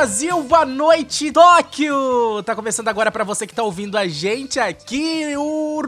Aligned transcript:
Brasil! 0.00 0.42
Boa 0.44 0.64
noite, 0.64 1.30
Tóquio! 1.30 2.42
Tá 2.42 2.56
começando 2.56 2.88
agora 2.88 3.10
pra 3.10 3.22
você 3.22 3.46
que 3.46 3.54
tá 3.54 3.62
ouvindo 3.62 3.98
a 3.98 4.08
gente 4.08 4.58
aqui, 4.58 5.36
o 5.36 5.82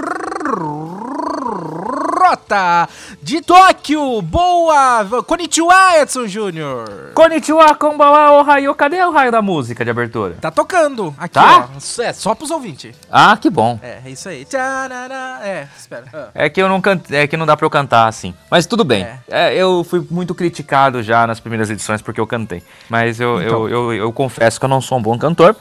De 3.23 3.41
Tóquio! 3.43 4.21
Boa! 4.23 5.07
Konnichiwa, 5.27 5.99
Edson 6.01 6.27
Júnior! 6.27 7.13
Konnichiwa, 7.15 7.75
konbawa, 7.75 8.33
ohayo. 8.33 8.75
Cadê 8.75 9.03
o 9.05 9.11
raio 9.11 9.31
da 9.33 9.41
música 9.43 9.85
de 9.85 9.91
abertura? 9.91 10.37
Tá 10.41 10.51
tocando 10.51 11.15
aqui, 11.19 11.35
Tá? 11.35 11.69
ó. 11.75 12.03
É, 12.03 12.13
só 12.13 12.35
pros 12.35 12.51
ouvintes. 12.51 12.95
Ah, 13.11 13.37
que 13.37 13.49
bom. 13.51 13.79
É, 13.83 14.01
é 14.05 14.11
isso 14.11 14.29
aí. 14.29 14.45
Tcharará. 14.45 15.41
É, 15.43 15.67
espera. 15.77 16.05
Ah. 16.13 16.29
É 16.35 16.49
que 16.49 16.61
eu 16.61 16.69
não 16.69 16.81
cante... 16.81 17.15
é 17.15 17.27
que 17.27 17.37
não 17.37 17.47
dá 17.47 17.57
pra 17.57 17.67
eu 17.67 17.71
cantar 17.71 18.07
assim. 18.09 18.35
Mas 18.51 18.67
tudo 18.67 18.85
bem. 18.85 19.03
É. 19.05 19.19
É, 19.29 19.55
eu 19.55 19.85
fui 19.85 20.07
muito 20.11 20.35
criticado 20.35 21.03
já 21.03 21.27
nas 21.27 21.41
primeiras 21.41 21.71
edições 21.71 22.03
porque 22.03 22.21
eu 22.21 22.27
cantei. 22.27 22.63
Mas 22.89 23.21
eu, 23.21 23.41
Então. 23.43 23.61
Uhum. 23.63 23.69
eu, 23.69 23.93
eu, 23.93 23.95
eu 23.95 24.13
confesso 24.13 24.59
que 24.59 24.65
eu 24.65 24.69
não 24.69 24.81
sou 24.81 24.99
um 24.99 25.03
bom 25.03 25.19
cantor. 25.19 25.55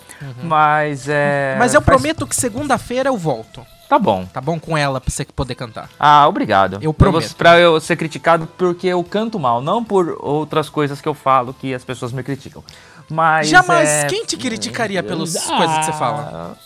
Mas 0.43 1.07
é. 1.07 1.55
Mas 1.57 1.73
eu 1.73 1.81
faz- 1.81 1.97
prometo 1.97 2.25
que 2.27 2.35
segunda-feira 2.35 3.09
eu 3.09 3.17
volto. 3.17 3.65
Tá 3.91 3.99
bom. 3.99 4.25
Tá 4.25 4.39
bom 4.39 4.57
com 4.57 4.77
ela 4.77 5.01
pra 5.01 5.11
você 5.11 5.25
poder 5.25 5.53
cantar. 5.53 5.89
Ah, 5.99 6.25
obrigado. 6.25 6.79
Eu 6.81 6.93
prometo. 6.93 7.35
Pra 7.35 7.59
eu 7.59 7.77
ser 7.81 7.97
criticado 7.97 8.47
porque 8.57 8.87
eu 8.87 9.03
canto 9.03 9.37
mal, 9.37 9.61
não 9.61 9.83
por 9.83 10.15
outras 10.21 10.69
coisas 10.69 11.01
que 11.01 11.09
eu 11.09 11.13
falo 11.13 11.53
que 11.53 11.73
as 11.73 11.83
pessoas 11.83 12.13
me 12.13 12.23
criticam. 12.23 12.63
Mas. 13.09 13.49
Jamais. 13.49 13.89
é- 13.89 14.05
Quem 14.05 14.23
te 14.23 14.37
criticaria 14.37 15.03
pelas 15.03 15.33
coisas 15.35 15.77
que 15.79 15.83
você 15.87 15.91
fala? 15.91 16.57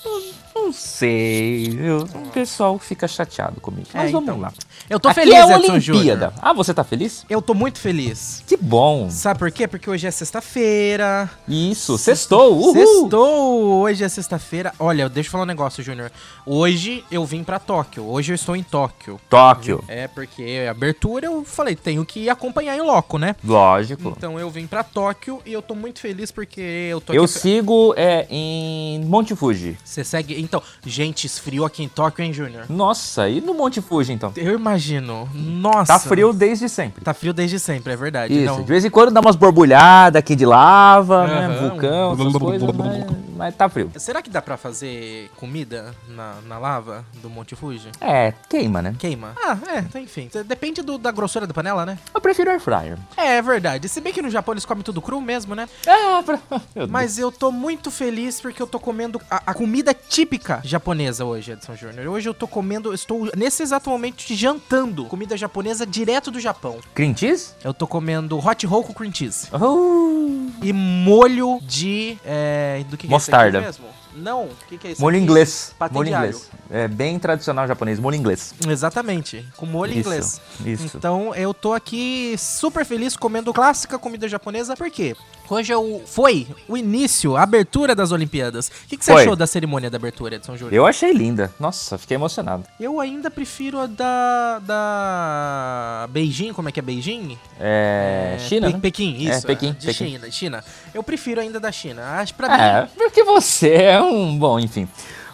Não 0.56 0.72
sei, 0.72 1.70
viu? 1.70 1.98
O 2.00 2.30
pessoal 2.32 2.80
fica 2.80 3.08
chateado 3.10 3.60
comigo. 3.60 3.90
Mas 3.94 4.08
É, 4.10 4.12
vamos 4.12 4.30
então. 4.30 4.40
lá. 4.40 4.54
Eu 4.90 5.00
tô 5.00 5.10
Aqui 5.10 5.20
feliz, 5.22 5.36
é 5.36 5.40
Edson 5.42 5.54
Olimpíada. 5.56 5.80
Júnior. 5.82 6.34
Ah, 6.42 6.54
você 6.54 6.74
tá 6.74 6.84
feliz? 6.84 7.26
Eu 7.30 7.42
tô 7.42 7.54
muito 7.54 7.78
feliz. 7.78 8.42
Que 8.48 8.56
bom. 8.56 9.10
Sabe 9.10 9.38
por 9.40 9.52
quê? 9.52 9.68
Porque 9.68 9.90
hoje 9.90 10.08
é 10.08 10.12
sexta-feira. 10.12 11.30
Isso, 11.48 11.98
sextou. 11.98 12.56
Uhul. 12.58 12.74
Sextou! 12.74 13.64
Hoje 13.82 14.04
é 14.04 14.10
sexta-feira. 14.10 14.74
Olha, 14.80 15.10
deixa 15.10 15.28
eu 15.28 15.32
falar 15.32 15.44
um 15.44 15.48
negócio, 15.48 15.84
Júnior. 15.84 16.10
Hoje 16.46 17.04
eu 17.12 17.26
vim 17.26 17.44
pra 17.44 17.60
Tóquio. 17.60 18.08
Hoje 18.10 18.32
eu 18.32 18.36
estou 18.36 18.56
em 18.56 18.64
Tóquio. 18.64 19.20
Tóquio. 19.30 19.84
É, 19.90 20.08
porque 20.08 20.66
abertura 20.70 21.26
eu 21.26 21.44
falei, 21.44 21.76
tenho 21.76 22.06
que 22.06 22.30
acompanhar 22.30 22.78
em 22.78 22.82
loco, 22.82 23.18
né? 23.18 23.36
Lógico. 23.44 24.14
Então 24.16 24.40
eu 24.40 24.50
vim 24.50 24.68
pra 24.68 24.84
Tóquio 24.84 25.42
e 25.46 25.52
eu 25.52 25.62
tô 25.62 25.76
muito 25.76 26.00
feliz 26.00 26.32
porque 26.32 26.62
eu 26.62 27.02
tô 27.02 27.12
Eu 27.14 27.26
aqui. 27.26 27.34
sigo 27.34 27.94
é, 27.98 28.26
em 28.30 29.04
Monte 29.04 29.36
Fuji. 29.36 29.78
Você 29.84 30.04
segue. 30.04 30.45
Então, 30.46 30.62
gente, 30.86 31.26
esfriou 31.28 31.66
aqui 31.66 31.84
em 31.84 31.90
Tóquio, 31.90 32.24
hein, 32.24 32.32
Júnior? 32.32 32.66
Nossa, 32.70 33.28
e 33.28 33.42
no 33.42 33.54
Monte 33.54 33.82
Fuji 33.82 34.14
então? 34.14 34.32
Eu 34.36 34.54
imagino. 34.56 35.28
Nossa. 35.34 35.94
Tá 35.94 36.00
frio 36.00 36.32
desde 36.32 36.70
sempre. 36.70 37.04
Tá 37.04 37.14
frio 37.14 37.34
desde 37.34 37.60
sempre, 37.60 37.94
é 37.94 37.96
verdade. 37.96 38.34
Isso, 38.34 38.56
de 38.58 38.64
vez 38.64 38.86
em 38.86 38.90
quando 38.90 39.12
dá 39.12 39.20
umas 39.20 39.36
borbulhadas 39.36 40.20
aqui 40.20 40.36
de 40.36 40.46
lava, 40.46 41.28
né? 41.28 41.46
Aham. 41.48 41.70
Vulcão, 41.70 42.14
essas 42.14 42.34
coisas, 42.42 42.72
mas, 42.76 43.06
mas 43.36 43.56
tá 43.56 43.68
frio. 43.68 43.92
Será 43.98 44.22
que 44.22 44.30
dá 44.30 44.42
pra 44.42 44.56
fazer 44.58 45.30
comida 45.36 45.94
na, 46.08 46.36
na 46.48 46.58
lava 46.58 47.04
do 47.22 47.30
Monte 47.30 47.56
Fuji? 47.56 47.90
É, 48.00 48.34
queima, 48.50 48.82
né? 48.82 48.96
Queima. 49.00 49.34
Ah, 49.44 49.58
é, 49.94 50.00
enfim. 50.00 50.30
Depende 50.46 50.82
do- 50.82 50.98
da 50.98 51.12
grossura 51.12 51.48
da 51.48 51.54
panela, 51.54 51.86
né? 51.86 51.98
Eu 52.14 52.22
prefiro 52.22 52.52
air 52.52 52.60
fryer. 52.60 52.98
É, 53.18 53.38
é 53.38 53.42
verdade. 53.42 53.88
Se 53.90 54.00
bem 54.00 54.14
que 54.14 54.22
no 54.22 54.30
Japão 54.30 54.54
eles 54.54 54.66
comem 54.66 54.84
tudo 54.84 55.02
cru 55.02 55.20
mesmo, 55.22 55.56
né? 55.56 55.68
É, 55.86 56.22
pra... 56.22 56.40
Mas 56.90 57.18
eu 57.18 57.32
tô 57.32 57.52
muito 57.52 57.90
feliz 57.90 58.40
porque 58.40 58.62
eu 58.62 58.68
tô 58.68 58.80
comendo 58.80 59.20
a, 59.30 59.42
a 59.48 59.54
comida 59.54 59.94
típica 59.94 60.35
japonesa 60.64 61.26
hoje, 61.26 61.52
Edson 61.52 61.76
Júnior. 61.76 62.08
Hoje 62.08 62.28
eu 62.30 62.34
tô 62.34 62.48
comendo, 62.48 62.94
estou 62.94 63.30
nesse 63.36 63.64
exato 63.64 63.90
momento 63.90 64.24
jantando 64.34 65.06
comida 65.06 65.36
japonesa 65.38 65.86
direto 65.86 66.32
do 66.32 66.40
Japão. 66.40 66.80
Cream 66.94 67.16
cheese? 67.16 67.52
Eu 67.64 67.74
tô 67.74 67.88
comendo 67.88 68.38
hot 68.38 68.66
roll 68.66 68.84
com 68.84 68.94
cream 68.94 69.14
cheese. 69.14 69.48
Uh, 69.54 70.52
E 70.62 70.72
molho 70.74 71.60
de. 71.62 72.18
É, 72.26 72.84
do 72.90 72.98
que, 72.98 73.08
que 73.08 73.12
Mostarda. 73.12 73.58
é 73.58 73.62
aqui 73.62 73.68
mesmo? 73.68 73.86
Não, 74.16 74.46
o 74.46 74.56
que, 74.70 74.78
que 74.78 74.88
é 74.88 74.92
isso? 74.92 75.02
molho 75.02 75.18
aqui? 75.18 75.24
inglês. 75.24 75.76
Patê 75.78 75.94
molho 75.94 76.08
inglês. 76.10 76.50
É 76.70 76.88
bem 76.88 77.20
tradicional 77.20 77.68
japonês, 77.68 78.00
molho 78.00 78.16
inglês. 78.16 78.54
Exatamente, 78.66 79.46
com 79.58 79.66
molho 79.66 79.92
Isso, 79.92 80.00
inglês. 80.00 80.42
isso. 80.66 80.98
Então 80.98 81.36
eu 81.36 81.54
tô 81.54 81.74
aqui 81.74 82.34
super 82.38 82.86
feliz 82.86 83.18
comendo 83.18 83.54
clássica 83.54 84.00
comida 84.00 84.28
japonesa, 84.30 84.76
por 84.76 84.90
quê? 84.90 85.16
Hoje 85.50 85.72
eu, 85.74 86.02
foi 86.06 86.48
o 86.68 86.76
início, 86.76 87.36
a 87.38 87.44
abertura 87.44 87.94
das 87.94 88.12
Olimpíadas. 88.12 88.68
O 88.68 88.88
que, 88.88 88.98
que 88.98 89.06
você 89.06 89.12
Foi. 89.14 89.22
achou 89.22 89.36
da 89.36 89.46
cerimônia 89.46 89.90
da 89.90 89.98
abertura, 89.98 90.36
Edson 90.36 90.58
Júnior? 90.58 90.74
Eu 90.74 90.86
achei 90.88 91.12
linda. 91.14 91.54
Nossa, 91.60 91.98
fiquei 91.98 92.16
emocionado. 92.16 92.64
Eu 92.80 93.00
ainda 93.00 93.30
prefiro 93.30 93.80
a 93.80 93.86
da. 93.86 94.60
da. 94.60 96.08
Beijing, 96.10 96.54
como 96.54 96.70
é 96.70 96.72
que 96.72 96.80
é 96.80 96.84
Beijing? 96.84 97.38
É. 97.60 98.38
China, 98.40 98.68
Pe- 98.68 98.74
né? 98.74 98.80
Pequim, 98.80 99.28
É, 99.30 99.38
isso. 99.38 99.48
Pequim, 99.48 99.74
de 99.74 99.86
Pequim. 99.86 100.06
China, 100.10 100.32
China. 100.32 100.64
Eu 100.94 101.04
prefiro 101.04 101.40
ainda 101.42 101.60
da 101.60 101.72
China. 101.72 102.02
Acho 102.20 102.34
pra 102.34 102.50
mim. 102.50 102.62
É, 102.64 102.88
porque 102.98 103.24
você 103.24 103.70
é 103.74 104.02
um. 104.02 104.38
Bom, 104.38 104.60
enfim. 104.60 104.88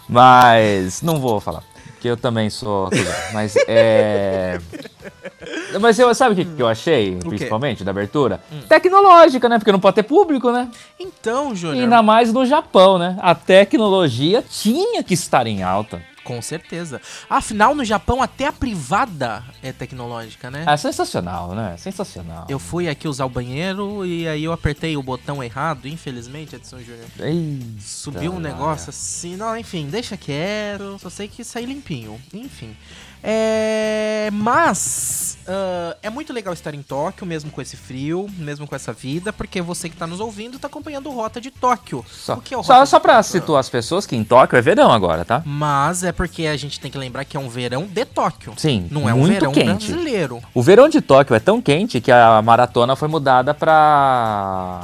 Mas. 0.08 1.00
Não 1.02 1.18
vou 1.20 1.40
falar. 1.40 1.62
Porque 2.02 2.08
eu 2.08 2.16
também 2.16 2.50
sou. 2.50 2.90
Mas 3.32 3.54
é. 3.68 4.58
Mas 5.80 6.00
eu, 6.00 6.12
sabe 6.16 6.32
o 6.32 6.36
que, 6.36 6.44
que 6.44 6.60
eu 6.60 6.66
achei, 6.66 7.16
principalmente, 7.28 7.84
da 7.84 7.92
abertura? 7.92 8.40
Tecnológica, 8.68 9.48
né? 9.48 9.56
Porque 9.56 9.70
não 9.70 9.78
pode 9.78 9.94
ter 9.94 10.02
público, 10.02 10.50
né? 10.50 10.68
Então, 10.98 11.54
Júnior. 11.54 11.84
ainda 11.84 12.02
mais 12.02 12.32
no 12.32 12.44
Japão, 12.44 12.98
né? 12.98 13.16
A 13.20 13.36
tecnologia 13.36 14.42
tinha 14.42 15.04
que 15.04 15.14
estar 15.14 15.46
em 15.46 15.62
alta. 15.62 16.02
Com 16.24 16.40
certeza. 16.40 17.00
Afinal, 17.28 17.74
no 17.74 17.84
Japão, 17.84 18.22
até 18.22 18.46
a 18.46 18.52
privada 18.52 19.44
é 19.62 19.72
tecnológica, 19.72 20.50
né? 20.50 20.64
É 20.66 20.76
sensacional, 20.76 21.54
né? 21.54 21.76
Sensacional. 21.76 22.46
Eu 22.48 22.58
fui 22.58 22.88
aqui 22.88 23.08
usar 23.08 23.24
o 23.24 23.28
banheiro 23.28 24.06
e 24.06 24.28
aí 24.28 24.44
eu 24.44 24.52
apertei 24.52 24.96
o 24.96 25.02
botão 25.02 25.42
errado, 25.42 25.86
infelizmente, 25.86 26.56
Edson 26.56 26.80
Júnior. 26.80 27.06
Subiu 27.80 28.32
um 28.32 28.40
negócio 28.40 28.90
assim, 28.90 29.36
não, 29.36 29.56
enfim, 29.56 29.88
deixa 29.88 30.16
quieto, 30.16 30.98
só 31.00 31.10
sei 31.10 31.28
que 31.28 31.42
saí 31.44 31.66
limpinho, 31.66 32.20
enfim. 32.32 32.76
É, 33.22 34.28
mas 34.32 35.38
ah, 35.46 35.96
é 36.02 36.10
muito 36.10 36.32
legal 36.32 36.52
estar 36.52 36.74
em 36.74 36.82
Tóquio, 36.82 37.26
mesmo 37.26 37.50
com 37.50 37.60
esse 37.60 37.76
frio, 37.76 38.28
mesmo 38.36 38.66
com 38.66 38.74
essa 38.74 38.92
vida, 38.92 39.32
porque 39.32 39.60
você 39.60 39.88
que 39.88 39.96
tá 39.96 40.06
nos 40.06 40.20
ouvindo 40.20 40.58
tá 40.58 40.66
acompanhando 40.66 41.08
o 41.08 41.14
Rota 41.14 41.40
de 41.40 41.50
Tóquio. 41.50 42.04
Só, 42.08 42.34
O 42.34 42.40
que 42.40 42.54
é 42.54 42.58
o 42.58 42.62
só, 42.62 42.84
só 42.84 42.98
Tóquio? 42.98 43.22
situar 43.24 43.60
as 43.60 43.68
pessoas 43.68 44.06
que 44.06 44.16
em 44.16 44.24
Tóquio 44.24 44.56
é 44.56 44.60
verão 44.62 44.90
agora, 44.92 45.24
tá? 45.24 45.42
Mas 45.44 46.04
é 46.04 46.12
porque 46.12 46.46
a 46.46 46.56
gente 46.56 46.80
tem 46.80 46.90
que 46.90 46.98
lembrar 46.98 47.24
que 47.24 47.36
é 47.36 47.40
um 47.40 47.48
verão 47.48 47.84
de 47.86 48.04
Tóquio. 48.04 48.54
Sim, 48.56 48.88
Não 48.90 49.08
é 49.08 49.14
um 49.14 49.18
muito 49.18 49.32
verão 49.34 49.52
quente. 49.52 49.92
brasileiro. 49.92 50.40
O 50.54 50.62
verão 50.62 50.88
de 50.88 51.00
Tóquio 51.00 51.34
é 51.34 51.40
tão 51.40 51.60
quente 51.60 52.00
que 52.00 52.10
a 52.10 52.40
maratona 52.42 52.96
foi 52.96 53.08
mudada 53.08 53.54
pra. 53.54 54.80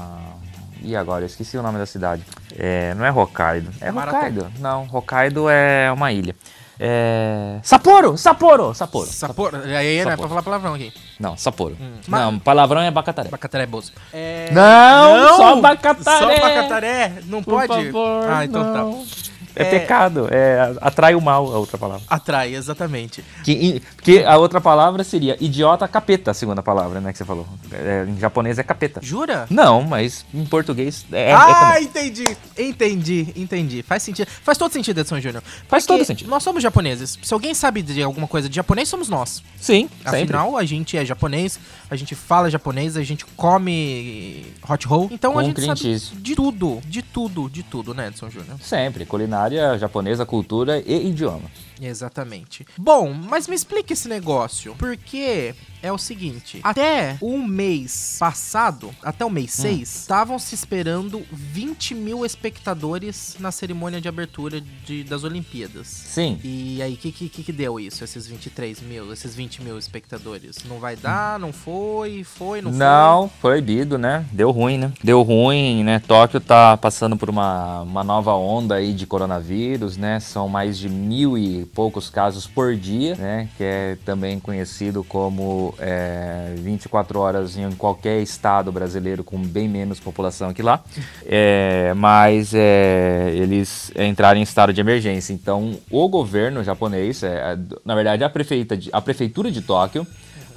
E 0.81 0.94
agora? 0.94 1.22
Eu 1.22 1.27
esqueci 1.27 1.56
o 1.59 1.62
nome 1.62 1.78
da 1.78 1.87
cidade. 1.87 2.22
É, 2.56 2.94
não 2.94 3.04
é 3.04 3.10
Hokkaido. 3.12 3.71
É 3.81 3.91
Maratona. 3.91 4.27
Hokkaido. 4.28 4.53
Não, 4.60 4.88
Hokkaido 4.93 5.48
é 5.48 5.91
uma 5.93 6.12
ilha. 6.12 6.34
É. 6.81 7.59
Sapporo! 7.62 8.16
Sapporo! 8.16 8.72
Sapporo! 8.75 9.06
Sapor, 9.06 9.55
aí 9.56 9.65
não 9.65 9.77
é 9.77 10.03
pra 10.05 10.11
Sapporo. 10.12 10.28
falar 10.28 10.43
palavrão 10.43 10.75
aqui. 10.75 10.93
Não, 11.19 11.37
Sapporo. 11.37 11.77
Ma- 12.06 12.19
Não, 12.21 12.39
palavrão 12.39 12.81
é 12.83 12.91
bacataré. 12.91 13.28
Bacataré 13.28 13.66
Bozo. 13.66 13.93
É... 14.12 14.49
Não, 14.53 15.37
só 15.37 15.61
bacataré. 15.61 16.19
Só 16.37 16.41
bacataré. 16.41 17.12
Não 17.27 17.42
Por 17.42 17.54
pode? 17.66 17.86
favor, 17.86 18.28
ah, 18.30 18.45
então 18.45 18.63
não. 18.63 19.03
tá. 19.04 19.10
É, 19.59 19.63
É- 19.63 19.78
pecado, 19.81 20.28
é 20.31 20.75
atrai 20.81 21.15
o 21.15 21.21
mal, 21.21 21.47
a 21.53 21.59
outra 21.59 21.77
palavra. 21.77 22.03
Atrai, 22.09 22.55
exatamente. 22.55 23.25
Que, 23.45 23.83
porque 23.97 24.25
a 24.27 24.37
outra 24.37 24.60
palavra 24.60 25.03
seria 25.05 25.37
idiota 25.41 25.87
capeta, 25.89 26.31
a 26.31 26.34
segunda 26.34 26.63
palavra, 26.63 27.01
né, 27.01 27.13
que 27.13 27.19
você 27.19 27.25
falou. 27.25 27.47
É, 27.72 28.07
em 28.09 28.19
japonês 28.19 28.59
é 28.59 28.63
capeta. 28.63 29.01
Jura? 29.03 29.47
Não, 29.51 29.83
mas 29.83 30.25
em 30.33 30.45
português 30.45 31.05
é, 31.13 31.31
é 31.31 31.33
ah, 31.33 31.72
também. 31.72 31.84
entendi. 31.84 32.37
Entendi, 32.59 33.33
entendi. 33.37 33.83
Faz 33.83 34.03
sentido. 34.03 34.28
Faz 34.43 34.59
todo 34.59 34.72
sentido, 34.72 35.01
Edson 35.01 35.21
Júnior. 35.21 35.43
Faz 35.69 35.87
todo 35.87 36.04
sentido. 36.04 36.28
Nós 36.28 36.43
somos 36.43 36.63
japoneses. 36.63 37.19
Se 37.22 37.33
alguém 37.34 37.54
sabe 37.54 37.83
de 37.83 38.03
alguma 38.03 38.27
coisa 38.27 38.49
de 38.49 38.57
japonês, 38.57 38.89
somos 38.89 39.09
nós. 39.09 39.43
Sim, 39.61 39.89
sempre. 40.04 40.19
Afinal, 40.37 40.57
a 40.57 40.65
gente 40.65 40.97
é 40.97 41.04
japonês, 41.04 41.59
a 41.91 41.97
gente 41.97 42.15
fala 42.15 42.51
japonês, 42.51 42.97
a 42.97 43.03
gente 43.03 43.25
come 43.37 44.45
hot 44.69 44.87
roll. 44.87 45.09
Então 45.11 45.33
a 45.33 45.34
Com 45.43 45.43
gente 45.45 45.57
cream 45.57 45.77
sabe 45.77 45.99
de 45.99 46.34
tudo, 46.34 46.81
de 46.87 47.03
tudo, 47.03 47.49
de 47.51 47.63
tudo, 47.63 47.95
né, 47.95 48.09
Edson 48.09 48.31
Júnior? 48.31 48.57
Sempre. 48.61 49.07
Culinária 49.07 49.47
culinária 49.48 49.78
japonesa, 49.78 50.27
cultura 50.27 50.78
e 50.78 51.09
idioma. 51.09 51.50
Exatamente. 51.80 52.66
Bom, 52.77 53.13
mas 53.13 53.47
me 53.47 53.54
explica 53.54 53.92
esse 53.92 54.09
negócio. 54.09 54.75
Porque 54.78 55.54
é 55.83 55.92
o 55.92 55.98
seguinte: 55.98 56.60
até 56.63 57.16
o 57.21 57.39
mês 57.39 58.16
passado, 58.19 58.91
até 59.03 59.25
o 59.25 59.30
mês 59.30 59.53
6, 59.53 59.97
estavam 60.01 60.39
se 60.39 60.54
esperando 60.54 61.25
20 61.30 61.95
mil 61.95 62.25
espectadores 62.25 63.36
na 63.39 63.51
cerimônia 63.53 64.01
de 64.01 64.09
abertura 64.09 64.60
de, 64.60 65.04
das 65.04 65.25
Olimpíadas. 65.25 65.86
Sim. 65.86 66.39
E 66.42 66.83
aí, 66.83 66.95
o 66.95 66.97
que, 66.97 67.13
que, 67.13 67.28
que 67.28 67.53
deu 67.53 67.78
isso, 67.78 68.03
esses 68.03 68.27
23 68.27 68.80
mil, 68.83 69.13
esses 69.13 69.34
20 69.34 69.63
mil 69.63 69.78
espectadores? 69.78 70.65
Não 70.69 70.78
vai 70.78 70.97
dar, 70.97 71.39
não 71.39 71.53
foi, 71.53 72.25
foi, 72.25 72.60
não, 72.60 72.72
Não, 72.72 73.28
proibido, 73.41 73.98
né? 73.98 74.27
Deu 74.33 74.51
ruim, 74.51 74.78
né? 74.78 74.92
Deu 75.03 75.22
ruim, 75.22 75.84
né? 75.84 76.01
Tóquio 76.01 76.41
tá 76.41 76.77
passando 76.77 77.16
por 77.16 77.30
uma, 77.30 77.83
uma 77.83 78.04
nova 78.04 78.34
onda 78.34 78.77
aí 78.77 78.92
de 78.92 79.07
coronavírus, 79.07 79.97
né? 79.97 80.19
São 80.21 80.48
mais 80.48 80.78
de 80.78 80.89
mil 80.89 81.39
e 81.39 81.67
poucos 81.74 82.10
casos 82.10 82.47
por 82.47 82.74
dia, 82.74 83.15
né? 83.15 83.48
Que 83.56 83.65
é 83.65 83.98
também 84.04 84.41
conhecido 84.41 85.04
como 85.04 85.74
é, 85.78 86.54
24 86.56 87.18
horas 87.18 87.56
em 87.56 87.70
qualquer 87.72 88.20
estado 88.20 88.72
brasileiro 88.72 89.22
com 89.22 89.38
bem 89.38 89.68
menos 89.68 90.00
população 90.00 90.53
que 90.53 90.62
lá. 90.62 90.82
É, 91.24 91.92
mas 91.94 92.53
é, 92.54 93.32
eles 93.34 93.92
entraram 93.97 94.41
em 94.41 94.42
estado 94.42 94.72
de 94.72 94.80
emergência. 94.80 95.32
Então, 95.32 95.78
o 95.91 96.09
governo 96.09 96.65
japonês, 96.65 97.22
é, 97.22 97.56
na 97.84 97.94
verdade, 97.94 98.24
a, 98.24 98.30
prefeita 98.30 98.76
de, 98.76 98.91
a 98.92 99.00
prefeitura 99.00 99.50
de 99.50 99.60
Tóquio, 99.60 100.06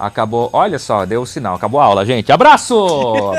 Acabou, 0.02 0.50
olha 0.52 0.80
só, 0.80 1.06
deu 1.06 1.22
o 1.22 1.28
sinal, 1.28 1.54
acabou 1.54 1.80
a 1.80 1.84
aula, 1.84 2.04
gente. 2.04 2.32
Abraço! 2.32 2.76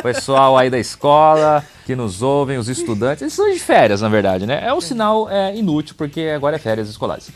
Pessoal 0.00 0.56
aí 0.56 0.70
da 0.70 0.78
escola 0.78 1.64
que 1.84 1.96
nos 1.96 2.22
ouvem, 2.22 2.56
os 2.56 2.68
estudantes. 2.68 3.22
Eles 3.22 3.34
são 3.34 3.50
de 3.50 3.58
férias, 3.58 4.00
na 4.00 4.08
verdade, 4.08 4.46
né? 4.46 4.62
É 4.64 4.72
um 4.72 4.80
sinal 4.80 5.28
é, 5.28 5.56
inútil, 5.56 5.96
porque 5.98 6.32
agora 6.34 6.54
é 6.54 6.58
férias 6.60 6.88
escolares. 6.88 7.30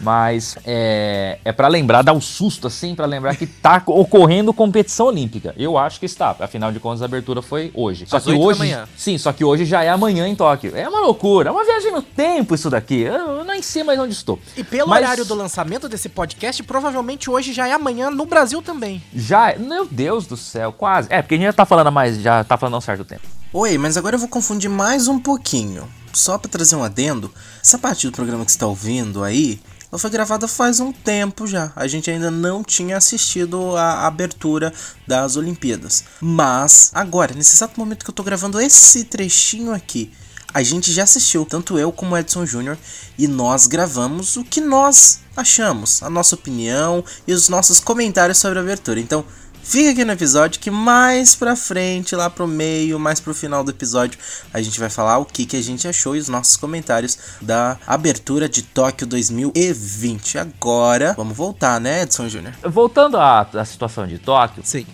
Mas 0.00 0.56
é, 0.64 1.38
é 1.44 1.52
para 1.52 1.68
lembrar, 1.68 2.02
dar 2.02 2.12
um 2.12 2.20
susto 2.20 2.66
assim, 2.66 2.94
para 2.94 3.04
lembrar 3.06 3.36
que 3.36 3.46
tá 3.46 3.82
ocorrendo 3.86 4.52
competição 4.52 5.06
olímpica. 5.06 5.54
Eu 5.58 5.76
acho 5.76 6.00
que 6.00 6.06
está. 6.06 6.34
Afinal 6.40 6.72
de 6.72 6.80
contas, 6.80 7.02
a 7.02 7.04
abertura 7.04 7.42
foi 7.42 7.70
hoje. 7.74 8.06
Só 8.06 8.16
Às 8.16 8.24
que 8.24 8.32
hoje, 8.32 8.58
manhã. 8.58 8.88
sim, 8.96 9.18
só 9.18 9.32
que 9.32 9.44
hoje 9.44 9.64
já 9.64 9.82
é 9.84 9.88
amanhã 9.90 10.26
em 10.26 10.34
Tóquio. 10.34 10.74
É 10.74 10.88
uma 10.88 11.00
loucura, 11.00 11.50
é 11.50 11.52
uma 11.52 11.64
viagem 11.64 11.92
no 11.92 12.02
tempo 12.02 12.54
isso 12.54 12.70
daqui. 12.70 13.00
Eu 13.00 13.44
nem 13.44 13.60
sei 13.60 13.84
mais 13.84 13.98
onde 13.98 14.14
estou. 14.14 14.38
E 14.56 14.64
pelo 14.64 14.88
Mas- 14.88 15.02
horário 15.04 15.24
do 15.24 15.34
lançamento 15.34 15.88
desse 15.88 16.08
podcast, 16.08 16.62
provavelmente 16.62 17.28
hoje 17.28 17.52
já 17.52 17.68
é 17.68 17.72
amanhã 17.72 18.10
no 18.10 18.24
Brasil 18.24 18.62
também. 18.62 19.02
Já, 19.14 19.54
meu 19.58 19.86
Deus 19.90 20.26
do 20.26 20.36
céu, 20.36 20.72
quase. 20.72 21.08
É, 21.10 21.20
porque 21.20 21.34
a 21.34 21.38
gente 21.38 21.46
já 21.46 21.52
tá 21.52 21.66
falando 21.66 21.92
mais, 21.92 22.20
já 22.20 22.42
tá 22.42 22.56
falando 22.56 22.74
há 22.74 22.78
um 22.78 22.82
certo 22.82 23.04
tempo. 23.04 23.22
Oi, 23.52 23.76
mas 23.76 23.96
agora 23.96 24.14
eu 24.14 24.18
vou 24.20 24.28
confundir 24.28 24.70
mais 24.70 25.08
um 25.08 25.18
pouquinho. 25.18 25.86
Só 26.12 26.38
pra 26.38 26.50
trazer 26.50 26.74
um 26.76 26.82
adendo, 26.82 27.32
essa 27.62 27.78
parte 27.78 28.06
do 28.06 28.12
programa 28.12 28.44
que 28.44 28.50
você 28.52 28.58
tá 28.58 28.66
ouvindo 28.66 29.22
aí, 29.22 29.60
ela 29.90 29.98
foi 29.98 30.10
gravada 30.10 30.46
faz 30.46 30.78
um 30.78 30.92
tempo 30.92 31.46
já. 31.46 31.72
A 31.74 31.86
gente 31.88 32.10
ainda 32.10 32.30
não 32.30 32.62
tinha 32.62 32.96
assistido 32.96 33.76
a 33.76 34.06
abertura 34.06 34.72
das 35.06 35.36
Olimpíadas. 35.36 36.04
Mas 36.20 36.90
agora, 36.94 37.34
nesse 37.34 37.56
exato 37.56 37.78
momento 37.78 38.04
que 38.04 38.10
eu 38.10 38.14
tô 38.14 38.22
gravando 38.22 38.60
esse 38.60 39.04
trechinho 39.04 39.72
aqui, 39.72 40.12
a 40.54 40.62
gente 40.62 40.92
já 40.92 41.04
assistiu, 41.04 41.44
tanto 41.44 41.78
eu 41.78 41.92
como 41.92 42.14
o 42.14 42.18
Edson 42.18 42.46
Júnior, 42.46 42.78
e 43.18 43.26
nós 43.26 43.66
gravamos 43.66 44.36
o 44.36 44.44
que 44.44 44.60
nós 44.60 45.20
achamos, 45.36 46.02
a 46.02 46.10
nossa 46.10 46.34
opinião 46.34 47.04
e 47.26 47.32
os 47.32 47.48
nossos 47.48 47.80
comentários 47.80 48.38
sobre 48.38 48.58
a 48.58 48.62
abertura. 48.62 49.00
Então, 49.00 49.24
Fica 49.62 49.90
aqui 49.90 50.04
no 50.04 50.12
episódio 50.12 50.60
que 50.60 50.70
mais 50.70 51.34
pra 51.34 51.54
frente, 51.54 52.16
lá 52.16 52.28
pro 52.28 52.46
meio, 52.46 52.98
mais 52.98 53.20
pro 53.20 53.32
final 53.32 53.62
do 53.62 53.70
episódio, 53.70 54.18
a 54.52 54.60
gente 54.60 54.80
vai 54.80 54.90
falar 54.90 55.18
o 55.18 55.24
que, 55.24 55.46
que 55.46 55.56
a 55.56 55.62
gente 55.62 55.86
achou 55.86 56.16
e 56.16 56.18
os 56.18 56.28
nossos 56.28 56.56
comentários 56.56 57.18
da 57.40 57.78
abertura 57.86 58.48
de 58.48 58.62
Tóquio 58.62 59.06
2020. 59.06 60.38
Agora, 60.38 61.14
vamos 61.16 61.36
voltar, 61.36 61.80
né, 61.80 62.02
Edson 62.02 62.28
Júnior? 62.28 62.54
Voltando 62.64 63.16
à, 63.16 63.42
à 63.42 63.64
situação 63.64 64.06
de 64.06 64.18
Tóquio, 64.18 64.62
Sim. 64.64 64.86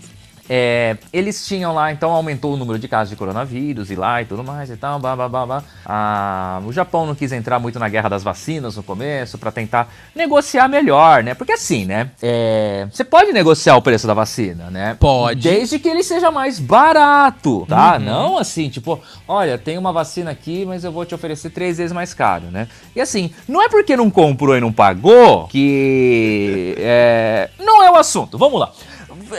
É, 0.48 0.96
eles 1.12 1.46
tinham 1.46 1.74
lá, 1.74 1.92
então 1.92 2.10
aumentou 2.10 2.54
o 2.54 2.56
número 2.56 2.78
de 2.78 2.88
casos 2.88 3.10
de 3.10 3.16
coronavírus 3.16 3.90
e 3.90 3.96
lá 3.96 4.22
e 4.22 4.24
tudo 4.24 4.44
mais 4.44 4.70
e 4.70 4.76
tal, 4.76 4.98
blá, 4.98 5.16
blá, 5.16 5.28
blá, 5.28 5.46
blá. 5.46 5.64
Ah, 5.84 6.60
o 6.64 6.72
Japão 6.72 7.06
não 7.06 7.14
quis 7.14 7.32
entrar 7.32 7.58
muito 7.58 7.78
na 7.78 7.88
guerra 7.88 8.08
das 8.08 8.22
vacinas 8.22 8.76
no 8.76 8.82
começo 8.82 9.38
pra 9.38 9.50
tentar 9.50 9.92
negociar 10.14 10.68
melhor, 10.68 11.22
né? 11.22 11.34
Porque 11.34 11.52
assim, 11.52 11.84
né? 11.84 12.10
é, 12.22 12.86
você 12.90 13.04
pode 13.04 13.32
negociar 13.32 13.76
o 13.76 13.82
preço 13.82 14.06
da 14.06 14.14
vacina, 14.14 14.70
né? 14.70 14.96
Pode. 14.98 15.40
Desde 15.42 15.78
que 15.78 15.88
ele 15.88 16.02
seja 16.02 16.30
mais 16.30 16.58
barato, 16.58 17.66
tá? 17.68 17.98
Não 17.98 18.38
assim, 18.38 18.68
tipo, 18.68 19.00
olha, 19.26 19.58
tem 19.58 19.78
uma 19.78 19.92
vacina 19.92 20.30
aqui, 20.30 20.64
mas 20.64 20.84
eu 20.84 20.92
vou 20.92 21.04
te 21.04 21.14
oferecer 21.14 21.50
três 21.50 21.78
vezes 21.78 21.92
mais 21.92 22.12
caro, 22.14 22.46
né? 22.50 22.68
E 22.94 23.00
assim, 23.00 23.30
não 23.48 23.62
é 23.62 23.68
porque 23.68 23.96
não 23.96 24.10
comprou 24.10 24.56
e 24.56 24.60
não 24.60 24.72
pagou 24.72 25.46
que 25.48 26.74
é, 26.78 27.50
não 27.58 27.82
é 27.82 27.90
o 27.90 27.96
assunto. 27.96 28.38
Vamos 28.38 28.60
lá. 28.60 28.72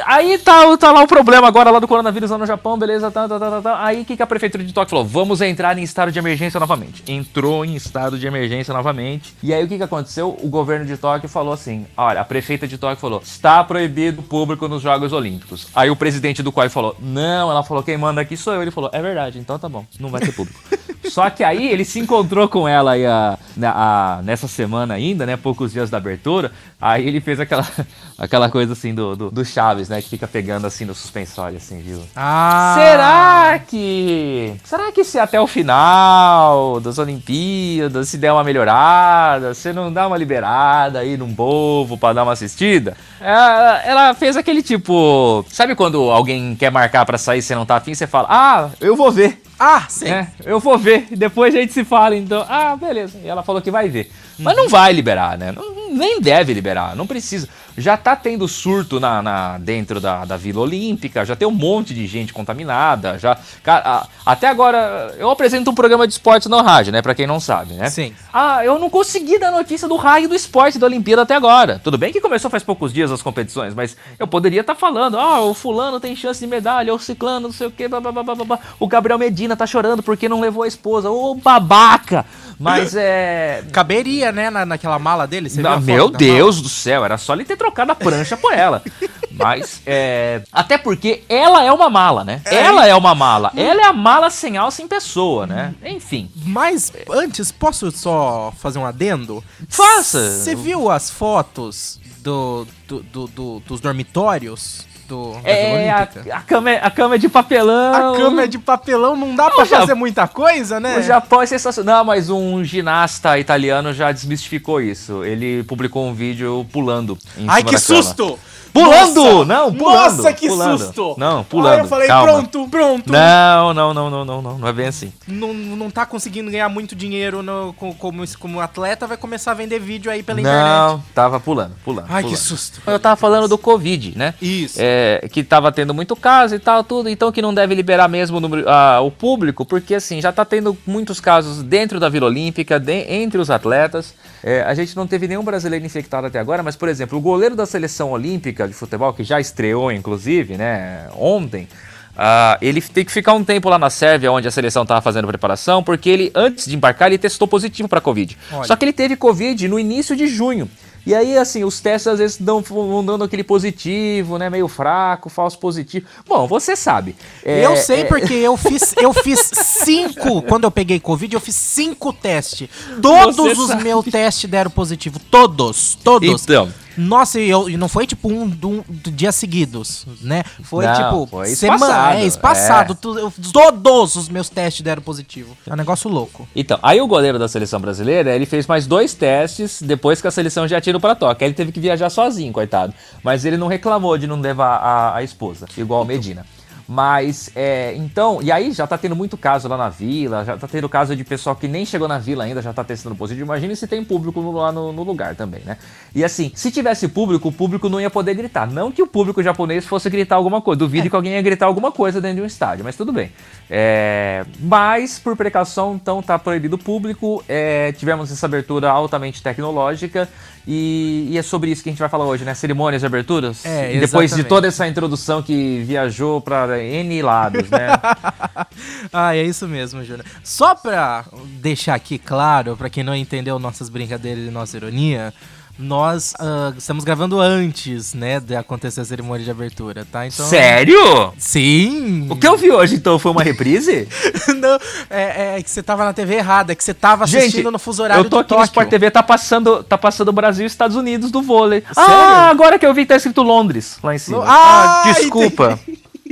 Aí 0.05 0.37
tá, 0.37 0.75
tá 0.77 0.91
lá 0.91 1.01
o 1.01 1.07
problema 1.07 1.47
agora 1.47 1.69
lá 1.71 1.79
do 1.79 1.87
coronavírus 1.87 2.29
lá 2.29 2.37
no 2.37 2.45
Japão, 2.45 2.77
beleza, 2.77 3.09
tá, 3.09 3.27
tá, 3.27 3.39
tá, 3.39 3.49
tá, 3.49 3.61
tá. 3.61 3.85
Aí 3.85 4.01
o 4.01 4.05
que, 4.05 4.17
que 4.17 4.23
a 4.23 4.27
prefeitura 4.27 4.63
de 4.63 4.73
Tóquio 4.73 4.89
falou? 4.89 5.05
Vamos 5.05 5.41
entrar 5.41 5.77
em 5.77 5.83
estado 5.83 6.11
de 6.11 6.19
emergência 6.19 6.59
novamente. 6.59 7.03
Entrou 7.07 7.63
em 7.63 7.75
estado 7.75 8.17
de 8.19 8.27
emergência 8.27 8.73
novamente. 8.73 9.35
E 9.41 9.53
aí 9.53 9.63
o 9.63 9.67
que, 9.67 9.77
que 9.77 9.83
aconteceu? 9.83 10.37
O 10.41 10.47
governo 10.49 10.85
de 10.85 10.97
Tóquio 10.97 11.29
falou 11.29 11.53
assim: 11.53 11.85
olha, 11.95 12.21
a 12.21 12.25
prefeita 12.25 12.67
de 12.67 12.77
Tóquio 12.77 12.97
falou: 12.99 13.21
está 13.23 13.63
proibido 13.63 14.21
o 14.21 14.23
público 14.23 14.67
nos 14.67 14.81
Jogos 14.81 15.13
Olímpicos. 15.13 15.67
Aí 15.75 15.89
o 15.89 15.95
presidente 15.95 16.43
do 16.43 16.51
COI 16.51 16.69
falou: 16.69 16.95
não, 16.99 17.49
ela 17.51 17.63
falou: 17.63 17.81
quem 17.83 17.97
manda 17.97 18.19
aqui 18.21 18.35
sou 18.35 18.53
eu. 18.53 18.61
Ele 18.61 18.71
falou: 18.71 18.89
é 18.93 19.01
verdade, 19.01 19.39
então 19.39 19.57
tá 19.57 19.69
bom, 19.69 19.85
não 19.99 20.09
vai 20.09 20.21
ter 20.21 20.31
público. 20.33 20.59
Só 21.09 21.29
que 21.29 21.43
aí 21.43 21.67
ele 21.69 21.85
se 21.85 21.99
encontrou 21.99 22.49
com 22.49 22.67
ela 22.67 22.91
aí 22.91 23.05
a, 23.05 23.37
na- 23.55 23.71
a- 24.17 24.21
nessa 24.23 24.47
semana 24.47 24.93
ainda, 24.95 25.25
né? 25.25 25.37
Poucos 25.37 25.71
dias 25.71 25.89
da 25.89 25.97
abertura. 25.97 26.51
Aí 26.81 27.07
ele 27.07 27.21
fez 27.21 27.39
aquela, 27.39 27.65
aquela 28.17 28.49
coisa 28.49 28.73
assim 28.73 28.93
do, 28.93 29.15
do, 29.15 29.31
do 29.31 29.45
Chaves, 29.45 29.76
né? 29.89 30.01
Que 30.01 30.09
fica 30.09 30.27
pegando 30.27 30.65
assim 30.65 30.85
no 30.85 30.95
suspensório, 30.95 31.57
assim, 31.57 31.79
viu? 31.79 32.01
Ah! 32.15 32.75
Será 32.77 33.59
que. 33.59 34.53
Será 34.63 34.91
que 34.91 35.03
se 35.03 35.19
até 35.19 35.39
o 35.39 35.47
final 35.47 36.79
das 36.79 36.97
Olimpíadas, 36.97 38.09
se 38.09 38.17
der 38.17 38.31
uma 38.31 38.43
melhorada, 38.43 39.53
você 39.53 39.71
não 39.71 39.91
dá 39.91 40.07
uma 40.07 40.17
liberada 40.17 40.99
aí 40.99 41.17
num 41.17 41.33
povo 41.33 41.97
pra 41.97 42.13
dar 42.13 42.23
uma 42.23 42.33
assistida? 42.33 42.97
Ela, 43.19 43.81
ela 43.83 44.13
fez 44.13 44.35
aquele 44.35 44.61
tipo. 44.61 45.45
Sabe 45.49 45.75
quando 45.75 46.09
alguém 46.09 46.55
quer 46.55 46.71
marcar 46.71 47.05
pra 47.05 47.17
sair 47.17 47.39
e 47.39 47.41
você 47.41 47.55
não 47.55 47.65
tá 47.65 47.77
afim, 47.77 47.93
você 47.93 48.07
fala, 48.07 48.27
ah, 48.29 48.69
eu 48.81 48.95
vou 48.95 49.11
ver. 49.11 49.41
Ah, 49.59 49.85
sim. 49.89 50.07
É, 50.07 50.27
eu 50.45 50.59
vou 50.59 50.77
ver, 50.77 51.07
depois 51.11 51.53
a 51.55 51.59
gente 51.59 51.73
se 51.73 51.83
fala, 51.83 52.15
então. 52.15 52.45
Ah, 52.47 52.75
beleza. 52.75 53.17
E 53.23 53.27
ela 53.27 53.43
falou 53.43 53.61
que 53.61 53.71
vai 53.71 53.89
ver. 53.89 54.11
Mas 54.39 54.55
não 54.55 54.69
vai 54.69 54.93
liberar, 54.93 55.37
né? 55.37 55.51
Não- 55.51 55.77
nem 55.89 56.19
deve 56.21 56.53
liberar, 56.53 56.95
não 56.95 57.07
precisa. 57.07 57.47
Já 57.77 57.95
tá 57.95 58.15
tendo 58.15 58.47
surto 58.47 58.99
na, 58.99 59.21
na- 59.21 59.57
dentro 59.57 59.99
da, 60.01 60.25
da 60.25 60.35
Vila 60.35 60.61
Olímpica, 60.61 61.23
já 61.23 61.35
tem 61.35 61.47
um 61.47 61.51
monte 61.51 61.93
de 61.93 62.05
gente 62.07 62.33
contaminada. 62.33 63.17
Já, 63.17 63.37
cara, 63.63 63.83
a- 63.87 64.07
até 64.25 64.47
agora, 64.47 65.15
eu 65.17 65.29
apresento 65.29 65.71
um 65.71 65.75
programa 65.75 66.05
de 66.07 66.13
esporte 66.13 66.49
na 66.49 66.61
rádio, 66.61 66.91
né? 66.91 67.01
Pra 67.01 67.15
quem 67.15 67.25
não 67.25 67.39
sabe, 67.39 67.73
né? 67.75 67.89
Sim. 67.89 68.13
Ah, 68.33 68.63
eu 68.65 68.77
não 68.77 68.89
consegui 68.89 69.39
dar 69.39 69.51
notícia 69.51 69.87
do 69.87 69.95
raio 69.95 70.27
do 70.27 70.35
esporte 70.35 70.77
da 70.77 70.85
Olimpíada 70.87 71.21
até 71.21 71.35
agora. 71.35 71.79
Tudo 71.83 71.97
bem 71.97 72.11
que 72.11 72.19
começou 72.21 72.49
faz 72.51 72.63
poucos 72.63 72.91
dias 72.91 73.11
as 73.11 73.21
competições, 73.21 73.73
mas 73.73 73.95
eu 74.19 74.27
poderia 74.27 74.61
estar 74.61 74.75
falando, 74.75 75.17
ah, 75.17 75.41
o 75.41 75.53
fulano 75.53 75.99
tem 75.99 76.15
chance 76.15 76.39
de 76.39 76.47
medalha, 76.47 76.93
o 76.93 76.99
ciclano, 76.99 77.47
não 77.47 77.53
sei 77.53 77.67
o 77.67 77.71
quê, 77.71 77.87
blá, 77.87 77.99
blá, 78.01 78.11
blá, 78.11 78.23
blá, 78.23 78.35
blá, 78.35 78.45
blá. 78.45 78.59
o 78.79 78.87
Gabriel 78.87 79.17
Medina 79.19 79.55
tá 79.55 79.65
chorando 79.65 80.03
porque 80.03 80.27
não 80.27 80.41
levou 80.41 80.63
a 80.63 80.67
esposa, 80.67 81.09
ô 81.09 81.33
babaca! 81.35 82.25
Mas 82.59 82.95
é... 82.95 83.63
Caberia, 83.71 84.31
né, 84.31 84.49
na, 84.49 84.65
naquela 84.65 84.97
mala 84.99 85.27
dele? 85.27 85.49
Você 85.49 85.65
Ah, 85.65 85.79
meu 85.79 86.09
Deus 86.09 86.61
do 86.61 86.69
céu, 86.69 87.05
era 87.05 87.17
só 87.17 87.33
ele 87.33 87.45
ter 87.45 87.55
trocado 87.57 87.91
a 87.91 87.95
prancha 87.95 88.35
por 88.37 88.53
ela. 88.53 88.81
Mas, 89.31 89.81
é. 89.85 90.41
Até 90.51 90.79
porque 90.79 91.23
ela 91.29 91.63
é 91.63 91.71
uma 91.71 91.91
mala, 91.91 92.23
né? 92.23 92.41
Ela 92.45 92.87
é 92.87 92.95
uma 92.95 93.13
mala. 93.13 93.51
Ela 93.55 93.81
é 93.81 93.85
a 93.85 93.93
mala 93.93 94.31
sem 94.31 94.57
alça 94.57 94.81
em 94.81 94.87
pessoa, 94.87 95.45
né? 95.45 95.75
Enfim. 95.85 96.31
mala? 96.35 96.47
Mas 96.47 96.91
antes, 97.11 97.51
posso 97.51 97.91
só 97.91 98.51
fazer 98.57 98.79
um 98.79 98.85
adendo? 98.85 99.43
Faça. 99.69 100.31
Você 100.39 100.55
viu 100.55 100.89
as 100.89 101.11
fotos 101.11 101.99
do, 102.19 102.67
do- 102.87 103.03
do- 103.03 103.27
do- 103.27 103.59
dos 103.59 103.79
dormitórios 103.79 104.87
do, 105.07 105.35
É, 105.43 105.89
a, 105.89 106.07
a, 106.33 106.41
cama, 106.41 106.71
é- 106.71 106.79
a 106.83 106.91
cama 106.91 107.15
é 107.15 107.17
de 107.17 107.29
papelão. 107.29 107.93
A 108.13 108.17
cama 108.17 108.43
é 108.43 108.47
de 108.47 108.57
papelão, 108.59 109.15
não 109.15 109.35
dá 109.35 109.49
pra 109.49 109.65
já- 109.65 109.79
fazer 109.79 109.93
muita 109.93 110.27
coisa, 110.27 110.79
né? 110.79 110.97
O 110.99 111.01
Japão 111.01 111.41
é 111.41 111.45
sensacional. 111.45 111.97
Não, 111.99 112.05
mas 112.05 112.29
um 112.29 112.63
ginasta 112.63 113.37
italiano 113.39 113.93
já 113.93 114.11
desmistificou 114.11 114.81
isso. 114.81 115.23
Ele 115.23 115.63
publicou 115.63 116.05
um 116.05 116.13
vídeo 116.13 116.65
pulando 116.71 117.17
em 117.37 117.45
Ai, 117.47 117.59
cima 117.59 117.69
que 117.69 117.75
da 117.75 117.81
cama. 117.81 118.03
susto! 118.03 118.39
Pulando! 118.83 119.23
Nossa! 119.23 119.45
Não, 119.45 119.73
pulando. 119.73 119.95
Nossa, 120.17 120.33
que 120.33 120.47
pulando. 120.47 120.79
susto! 120.79 121.15
Não, 121.17 121.43
pulando. 121.43 121.73
Aí 121.73 121.79
eu 121.79 121.85
falei, 121.87 122.07
calma. 122.07 122.31
pronto, 122.33 122.67
pronto. 122.69 123.11
Não, 123.11 123.73
não, 123.73 123.93
não, 123.93 124.09
não, 124.09 124.25
não, 124.25 124.41
não. 124.41 124.57
Não 124.57 124.67
é 124.67 124.73
bem 124.73 124.87
assim. 124.87 125.11
Não, 125.27 125.53
não 125.53 125.89
tá 125.89 126.05
conseguindo 126.05 126.49
ganhar 126.51 126.69
muito 126.69 126.95
dinheiro 126.95 127.41
no- 127.41 127.73
co- 127.77 127.93
como, 127.95 128.23
como 128.37 128.59
atleta, 128.61 129.07
vai 129.07 129.17
começar 129.17 129.51
a 129.51 129.53
vender 129.55 129.79
vídeo 129.79 130.11
aí 130.11 130.21
pela 130.23 130.39
internet. 130.41 130.63
Não, 130.63 131.03
tava 131.13 131.39
pulando, 131.39 131.73
pulando. 131.83 132.05
Ai, 132.09 132.23
que 132.23 132.29
pulando. 132.29 132.37
susto. 132.43 132.81
Eu 132.85 132.99
tava 132.99 133.15
falando 133.15 133.47
do 133.47 133.57
Covid, 133.57 134.17
né? 134.17 134.33
Isso. 134.41 134.77
É, 134.79 135.27
que 135.31 135.43
tava 135.43 135.71
tendo 135.71 135.93
muito 135.93 136.15
caso 136.15 136.55
e 136.55 136.59
tal, 136.59 136.83
tudo, 136.83 137.09
então 137.09 137.31
que 137.31 137.41
não 137.41 137.53
deve 137.53 137.73
liberar 137.75 138.07
mesmo 138.07 138.37
o, 138.37 138.39
número- 138.39 138.67
ah, 138.69 138.99
o 139.01 139.09
público, 139.11 139.65
porque 139.65 139.95
assim, 139.95 140.21
já 140.21 140.31
tá 140.31 140.45
tendo 140.45 140.77
muitos 140.85 141.19
casos 141.19 141.63
dentro 141.63 141.99
da 141.99 142.09
Vila 142.09 142.27
Olímpica, 142.27 142.79
de- 142.79 143.05
entre 143.11 143.39
os 143.39 143.49
atletas. 143.49 144.13
É, 144.43 144.61
a 144.61 144.73
gente 144.73 144.95
não 144.95 145.07
teve 145.07 145.27
nenhum 145.27 145.43
brasileiro 145.43 145.85
infectado 145.85 146.27
até 146.27 146.39
agora, 146.39 146.61
mas, 146.61 146.75
por 146.75 146.89
exemplo, 146.89 147.17
o 147.17 147.21
goleiro 147.21 147.55
da 147.55 147.65
seleção 147.65 148.11
olímpica 148.11 148.67
de 148.67 148.73
futebol, 148.73 149.13
que 149.13 149.23
já 149.23 149.39
estreou, 149.39 149.91
inclusive, 149.91 150.57
né, 150.57 151.07
ontem. 151.17 151.67
ah, 152.15 152.57
ele 152.61 152.81
tem 152.81 153.05
que 153.05 153.11
ficar 153.11 153.33
um 153.33 153.43
tempo 153.43 153.69
lá 153.69 153.77
na 153.77 153.89
Sérvia, 153.89 154.31
onde 154.31 154.47
a 154.47 154.51
seleção 154.51 154.83
estava 154.83 155.01
fazendo 155.01 155.27
preparação, 155.27 155.83
porque 155.83 156.09
ele, 156.09 156.31
antes 156.33 156.65
de 156.65 156.75
embarcar, 156.75 157.07
ele 157.07 157.17
testou 157.17 157.47
positivo 157.47 157.87
para 157.87 158.01
Covid. 158.01 158.37
Olha. 158.51 158.63
Só 158.63 158.75
que 158.75 158.85
ele 158.85 158.93
teve 158.93 159.15
Covid 159.15 159.67
no 159.67 159.79
início 159.79 160.15
de 160.15 160.27
junho. 160.27 160.69
E 161.07 161.15
aí, 161.15 161.37
assim, 161.37 161.63
os 161.63 161.79
testes 161.79 162.05
às 162.05 162.19
vezes 162.19 162.35
dão, 162.37 162.59
vão 162.61 163.03
dando 163.03 163.23
aquele 163.23 163.41
positivo, 163.41 164.37
né? 164.37 164.49
Meio 164.49 164.67
fraco, 164.67 165.29
falso 165.29 165.57
positivo. 165.57 166.05
Bom, 166.27 166.45
você 166.45 166.75
sabe. 166.75 167.15
É, 167.45 167.65
eu 167.65 167.77
sei 167.77 168.01
é, 168.01 168.03
porque 168.03 168.33
eu 168.35 168.57
fiz, 168.57 168.93
eu 168.97 169.13
fiz 169.13 169.39
cinco. 169.39 170.41
Quando 170.41 170.65
eu 170.65 170.71
peguei 170.71 170.99
Covid, 170.99 171.33
eu 171.33 171.39
fiz 171.39 171.55
cinco 171.55 172.11
testes. 172.11 172.67
Todos 173.01 173.37
Você 173.37 173.57
os 173.57 173.67
sabe. 173.67 173.83
meus 173.85 174.05
testes 174.05 174.49
deram 174.49 174.69
positivo. 174.69 175.17
Todos. 175.31 175.97
Todos. 176.03 176.43
Então. 176.43 176.69
Nossa, 176.97 177.39
e, 177.39 177.49
eu, 177.49 177.69
e 177.69 177.77
não 177.77 177.87
foi 177.87 178.07
tipo 178.07 178.27
um, 178.31 178.43
um 178.63 178.83
dias 179.11 179.35
seguidos, 179.35 180.05
né? 180.21 180.43
Foi 180.63 180.85
Não, 180.85 180.93
tipo 180.95 181.27
foi 181.27 181.47
semana, 181.47 181.85
espaçado, 181.85 182.17
é, 182.17 182.25
espaçado. 182.25 182.93
é. 182.93 182.95
Tu- 182.95 183.19
eu- 183.19 183.33
todos 183.53 184.15
os 184.15 184.27
meus 184.29 184.49
testes 184.49 184.81
deram 184.81 185.01
positivo. 185.01 185.55
É 185.65 185.73
um 185.73 185.75
negócio 185.77 186.09
louco. 186.09 186.47
Então, 186.55 186.79
aí 186.81 186.99
o 186.99 187.07
goleiro 187.07 187.37
da 187.37 187.47
seleção 187.47 187.79
brasileira, 187.79 188.35
ele 188.35 188.45
fez 188.45 188.65
mais 188.65 188.87
dois 188.87 189.13
testes 189.13 189.81
depois 189.81 190.21
que 190.21 190.27
a 190.27 190.31
seleção 190.31 190.67
já 190.67 190.81
tirou 190.81 190.99
para 190.99 191.15
Tóquio. 191.15 191.43
Aí 191.45 191.49
ele 191.49 191.55
teve 191.55 191.71
que 191.71 191.79
viajar 191.79 192.09
sozinho, 192.09 192.51
coitado. 192.51 192.93
Mas 193.23 193.45
ele 193.45 193.57
não 193.57 193.67
reclamou 193.67 194.17
de 194.17 194.25
não 194.27 194.39
levar 194.41 194.77
a, 194.77 195.15
a 195.17 195.23
esposa, 195.23 195.67
igual 195.77 196.01
o 196.01 196.05
Medina. 196.05 196.45
Mas, 196.87 197.49
é, 197.53 197.93
então, 197.95 198.39
e 198.41 198.49
aí 198.49 198.71
já 198.71 198.87
tá 198.87 198.97
tendo 198.97 199.15
muito 199.15 199.35
caso 199.35 199.67
lá 199.67 199.75
na 199.75 199.89
vila, 199.89 200.45
já 200.45 200.55
tá 200.55 200.67
tendo 200.67 200.87
caso 200.87 201.15
de 201.17 201.23
pessoal 201.25 201.53
que 201.53 201.67
nem 201.67 201.85
chegou 201.85 202.07
na 202.07 202.17
vila 202.17 202.45
ainda, 202.45 202.61
já 202.61 202.71
tá 202.71 202.81
testando 202.81 203.13
positivo. 203.13 203.45
Imagine 203.45 203.75
se 203.75 203.87
tem 203.87 204.05
público 204.05 204.39
lá 204.51 204.71
no, 204.71 204.93
no 204.93 205.03
lugar 205.03 205.35
também, 205.35 205.61
né? 205.65 205.77
E 206.15 206.23
assim, 206.23 206.49
se 206.55 206.71
tivesse 206.71 207.09
público, 207.09 207.49
o 207.49 207.51
público 207.51 207.89
não 207.89 207.99
ia 207.99 208.09
poder 208.09 208.33
gritar. 208.35 208.71
Não 208.71 208.89
que 208.89 209.03
o 209.03 209.07
público 209.07 209.43
japonês 209.43 209.85
fosse 209.85 210.09
gritar 210.09 210.37
alguma 210.37 210.61
coisa. 210.61 210.79
Duvido 210.79 211.09
que 211.09 211.15
alguém 211.15 211.33
ia 211.33 211.41
gritar 211.41 211.65
alguma 211.65 211.91
coisa 211.91 212.21
dentro 212.21 212.37
de 212.37 212.41
um 212.43 212.45
estádio, 212.45 212.85
mas 212.85 212.95
tudo 212.95 213.11
bem. 213.11 213.33
É, 213.69 214.45
mas, 214.61 215.19
por 215.19 215.35
precaução, 215.35 215.95
então 215.95 216.21
tá 216.21 216.39
proibido 216.39 216.77
o 216.77 216.79
público. 216.79 217.43
É, 217.49 217.91
tivemos 217.91 218.31
essa 218.31 218.45
abertura 218.45 218.89
altamente 218.89 219.43
tecnológica. 219.43 220.29
E, 220.67 221.29
e 221.31 221.37
é 221.37 221.41
sobre 221.41 221.71
isso 221.71 221.81
que 221.81 221.87
a 221.87 221.91
gente 221.93 221.99
vai 221.99 222.09
falar 222.09 222.25
hoje, 222.25 222.43
né? 222.43 222.53
Cerimônias 222.53 223.01
de 223.01 223.05
aberturas. 223.05 223.65
É, 223.65 223.95
E 223.95 223.99
Depois 224.01 224.31
de 224.31 224.41
exatamente. 224.41 224.49
toda 224.49 224.67
essa 224.67 224.85
introdução 224.85 225.41
que 225.41 225.81
viajou 225.85 226.41
para 226.41 226.76
N 226.83 227.21
lados, 227.21 227.69
né? 227.69 227.87
Ah, 229.11 229.35
é 229.35 229.43
isso 229.43 229.67
mesmo, 229.67 230.03
Júnior. 230.03 230.25
Só 230.43 230.75
pra 230.75 231.25
deixar 231.59 231.95
aqui 231.95 232.17
claro, 232.17 232.75
pra 232.75 232.89
quem 232.89 233.03
não 233.03 233.15
entendeu 233.15 233.57
nossas 233.57 233.89
brincadeiras 233.89 234.45
e 234.45 234.51
nossa 234.51 234.77
ironia, 234.77 235.33
nós 235.79 236.33
ah, 236.39 236.73
estamos 236.75 237.03
gravando 237.03 237.39
antes, 237.39 238.13
né, 238.13 238.39
de 238.39 238.55
acontecer 238.55 239.01
a 239.01 239.05
cerimônia 239.05 239.45
de 239.45 239.51
abertura, 239.51 240.05
tá? 240.11 240.25
Então. 240.25 240.45
Sério? 240.45 241.33
Sim! 241.37 242.27
O 242.29 242.35
que 242.35 242.47
eu 242.47 242.57
vi 242.57 242.71
hoje, 242.71 242.95
então, 242.95 243.19
foi 243.19 243.31
uma 243.31 243.43
reprise? 243.43 244.07
não, 244.57 244.79
é, 245.09 245.57
é 245.57 245.63
que 245.63 245.69
você 245.69 245.83
tava 245.83 246.03
na 246.03 246.13
TV 246.13 246.35
errada, 246.35 246.71
é 246.71 246.75
que 246.75 246.83
você 246.83 246.93
tava 246.93 247.25
assistindo 247.25 247.71
no 247.71 247.77
fuso 247.79 248.03
horário 248.03 248.23
eu 248.23 248.29
tô 248.29 248.39
aqui 248.39 248.55
no. 248.55 248.63
Sport 248.63 248.89
TV, 248.89 249.11
tá 249.11 249.21
passando, 249.21 249.83
tá 249.83 249.97
passando 249.97 250.31
Brasil 250.31 250.63
e 250.65 250.67
Estados 250.67 250.97
Unidos 250.97 251.29
do 251.31 251.41
vôlei. 251.41 251.81
Sério? 251.93 252.11
Ah, 252.11 252.49
agora 252.49 252.79
que 252.79 252.85
eu 252.85 252.93
vi 252.93 253.05
tá 253.05 253.15
escrito 253.15 253.41
Londres 253.43 253.97
lá 254.03 254.15
em 254.15 254.17
cima. 254.17 254.43
Ah, 254.45 255.03
Ah, 255.05 255.11
desculpa. 255.13 255.79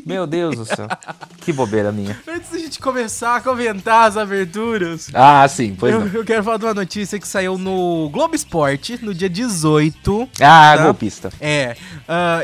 Meu 0.06 0.28
Deus 0.28 0.56
do 0.56 0.66
céu. 0.66 0.88
Que 1.42 1.52
bobeira 1.52 1.92
minha. 1.92 2.16
Antes 2.28 2.52
da 2.52 2.58
gente 2.60 2.80
começar 2.80 3.38
a 3.38 3.42
comentar 3.42 4.08
as 4.08 4.16
aberturas, 4.18 5.10
Ah, 5.14 5.48
sim, 5.48 5.76
pois 5.78 5.94
eu, 5.94 6.02
não. 6.02 6.08
eu 6.08 6.24
quero 6.24 6.44
falar 6.44 6.58
de 6.58 6.66
uma 6.66 6.74
notícia 6.76 7.20
que 7.20 7.28
saiu 7.28 7.58
no 7.58 8.08
Globo 8.12 8.36
Esporte 8.36 9.00
no 9.04 9.14
dia 9.16 9.30
18 9.30 10.30
Ah, 10.40 10.76
Tá. 10.78 10.84
golpista. 10.84 11.32
É, 11.42 11.76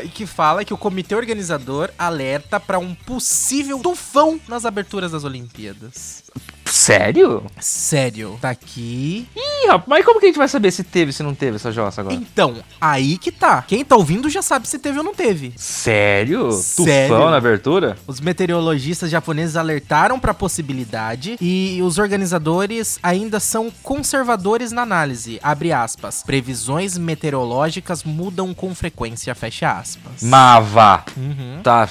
e 0.04 0.08
que 0.08 0.26
fala 0.26 0.64
que 0.64 0.74
o 0.74 0.78
comitê 0.78 1.14
organizador 1.14 1.88
alerta 1.98 2.58
para 2.58 2.78
um 2.78 2.94
possível 2.94 3.78
tufão 3.78 4.40
nas 4.48 4.64
aberturas 4.64 5.12
das 5.12 5.22
Olimpíadas. 5.24 6.21
Sério? 6.72 7.44
Sério, 7.60 8.38
tá 8.40 8.48
aqui. 8.48 9.28
Ih, 9.36 9.66
rapaz, 9.66 9.84
mas 9.86 10.04
como 10.06 10.18
que 10.18 10.24
a 10.24 10.28
gente 10.28 10.38
vai 10.38 10.48
saber 10.48 10.70
se 10.70 10.82
teve, 10.82 11.12
se 11.12 11.22
não 11.22 11.34
teve 11.34 11.56
essa 11.56 11.70
jossa 11.70 12.00
agora? 12.00 12.16
Então, 12.16 12.56
aí 12.80 13.18
que 13.18 13.30
tá. 13.30 13.60
Quem 13.60 13.84
tá 13.84 13.94
ouvindo 13.94 14.30
já 14.30 14.40
sabe 14.40 14.66
se 14.66 14.78
teve 14.78 14.96
ou 14.96 15.04
não 15.04 15.14
teve. 15.14 15.52
Sério? 15.54 16.50
Sério? 16.52 17.14
Tufão 17.14 17.30
na 17.30 17.36
abertura? 17.36 17.98
Os 18.06 18.20
meteorologistas 18.20 19.10
japoneses 19.10 19.54
alertaram 19.54 20.18
para 20.18 20.30
a 20.30 20.34
possibilidade 20.34 21.36
e 21.42 21.78
os 21.82 21.98
organizadores 21.98 22.98
ainda 23.02 23.38
são 23.38 23.70
conservadores 23.82 24.72
na 24.72 24.80
análise. 24.80 25.38
Abre 25.42 25.72
aspas. 25.72 26.22
Previsões 26.22 26.96
meteorológicas 26.96 28.02
mudam 28.02 28.54
com 28.54 28.74
frequência, 28.74 29.34
fecha 29.34 29.72
aspas. 29.72 30.22
Mava. 30.22 31.04
Uhum. 31.18 31.60
Tá, 31.62 31.86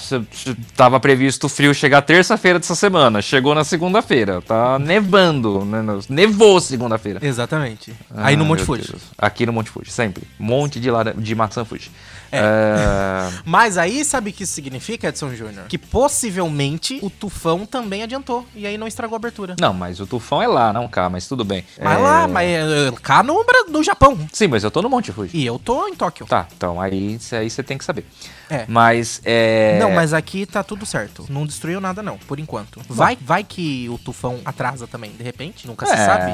tava 0.76 1.00
previsto 1.00 1.46
o 1.46 1.50
frio 1.50 1.74
chegar 1.74 2.02
terça-feira 2.02 2.58
dessa 2.58 2.76
semana. 2.76 3.22
Chegou 3.22 3.54
na 3.54 3.64
segunda-feira. 3.64 4.31
Tá 4.40 4.80
nevando. 4.80 5.66
Né? 5.66 5.82
Nevou 6.08 6.62
segunda-feira. 6.62 7.20
Exatamente. 7.22 7.94
aí 8.16 8.36
no 8.36 8.44
Ah, 8.44 8.48
Monte 8.48 8.64
Fuji. 8.64 8.88
Deus. 8.90 9.02
Aqui 9.18 9.46
no 9.46 9.52
Monte 9.52 9.70
Fuji, 9.70 9.92
sempre. 9.92 10.24
Monte 10.40 10.80
de, 10.80 10.90
lara... 10.92 11.14
de 11.14 11.36
maçã 11.36 11.66
Fuji. 11.66 11.92
É. 12.32 12.40
É, 12.40 13.42
Mas 13.46 13.78
aí 13.78 14.04
sabe 14.06 14.30
o 14.30 14.34
que 14.34 14.44
isso 14.44 14.54
significa, 14.54 15.08
Edson 15.08 15.34
Júnior? 15.36 15.66
Que 15.68 15.78
possivelmente 15.78 17.00
o 17.02 17.10
tufão 17.10 17.66
também 17.66 18.04
adiantou 18.04 18.46
e 18.56 18.66
aí 18.66 18.78
não 18.78 18.88
estragou 18.88 19.16
a 19.16 19.18
abertura. 19.18 19.56
Não, 19.60 19.74
mas 19.74 20.00
o 20.00 20.06
tufão 20.08 20.42
é 20.42 20.48
lá, 20.48 20.72
não 20.72 20.88
cá, 20.88 21.10
mas 21.10 21.28
tudo 21.28 21.44
bem. 21.44 21.64
Mas 21.82 21.98
É, 21.98 22.02
lá, 22.02 22.28
mas 22.28 22.48
é, 22.50 22.92
cá 23.02 23.22
no, 23.24 23.44
Bra- 23.44 23.66
no 23.70 23.84
Japão. 23.84 24.18
Sim, 24.32 24.48
mas 24.48 24.64
eu 24.64 24.72
tô 24.72 24.82
no 24.82 24.90
Monte 24.90 25.12
Fuji. 25.12 25.36
E 25.38 25.46
eu 25.46 25.60
tô 25.60 25.88
em 25.88 25.96
Tóquio. 25.96 26.26
Tá, 26.26 26.48
então 26.56 26.80
aí 26.80 27.20
aí 27.34 27.50
você 27.50 27.64
tem 27.64 27.78
que 27.78 27.84
saber. 27.86 28.06
É. 28.50 28.66
Mas 28.68 29.22
é. 29.24 29.78
Não, 29.80 29.92
mas 29.92 30.14
aqui 30.14 30.46
tá 30.46 30.62
tudo 30.64 30.86
certo. 30.86 31.26
Não 31.30 31.46
destruiu 31.46 31.80
nada, 31.80 32.04
não, 32.04 32.18
por 32.18 32.38
enquanto. 32.40 32.82
Vai, 32.90 33.18
vai 33.20 33.44
que 33.46 33.88
o 33.90 33.98
tufão 33.98 34.40
atrasa 34.44 34.86
também, 34.88 35.12
de 35.12 35.24
repente, 35.24 35.66
nunca 35.68 35.86
se 35.86 35.94
É, 35.94 36.06
sabe. 36.06 36.32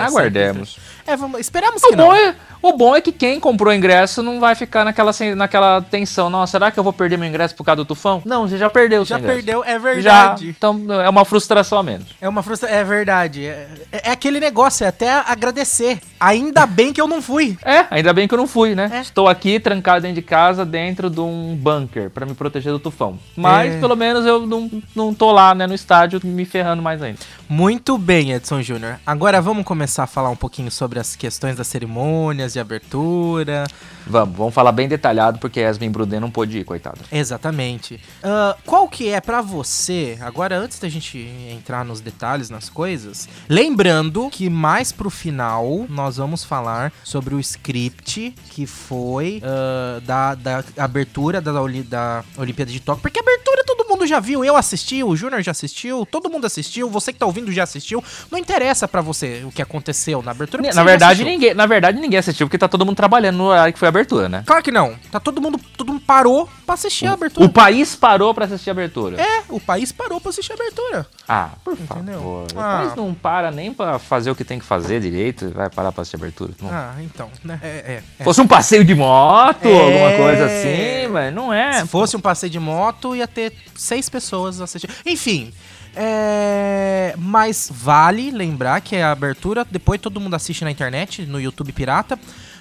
aguardemos. 0.00 0.74
sempre- 0.74 1.12
É, 1.12 1.16
vamos, 1.16 1.40
esperamos 1.40 1.82
O 1.82 1.88
que 1.88 1.96
não. 1.96 2.06
bom, 2.08 2.14
é, 2.14 2.34
o 2.62 2.72
bom 2.76 2.94
é 2.96 3.00
que 3.00 3.12
quem 3.12 3.40
comprou 3.40 3.72
ingresso 3.72 4.22
não 4.22 4.40
vai 4.40 4.54
ficar 4.54 4.84
naquela, 4.84 5.12
naquela 5.34 5.80
tensão. 5.82 6.28
Nossa, 6.30 6.52
será 6.52 6.70
que 6.70 6.78
eu 6.78 6.84
vou 6.84 6.92
perder 6.92 7.16
meu 7.16 7.28
ingresso 7.28 7.54
por 7.54 7.64
causa 7.64 7.76
do 7.76 7.84
tufão? 7.84 8.22
Não, 8.24 8.48
você 8.48 8.58
já 8.58 8.70
perdeu 8.70 9.02
o 9.02 9.04
Já 9.04 9.18
perdeu, 9.18 9.62
é 9.64 9.72
Já, 9.72 9.78
verdade. 9.78 10.48
então 10.48 10.84
é 11.02 11.08
uma 11.08 11.24
frustração 11.24 11.78
a 11.78 11.82
menos. 11.82 12.08
É 12.20 12.28
uma 12.28 12.42
frustração, 12.42 12.76
é 12.76 12.84
verdade. 12.84 13.46
É, 13.46 13.68
é 13.92 14.10
aquele 14.10 14.40
negócio, 14.40 14.84
é 14.84 14.88
até 14.88 15.10
agradecer. 15.10 16.00
Ainda 16.24 16.64
bem 16.66 16.90
que 16.90 17.00
eu 17.00 17.06
não 17.06 17.20
fui. 17.20 17.58
É, 17.62 17.84
ainda 17.90 18.12
bem 18.14 18.26
que 18.26 18.32
eu 18.32 18.38
não 18.38 18.46
fui, 18.46 18.74
né? 18.74 18.90
É. 18.92 19.00
Estou 19.00 19.28
aqui 19.28 19.60
trancado 19.60 20.00
dentro 20.02 20.14
de 20.14 20.22
casa, 20.22 20.64
dentro 20.64 21.10
de 21.10 21.20
um 21.20 21.54
bunker, 21.54 22.08
pra 22.08 22.24
me 22.24 22.32
proteger 22.32 22.72
do 22.72 22.78
tufão. 22.78 23.18
Mas 23.36 23.74
É. 23.74 23.78
pelo 23.80 23.94
menos 23.94 24.24
eu 24.24 24.46
não, 24.46 24.70
não 24.96 25.12
tô 25.12 25.30
lá, 25.32 25.54
né, 25.54 25.66
no 25.66 25.74
estádio, 25.74 26.20
me 26.24 26.46
ferrando 26.46 26.82
mais 26.82 27.02
ainda. 27.02 27.18
Muito 27.46 27.98
bem, 27.98 28.32
Edson 28.32 28.62
Júnior. 28.62 28.98
Agora 29.06 29.42
vamos 29.42 29.64
começar 29.64 30.04
a 30.04 30.06
falar 30.06 30.30
um 30.30 30.36
pouquinho 30.36 30.70
sobre 30.70 30.98
as 30.98 31.14
questões 31.14 31.56
das 31.56 31.66
cerimônias 31.66 32.54
de 32.54 32.58
abertura. 32.60 33.64
Vamos, 34.06 34.36
vamos 34.36 34.54
falar 34.54 34.72
bem 34.72 34.88
detalhado, 34.88 35.38
porque 35.38 35.60
Yasmin 35.60 35.90
Bruden 35.90 36.20
não 36.20 36.30
pôde 36.30 36.58
ir, 36.58 36.64
coitada. 36.64 36.98
Exatamente. 37.12 38.00
Ah, 38.22 38.56
qual 38.64 38.88
que 38.88 39.08
é 39.10 39.20
pra 39.20 39.40
você, 39.42 40.18
agora 40.20 40.56
antes 40.56 40.78
da 40.78 40.88
gente 40.88 41.18
entrar 41.50 41.84
nos 41.84 42.00
detalhes, 42.00 42.48
nas 42.50 42.68
coisas, 42.68 43.28
lembrando 43.48 44.28
que 44.30 44.48
mais 44.50 44.90
pro 44.92 45.10
final 45.10 45.84
nós 45.88 46.13
vamos 46.16 46.44
falar 46.44 46.92
sobre 47.02 47.34
o 47.34 47.40
script 47.40 48.34
que 48.50 48.66
foi 48.66 49.42
ah, 49.44 50.00
da, 50.04 50.34
da 50.34 50.64
abertura 50.78 51.40
da, 51.40 51.52
da 51.52 52.24
Olimpíada 52.36 52.70
de 52.70 52.80
Tóquio, 52.80 53.02
porque 53.02 53.18
a 53.18 53.22
abertura 53.22 53.64
todo 53.64 53.88
mundo 53.88 54.06
já 54.06 54.20
viu, 54.20 54.44
eu 54.44 54.56
assisti, 54.56 55.02
o 55.02 55.14
Júnior 55.16 55.42
já 55.42 55.50
assistiu, 55.52 56.06
todo 56.10 56.28
mundo 56.30 56.46
assistiu, 56.46 56.88
você 56.90 57.12
que 57.12 57.18
tá 57.18 57.26
ouvindo 57.26 57.50
já 57.52 57.62
assistiu, 57.62 58.02
não 58.30 58.38
interessa 58.38 58.86
pra 58.86 59.00
você 59.00 59.42
o 59.46 59.50
que 59.52 59.62
aconteceu 59.62 60.22
na 60.22 60.30
abertura. 60.30 60.62
Na 60.74 60.84
verdade, 60.84 61.24
ninguém, 61.24 61.54
na 61.54 61.66
verdade, 61.66 61.98
ninguém 62.00 62.18
assistiu, 62.18 62.46
porque 62.46 62.58
tá 62.58 62.68
todo 62.68 62.84
mundo 62.84 62.96
trabalhando 62.96 63.36
no 63.36 63.44
horário 63.44 63.72
que 63.72 63.78
foi 63.78 63.88
a 63.88 63.90
abertura, 63.90 64.28
né? 64.28 64.42
Claro 64.46 64.62
que 64.62 64.70
não. 64.70 64.94
Tá 65.10 65.18
todo 65.20 65.40
mundo, 65.40 65.58
todo 65.76 65.92
mundo 65.92 66.02
parou 66.06 66.48
pra 66.66 66.74
assistir 66.74 67.06
a 67.06 67.12
abertura. 67.12 67.46
O 67.46 67.48
país 67.48 67.94
parou 67.96 68.34
pra 68.34 68.44
assistir 68.46 68.70
a 68.70 68.72
abertura. 68.72 69.20
É, 69.20 69.42
o 69.48 69.58
país 69.60 69.92
parou 69.92 70.20
pra 70.20 70.30
assistir 70.30 70.52
a 70.52 70.54
abertura. 70.54 71.06
Ah, 71.28 71.50
por 71.64 71.74
Entendeu? 71.74 72.14
favor. 72.14 72.46
O 72.54 72.60
Ah. 72.60 72.78
país 72.82 72.94
não 72.96 73.14
para 73.14 73.50
nem 73.50 73.72
pra 73.72 73.98
fazer 73.98 74.30
o 74.30 74.34
que 74.34 74.44
tem 74.44 74.58
que 74.58 74.64
fazer 74.64 75.00
direito, 75.00 75.50
vai 75.50 75.70
parar 75.70 75.92
pra 75.92 76.03
assistir 76.04 76.16
a 76.16 76.20
abertura. 76.20 76.52
Não. 76.62 76.70
Ah, 76.70 76.94
então, 77.00 77.30
né? 77.42 77.58
É, 77.62 77.68
é, 77.68 78.02
é. 78.20 78.24
Fosse 78.24 78.40
um 78.40 78.46
passeio 78.46 78.84
de 78.84 78.94
moto, 78.94 79.66
É. 79.66 79.80
alguma 79.80 80.16
coisa 80.24 80.44
assim, 80.46 81.08
mas 81.10 81.34
não 81.34 81.52
é. 81.52 81.80
Se 81.80 81.88
fosse 81.88 82.16
um 82.16 82.20
passeio 82.20 82.50
de 82.50 82.60
moto, 82.60 83.14
ia 83.16 83.26
ter 83.26 83.52
seis 83.74 84.08
pessoas 84.08 84.60
assistindo. 84.60 84.92
Enfim. 85.04 85.52
É... 85.96 87.14
Mas 87.16 87.70
vale 87.72 88.30
lembrar 88.30 88.80
que 88.80 88.96
a 88.96 89.12
abertura, 89.12 89.64
depois 89.70 90.00
todo 90.00 90.20
mundo 90.20 90.34
assiste 90.34 90.64
na 90.64 90.70
internet, 90.70 91.22
no 91.24 91.40
YouTube 91.40 91.72
Pirata. 91.72 92.18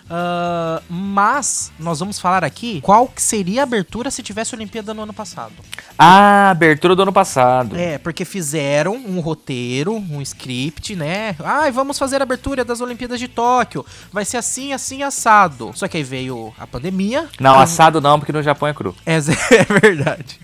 Ah, 0.09 0.81
mas 0.89 1.71
nós 1.79 1.99
vamos 1.99 2.19
falar 2.19 2.43
aqui 2.43 2.81
qual 2.81 3.07
que 3.07 3.21
seria 3.21 3.61
a 3.61 3.63
abertura 3.63 4.11
se 4.11 4.21
tivesse 4.21 4.53
Olimpíada 4.55 4.93
no 4.93 5.03
ano 5.03 5.13
passado. 5.13 5.53
Ah, 5.97 6.49
abertura 6.51 6.95
do 6.95 7.01
ano 7.03 7.13
passado. 7.13 7.75
É, 7.77 7.97
porque 7.97 8.25
fizeram 8.25 8.95
um 8.95 9.19
roteiro, 9.19 9.93
um 9.95 10.21
script, 10.21 10.95
né? 10.95 11.35
Ai, 11.43 11.71
vamos 11.71 11.97
fazer 11.97 12.19
a 12.19 12.23
abertura 12.23 12.63
das 12.65 12.81
Olimpíadas 12.81 13.19
de 13.19 13.27
Tóquio. 13.27 13.85
Vai 14.11 14.25
ser 14.25 14.37
assim, 14.37 14.73
assim, 14.73 15.03
assado. 15.03 15.71
Só 15.75 15.87
que 15.87 15.97
aí 15.97 16.03
veio 16.03 16.53
a 16.59 16.65
pandemia. 16.67 17.27
Não, 17.39 17.53
a- 17.59 17.63
assado 17.63 18.01
não, 18.01 18.19
porque 18.19 18.31
no 18.33 18.43
Japão 18.43 18.67
é 18.67 18.73
cru. 18.73 18.95
é, 19.05 19.15
é 19.55 19.79
verdade. 19.79 20.39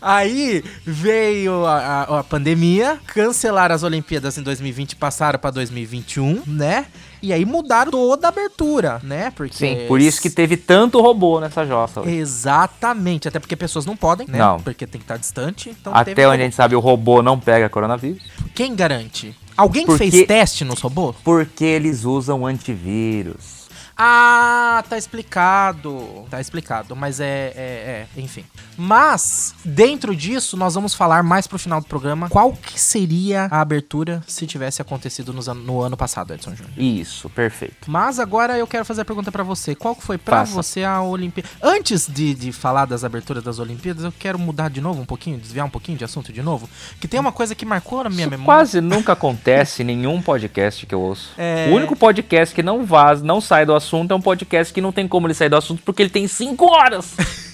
Aí 0.00 0.62
veio 0.84 1.66
a, 1.66 1.78
a- 1.78 2.20
a 2.20 2.24
pandemia, 2.24 2.98
cancelaram 3.06 3.74
as 3.74 3.82
Olimpíadas 3.82 4.36
em 4.38 4.42
2020, 4.42 4.96
passaram 4.96 5.38
pra 5.38 5.50
2021, 5.50 6.42
né? 6.46 6.86
E 7.22 7.32
aí 7.32 7.44
mudaram 7.44 7.90
toda 7.90 8.26
a 8.26 8.30
abertura, 8.30 9.00
né? 9.02 9.30
Porque 9.30 9.54
Sim, 9.56 9.84
por 9.86 10.00
isso 10.00 10.20
que 10.22 10.30
teve 10.30 10.56
tanto 10.56 11.00
robô 11.00 11.38
nessa 11.40 11.66
jossa. 11.66 12.00
hoje. 12.00 12.10
Exatamente, 12.16 13.28
até 13.28 13.38
porque 13.38 13.54
pessoas 13.56 13.84
não 13.84 13.96
podem, 13.96 14.26
né? 14.26 14.38
Não. 14.38 14.58
Porque 14.60 14.86
tem 14.86 14.98
que 14.98 15.04
estar 15.04 15.16
distante. 15.18 15.70
Então 15.70 15.92
Até 15.94 16.12
onde 16.26 16.40
a 16.40 16.44
gente 16.44 16.54
sabe, 16.56 16.74
o 16.74 16.80
robô 16.80 17.22
não 17.22 17.38
pega 17.38 17.68
coronavírus. 17.68 18.22
Quem 18.54 18.74
garante? 18.74 19.34
Alguém 19.56 19.84
Porque- 19.84 20.10
fez 20.10 20.26
teste 20.26 20.64
nos 20.64 20.80
robôs? 20.80 21.14
Porque 21.22 21.64
eles 21.64 22.04
usam 22.04 22.46
antivírus. 22.46 23.59
Ah, 24.02 24.82
tá 24.88 24.96
explicado. 24.96 26.24
Tá 26.30 26.40
explicado, 26.40 26.96
mas 26.96 27.20
é, 27.20 27.52
é, 27.54 28.06
é, 28.16 28.20
enfim. 28.20 28.46
Mas, 28.78 29.54
dentro 29.62 30.16
disso, 30.16 30.56
nós 30.56 30.74
vamos 30.74 30.94
falar 30.94 31.22
mais 31.22 31.46
pro 31.46 31.58
final 31.58 31.82
do 31.82 31.86
programa 31.86 32.30
qual 32.30 32.50
que 32.54 32.80
seria 32.80 33.46
a 33.50 33.60
abertura 33.60 34.22
se 34.26 34.46
tivesse 34.46 34.80
acontecido 34.80 35.34
an- 35.38 35.52
no 35.54 35.82
ano 35.82 35.98
passado, 35.98 36.32
Edson 36.32 36.54
Júnior. 36.54 36.72
Isso, 36.78 37.28
perfeito. 37.28 37.90
Mas 37.90 38.18
agora 38.18 38.56
eu 38.56 38.66
quero 38.66 38.86
fazer 38.86 39.02
a 39.02 39.04
pergunta 39.04 39.30
pra 39.30 39.42
você. 39.42 39.74
Qual 39.74 39.94
que 39.94 40.02
foi 40.02 40.16
pra 40.16 40.38
Faça. 40.46 40.54
você 40.54 40.82
a 40.82 41.02
Olimpíada? 41.02 41.46
Antes 41.62 42.06
de, 42.08 42.32
de 42.34 42.52
falar 42.52 42.86
das 42.86 43.04
aberturas 43.04 43.42
das 43.44 43.58
Olimpíadas, 43.58 44.02
eu 44.02 44.12
quero 44.18 44.38
mudar 44.38 44.70
de 44.70 44.80
novo 44.80 45.02
um 45.02 45.06
pouquinho, 45.06 45.36
desviar 45.36 45.66
um 45.66 45.70
pouquinho 45.70 45.98
de 45.98 46.04
assunto 46.04 46.32
de 46.32 46.40
novo. 46.42 46.70
Que 46.98 47.06
tem 47.06 47.20
uma 47.20 47.32
coisa 47.32 47.54
que 47.54 47.66
marcou 47.66 48.02
na 48.02 48.08
minha 48.08 48.22
Isso 48.22 48.30
memória. 48.30 48.46
quase 48.46 48.80
nunca 48.80 49.12
acontece 49.12 49.82
em 49.82 49.84
nenhum 49.84 50.22
podcast 50.22 50.86
que 50.86 50.94
eu 50.94 51.02
ouço. 51.02 51.32
É. 51.36 51.68
O 51.70 51.74
único 51.74 51.94
podcast 51.94 52.54
que 52.54 52.62
não 52.62 52.86
vaza, 52.86 53.22
não 53.22 53.42
sai 53.42 53.66
do 53.66 53.74
assunto 53.74 53.89
é 53.98 54.14
um 54.14 54.20
podcast 54.20 54.72
que 54.72 54.80
não 54.80 54.92
tem 54.92 55.06
como 55.08 55.26
ele 55.26 55.34
sair 55.34 55.48
do 55.48 55.56
assunto 55.56 55.82
porque 55.82 56.02
ele 56.02 56.10
tem 56.10 56.26
5 56.26 56.64
horas. 56.66 57.14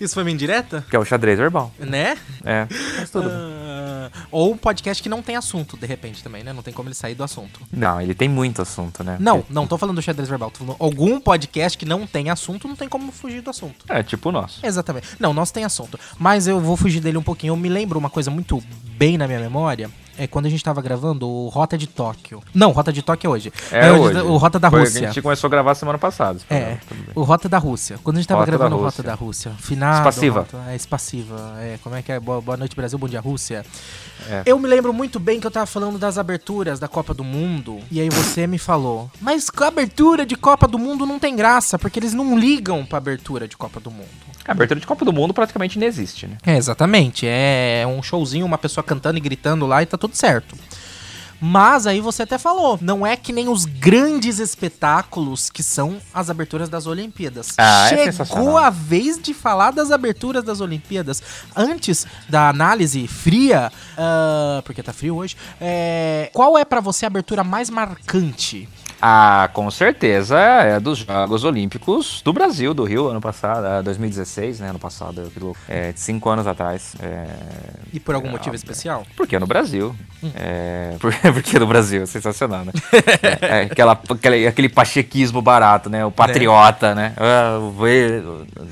Isso 0.00 0.14
foi 0.14 0.22
uma 0.22 0.30
indireta? 0.30 0.84
que 0.88 0.96
é 0.96 0.98
o 0.98 1.04
xadrez 1.04 1.38
verbal. 1.38 1.72
Né? 1.78 2.16
É, 2.44 2.66
mas 2.98 3.10
tudo. 3.10 3.28
Ah, 3.30 4.10
ou 4.30 4.52
um 4.52 4.56
podcast 4.56 5.02
que 5.02 5.08
não 5.08 5.22
tem 5.22 5.36
assunto, 5.36 5.76
de 5.76 5.86
repente, 5.86 6.22
também, 6.22 6.42
né? 6.42 6.52
Não 6.52 6.62
tem 6.62 6.72
como 6.72 6.88
ele 6.88 6.94
sair 6.94 7.14
do 7.14 7.22
assunto. 7.22 7.60
Não, 7.72 8.00
ele 8.00 8.14
tem 8.14 8.28
muito 8.28 8.62
assunto, 8.62 9.04
né? 9.04 9.16
Não, 9.20 9.44
não 9.50 9.66
tô 9.66 9.76
falando 9.76 9.96
do 9.96 10.02
xadrez 10.02 10.28
verbal. 10.28 10.50
Tô 10.50 10.64
falando 10.64 10.76
algum 10.78 11.20
podcast 11.20 11.76
que 11.76 11.84
não 11.84 12.06
tem 12.06 12.30
assunto, 12.30 12.66
não 12.66 12.76
tem 12.76 12.88
como 12.88 13.12
fugir 13.12 13.42
do 13.42 13.50
assunto. 13.50 13.84
É, 13.88 14.02
tipo 14.02 14.28
o 14.28 14.32
nosso. 14.32 14.64
Exatamente. 14.64 15.08
Não, 15.18 15.32
nós 15.32 15.50
tem 15.50 15.64
assunto. 15.64 15.98
Mas 16.18 16.46
eu 16.46 16.60
vou 16.60 16.76
fugir 16.76 17.00
dele 17.00 17.18
um 17.18 17.22
pouquinho. 17.22 17.52
Eu 17.52 17.56
me 17.56 17.68
lembro 17.68 17.98
uma 17.98 18.10
coisa 18.10 18.30
muito 18.30 18.62
bem 19.00 19.16
na 19.16 19.26
minha 19.26 19.40
memória. 19.40 19.90
É 20.18 20.26
quando 20.26 20.44
a 20.44 20.50
gente 20.50 20.62
tava 20.62 20.82
gravando 20.82 21.26
o 21.26 21.48
Rota 21.48 21.78
de 21.78 21.86
Tóquio. 21.86 22.42
Não, 22.52 22.72
Rota 22.72 22.92
de 22.92 23.00
Tóquio 23.00 23.28
é 23.28 23.30
hoje. 23.30 23.50
É 23.72 23.90
o- 23.90 24.00
hoje. 24.02 24.20
O 24.20 24.36
Rota 24.36 24.58
da 24.58 24.68
Foi, 24.70 24.80
Rússia. 24.80 25.04
A 25.08 25.12
gente 25.12 25.22
começou 25.22 25.48
a 25.48 25.50
gravar 25.50 25.74
semana 25.74 25.96
passada. 25.96 26.38
É, 26.50 26.76
o 27.14 27.22
Rota 27.22 27.48
da 27.48 27.56
Rússia. 27.56 27.98
Quando 28.04 28.18
a 28.18 28.20
gente 28.20 28.28
tava 28.28 28.40
Rota 28.40 28.50
da 28.52 28.58
gravando 28.58 28.76
o. 28.76 28.84
Rota 28.84 29.02
da 29.02 29.14
Rússia. 29.14 29.52
Final. 29.58 29.94
Espassiva. 29.94 30.46
É, 30.68 30.76
espassiva. 30.76 31.54
É, 31.58 31.78
como 31.82 31.96
é 31.96 32.02
que 32.02 32.12
é? 32.12 32.20
Boa, 32.20 32.42
boa 32.42 32.58
noite, 32.58 32.76
Brasil. 32.76 32.98
Bom 32.98 33.08
dia, 33.08 33.20
Rússia. 33.20 33.64
É. 34.28 34.42
Eu 34.44 34.58
me 34.58 34.68
lembro 34.68 34.92
muito 34.92 35.18
bem 35.18 35.40
que 35.40 35.46
eu 35.46 35.50
tava 35.50 35.64
falando 35.64 35.98
das 35.98 36.18
aberturas 36.18 36.78
da 36.78 36.86
Copa 36.86 37.14
do 37.14 37.24
Mundo. 37.24 37.78
E 37.90 37.98
aí 37.98 38.10
você 38.10 38.46
me 38.46 38.58
falou. 38.58 39.10
Mas 39.22 39.48
a 39.58 39.66
abertura 39.68 40.26
de 40.26 40.36
Copa 40.36 40.68
do 40.68 40.78
Mundo 40.78 41.06
não 41.06 41.18
tem 41.18 41.34
graça, 41.34 41.78
porque 41.78 41.98
eles 41.98 42.12
não 42.12 42.38
ligam 42.38 42.84
pra 42.84 42.98
abertura 42.98 43.48
de 43.48 43.56
Copa 43.56 43.80
do 43.80 43.90
Mundo. 43.90 44.29
A 44.46 44.52
abertura 44.52 44.80
de 44.80 44.86
Copa 44.86 45.04
do 45.04 45.12
Mundo 45.12 45.34
praticamente 45.34 45.78
não 45.78 45.86
existe, 45.86 46.26
né? 46.26 46.36
É, 46.44 46.56
exatamente. 46.56 47.26
É 47.28 47.84
um 47.86 48.02
showzinho, 48.02 48.46
uma 48.46 48.58
pessoa 48.58 48.82
cantando 48.82 49.18
e 49.18 49.20
gritando 49.20 49.66
lá 49.66 49.82
e 49.82 49.86
tá 49.86 49.96
tudo 49.98 50.16
certo. 50.16 50.56
Mas 51.42 51.86
aí 51.86 52.00
você 52.02 52.24
até 52.24 52.36
falou, 52.36 52.78
não 52.82 53.06
é 53.06 53.16
que 53.16 53.32
nem 53.32 53.48
os 53.48 53.64
grandes 53.64 54.38
espetáculos 54.38 55.48
que 55.48 55.62
são 55.62 55.96
as 56.12 56.28
aberturas 56.28 56.68
das 56.68 56.86
Olimpíadas. 56.86 57.54
Ah, 57.56 57.86
é 57.86 57.88
Chegou 57.88 58.04
sensacional. 58.04 58.58
a 58.58 58.68
vez 58.68 59.18
de 59.18 59.32
falar 59.32 59.70
das 59.70 59.90
aberturas 59.90 60.44
das 60.44 60.60
Olimpíadas. 60.60 61.22
Antes 61.56 62.06
da 62.28 62.50
análise 62.50 63.06
fria, 63.08 63.72
ah, 63.96 64.60
porque 64.66 64.82
tá 64.82 64.92
frio 64.92 65.16
hoje, 65.16 65.34
é, 65.58 66.28
qual 66.34 66.58
é 66.58 66.64
pra 66.64 66.80
você 66.80 67.06
a 67.06 67.08
abertura 67.08 67.42
mais 67.42 67.70
marcante? 67.70 68.68
Ah, 69.02 69.48
com 69.54 69.70
certeza 69.70 70.38
é 70.38 70.78
dos 70.78 70.98
Jogos 70.98 71.42
Olímpicos 71.44 72.20
do 72.22 72.32
Brasil, 72.32 72.74
do 72.74 72.84
Rio, 72.84 73.08
ano 73.08 73.20
passado, 73.20 73.64
ah, 73.64 73.80
2016, 73.82 74.60
né? 74.60 74.68
Ano 74.70 74.78
passado, 74.78 75.22
aquilo, 75.26 75.56
é, 75.68 75.92
cinco 75.96 76.28
anos 76.28 76.46
atrás. 76.46 76.94
É, 77.00 77.26
E 77.92 77.98
por 77.98 78.14
algum 78.14 78.28
É, 78.28 78.32
motivo 78.32 78.50
óbvio. 78.50 78.56
especial? 78.58 79.06
porque 79.16 79.36
é 79.36 79.38
no 79.38 79.46
Brasil. 79.46 79.96
Hum. 80.22 80.30
É, 80.34 80.96
por- 81.00 81.14
porque 81.32 81.56
é 81.56 81.60
no 81.60 81.66
Brasil, 81.66 82.06
sensacional, 82.06 82.64
né? 82.64 82.72
é, 83.40 83.46
é, 83.46 83.62
aquela, 83.62 83.92
aquele, 84.10 84.46
aquele 84.46 84.68
pachequismo 84.68 85.40
barato, 85.40 85.88
né? 85.88 86.04
O 86.04 86.10
patriota, 86.10 86.94
né? 86.94 87.14
Ah, 87.16 87.58
o 87.58 87.70
ver- 87.70 88.22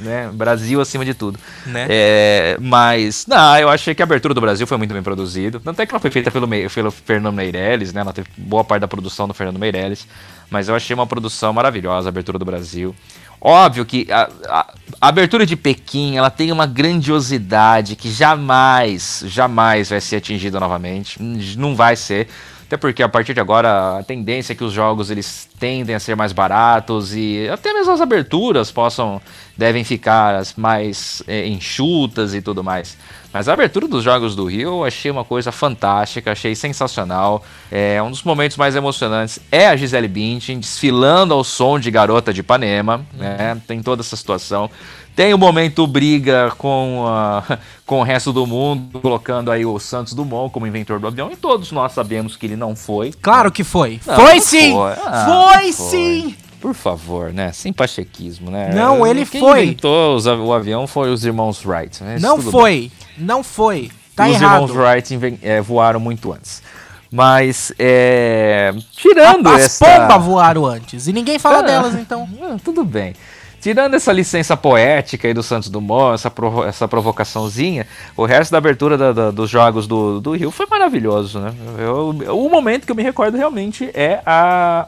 né? 0.01 0.29
Brasil 0.33 0.79
acima 0.81 1.05
de 1.07 1.15
tudo. 1.15 1.39
Né? 1.67 1.87
É, 1.89 2.57
mas, 2.61 3.27
não, 3.27 3.59
eu 3.59 3.69
achei 3.71 3.95
que 3.95 4.03
a 4.03 4.05
abertura 4.05 4.35
do 4.35 4.41
Brasil 4.43 4.67
foi 4.67 4.77
muito 4.77 4.93
bem 4.93 5.03
produzida. 5.03 5.59
Tanto 5.59 5.81
é 5.81 5.87
que 5.87 5.93
ela 5.93 6.01
foi 6.01 6.11
feita 6.11 6.31
pelo, 6.31 6.47
pelo 6.47 6.91
Fernando 6.91 7.35
Meirelles, 7.35 7.95
né? 7.95 8.03
Ela 8.03 8.13
teve 8.13 8.29
boa 8.37 8.63
parte 8.63 8.83
da 8.83 8.89
produção 8.89 9.27
do 9.27 9.33
Fernando 9.33 9.59
Meirelles. 9.59 10.07
Mas 10.51 10.69
eu 10.69 10.75
achei 10.75 10.95
uma 10.95 11.07
produção 11.07 11.53
maravilhosa, 11.53 12.09
a 12.09 12.11
abertura 12.11 12.39
do 12.39 12.45
Brasil. 12.45 12.95
Óbvio 13.41 13.85
que 13.85 14.11
a, 14.11 14.29
a- 14.49 14.67
a 15.01 15.09
abertura 15.09 15.47
de 15.47 15.55
Pequim, 15.57 16.17
ela 16.17 16.31
tem 16.31 16.51
uma 16.51 16.67
grandiosidade 16.67 17.95
que 17.97 18.11
jamais, 18.11 19.23
jamais 19.27 19.91
vai 19.91 20.01
ser 20.01 20.17
atingida 20.17 20.59
novamente. 20.59 21.23
Hum, 21.23 21.39
Não 21.57 21.77
vai 21.77 21.95
ser. 21.97 22.29
Até 22.69 22.77
porque 22.77 23.03
a 23.03 23.09
partir 23.09 23.33
de 23.33 23.41
agora 23.41 23.99
a 23.99 24.03
tendência 24.03 24.53
é 24.53 24.55
que 24.55 24.63
os 24.63 24.75
jogos 24.75 25.11
eles 25.11 25.49
tendem 25.59 25.95
a 25.95 25.99
ser 25.99 26.15
mais 26.15 26.35
baratos 26.35 27.15
e 27.17 27.49
até 27.51 27.73
mesmo 27.73 27.95
as 27.95 28.01
aberturas 28.03 28.71
possam 28.71 29.23
devem 29.57 29.83
ficar 29.85 30.43
mais 30.55 31.23
é, 31.27 31.47
enxutas 31.47 32.35
e 32.35 32.43
tudo 32.43 32.63
mais. 32.63 32.99
Mas 33.33 33.49
a 33.49 33.55
abertura 33.55 33.89
dos 33.89 34.05
jogos 34.05 34.37
do 34.37 34.45
Rio 34.45 34.69
eu 34.69 34.85
achei 34.85 35.11
uma 35.11 35.25
coisa 35.25 35.51
fantástica, 35.51 36.33
achei 36.33 36.55
sensacional. 36.55 37.43
É 37.73 38.03
um 38.03 38.11
dos 38.11 38.23
momentos 38.23 38.59
mais 38.59 38.77
emocionantes 38.77 39.41
é 39.51 39.67
a 39.67 39.75
Gisele 39.75 40.07
Bündchen 40.07 40.61
desfilando 40.61 41.33
ao 41.33 41.43
som 41.43 41.79
de 41.79 41.91
Garota 41.91 42.35
de 42.35 42.41
Ipanema, 42.41 43.05
né? 43.15 43.59
Tem 43.67 43.83
toda 43.83 44.03
essa 44.03 44.15
situação. 44.15 44.71
Tem 45.19 45.35
o 45.35 45.39
momento 45.39 45.85
briga 45.85 46.53
com, 46.57 47.03
com 47.85 47.99
o 47.99 48.03
resto 48.05 48.33
do 48.33 48.47
mundo, 48.47 49.01
colocando 49.01 49.51
aí 49.51 49.67
o 49.67 49.77
Santos 49.81 50.13
Dumont 50.15 50.53
como 50.53 50.65
inventor 50.65 51.01
do 51.01 51.09
avião, 51.09 51.29
e 51.33 51.35
todos 51.35 51.73
nós 51.73 51.91
sabemos 51.91 52.37
que 52.37 52.47
ele 52.47 52.55
não 52.55 52.77
foi. 52.77 53.13
Claro 53.21 53.51
que 53.51 53.65
foi. 53.65 54.01
Não, 54.07 54.15
foi 54.15 54.35
não 54.37 54.41
sim! 54.41 54.73
foi. 54.75 54.93
Ah, 55.05 55.27
foi 55.27 55.73
foi. 55.73 55.89
sim! 55.91 56.37
Por 56.61 56.73
favor, 56.73 57.33
né? 57.33 57.51
Sem 57.51 57.73
pachequismo, 57.73 58.49
né? 58.49 58.71
Não, 58.73 59.05
ele 59.05 59.27
Quem 59.27 59.41
foi. 59.41 59.65
inventou 59.65 60.15
os 60.15 60.25
o 60.25 60.53
avião 60.53 60.87
foi 60.87 61.11
os 61.11 61.25
irmãos 61.25 61.67
Wright. 61.67 62.01
mas 62.01 62.23
Não 62.23 62.41
foi. 62.41 62.93
Não 63.17 63.43
foi. 63.43 63.91
Tá 64.15 64.29
os 64.29 64.37
errado. 64.37 64.71
irmãos 64.71 64.71
Wright 64.71 65.39
é, 65.43 65.61
voaram 65.61 65.99
muito 65.99 66.33
antes. 66.33 66.63
Mas, 67.11 67.73
é, 67.77 68.73
tirando 68.93 69.49
As 69.49 69.65
essa... 69.65 69.85
pombas 69.85 70.25
voaram 70.25 70.65
antes. 70.65 71.09
E 71.09 71.13
ninguém 71.13 71.41
fala 71.41 71.59
Ah. 71.59 71.63
delas, 71.63 71.95
então. 71.97 72.29
Ah, 72.41 72.57
tudo 72.63 72.85
bem. 72.85 73.15
Tirando 73.61 73.95
essa 73.95 74.13
licença 74.13 74.57
poética 74.57 75.27
aí 75.27 75.35
do 75.35 75.43
Santos 75.43 75.69
Dumont, 75.69 76.15
essa, 76.15 76.31
provo- 76.31 76.65
essa 76.65 76.87
provocaçãozinha, 76.87 77.87
o 78.17 78.25
resto 78.25 78.53
da 78.53 78.59
abertura 78.59 78.97
da- 78.97 79.13
da- 79.13 79.31
dos 79.33 79.51
jogos 79.51 79.87
do, 79.87 80.21
do 80.21 80.33
Rio 80.37 80.51
foi 80.51 80.67
maravilhoso, 80.67 81.41
né? 81.41 81.53
Eu- 81.79 82.11
o 82.37 82.49
momento 82.49 82.87
que 82.87 82.93
eu 82.93 82.97
me 82.97 83.03
recordo 83.03 83.37
realmente 83.37 83.91
é 83.95 84.21
a, 84.25 84.87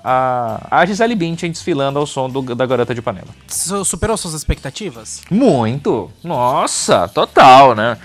a, 0.70 0.80
a 0.80 0.86
Gisele 0.86 1.14
Bündchen 1.16 1.50
desfilando 1.50 1.98
ao 1.98 2.06
som 2.06 2.30
do- 2.30 2.54
da 2.54 2.64
Garota 2.64 2.94
de 2.94 3.02
Panela. 3.02 3.28
Su- 3.48 3.84
Superou 3.84 4.16
suas 4.16 4.34
expectativas? 4.34 5.22
Muito! 5.30 6.10
Nossa, 6.22 7.08
total, 7.08 7.74
né? 7.74 7.98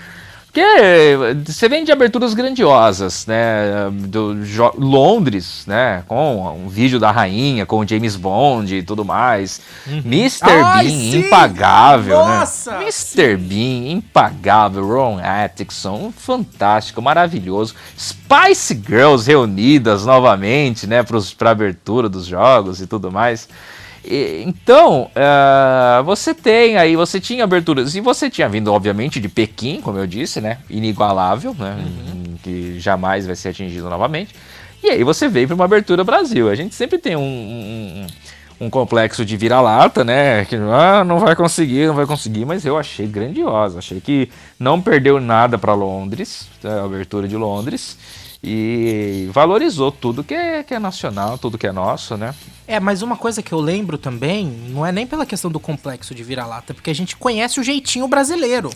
Porque 0.56 1.44
você 1.44 1.68
vem 1.68 1.84
de 1.84 1.92
aberturas 1.92 2.32
grandiosas, 2.32 3.26
né? 3.26 3.90
Do 3.92 4.34
Londres, 4.78 5.64
né? 5.66 6.02
Com 6.08 6.64
um 6.64 6.66
vídeo 6.66 6.98
da 6.98 7.10
rainha, 7.10 7.66
com 7.66 7.80
o 7.80 7.86
James 7.86 8.16
Bond 8.16 8.74
e 8.74 8.82
tudo 8.82 9.04
mais. 9.04 9.60
Uhum. 9.86 9.98
Mr. 10.06 10.44
Ai, 10.44 10.86
Bean, 10.86 10.94
sim! 10.94 11.18
impagável, 11.18 12.24
né? 12.24 12.38
Nossa, 12.38 12.78
né? 12.78 12.84
Mr. 12.84 13.36
Bean, 13.36 13.92
impagável. 13.92 14.86
Ron 14.88 15.18
Atkinson, 15.22 16.10
fantástico, 16.16 17.02
maravilhoso. 17.02 17.74
Spice 17.94 18.82
Girls 18.82 19.28
reunidas 19.28 20.06
novamente, 20.06 20.86
né? 20.86 21.04
Para 21.36 21.50
abertura 21.50 22.08
dos 22.08 22.24
jogos 22.24 22.80
e 22.80 22.86
tudo 22.86 23.12
mais 23.12 23.46
então, 24.08 25.10
uh, 25.16 26.04
você 26.04 26.34
tem 26.34 26.76
aí, 26.76 26.96
você 26.96 27.20
tinha 27.20 27.44
aberturas, 27.44 27.94
e 27.94 28.00
você 28.00 28.30
tinha 28.30 28.48
vindo, 28.48 28.72
obviamente, 28.72 29.20
de 29.20 29.28
Pequim, 29.28 29.80
como 29.80 29.98
eu 29.98 30.06
disse, 30.06 30.40
né? 30.40 30.58
Inigualável, 30.70 31.54
né? 31.58 31.76
Uhum. 31.78 32.36
Que 32.42 32.78
jamais 32.78 33.26
vai 33.26 33.34
ser 33.34 33.48
atingido 33.48 33.88
novamente. 33.88 34.34
E 34.82 34.90
aí 34.90 35.02
você 35.02 35.28
veio 35.28 35.48
para 35.48 35.54
uma 35.54 35.64
abertura 35.64 36.04
Brasil. 36.04 36.48
A 36.48 36.54
gente 36.54 36.74
sempre 36.74 36.98
tem 36.98 37.16
um, 37.16 37.20
um, 37.20 38.06
um 38.60 38.70
complexo 38.70 39.24
de 39.24 39.36
vira-lata, 39.36 40.04
né? 40.04 40.44
Que 40.44 40.56
ah, 40.56 41.02
não 41.04 41.18
vai 41.18 41.34
conseguir, 41.34 41.86
não 41.86 41.94
vai 41.94 42.06
conseguir, 42.06 42.44
mas 42.44 42.64
eu 42.64 42.78
achei 42.78 43.06
grandiosa. 43.06 43.78
Achei 43.78 44.00
que 44.00 44.28
não 44.58 44.80
perdeu 44.80 45.20
nada 45.20 45.58
para 45.58 45.74
Londres, 45.74 46.48
a 46.62 46.84
abertura 46.84 47.26
de 47.26 47.36
Londres 47.36 47.96
e 48.46 49.28
valorizou 49.32 49.90
tudo 49.90 50.22
que 50.22 50.32
é, 50.32 50.62
que 50.62 50.72
é 50.72 50.78
nacional, 50.78 51.36
tudo 51.36 51.58
que 51.58 51.66
é 51.66 51.72
nosso, 51.72 52.16
né? 52.16 52.32
É, 52.68 52.78
mas 52.78 53.02
uma 53.02 53.16
coisa 53.16 53.42
que 53.42 53.52
eu 53.52 53.60
lembro 53.60 53.98
também, 53.98 54.46
não 54.68 54.86
é 54.86 54.92
nem 54.92 55.04
pela 55.04 55.26
questão 55.26 55.50
do 55.50 55.58
complexo 55.58 56.14
de 56.14 56.22
vira-lata, 56.22 56.72
porque 56.72 56.90
a 56.90 56.94
gente 56.94 57.16
conhece 57.16 57.58
o 57.58 57.64
jeitinho 57.64 58.06
brasileiro. 58.06 58.70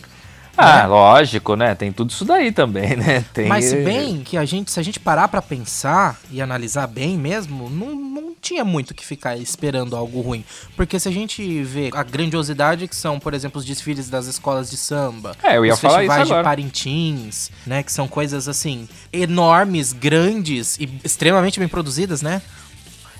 Ah, 0.57 0.81
né? 0.81 0.87
lógico, 0.87 1.55
né? 1.55 1.73
Tem 1.73 1.91
tudo 1.91 2.09
isso 2.09 2.25
daí 2.25 2.51
também, 2.51 2.97
né? 2.97 3.23
Tem... 3.33 3.47
Mas 3.47 3.65
se 3.65 3.77
bem 3.77 4.19
que 4.19 4.35
a 4.35 4.43
gente, 4.43 4.69
se 4.69 4.79
a 4.79 4.83
gente 4.83 4.99
parar 4.99 5.29
para 5.29 5.41
pensar 5.41 6.19
e 6.29 6.41
analisar 6.41 6.87
bem 6.87 7.17
mesmo, 7.17 7.69
não, 7.69 7.95
não 7.95 8.10
tinha 8.41 8.65
muito 8.65 8.93
que 8.93 9.05
ficar 9.05 9.37
esperando 9.37 9.95
algo 9.95 10.21
ruim. 10.21 10.43
Porque 10.75 10.99
se 10.99 11.07
a 11.07 11.11
gente 11.11 11.63
vê 11.63 11.89
a 11.93 12.03
grandiosidade 12.03 12.87
que 12.87 12.95
são, 12.95 13.19
por 13.19 13.33
exemplo, 13.33 13.59
os 13.59 13.65
desfiles 13.65 14.09
das 14.09 14.25
escolas 14.25 14.69
de 14.69 14.77
samba, 14.77 15.35
é, 15.43 15.57
eu 15.57 15.65
ia 15.65 15.73
os 15.73 15.79
falar 15.79 15.99
festivais 15.99 16.23
isso 16.23 16.33
agora. 16.33 16.43
de 16.43 16.49
Parintins, 16.49 17.51
né? 17.65 17.83
Que 17.83 17.91
são 17.91 18.07
coisas 18.07 18.47
assim, 18.47 18.89
enormes, 19.13 19.93
grandes 19.93 20.77
e 20.79 20.89
extremamente 21.03 21.59
bem 21.59 21.67
produzidas, 21.67 22.21
né? 22.21 22.41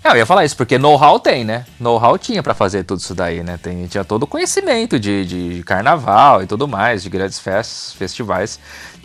É, 0.04 0.10
eu 0.10 0.18
ia 0.18 0.26
falar 0.26 0.44
isso, 0.44 0.58
porque 0.58 0.80
know-how 0.80 1.20
tem, 1.20 1.44
né? 1.44 1.64
Know-how 1.80 2.18
tinha 2.18 2.42
para 2.42 2.56
fazer 2.56 2.84
tudo 2.84 3.00
isso 3.00 3.14
daí, 3.14 3.44
né? 3.44 3.60
Tem, 3.62 3.86
tinha 3.86 4.04
todo 4.04 4.24
o 4.24 4.28
conhecimento 4.28 5.00
de, 5.00 5.26
de 5.26 5.64
carnaval 5.64 6.42
e 6.42 6.48
tudo 6.48 6.68
mais, 6.68 7.04
de 7.04 7.10
grandes 7.10 7.38
festas, 7.38 7.94
festivais. 7.94 8.60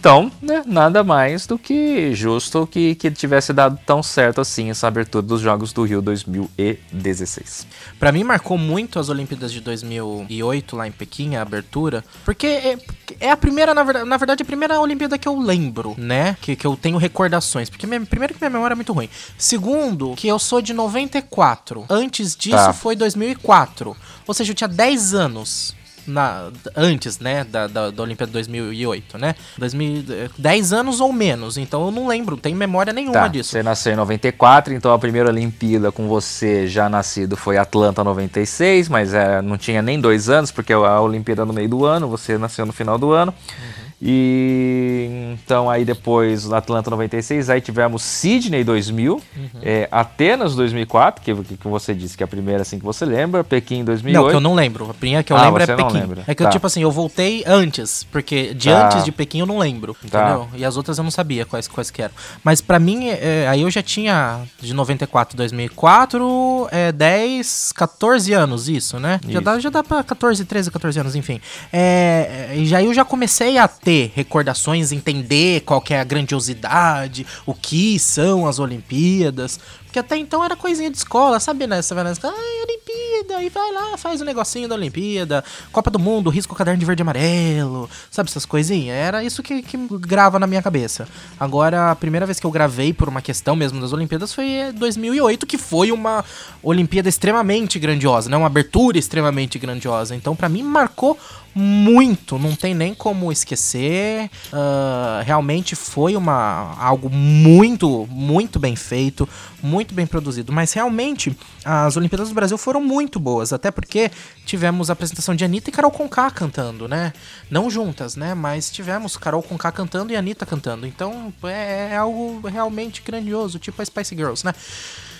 Então, 0.06 0.30
né, 0.40 0.62
nada 0.64 1.02
mais 1.02 1.48
do 1.48 1.58
que 1.58 2.14
justo 2.14 2.64
que, 2.64 2.94
que 2.94 3.10
tivesse 3.10 3.52
dado 3.52 3.76
tão 3.84 4.04
certo 4.04 4.40
assim 4.40 4.70
essa 4.70 4.86
abertura 4.86 5.20
dos 5.20 5.40
Jogos 5.40 5.72
do 5.72 5.82
Rio 5.82 6.00
2016. 6.00 7.66
Para 7.98 8.12
mim 8.12 8.22
marcou 8.22 8.56
muito 8.56 9.00
as 9.00 9.08
Olimpíadas 9.08 9.52
de 9.52 9.60
2008 9.60 10.76
lá 10.76 10.86
em 10.86 10.92
Pequim, 10.92 11.34
a 11.34 11.42
abertura, 11.42 12.04
porque 12.24 12.46
é, 12.46 12.78
é 13.18 13.30
a 13.32 13.36
primeira, 13.36 13.74
na 13.74 13.82
verdade, 13.82 14.08
na 14.08 14.16
verdade, 14.16 14.42
a 14.44 14.46
primeira 14.46 14.80
Olimpíada 14.80 15.18
que 15.18 15.26
eu 15.26 15.36
lembro, 15.36 15.96
né? 15.98 16.36
Que, 16.40 16.54
que 16.54 16.64
eu 16.64 16.76
tenho 16.76 16.98
recordações. 16.98 17.68
Porque, 17.68 17.84
minha, 17.84 18.00
primeiro, 18.06 18.32
que 18.32 18.40
minha 18.40 18.50
memória 18.50 18.74
é 18.74 18.76
muito 18.76 18.92
ruim. 18.92 19.10
Segundo, 19.36 20.14
que 20.14 20.28
eu 20.28 20.38
sou 20.38 20.62
de 20.62 20.72
94. 20.72 21.84
Antes 21.90 22.36
disso 22.36 22.56
tá. 22.56 22.72
foi 22.72 22.94
2004. 22.94 23.96
Ou 24.24 24.34
seja, 24.34 24.52
eu 24.52 24.54
tinha 24.54 24.68
10 24.68 25.14
anos 25.14 25.74
na, 26.06 26.50
antes, 26.74 27.18
né, 27.18 27.44
da, 27.44 27.66
da, 27.66 27.90
da 27.90 28.02
Olimpíada 28.02 28.32
2008, 28.32 29.18
né? 29.18 29.34
2000, 29.58 30.04
10 30.36 30.72
anos 30.72 31.00
ou 31.00 31.12
menos, 31.12 31.56
então 31.56 31.86
eu 31.86 31.90
não 31.90 32.06
lembro, 32.06 32.36
tem 32.36 32.54
memória 32.54 32.92
nenhuma 32.92 33.14
tá, 33.14 33.28
disso. 33.28 33.50
Você 33.50 33.62
nasceu 33.62 33.92
em 33.92 33.96
94, 33.96 34.74
então 34.74 34.92
a 34.92 34.98
primeira 34.98 35.28
Olimpíada 35.28 35.90
com 35.90 36.08
você 36.08 36.66
já 36.66 36.88
nascido 36.88 37.36
foi 37.36 37.56
Atlanta 37.56 38.02
96, 38.02 38.88
mas 38.88 39.14
é, 39.14 39.40
não 39.42 39.56
tinha 39.56 39.82
nem 39.82 40.00
dois 40.00 40.28
anos, 40.28 40.50
porque 40.50 40.72
a 40.72 41.00
Olimpíada 41.00 41.44
no 41.44 41.52
meio 41.52 41.68
do 41.68 41.84
ano, 41.84 42.08
você 42.08 42.38
nasceu 42.38 42.66
no 42.66 42.72
final 42.72 42.98
do 42.98 43.12
ano. 43.12 43.32
Uhum. 43.32 43.85
E 44.00 45.08
então 45.32 45.70
aí 45.70 45.84
depois 45.84 46.52
Atlanta 46.52 46.90
96, 46.90 47.48
aí 47.48 47.62
tivemos 47.62 48.02
Sydney 48.02 48.62
2000, 48.62 49.14
uhum. 49.14 49.22
é, 49.62 49.88
Atenas 49.90 50.54
2004, 50.54 51.24
que, 51.24 51.56
que 51.56 51.66
você 51.66 51.94
disse 51.94 52.14
que 52.14 52.22
é 52.22 52.26
a 52.26 52.28
primeira 52.28 52.60
assim 52.60 52.78
que 52.78 52.84
você 52.84 53.06
lembra, 53.06 53.42
Pequim 53.42 53.84
2008. 53.84 54.22
Não, 54.22 54.30
que 54.30 54.36
eu 54.36 54.40
não 54.40 54.54
lembro. 54.54 54.90
A 54.90 54.94
primeira 54.94 55.22
que 55.22 55.32
eu 55.32 55.36
ah, 55.36 55.46
lembro 55.46 55.62
é 55.62 55.66
Pequim. 55.66 56.22
É 56.26 56.34
que 56.34 56.42
tá. 56.42 56.48
eu 56.48 56.52
tipo 56.52 56.66
assim, 56.66 56.82
eu 56.82 56.90
voltei 56.90 57.42
antes, 57.46 58.04
porque 58.04 58.52
de 58.52 58.68
tá. 58.68 58.86
antes 58.86 59.04
de 59.04 59.12
Pequim 59.12 59.40
eu 59.40 59.46
não 59.46 59.58
lembro, 59.58 59.96
tá. 60.10 60.20
entendeu? 60.20 60.48
E 60.54 60.64
as 60.64 60.76
outras 60.76 60.98
eu 60.98 61.04
não 61.04 61.10
sabia 61.10 61.46
quais 61.46 61.66
quais 61.66 61.90
que 61.90 62.02
eram. 62.02 62.14
Mas 62.44 62.60
para 62.60 62.78
mim, 62.78 63.08
é, 63.08 63.46
aí 63.48 63.62
eu 63.62 63.70
já 63.70 63.82
tinha 63.82 64.42
de 64.60 64.74
94 64.74 65.36
2004, 65.38 66.68
é 66.70 66.92
10, 66.92 67.72
14 67.72 68.32
anos 68.34 68.68
isso, 68.68 69.00
né? 69.00 69.20
Isso. 69.22 69.32
Já 69.32 69.40
dá 69.40 69.58
já 69.58 69.70
dá 69.70 69.82
para 69.82 70.04
14, 70.04 70.44
13, 70.44 70.70
14 70.70 71.00
anos, 71.00 71.16
enfim. 71.16 71.40
É, 71.72 72.52
e 72.56 72.66
já 72.66 72.82
eu 72.82 72.92
já 72.92 73.06
comecei 73.06 73.56
a 73.56 73.66
ter 73.86 74.10
recordações, 74.16 74.90
entender 74.90 75.60
qual 75.60 75.80
é 75.90 76.00
a 76.00 76.02
grandiosidade, 76.02 77.24
o 77.46 77.54
que 77.54 78.00
são 78.00 78.44
as 78.44 78.58
Olimpíadas. 78.58 79.60
Porque 79.96 80.00
até 80.00 80.16
então 80.18 80.44
era 80.44 80.54
coisinha 80.54 80.90
de 80.90 80.98
escola, 80.98 81.40
sabe, 81.40 81.66
né? 81.66 81.80
Você 81.80 81.94
vai 81.94 82.04
na 82.04 82.12
escola, 82.12 82.34
ai, 82.36 82.64
Olimpíada, 82.68 83.42
e 83.42 83.48
vai 83.48 83.72
lá, 83.72 83.96
faz 83.96 84.20
o 84.20 84.24
um 84.24 84.26
negocinho 84.26 84.68
da 84.68 84.74
Olimpíada, 84.74 85.42
Copa 85.72 85.90
do 85.90 85.98
Mundo, 85.98 86.28
risca 86.28 86.52
o 86.52 86.56
caderno 86.56 86.78
de 86.78 86.84
verde 86.84 87.00
e 87.00 87.02
amarelo, 87.02 87.88
sabe 88.10 88.28
essas 88.28 88.44
coisinhas? 88.44 88.94
Era 88.94 89.24
isso 89.24 89.42
que, 89.42 89.62
que 89.62 89.78
grava 89.92 90.38
na 90.38 90.46
minha 90.46 90.60
cabeça. 90.60 91.08
Agora, 91.40 91.92
a 91.92 91.96
primeira 91.96 92.26
vez 92.26 92.38
que 92.38 92.46
eu 92.46 92.50
gravei 92.50 92.92
por 92.92 93.08
uma 93.08 93.22
questão 93.22 93.56
mesmo 93.56 93.80
das 93.80 93.94
Olimpíadas 93.94 94.34
foi 94.34 94.70
2008, 94.74 95.46
que 95.46 95.56
foi 95.56 95.90
uma 95.90 96.22
Olimpíada 96.62 97.08
extremamente 97.08 97.78
grandiosa, 97.78 98.28
né? 98.28 98.36
Uma 98.36 98.48
abertura 98.48 98.98
extremamente 98.98 99.58
grandiosa. 99.58 100.14
Então, 100.14 100.36
para 100.36 100.50
mim, 100.50 100.62
marcou 100.62 101.18
muito, 101.58 102.38
não 102.38 102.54
tem 102.54 102.74
nem 102.74 102.94
como 102.94 103.32
esquecer. 103.32 104.30
Uh, 104.52 105.24
realmente 105.24 105.74
foi 105.74 106.14
uma 106.14 106.76
algo 106.78 107.08
muito, 107.08 108.06
muito 108.10 108.58
bem 108.58 108.76
feito, 108.76 109.26
muito 109.62 109.85
bem 109.94 110.06
produzido. 110.06 110.52
Mas 110.52 110.72
realmente 110.72 111.36
as 111.64 111.96
Olimpíadas 111.96 112.28
do 112.28 112.34
Brasil 112.34 112.58
foram 112.58 112.80
muito 112.80 113.18
boas, 113.18 113.52
até 113.52 113.70
porque 113.70 114.10
tivemos 114.44 114.90
a 114.90 114.92
apresentação 114.92 115.34
de 115.34 115.44
Anitta 115.44 115.70
e 115.70 115.72
Carol 115.72 115.90
Conká 115.90 116.30
cantando, 116.30 116.86
né? 116.88 117.12
Não 117.50 117.70
juntas, 117.70 118.16
né? 118.16 118.34
Mas 118.34 118.70
tivemos 118.70 119.16
Carol 119.16 119.42
Conká 119.42 119.72
cantando 119.72 120.12
e 120.12 120.16
Anitta 120.16 120.46
cantando. 120.46 120.86
Então 120.86 121.32
é, 121.44 121.90
é 121.92 121.96
algo 121.96 122.46
realmente 122.46 123.02
grandioso, 123.02 123.58
tipo 123.58 123.80
a 123.80 123.84
Spice 123.84 124.14
Girls, 124.14 124.44
né? 124.44 124.52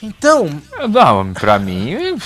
Então. 0.03 0.49
Não, 0.89 1.33
pra 1.33 1.59
mim, 1.59 2.17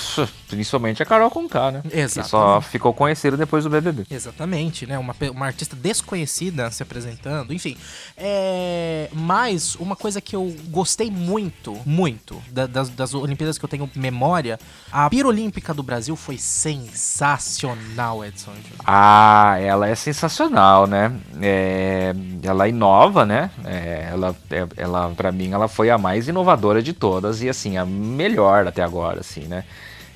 principalmente 0.50 1.02
a 1.02 1.06
Carol 1.06 1.30
Conká, 1.30 1.70
né? 1.70 1.82
Exato. 1.92 2.24
Que 2.24 2.28
só 2.28 2.60
ficou 2.60 2.92
conhecida 2.92 3.36
depois 3.36 3.62
do 3.64 3.70
BBB. 3.70 4.04
Exatamente, 4.10 4.84
né? 4.86 4.98
Uma, 4.98 5.14
uma 5.30 5.46
artista 5.46 5.76
desconhecida 5.76 6.70
se 6.70 6.82
apresentando, 6.82 7.54
enfim. 7.54 7.76
É... 8.16 9.08
Mas 9.12 9.76
uma 9.76 9.94
coisa 9.94 10.20
que 10.20 10.34
eu 10.34 10.54
gostei 10.68 11.10
muito, 11.10 11.78
muito, 11.86 12.42
da, 12.50 12.66
das, 12.66 12.90
das 12.90 13.14
Olimpíadas 13.14 13.56
que 13.56 13.64
eu 13.64 13.68
tenho 13.68 13.88
memória, 13.94 14.58
a 14.90 15.08
Pira 15.08 15.28
Olímpica 15.28 15.72
do 15.72 15.82
Brasil 15.82 16.16
foi 16.16 16.36
sensacional, 16.36 18.24
Edson. 18.24 18.52
Ah, 18.84 19.56
ela 19.60 19.88
é 19.88 19.94
sensacional, 19.94 20.86
né? 20.86 21.12
É... 21.40 22.12
Ela 22.42 22.68
inova, 22.68 23.24
né? 23.24 23.50
É... 23.64 24.08
Ela, 24.10 24.34
é, 24.50 24.66
ela 24.76 25.08
para 25.16 25.30
mim, 25.30 25.52
ela 25.52 25.68
foi 25.68 25.90
a 25.90 25.96
mais 25.96 26.26
inovadora 26.26 26.82
de 26.82 26.92
todas 26.92 27.40
e 27.42 27.48
assim, 27.48 27.76
a 27.76 27.86
melhor 27.86 28.66
até 28.66 28.82
agora, 28.82 29.20
assim, 29.20 29.42
né? 29.42 29.64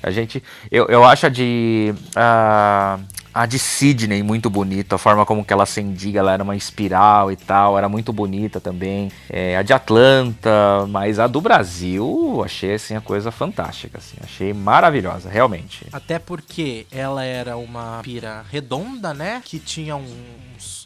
A 0.05 0.11
gente, 0.11 0.43
eu, 0.69 0.85
eu 0.85 1.03
acho 1.03 1.25
a 1.25 1.29
de 1.29 1.91
a, 2.15 2.99
a 3.33 3.47
de 3.47 3.57
Sydney 3.57 4.21
muito 4.21 4.51
bonita, 4.51 4.93
a 4.93 4.97
forma 4.99 5.25
como 5.25 5.43
que 5.43 5.51
ela 5.51 5.63
acendia, 5.63 6.19
ela 6.19 6.31
era 6.31 6.43
uma 6.43 6.55
espiral 6.55 7.31
e 7.31 7.35
tal, 7.35 7.75
era 7.75 7.89
muito 7.89 8.13
bonita 8.13 8.61
também. 8.61 9.11
É, 9.27 9.57
a 9.57 9.63
de 9.63 9.73
Atlanta, 9.73 10.85
mas 10.89 11.17
a 11.17 11.25
do 11.25 11.41
Brasil, 11.41 12.43
achei 12.45 12.75
assim 12.75 12.95
a 12.95 13.01
coisa 13.01 13.31
fantástica, 13.31 13.97
assim, 13.97 14.17
achei 14.23 14.53
maravilhosa, 14.53 15.27
realmente. 15.27 15.87
Até 15.91 16.19
porque 16.19 16.85
ela 16.91 17.23
era 17.23 17.57
uma 17.57 17.99
pira 18.03 18.45
redonda, 18.51 19.11
né, 19.11 19.41
que 19.43 19.57
tinha 19.57 19.95
um 19.95 20.05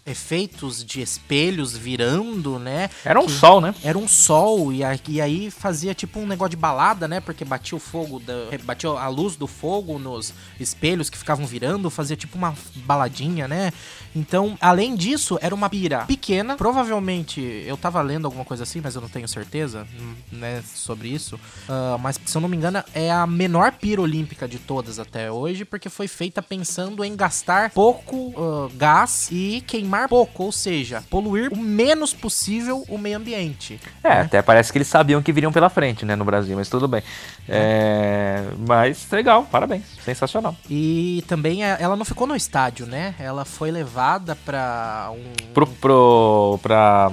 efeitos 0.09 0.83
de 0.83 1.01
espelhos 1.01 1.75
virando, 1.75 2.57
né? 2.59 2.89
Era 3.05 3.19
um 3.19 3.25
que 3.25 3.31
sol, 3.31 3.61
né? 3.61 3.73
Era 3.83 3.97
um 3.97 4.07
sol, 4.07 4.71
e, 4.73 4.81
e 5.07 5.21
aí 5.21 5.51
fazia 5.51 5.93
tipo 5.93 6.19
um 6.19 6.27
negócio 6.27 6.51
de 6.51 6.57
balada, 6.57 7.07
né? 7.07 7.19
Porque 7.19 7.45
batia 7.45 7.77
o 7.77 7.79
fogo, 7.79 8.19
da, 8.19 8.33
batia 8.63 8.89
a 8.89 9.07
luz 9.07 9.35
do 9.35 9.47
fogo 9.47 9.99
nos 9.99 10.33
espelhos 10.59 11.09
que 11.09 11.17
ficavam 11.17 11.45
virando, 11.45 11.89
fazia 11.89 12.15
tipo 12.15 12.37
uma 12.37 12.55
baladinha, 12.85 13.47
né? 13.47 13.71
Então, 14.15 14.57
além 14.59 14.95
disso, 14.95 15.37
era 15.41 15.53
uma 15.53 15.69
pira 15.69 16.05
pequena, 16.05 16.55
provavelmente, 16.55 17.41
eu 17.65 17.77
tava 17.77 18.01
lendo 18.01 18.25
alguma 18.25 18.43
coisa 18.43 18.63
assim, 18.63 18.81
mas 18.81 18.95
eu 18.95 19.01
não 19.01 19.09
tenho 19.09 19.27
certeza, 19.27 19.87
né, 20.31 20.63
sobre 20.73 21.09
isso. 21.09 21.35
Uh, 21.35 21.99
mas, 21.99 22.19
se 22.25 22.35
eu 22.35 22.41
não 22.41 22.49
me 22.49 22.57
engano, 22.57 22.83
é 22.93 23.11
a 23.11 23.27
menor 23.27 23.73
pira 23.73 24.01
olímpica 24.01 24.47
de 24.47 24.57
todas 24.57 24.99
até 24.99 25.31
hoje, 25.31 25.63
porque 25.63 25.89
foi 25.89 26.07
feita 26.07 26.41
pensando 26.41 27.03
em 27.03 27.15
gastar 27.15 27.69
pouco 27.71 28.15
uh, 28.29 28.71
gás 28.75 29.29
e 29.31 29.61
queimar 29.67 29.98
queimar 29.99 30.07
pouco, 30.07 30.43
ou 30.43 30.51
seja, 30.51 31.03
poluir 31.09 31.51
o 31.51 31.57
menos 31.57 32.13
possível 32.13 32.85
o 32.87 32.97
meio 32.97 33.17
ambiente. 33.17 33.79
É, 34.03 34.09
né? 34.09 34.21
até 34.21 34.41
parece 34.41 34.71
que 34.71 34.77
eles 34.77 34.87
sabiam 34.87 35.21
que 35.21 35.33
viriam 35.33 35.51
pela 35.51 35.69
frente, 35.69 36.05
né, 36.05 36.15
no 36.15 36.23
Brasil, 36.23 36.55
mas 36.55 36.69
tudo 36.69 36.87
bem. 36.87 37.01
É, 37.47 38.43
mas 38.67 39.07
legal, 39.11 39.45
parabéns, 39.51 39.83
sensacional. 40.03 40.55
E 40.69 41.23
também 41.27 41.65
é, 41.65 41.77
ela 41.79 41.95
não 41.95 42.05
ficou 42.05 42.27
no 42.27 42.35
estádio, 42.35 42.85
né? 42.85 43.15
Ela 43.19 43.43
foi 43.43 43.71
levada 43.71 44.35
pra 44.45 45.11
um. 45.11 45.53
Pro, 45.53 45.67
pro, 45.67 46.59
pra, 46.61 47.11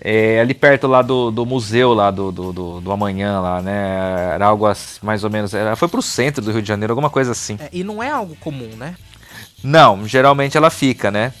é, 0.00 0.40
ali 0.40 0.54
perto 0.54 0.86
lá 0.86 1.02
do, 1.02 1.30
do 1.30 1.44
museu 1.44 1.92
lá 1.92 2.10
do, 2.10 2.32
do, 2.32 2.52
do, 2.52 2.80
do 2.80 2.92
amanhã 2.92 3.40
lá, 3.40 3.62
né? 3.62 4.32
Era 4.34 4.46
algo 4.46 4.66
assim, 4.66 4.98
mais 5.02 5.22
ou 5.24 5.30
menos. 5.30 5.52
Era, 5.52 5.76
foi 5.76 5.88
pro 5.88 6.02
centro 6.02 6.42
do 6.42 6.50
Rio 6.50 6.62
de 6.62 6.68
Janeiro, 6.68 6.92
alguma 6.92 7.10
coisa 7.10 7.32
assim. 7.32 7.58
É, 7.60 7.68
e 7.72 7.84
não 7.84 8.02
é 8.02 8.10
algo 8.10 8.36
comum, 8.36 8.70
né? 8.76 8.94
Não, 9.62 10.06
geralmente 10.06 10.56
ela 10.56 10.70
fica, 10.70 11.10
né? 11.10 11.32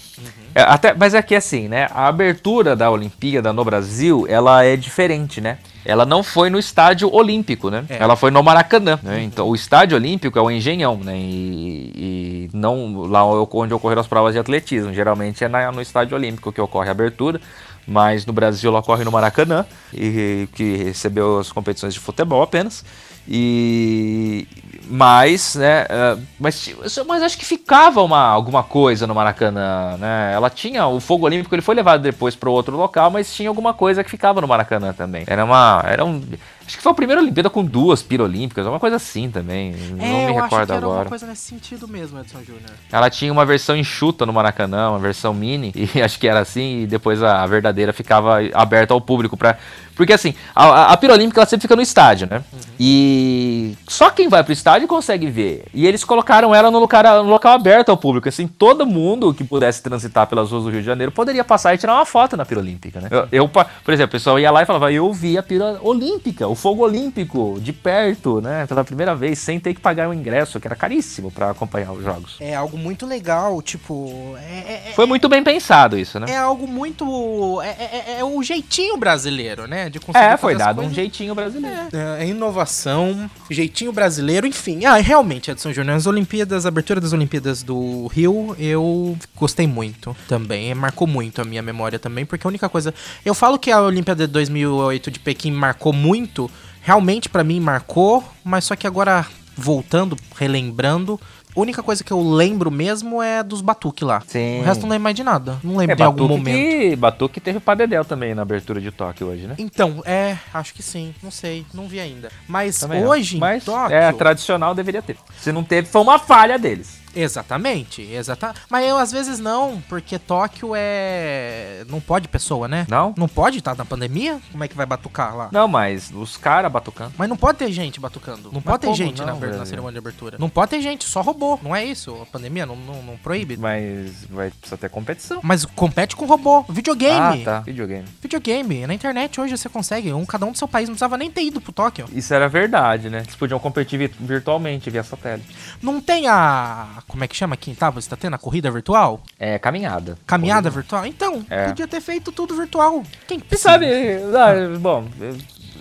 É, 0.56 0.62
até, 0.62 0.94
mas 0.94 1.12
é 1.12 1.20
que 1.20 1.34
assim, 1.34 1.68
né? 1.68 1.86
A 1.90 2.08
abertura 2.08 2.74
da 2.74 2.90
Olimpíada 2.90 3.52
no 3.52 3.62
Brasil, 3.62 4.24
ela 4.26 4.64
é 4.64 4.74
diferente, 4.74 5.38
né? 5.38 5.58
Ela 5.84 6.06
não 6.06 6.22
foi 6.22 6.48
no 6.48 6.58
estádio 6.58 7.14
olímpico, 7.14 7.68
né? 7.68 7.84
É. 7.90 7.98
Ela 8.02 8.16
foi 8.16 8.30
no 8.30 8.42
Maracanã, 8.42 8.98
né? 9.02 9.22
Então, 9.22 9.46
o 9.46 9.54
estádio 9.54 9.98
olímpico 9.98 10.38
é 10.38 10.40
o 10.40 10.50
Engenhão, 10.50 10.96
né? 10.96 11.14
E, 11.14 11.92
e 11.94 12.50
não 12.54 13.02
lá 13.02 13.22
onde 13.22 13.74
ocorreram 13.74 14.00
as 14.00 14.06
provas 14.06 14.32
de 14.32 14.38
atletismo. 14.40 14.94
Geralmente 14.94 15.44
é 15.44 15.48
na- 15.48 15.70
no 15.70 15.82
estádio 15.82 16.16
olímpico 16.16 16.50
que 16.50 16.60
ocorre 16.60 16.88
a 16.88 16.92
abertura. 16.92 17.38
Mas 17.86 18.24
no 18.24 18.32
Brasil 18.32 18.70
ela 18.70 18.80
ocorre 18.80 19.04
no 19.04 19.12
Maracanã, 19.12 19.64
e, 19.94 20.48
que 20.54 20.76
recebeu 20.76 21.38
as 21.38 21.52
competições 21.52 21.92
de 21.94 22.00
futebol 22.00 22.42
apenas. 22.42 22.82
E 23.28 24.46
mas, 24.88 25.56
né, 25.56 25.84
eh, 25.88 26.16
mas, 26.38 26.74
mas 27.06 27.22
acho 27.22 27.36
que 27.36 27.44
ficava 27.44 28.02
uma, 28.02 28.20
alguma 28.20 28.62
coisa 28.62 29.06
no 29.06 29.14
Maracanã, 29.14 29.96
né? 29.98 30.32
Ela 30.32 30.48
tinha 30.48 30.86
o 30.86 31.00
fogo 31.00 31.26
olímpico, 31.26 31.54
ele 31.54 31.62
foi 31.62 31.74
levado 31.74 32.02
depois 32.02 32.36
para 32.36 32.48
outro 32.48 32.76
local, 32.76 33.10
mas 33.10 33.34
tinha 33.34 33.48
alguma 33.48 33.74
coisa 33.74 34.04
que 34.04 34.10
ficava 34.10 34.40
no 34.40 34.46
Maracanã 34.46 34.92
também. 34.92 35.24
Era 35.26 35.44
uma, 35.44 35.82
era 35.84 36.04
um, 36.04 36.22
acho 36.64 36.76
que 36.76 36.82
foi 36.82 36.92
a 36.92 36.94
primeira 36.94 37.20
Olimpíada 37.20 37.50
com 37.50 37.64
duas 37.64 38.00
pira 38.02 38.22
olímpicas, 38.22 38.64
uma 38.64 38.78
coisa 38.78 38.96
assim 38.96 39.28
também. 39.28 39.74
não 39.96 40.04
é, 40.04 40.26
me 40.26 40.32
eu 40.32 40.38
acho 40.38 40.44
recordo 40.44 40.66
que 40.66 40.72
era 40.72 40.86
agora. 40.86 41.00
uma 41.00 41.08
coisa 41.08 41.26
nesse 41.26 41.42
sentido 41.42 41.88
mesmo, 41.88 42.20
Edson 42.20 42.42
Júnior. 42.44 42.70
Ela 42.92 43.10
tinha 43.10 43.32
uma 43.32 43.44
versão 43.44 43.76
enxuta 43.76 44.24
no 44.24 44.32
Maracanã, 44.32 44.90
uma 44.90 45.00
versão 45.00 45.34
mini, 45.34 45.72
e 45.94 46.00
acho 46.00 46.18
que 46.18 46.28
era 46.28 46.40
assim, 46.40 46.82
e 46.82 46.86
depois 46.86 47.22
a, 47.22 47.42
a 47.42 47.46
verdadeira 47.46 47.92
ficava 47.92 48.38
aberta 48.54 48.94
ao 48.94 49.00
público 49.00 49.36
para 49.36 49.58
Porque 49.96 50.12
assim, 50.12 50.34
a, 50.54 50.92
a, 50.92 50.96
Pirolímpica 50.96 51.40
ela 51.40 51.46
sempre 51.48 51.62
fica 51.62 51.74
no 51.74 51.82
estádio, 51.82 52.28
né? 52.30 52.44
E 52.78 53.74
só 53.88 54.10
quem 54.10 54.28
vai 54.28 54.44
pro 54.44 54.52
estádio 54.52 54.86
consegue 54.86 55.26
ver. 55.28 55.64
E 55.72 55.86
eles 55.86 56.04
colocaram 56.04 56.54
ela 56.54 56.70
no 56.70 56.78
local, 56.78 57.24
no 57.24 57.30
local 57.30 57.54
aberto 57.54 57.88
ao 57.88 57.96
público, 57.96 58.28
assim, 58.28 58.46
todo 58.46 58.86
mundo 58.86 59.32
que 59.32 59.42
pudesse 59.42 59.82
transitar 59.82 60.26
pelas 60.26 60.50
ruas 60.50 60.64
do 60.64 60.70
Rio 60.70 60.80
de 60.80 60.86
Janeiro 60.86 61.10
poderia 61.10 61.42
passar 61.42 61.74
e 61.74 61.78
tirar 61.78 61.94
uma 61.94 62.04
foto 62.04 62.36
na 62.36 62.44
Pirolímpica, 62.44 63.00
né? 63.00 63.08
Eu, 63.10 63.28
eu, 63.32 63.48
por 63.48 63.64
exemplo, 63.88 64.10
o 64.10 64.12
pessoal 64.12 64.38
ia 64.38 64.50
lá 64.50 64.62
e 64.62 64.66
falava, 64.66 64.92
eu 64.92 65.10
vi 65.12 65.38
a 65.38 65.42
Pira 65.42 65.78
Olímpica, 65.82 66.46
o 66.46 66.54
fogo 66.54 66.84
olímpico, 66.84 67.58
de 67.60 67.72
perto, 67.72 68.40
né? 68.42 68.66
Pela 68.66 68.84
primeira 68.84 69.14
vez, 69.14 69.38
sem 69.38 69.58
ter 69.58 69.72
que 69.72 69.80
pagar 69.80 70.08
o 70.08 70.14
ingresso, 70.14 70.60
que 70.60 70.68
era 70.68 70.76
caríssimo 70.76 71.30
para 71.30 71.50
acompanhar 71.50 71.92
os 71.92 72.04
jogos. 72.04 72.36
É 72.38 72.54
algo 72.54 72.76
muito 72.76 73.06
legal, 73.06 73.62
tipo. 73.62 74.36
É, 74.38 74.90
é- 74.90 74.92
Foi 74.94 75.06
muito 75.06 75.28
bem 75.28 75.42
pensado 75.42 75.98
isso, 75.98 76.20
né? 76.20 76.26
é 76.30 76.36
algo 76.36 76.66
muito. 76.66 77.62
É, 77.62 77.68
é- 77.68 78.20
é 78.20 78.24
o 78.24 78.42
jeitinho 78.42 78.96
brasileiro, 78.96 79.66
né? 79.66 79.85
De 79.90 80.00
conseguir 80.00 80.24
É, 80.24 80.36
foi 80.36 80.54
dado 80.54 80.82
um 80.82 80.92
jeitinho 80.92 81.34
brasileiro. 81.34 81.88
É, 81.92 82.24
é 82.24 82.28
inovação, 82.28 83.30
jeitinho 83.50 83.92
brasileiro, 83.92 84.46
enfim. 84.46 84.84
Ah, 84.84 84.96
realmente, 84.96 85.50
Edson 85.50 85.72
Júnior, 85.72 85.96
as 85.96 86.06
Olimpíadas, 86.06 86.66
a 86.66 86.68
abertura 86.68 87.00
das 87.00 87.12
Olimpíadas 87.12 87.62
do 87.62 88.06
Rio, 88.08 88.56
eu 88.58 89.16
gostei 89.34 89.66
muito 89.66 90.16
também. 90.28 90.74
Marcou 90.74 91.06
muito 91.06 91.40
a 91.40 91.44
minha 91.44 91.62
memória 91.62 91.98
também, 91.98 92.24
porque 92.24 92.46
a 92.46 92.48
única 92.48 92.68
coisa. 92.68 92.94
Eu 93.24 93.34
falo 93.34 93.58
que 93.58 93.70
a 93.70 93.80
Olimpíada 93.80 94.26
de 94.26 94.32
2008 94.32 95.10
de 95.10 95.18
Pequim 95.18 95.52
marcou 95.52 95.92
muito, 95.92 96.50
realmente 96.82 97.28
pra 97.28 97.44
mim 97.44 97.60
marcou, 97.60 98.24
mas 98.44 98.64
só 98.64 98.76
que 98.76 98.86
agora, 98.86 99.26
voltando, 99.56 100.16
relembrando. 100.36 101.20
A 101.56 101.60
única 101.60 101.82
coisa 101.82 102.04
que 102.04 102.12
eu 102.12 102.20
lembro 102.20 102.70
mesmo 102.70 103.22
é 103.22 103.42
dos 103.42 103.60
batuque 103.62 104.04
lá. 104.04 104.22
Sim. 104.26 104.60
O 104.60 104.62
resto 104.62 104.82
não 104.82 104.90
lembro 104.90 105.04
mais 105.04 105.16
de 105.16 105.24
nada. 105.24 105.58
Não 105.64 105.76
lembro 105.76 105.92
É, 105.92 105.96
de 105.96 106.02
algum 106.02 106.28
momento. 106.28 106.54
que, 106.54 106.96
Batuque 106.96 107.40
teve 107.40 107.58
Padedel 107.60 108.04
também 108.04 108.34
na 108.34 108.42
abertura 108.42 108.80
de 108.80 108.90
Tóquio 108.90 109.28
hoje, 109.28 109.46
né? 109.46 109.54
Então, 109.58 110.02
é, 110.04 110.36
acho 110.52 110.74
que 110.74 110.82
sim, 110.82 111.14
não 111.22 111.30
sei, 111.30 111.64
não 111.72 111.88
vi 111.88 111.98
ainda. 111.98 112.30
Mas 112.46 112.78
Também 112.78 113.04
hoje, 113.06 113.38
Mas 113.38 113.62
em 113.62 113.66
Tóquio, 113.66 113.96
é 113.96 114.12
tradicional, 114.12 114.74
deveria 114.74 115.00
ter. 115.00 115.16
Se 115.40 115.50
não 115.50 115.64
teve, 115.64 115.88
foi 115.88 116.02
uma 116.02 116.18
falha 116.18 116.58
deles. 116.58 116.98
Exatamente, 117.16 118.02
exatamente. 118.02 118.60
Mas 118.68 118.86
eu 118.86 118.98
às 118.98 119.10
vezes 119.10 119.38
não, 119.38 119.82
porque 119.88 120.18
Tóquio 120.18 120.72
é. 120.74 121.84
Não 121.88 122.00
pode 122.00 122.28
pessoa, 122.28 122.68
né? 122.68 122.86
Não? 122.88 123.14
Não 123.16 123.28
pode 123.28 123.58
estar 123.58 123.74
na 123.76 123.84
pandemia? 123.84 124.38
Como 124.52 124.62
é 124.62 124.68
que 124.68 124.76
vai 124.76 124.86
batucar 124.86 125.36
lá? 125.36 125.48
Não, 125.52 125.66
mas 125.66 126.10
os 126.14 126.36
caras 126.36 126.70
batucando. 126.70 127.12
Mas 127.16 127.28
não 127.28 127.36
pode 127.36 127.58
ter 127.58 127.70
gente 127.72 127.98
batucando. 128.00 128.44
Não 128.52 128.54
Mas 128.54 128.64
pode 128.64 128.86
ter 128.86 128.94
gente 128.94 129.20
na, 129.20 129.32
não, 129.32 129.40
na 129.40 129.46
velho? 129.46 129.66
cerimônia 129.66 129.92
de 129.92 129.98
abertura. 129.98 130.36
Não 130.38 130.48
pode 130.48 130.70
ter 130.70 130.80
gente, 130.80 131.04
só 131.04 131.20
robô. 131.20 131.58
Não 131.62 131.74
é 131.74 131.84
isso? 131.84 132.16
A 132.22 132.26
pandemia 132.26 132.66
não, 132.66 132.76
não, 132.76 133.02
não 133.02 133.16
proíbe. 133.16 133.56
Mas 133.56 134.24
vai 134.30 134.50
precisar 134.50 134.76
ter 134.76 134.90
competição. 134.90 135.40
Mas 135.42 135.64
compete 135.64 136.14
com 136.16 136.26
robô. 136.26 136.64
Videogame. 136.68 137.42
Ah, 137.42 137.44
tá. 137.44 137.60
Videogame. 137.60 138.04
Videogame. 138.20 138.86
Na 138.86 138.94
internet 138.94 139.40
hoje 139.40 139.56
você 139.56 139.68
consegue. 139.68 140.12
Um 140.12 140.24
cada 140.26 140.44
um 140.46 140.52
do 140.52 140.58
seu 140.58 140.68
país. 140.68 140.88
Não 140.88 140.94
precisava 140.94 141.16
nem 141.16 141.30
ter 141.30 141.42
ido 141.42 141.60
pro 141.60 141.72
Tóquio. 141.72 142.06
Isso 142.12 142.32
era 142.34 142.48
verdade, 142.48 143.08
né? 143.08 143.20
Eles 143.20 143.34
podiam 143.36 143.58
competir 143.58 143.98
vi- 143.98 144.14
virtualmente 144.20 144.90
via 144.90 145.02
satélite. 145.02 145.54
Não 145.82 146.00
tem 146.00 146.26
a. 146.28 147.02
Como 147.08 147.22
é 147.22 147.28
que 147.28 147.36
chama 147.36 147.54
aqui? 147.54 147.74
Tá, 147.74 147.88
você 147.90 148.08
tá 148.10 148.16
tendo 148.16 148.34
a 148.34 148.38
corrida 148.38 148.70
virtual? 148.70 149.20
É, 149.38 149.58
caminhada. 149.58 150.18
Caminhada 150.26 150.68
virtual? 150.70 151.06
Então, 151.06 151.44
É. 151.48 151.68
podia 151.68 151.86
ter 151.86 152.00
feito 152.00 152.32
tudo 152.32 152.54
virtual. 152.56 153.02
Quem 153.28 153.38
Você 153.38 153.44
precisa? 153.44 153.68
sabe, 153.70 153.86
ah, 153.86 154.78
bom, 154.78 155.04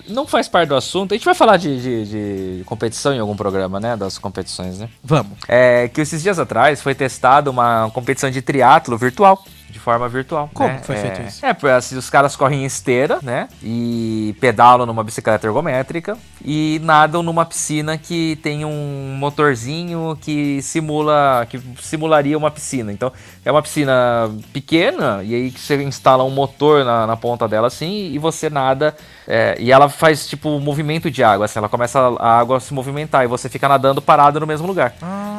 não 0.07 0.27
faz 0.27 0.47
parte 0.47 0.69
do 0.69 0.75
assunto. 0.75 1.13
A 1.13 1.17
gente 1.17 1.25
vai 1.25 1.33
falar 1.33 1.57
de, 1.57 1.81
de- 1.81 2.57
de 2.59 2.63
competição 2.65 3.11
em 3.13 3.19
algum 3.19 3.35
programa, 3.35 3.79
né? 3.79 3.97
Das 3.97 4.17
competições, 4.19 4.77
né? 4.79 4.87
Vamos. 5.03 5.37
É 5.47 5.87
que 5.87 5.99
esses 6.01 6.21
dias 6.21 6.37
atrás 6.37 6.81
foi 6.81 6.93
testada 6.93 7.49
uma 7.49 7.89
competição 7.91 8.29
de 8.29 8.41
triatlo 8.41 8.95
virtual. 8.97 9.43
De 9.75 9.79
forma 9.81 10.07
virtual. 10.07 10.49
Como 10.53 10.69
né? 10.69 10.79
foi 10.81 10.95
é, 10.95 10.99
feito 10.99 11.21
isso? 11.27 11.45
É, 11.45 11.53
porque, 11.53 11.67
assim, 11.67 11.97
os 11.97 12.09
caras 12.09 12.33
correm 12.33 12.63
em 12.63 12.65
esteira, 12.65 13.19
né? 13.21 13.49
E 13.61 14.33
pedalam 14.39 14.85
numa 14.85 15.03
bicicleta 15.03 15.45
ergométrica 15.45 16.17
e 16.45 16.79
nadam 16.81 17.21
numa 17.21 17.45
piscina 17.45 17.97
que 17.97 18.39
tem 18.41 18.63
um 18.63 19.17
motorzinho 19.19 20.17
que 20.21 20.61
simula. 20.61 21.45
que 21.49 21.59
simularia 21.81 22.37
uma 22.37 22.49
piscina. 22.49 22.89
Então, 22.93 23.11
é 23.43 23.51
uma 23.51 23.61
piscina 23.61 24.31
pequena, 24.53 25.21
e 25.21 25.35
aí 25.35 25.51
você 25.51 25.75
instala 25.83 26.23
um 26.23 26.29
motor 26.29 26.85
na, 26.85 27.05
na 27.05 27.17
ponta 27.17 27.45
dela 27.45 27.67
assim, 27.67 28.13
e 28.13 28.17
você 28.17 28.49
nada. 28.49 28.95
é, 29.27 29.57
e 29.59 29.73
ela 29.73 29.89
faz 29.89 30.25
tipo 30.25 30.47
um 30.47 30.61
movimento 30.61 31.11
de 31.11 31.21
água, 31.21 31.47
assim, 31.47 31.59
ela 31.59 31.67
começa 31.67 31.99
a, 31.99 32.39
água 32.39 32.55
a 32.55 32.59
se 32.61 32.73
movimentar 32.73 33.25
e 33.25 33.27
você 33.27 33.49
fica 33.49 33.67
nadando 33.67 34.01
parado 34.01 34.39
no 34.39 34.47
mesmo 34.47 34.65
lugar. 34.65 34.93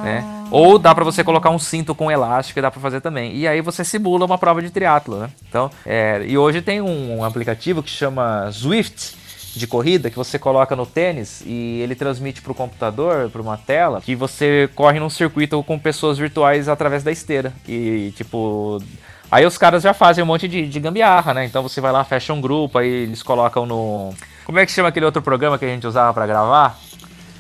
né? 0.05 0.36
Ou 0.51 0.79
dá 0.79 0.95
pra 0.95 1.05
você 1.05 1.25
colocar 1.25 1.51
um 1.51 1.59
cinto 1.59 1.95
com 1.95 2.11
elástico 2.11 2.59
e 2.59 2.63
dá 2.63 2.71
pra 2.71 2.81
fazer 2.81 3.01
também. 3.01 3.35
E 3.37 3.49
aí 3.49 3.61
você 3.61 3.85
simula 3.85 4.25
uma 4.25 4.39
prova 4.39 4.63
de 4.63 4.71
triatlo, 4.71 5.19
né? 5.19 5.31
Então, 5.49 5.71
é, 5.85 6.25
e 6.27 6.39
hoje 6.39 6.63
tem 6.63 6.81
um 6.81 7.25
aplicativo 7.25 7.83
que 7.83 7.91
chama 7.91 8.51
Zwift 8.51 9.17
de 9.57 9.67
corrida 9.67 10.11
que 10.11 10.17
você 10.17 10.39
coloca 10.39 10.77
no 10.77 10.85
tênis 10.85 11.43
e 11.45 11.81
ele 11.81 11.95
transmite 11.95 12.43
para 12.43 12.53
o 12.53 12.55
computador, 12.55 13.31
para 13.31 13.41
uma 13.41 13.57
tela, 13.57 14.01
que 14.03 14.15
você 14.15 14.69
corre 14.75 15.01
num 15.01 15.09
circuito 15.09 15.63
com 15.63 15.79
pessoas 15.79 16.19
virtuais 16.19 16.69
através 16.69 17.03
da 17.03 17.11
esteira. 17.11 17.53
E 17.67 18.13
tipo. 18.17 18.83
Aí 19.29 19.45
os 19.45 19.59
caras 19.59 19.83
já 19.83 19.93
fazem 19.93 20.23
um 20.23 20.27
monte 20.27 20.47
de, 20.47 20.69
de 20.69 20.79
gambiarra, 20.79 21.35
né? 21.35 21.45
Então 21.45 21.63
você 21.63 21.81
vai 21.81 21.91
lá, 21.91 22.05
fecha 22.05 22.33
um 22.33 22.41
grupo, 22.41 22.79
aí 22.79 22.89
eles 22.89 23.23
colocam 23.23 23.67
no. 23.67 24.15
Como 24.45 24.59
é 24.59 24.67
que 24.67 24.71
chama 24.71 24.91
aquele 24.91 25.07
outro 25.07 25.21
programa 25.21 25.59
que 25.59 25.65
a 25.65 25.69
gente 25.69 25.87
usava 25.87 26.15
para 26.15 26.27
gravar? 26.27 26.79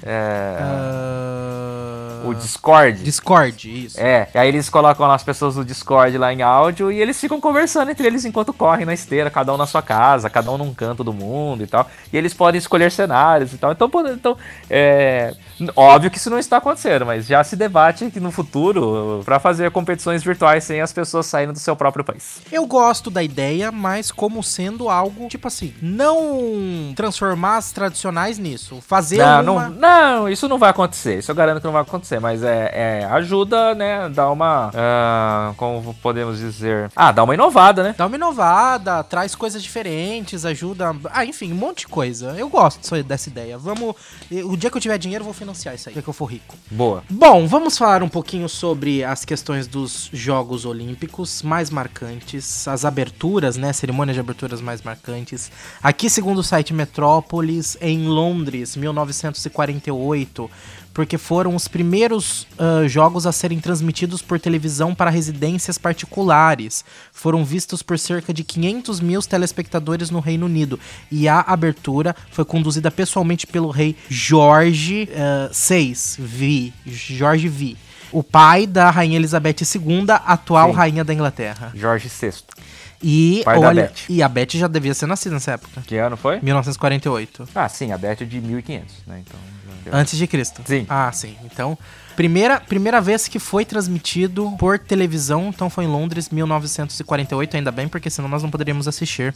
É. 0.02 0.56
Ah, 0.58 1.95
O 2.30 2.34
Discord. 2.34 3.02
Discord, 3.02 3.84
isso. 3.86 4.00
É, 4.00 4.28
aí 4.34 4.48
eles 4.48 4.68
colocam 4.68 5.06
lá 5.06 5.14
as 5.14 5.22
pessoas 5.22 5.54
do 5.54 5.64
Discord 5.64 6.16
lá 6.18 6.32
em 6.32 6.42
áudio 6.42 6.90
e 6.90 7.00
eles 7.00 7.20
ficam 7.20 7.40
conversando 7.40 7.90
entre 7.90 8.06
eles 8.06 8.24
enquanto 8.24 8.52
correm 8.52 8.84
na 8.84 8.94
esteira, 8.94 9.30
cada 9.30 9.52
um 9.52 9.56
na 9.56 9.66
sua 9.66 9.82
casa, 9.82 10.30
cada 10.30 10.50
um 10.50 10.58
num 10.58 10.74
canto 10.74 11.02
do 11.04 11.12
mundo 11.12 11.62
e 11.62 11.66
tal. 11.66 11.88
E 12.12 12.16
eles 12.16 12.34
podem 12.34 12.58
escolher 12.58 12.90
cenários 12.90 13.52
e 13.52 13.58
tal. 13.58 13.72
Então, 13.72 13.90
então 14.12 14.36
é, 14.68 15.34
óbvio 15.74 16.10
que 16.10 16.18
isso 16.18 16.30
não 16.30 16.38
está 16.38 16.58
acontecendo, 16.58 17.06
mas 17.06 17.26
já 17.26 17.42
se 17.42 17.56
debate 17.56 18.10
que 18.10 18.20
no 18.20 18.30
futuro 18.30 19.22
para 19.24 19.38
fazer 19.38 19.70
competições 19.70 20.22
virtuais 20.22 20.64
sem 20.64 20.80
as 20.80 20.92
pessoas 20.92 21.26
saindo 21.26 21.52
do 21.52 21.58
seu 21.58 21.74
próprio 21.76 22.04
país. 22.04 22.40
Eu 22.50 22.66
gosto 22.66 23.10
da 23.10 23.22
ideia, 23.22 23.70
mas 23.72 24.10
como 24.10 24.42
sendo 24.42 24.88
algo, 24.88 25.28
tipo 25.28 25.48
assim, 25.48 25.74
não 25.80 26.92
transformar 26.94 27.56
as 27.56 27.72
tradicionais 27.72 28.38
nisso. 28.38 28.82
Fazer 28.86 29.18
Não, 29.18 29.54
uma... 29.54 29.68
não, 29.68 30.20
não, 30.20 30.28
isso 30.28 30.48
não 30.48 30.58
vai 30.58 30.70
acontecer. 30.70 31.18
Isso 31.18 31.30
eu 31.30 31.34
garanto 31.34 31.60
que 31.60 31.66
não 31.66 31.72
vai 31.72 31.82
acontecer. 31.82 32.20
mas 32.20 32.42
é, 32.42 33.00
é 33.00 33.04
ajuda, 33.06 33.74
né? 33.74 34.08
Dá 34.08 34.30
uma. 34.30 34.70
ah, 34.74 35.52
como 35.56 35.94
podemos 35.94 36.38
dizer? 36.38 36.90
Ah, 36.94 37.12
dá 37.12 37.22
uma 37.22 37.34
inovada, 37.34 37.82
né? 37.82 37.94
Dá 37.96 38.06
uma 38.06 38.16
inovada, 38.16 39.02
traz 39.04 39.34
coisas 39.34 39.62
diferentes, 39.62 40.44
ajuda. 40.44 40.94
Ah, 41.10 41.24
enfim, 41.24 41.52
um 41.52 41.56
monte 41.56 41.80
de 41.80 41.88
coisa. 41.88 42.34
Eu 42.38 42.48
gosto 42.48 43.02
dessa 43.02 43.28
ideia. 43.28 43.58
Vamos. 43.58 43.94
O 44.44 44.56
dia 44.56 44.70
que 44.70 44.76
eu 44.76 44.80
tiver 44.80 44.98
dinheiro, 44.98 45.22
eu 45.22 45.26
vou 45.26 45.34
financiar 45.46 45.74
isso 45.74 45.88
aí. 45.88 45.94
Que 45.94 46.08
eu 46.08 46.12
for 46.12 46.26
rico. 46.26 46.56
Boa. 46.70 47.04
Bom, 47.08 47.46
vamos 47.46 47.78
falar 47.78 48.02
um 48.02 48.08
pouquinho 48.08 48.48
sobre 48.48 49.04
as 49.04 49.24
questões 49.24 49.66
dos 49.66 50.10
Jogos 50.12 50.64
Olímpicos 50.64 51.42
mais 51.42 51.70
marcantes, 51.70 52.66
as 52.66 52.84
aberturas, 52.84 53.56
né? 53.56 53.72
Cerimônias 53.72 54.14
de 54.14 54.20
aberturas 54.20 54.60
mais 54.60 54.82
marcantes. 54.82 55.50
Aqui, 55.82 56.10
segundo 56.10 56.38
o 56.38 56.42
site 56.42 56.74
Metrópolis, 56.74 57.76
em 57.80 58.06
Londres, 58.08 58.76
1948, 58.76 60.50
porque 60.96 61.18
foram 61.18 61.54
os 61.54 61.68
primeiros 61.68 62.46
ah, 62.58 62.88
jogos 62.88 63.26
a 63.26 63.32
serem 63.32 63.60
transmitidos 63.60 64.22
por 64.22 64.40
televisão 64.40 64.94
para 64.94 65.10
residências 65.10 65.76
particulares. 65.76 66.82
Foram 67.12 67.44
vistos 67.44 67.82
por 67.82 67.98
cerca 67.98 68.32
de 68.32 68.42
500 68.42 69.00
mil 69.00 69.20
telespectadores 69.20 70.08
no 70.08 70.20
Reino 70.20 70.46
Unido. 70.46 70.80
E 71.12 71.28
a 71.28 71.40
abertura 71.40 72.16
foi 72.30 72.46
conduzida 72.46 72.90
pessoalmente 72.90 73.46
pelo 73.46 73.68
rei 73.68 73.94
Jorge 74.08 75.06
ah, 75.14 75.50
VI, 75.52 75.94
Vi, 76.18 76.72
Jorge 76.86 77.46
V. 77.46 77.76
O 78.10 78.22
pai 78.22 78.66
da 78.66 78.90
rainha 78.90 79.16
Elizabeth 79.16 79.56
II, 79.74 80.06
atual 80.24 80.70
Sim. 80.70 80.76
rainha 80.76 81.04
da 81.04 81.12
Inglaterra. 81.12 81.72
Jorge 81.74 82.08
VI. 82.08 82.32
E, 83.02 83.42
Pai 83.44 83.60
da 83.60 83.68
olha, 83.68 83.82
Beth. 83.82 84.04
e 84.08 84.22
a 84.22 84.28
Beth 84.28 84.52
já 84.52 84.66
devia 84.66 84.94
ser 84.94 85.06
nascida 85.06 85.34
nessa 85.34 85.52
época. 85.52 85.82
Que 85.86 85.98
ano 85.98 86.16
foi? 86.16 86.40
1948. 86.40 87.46
Ah, 87.54 87.68
sim, 87.68 87.92
a 87.92 87.98
Beth 87.98 88.22
é 88.22 88.24
de 88.24 88.40
1500, 88.40 88.94
né? 89.06 89.22
Então. 89.22 89.38
Antes 89.92 90.18
de 90.18 90.26
Cristo. 90.26 90.62
Sim. 90.64 90.86
Ah, 90.88 91.10
sim. 91.12 91.34
Então, 91.44 91.76
primeira, 92.14 92.60
primeira 92.60 93.00
vez 93.00 93.28
que 93.28 93.38
foi 93.38 93.64
transmitido 93.64 94.52
por 94.58 94.78
televisão, 94.78 95.48
então 95.48 95.68
foi 95.70 95.84
em 95.84 95.88
Londres, 95.88 96.28
1948, 96.30 97.56
ainda 97.56 97.70
bem, 97.70 97.88
porque 97.88 98.08
senão 98.10 98.28
nós 98.28 98.42
não 98.42 98.50
poderíamos 98.50 98.86
assistir. 98.88 99.34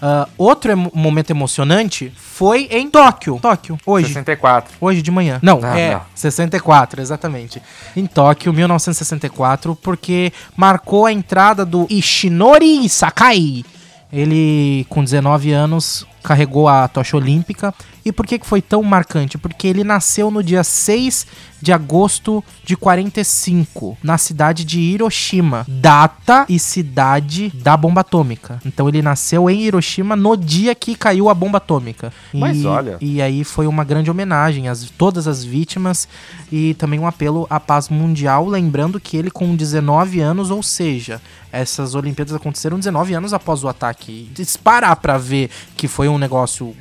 Ah, 0.00 0.28
outro 0.38 0.70
emo- 0.70 0.92
momento 0.94 1.30
emocionante 1.30 2.12
foi 2.16 2.68
em 2.70 2.88
Tóquio. 2.88 3.38
Tóquio, 3.40 3.76
hoje. 3.84 4.06
64. 4.08 4.76
Hoje 4.80 5.02
de 5.02 5.10
manhã. 5.10 5.40
Não, 5.42 5.60
Ah, 5.62 5.76
é 5.78 5.94
não. 5.94 6.02
64, 6.14 7.00
exatamente. 7.00 7.60
Em 7.96 8.06
Tóquio, 8.06 8.52
1964, 8.52 9.74
porque 9.74 10.32
marcou 10.56 11.06
a 11.06 11.12
entrada 11.12 11.64
do 11.64 11.86
Ishinori 11.90 12.88
Sakai. 12.88 13.64
Ele, 14.12 14.86
com 14.88 15.04
19 15.04 15.52
anos, 15.52 16.06
carregou 16.22 16.68
a 16.68 16.86
tocha 16.88 17.16
olímpica. 17.16 17.74
E 18.04 18.12
por 18.12 18.26
que 18.26 18.38
que 18.38 18.46
foi 18.46 18.62
tão 18.62 18.82
marcante? 18.82 19.36
Porque 19.36 19.66
ele 19.68 19.84
nasceu 19.84 20.30
no 20.30 20.42
dia 20.42 20.64
6 20.64 21.26
de 21.60 21.72
agosto 21.72 22.42
de 22.64 22.74
45, 23.22 23.98
na 24.02 24.16
cidade 24.16 24.64
de 24.64 24.80
Hiroshima, 24.80 25.66
data 25.68 26.46
e 26.48 26.58
cidade 26.58 27.50
da 27.54 27.76
bomba 27.76 28.00
atômica. 28.00 28.60
Então 28.64 28.88
ele 28.88 29.02
nasceu 29.02 29.50
em 29.50 29.60
Hiroshima 29.62 30.14
no 30.16 30.36
dia 30.36 30.74
que 30.74 30.94
caiu 30.94 31.28
a 31.28 31.34
bomba 31.34 31.58
atômica. 31.58 32.12
Mas 32.32 32.58
E- 32.58 32.66
olha. 32.66 32.96
e 33.00 33.20
aí 33.20 33.44
foi 33.44 33.66
uma 33.66 33.84
grande 33.84 34.10
homenagem 34.10 34.68
a 34.68 34.74
todas 34.96 35.26
as 35.26 35.44
vítimas 35.44 36.08
e 36.50 36.74
também 36.74 36.98
um 37.00 37.06
apelo 37.06 37.46
à 37.50 37.58
paz 37.60 37.88
mundial, 37.88 38.46
lembrando 38.46 39.00
que 39.00 39.16
ele 39.16 39.30
com 39.30 39.54
19 39.54 40.20
anos, 40.20 40.50
ou 40.50 40.62
seja, 40.62 41.20
essas 41.52 41.94
Olimpíadas 41.94 42.34
aconteceram 42.34 42.78
19 42.78 43.14
anos 43.14 43.32
após 43.34 43.64
o 43.64 43.68
ataque. 43.68 44.30
E 44.38 44.44
Se 44.44 44.58
parar 44.58 44.96
pra 44.96 45.18
ver 45.18 45.50
que 45.76 45.88
foi 45.88 46.07
um 46.08 46.18
negócio 46.18 46.74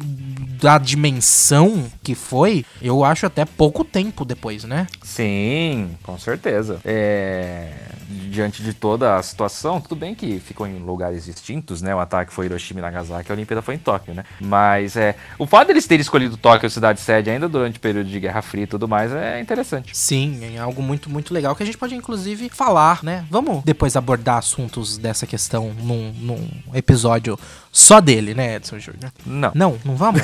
da 0.62 0.78
dimensão 0.78 1.86
que 2.04 2.16
foi, 2.16 2.66
eu 2.82 3.04
acho 3.04 3.26
até 3.26 3.46
pouco 3.46 3.84
tempo 3.84 4.26
depois, 4.26 4.64
né? 4.64 4.88
Sim, 5.04 5.92
com 6.04 6.18
certeza. 6.18 6.80
É, 6.84 7.72
diante 8.08 8.64
de 8.64 8.74
toda 8.74 9.16
a 9.16 9.24
situação, 9.24 9.82
tudo 9.82 9.96
bem 9.96 10.16
que 10.16 10.40
ficou 10.40 10.66
em 10.66 10.78
lugares 10.80 11.26
distintos, 11.26 11.82
né? 11.82 11.94
O 11.94 12.00
ataque 12.00 12.34
foi 12.34 12.46
Hiroshima 12.46 12.80
e 12.80 12.84
Nagasaki, 12.84 13.32
a 13.32 13.36
Olimpíada 13.36 13.62
foi 13.62 13.76
em 13.76 13.78
Tóquio, 13.78 14.14
né? 14.14 14.24
Mas 14.40 14.96
é, 14.96 15.16
o 15.38 15.46
fato 15.46 15.68
deles 15.68 15.86
terem 15.86 16.02
escolhido 16.02 16.38
Tóquio 16.38 16.70
cidade 16.70 17.00
sede 17.02 17.30
ainda 17.30 17.48
durante 17.50 17.78
o 17.78 17.82
período 17.82 18.10
de 18.10 18.20
Guerra 18.20 18.42
Fria 18.42 18.64
e 18.64 18.68
tudo 18.68 18.88
mais 18.88 19.12
é 19.12 19.40
interessante. 19.42 19.96
Sim, 19.98 20.40
é 20.56 20.60
algo 20.60 20.82
muito, 20.82 21.10
muito 21.10 21.34
legal 21.34 21.56
que 21.56 21.64
a 21.64 21.66
gente 21.66 21.78
pode 21.78 21.96
inclusive 21.96 22.50
falar, 22.50 23.04
né? 23.04 23.26
Vamos 23.30 23.64
depois 23.64 23.96
abordar 23.96 24.38
assuntos 24.38 24.98
dessa 24.98 25.26
questão 25.28 25.74
num, 25.74 26.14
num 26.20 26.50
episódio 26.74 27.38
só 27.72 28.00
dele, 28.00 28.34
né, 28.34 28.56
Edson 28.56 28.80
Júnior? 28.80 29.12
Não. 29.26 29.52
Não, 29.54 29.78
não 29.84 29.96
vamos? 29.96 30.22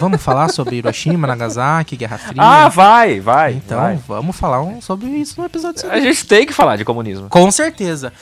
vamos 0.00 0.22
falar 0.22 0.48
sobre 0.50 0.76
Hiroshima, 0.76 1.26
Nagasaki, 1.26 1.96
Guerra 1.96 2.18
Fria? 2.18 2.42
Ah, 2.42 2.68
vai, 2.68 3.20
vai. 3.20 3.52
então 3.54 3.78
vai. 3.80 3.96
vamos 4.08 4.36
falar 4.36 4.62
um- 4.62 4.80
sobre 4.80 5.06
isso 5.08 5.40
no 5.40 5.46
episódio 5.46 5.78
A 5.86 5.90
seguinte. 5.94 6.02
gente 6.14 6.26
tem 6.26 6.46
que 6.46 6.52
falar 6.52 6.76
de 6.76 6.84
comunismo. 6.84 7.09
Com 7.28 7.50
certeza. 7.50 8.12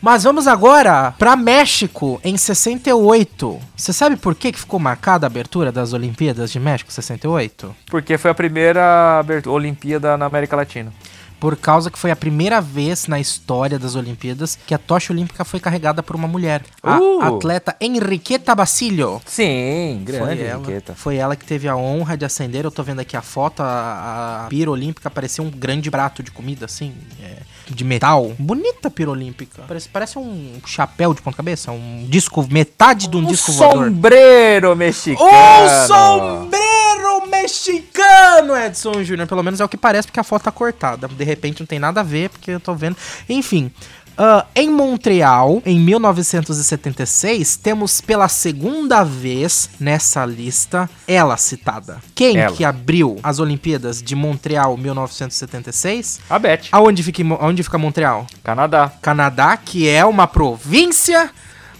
Mas 0.00 0.24
vamos 0.24 0.46
agora 0.46 1.14
para 1.18 1.34
México 1.34 2.20
em 2.22 2.36
68. 2.36 3.58
Você 3.74 3.92
sabe 3.92 4.16
por 4.16 4.34
que 4.34 4.52
que 4.52 4.58
ficou 4.60 4.78
marcada 4.78 5.26
a 5.26 5.28
abertura 5.28 5.72
das 5.72 5.92
Olimpíadas 5.94 6.52
de 6.52 6.60
México 6.60 6.92
68? 6.92 7.74
Porque 7.86 8.18
foi 8.18 8.30
a 8.30 8.34
primeira 8.34 9.24
Olimpíada 9.46 10.16
na 10.18 10.26
América 10.26 10.56
Latina. 10.56 10.92
Por 11.40 11.56
causa 11.56 11.90
que 11.90 11.98
foi 11.98 12.10
a 12.10 12.16
primeira 12.16 12.60
vez 12.60 13.06
na 13.06 13.18
história 13.18 13.78
das 13.78 13.96
Olimpíadas 13.96 14.58
que 14.66 14.74
a 14.74 14.78
tocha 14.78 15.12
olímpica 15.12 15.44
foi 15.44 15.58
carregada 15.60 16.02
por 16.02 16.16
uma 16.16 16.28
mulher. 16.28 16.62
A 16.82 16.98
Uh! 16.98 17.20
atleta 17.22 17.74
Enriqueta 17.80 18.54
Basilio. 18.54 19.20
Sim, 19.26 20.02
Foi 20.06 20.14
grande 20.18 20.42
ela, 20.42 20.62
foi 20.94 21.16
ela 21.16 21.36
que 21.36 21.44
teve 21.44 21.66
a 21.68 21.76
honra 21.76 22.16
de 22.16 22.24
acender. 22.24 22.64
Eu 22.64 22.70
tô 22.70 22.82
vendo 22.82 23.00
aqui 23.00 23.16
a 23.16 23.22
foto, 23.22 23.62
a, 23.62 24.44
a 24.44 24.48
pira 24.48 24.70
olímpica 24.70 25.10
parecia 25.10 25.42
um 25.42 25.50
grande 25.50 25.90
prato 25.90 26.22
de 26.22 26.30
comida, 26.30 26.64
assim, 26.66 26.94
é, 27.22 27.36
de 27.72 27.84
metal. 27.84 28.32
Bonita 28.38 28.90
pira 28.90 29.10
olímpica. 29.10 29.62
Parece, 29.68 29.88
parece 29.88 30.18
um 30.18 30.54
chapéu 30.66 31.14
de 31.14 31.22
ponta-cabeça, 31.22 31.70
um 31.70 32.06
disco, 32.08 32.46
metade 32.50 33.06
de 33.08 33.16
um, 33.16 33.20
Um 33.20 33.26
disco 33.26 33.52
voador. 33.52 33.86
sombreiro 33.86 34.74
mexicano. 34.74 35.24
Um 35.24 35.86
sombreiro 35.86 37.26
mexicano, 37.30 38.56
Edson 38.56 39.02
Júnior. 39.04 39.28
Pelo 39.28 39.42
menos 39.42 39.60
é 39.60 39.64
o 39.64 39.68
que 39.68 39.76
parece, 39.76 40.08
porque 40.08 40.20
a 40.20 40.24
foto 40.24 40.42
tá 40.42 40.50
cortada. 40.50 41.06
De 41.08 41.24
repente 41.24 41.60
não 41.60 41.66
tem 41.66 41.78
nada 41.78 42.00
a 42.00 42.04
ver, 42.04 42.30
porque 42.30 42.50
eu 42.50 42.60
tô 42.60 42.74
vendo. 42.74 42.96
Enfim. 43.28 43.70
Ah, 44.16 44.46
em 44.54 44.70
Montreal, 44.70 45.60
em 45.66 45.78
1976, 45.80 47.56
temos 47.56 48.00
pela 48.00 48.28
segunda 48.28 49.02
vez 49.04 49.70
nessa 49.80 50.24
lista 50.24 50.88
ela 51.06 51.36
citada. 51.36 51.98
Quem 52.14 52.36
Ela. 52.36 52.54
que 52.54 52.64
abriu 52.64 53.18
as 53.22 53.38
Olimpíadas 53.38 54.02
de 54.02 54.14
Montreal 54.14 54.76
1976? 54.76 56.20
A 56.28 56.38
Beth. 56.38 56.62
Aonde 56.72 57.02
fica, 57.02 57.22
aonde 57.40 57.62
fica 57.62 57.78
Montreal? 57.78 58.26
Canadá. 58.42 58.92
Canadá, 59.02 59.56
que 59.56 59.88
é 59.88 60.04
uma 60.04 60.26
província, 60.26 61.30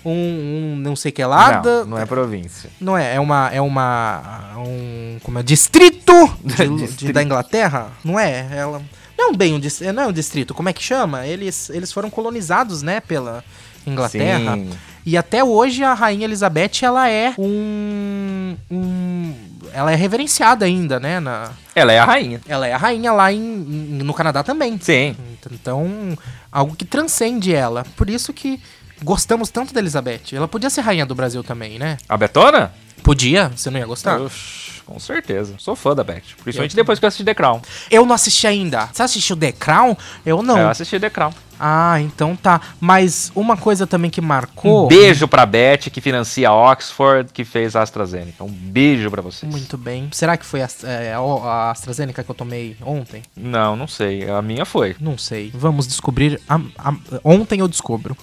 um, 0.05 0.11
um 0.11 0.77
não 0.77 0.94
sei 0.97 1.12
que 1.12 1.25
lá. 1.25 1.53
da- 1.61 1.81
Não, 1.81 1.87
não 1.87 1.99
é 1.99 2.05
província. 2.07 2.70
não 2.81 2.97
é, 2.99 3.14
é 3.14 3.20
uma. 3.20 3.49
É 3.53 3.61
uma. 3.61 4.53
Um. 4.59 5.18
Como 5.23 5.38
é? 5.38 5.42
Distrito, 5.42 6.12
de- 6.44 6.57
de- 6.68 6.77
Distrito. 6.87 7.12
da 7.14 7.23
Inglaterra? 7.23 7.88
Não 8.05 8.18
é? 8.18 8.47
Ela. 8.51 8.83
Não 9.16 9.33
bem 9.35 9.55
um 9.55 9.61
distrito. 9.61 9.92
Não 9.92 10.03
é 10.03 10.07
um 10.07 10.12
distrito, 10.12 10.55
como 10.55 10.68
é 10.68 10.72
que 10.72 10.83
chama? 10.83 11.27
Eles, 11.27 11.70
eles 11.70 11.92
foram 11.92 12.11
colonizados, 12.11 12.83
né, 12.83 13.00
pela 13.00 13.44
Inglaterra. 13.87 14.55
Sim. 14.57 14.70
E 15.07 15.16
até 15.16 15.44
hoje 15.44 15.85
a 15.85 15.92
Rainha 15.94 16.24
Elizabeth, 16.24 16.83
ela 16.83 17.09
é 17.09 17.35
um. 17.38 18.57
um 18.70 19.35
ela 19.72 19.90
é 19.92 19.94
reverenciada 19.96 20.64
ainda, 20.64 21.00
né? 21.00 21.18
Na, 21.20 21.50
Ela 21.74 21.92
é 21.92 21.98
a 21.98 22.05
rainha. 22.05 22.40
ela 22.48 22.66
é 22.66 22.72
a 22.72 22.77
rainha 22.77 23.12
lá 23.12 23.33
em, 23.33 23.38
em- 23.38 24.03
no 24.05 24.14
Canadá 24.14 24.42
também. 24.44 24.79
Sim. 24.81 25.16
Então, 25.50 26.16
algo 26.50 26.77
que 26.77 26.85
transcende 26.85 27.53
ela. 27.55 27.85
Por 27.96 28.09
isso 28.09 28.33
que 28.33 28.61
gostamos 29.03 29.50
tanto 29.50 29.74
da 29.74 29.81
Elizabeth. 29.81 30.33
Ela 30.33 30.46
podia 30.48 30.70
ser 30.70 30.81
rainha 30.83 31.05
do 31.05 31.14
Brasil 31.14 31.42
também, 31.42 31.79
né? 31.79 31.98
A 32.09 32.16
Betona? 32.16 32.72
Podia, 33.03 33.48
você 33.55 33.68
não 33.68 33.79
ia 33.81 33.85
gostar? 33.87 34.20
Oxe, 34.20 34.63
com 34.87 34.99
certeza. 34.99 35.55
Sou 35.59 35.75
fã 35.77 35.94
da 35.94 36.05
Beth. 36.05 36.23
Principalmente 36.42 36.77
depois 36.77 36.99
que 36.99 37.05
eu 37.05 37.09
assisti 37.09 37.25
The 37.25 37.35
Crown. 37.35 37.61
Eu 37.90 38.05
não 38.07 38.14
assisti 38.14 38.47
ainda. 38.47 38.88
Você 38.92 39.03
assistiu 39.03 39.37
The 39.37 39.53
Crown? 39.53 39.97
Eu 40.25 40.42
não. 40.42 40.59
Eu 40.59 40.68
assisti 40.68 40.99
The 41.01 41.11
Crown. 41.11 41.33
Ah, 41.59 42.01
então 42.01 42.35
tá. 42.35 42.61
Mas 42.81 43.31
uma 43.35 43.57
coisa 43.57 43.87
também 43.87 44.11
que 44.11 44.20
marcou. 44.20 44.87
Um 44.87 44.88
beijo 44.88 45.29
pra 45.29 45.47
Beth, 45.47 45.88
que 45.92 46.01
financia 46.01 46.53
Oxford, 46.53 47.33
que 47.33 47.44
fez 47.44 47.77
a 47.77 47.83
AstraZeneca. 47.83 48.42
Um 48.42 48.49
beijo 48.51 49.09
pra 49.11 49.23
vocês. 49.23 49.51
Muito 49.51 49.79
bem. 49.79 50.09
Será 50.12 50.37
que 50.37 50.44
foi 50.44 50.62
a, 50.62 50.68
é, 50.83 51.14
a 51.14 51.70
AstraZeneca 51.70 52.25
que 52.25 52.31
eu 52.31 52.35
tomei 52.35 52.77
ontem? 52.85 53.23
Não, 53.37 53.77
não 53.77 53.87
sei. 53.87 54.29
A 54.29 54.42
minha 54.42 54.64
foi. 54.64 54.97
Não 55.01 55.16
sei. 55.16 55.51
Vamos 55.55 55.87
descobrir. 55.87 56.40
a- 56.49 56.61
a- 56.77 56.94
ontem 57.23 57.61
eu 57.61 57.68
descubro. 57.68 58.16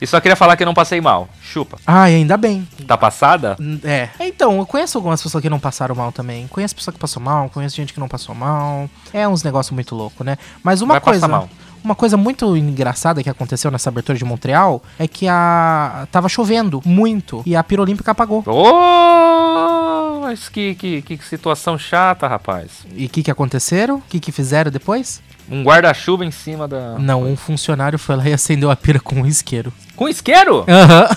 E 0.00 0.06
só 0.06 0.20
queria 0.20 0.36
falar 0.36 0.56
que 0.56 0.62
eu 0.62 0.66
não 0.66 0.74
passei 0.74 1.00
mal. 1.00 1.28
Chupa. 1.40 1.78
Ai, 1.86 2.14
ainda 2.16 2.36
bem. 2.36 2.66
Tá 2.86 2.96
passada? 2.98 3.56
É. 3.82 4.08
Então, 4.20 4.58
eu 4.58 4.66
conheço 4.66 4.98
algumas 4.98 5.22
pessoas 5.22 5.40
que 5.42 5.48
não 5.48 5.58
passaram 5.58 5.94
mal 5.94 6.12
também. 6.12 6.46
Conheço 6.48 6.74
pessoa 6.76 6.92
que 6.92 6.98
passou 7.00 7.22
mal, 7.22 7.48
conheço 7.48 7.76
gente 7.76 7.92
que 7.94 8.00
não 8.00 8.08
passou 8.08 8.34
mal. 8.34 8.88
É 9.12 9.26
uns 9.26 9.42
negócios 9.42 9.72
muito 9.72 9.94
loucos, 9.94 10.24
né? 10.26 10.36
Mas 10.62 10.82
uma 10.82 10.94
Vai 10.94 11.00
coisa. 11.00 11.20
passar 11.20 11.32
mal. 11.32 11.48
Uma 11.82 11.94
coisa 11.94 12.16
muito 12.16 12.56
engraçada 12.56 13.22
que 13.22 13.30
aconteceu 13.30 13.70
nessa 13.70 13.88
abertura 13.90 14.18
de 14.18 14.24
Montreal 14.24 14.82
é 14.98 15.06
que 15.06 15.28
a 15.28 16.08
tava 16.10 16.28
chovendo 16.28 16.82
muito 16.84 17.42
e 17.46 17.54
a 17.54 17.62
pira 17.62 17.80
olímpica 17.80 18.10
apagou. 18.10 18.42
Ô, 18.44 20.20
Mas 20.22 20.48
que, 20.48 20.74
que, 20.74 21.00
que 21.02 21.16
situação 21.18 21.78
chata, 21.78 22.26
rapaz. 22.26 22.84
E 22.94 23.06
o 23.06 23.08
que, 23.08 23.22
que 23.22 23.30
aconteceram? 23.30 23.96
O 23.98 24.02
que, 24.08 24.18
que 24.18 24.32
fizeram 24.32 24.68
depois? 24.70 25.22
Um 25.50 25.62
guarda-chuva 25.62 26.24
em 26.24 26.30
cima 26.30 26.66
da. 26.66 26.98
Não, 26.98 27.22
um 27.22 27.36
funcionário 27.36 27.98
foi 27.98 28.16
lá 28.16 28.28
e 28.28 28.32
acendeu 28.32 28.70
a 28.70 28.76
pira 28.76 28.98
com 29.00 29.16
um 29.22 29.26
isqueiro. 29.26 29.72
Com 29.94 30.08
isqueiro? 30.08 30.64
Aham. 30.68 31.08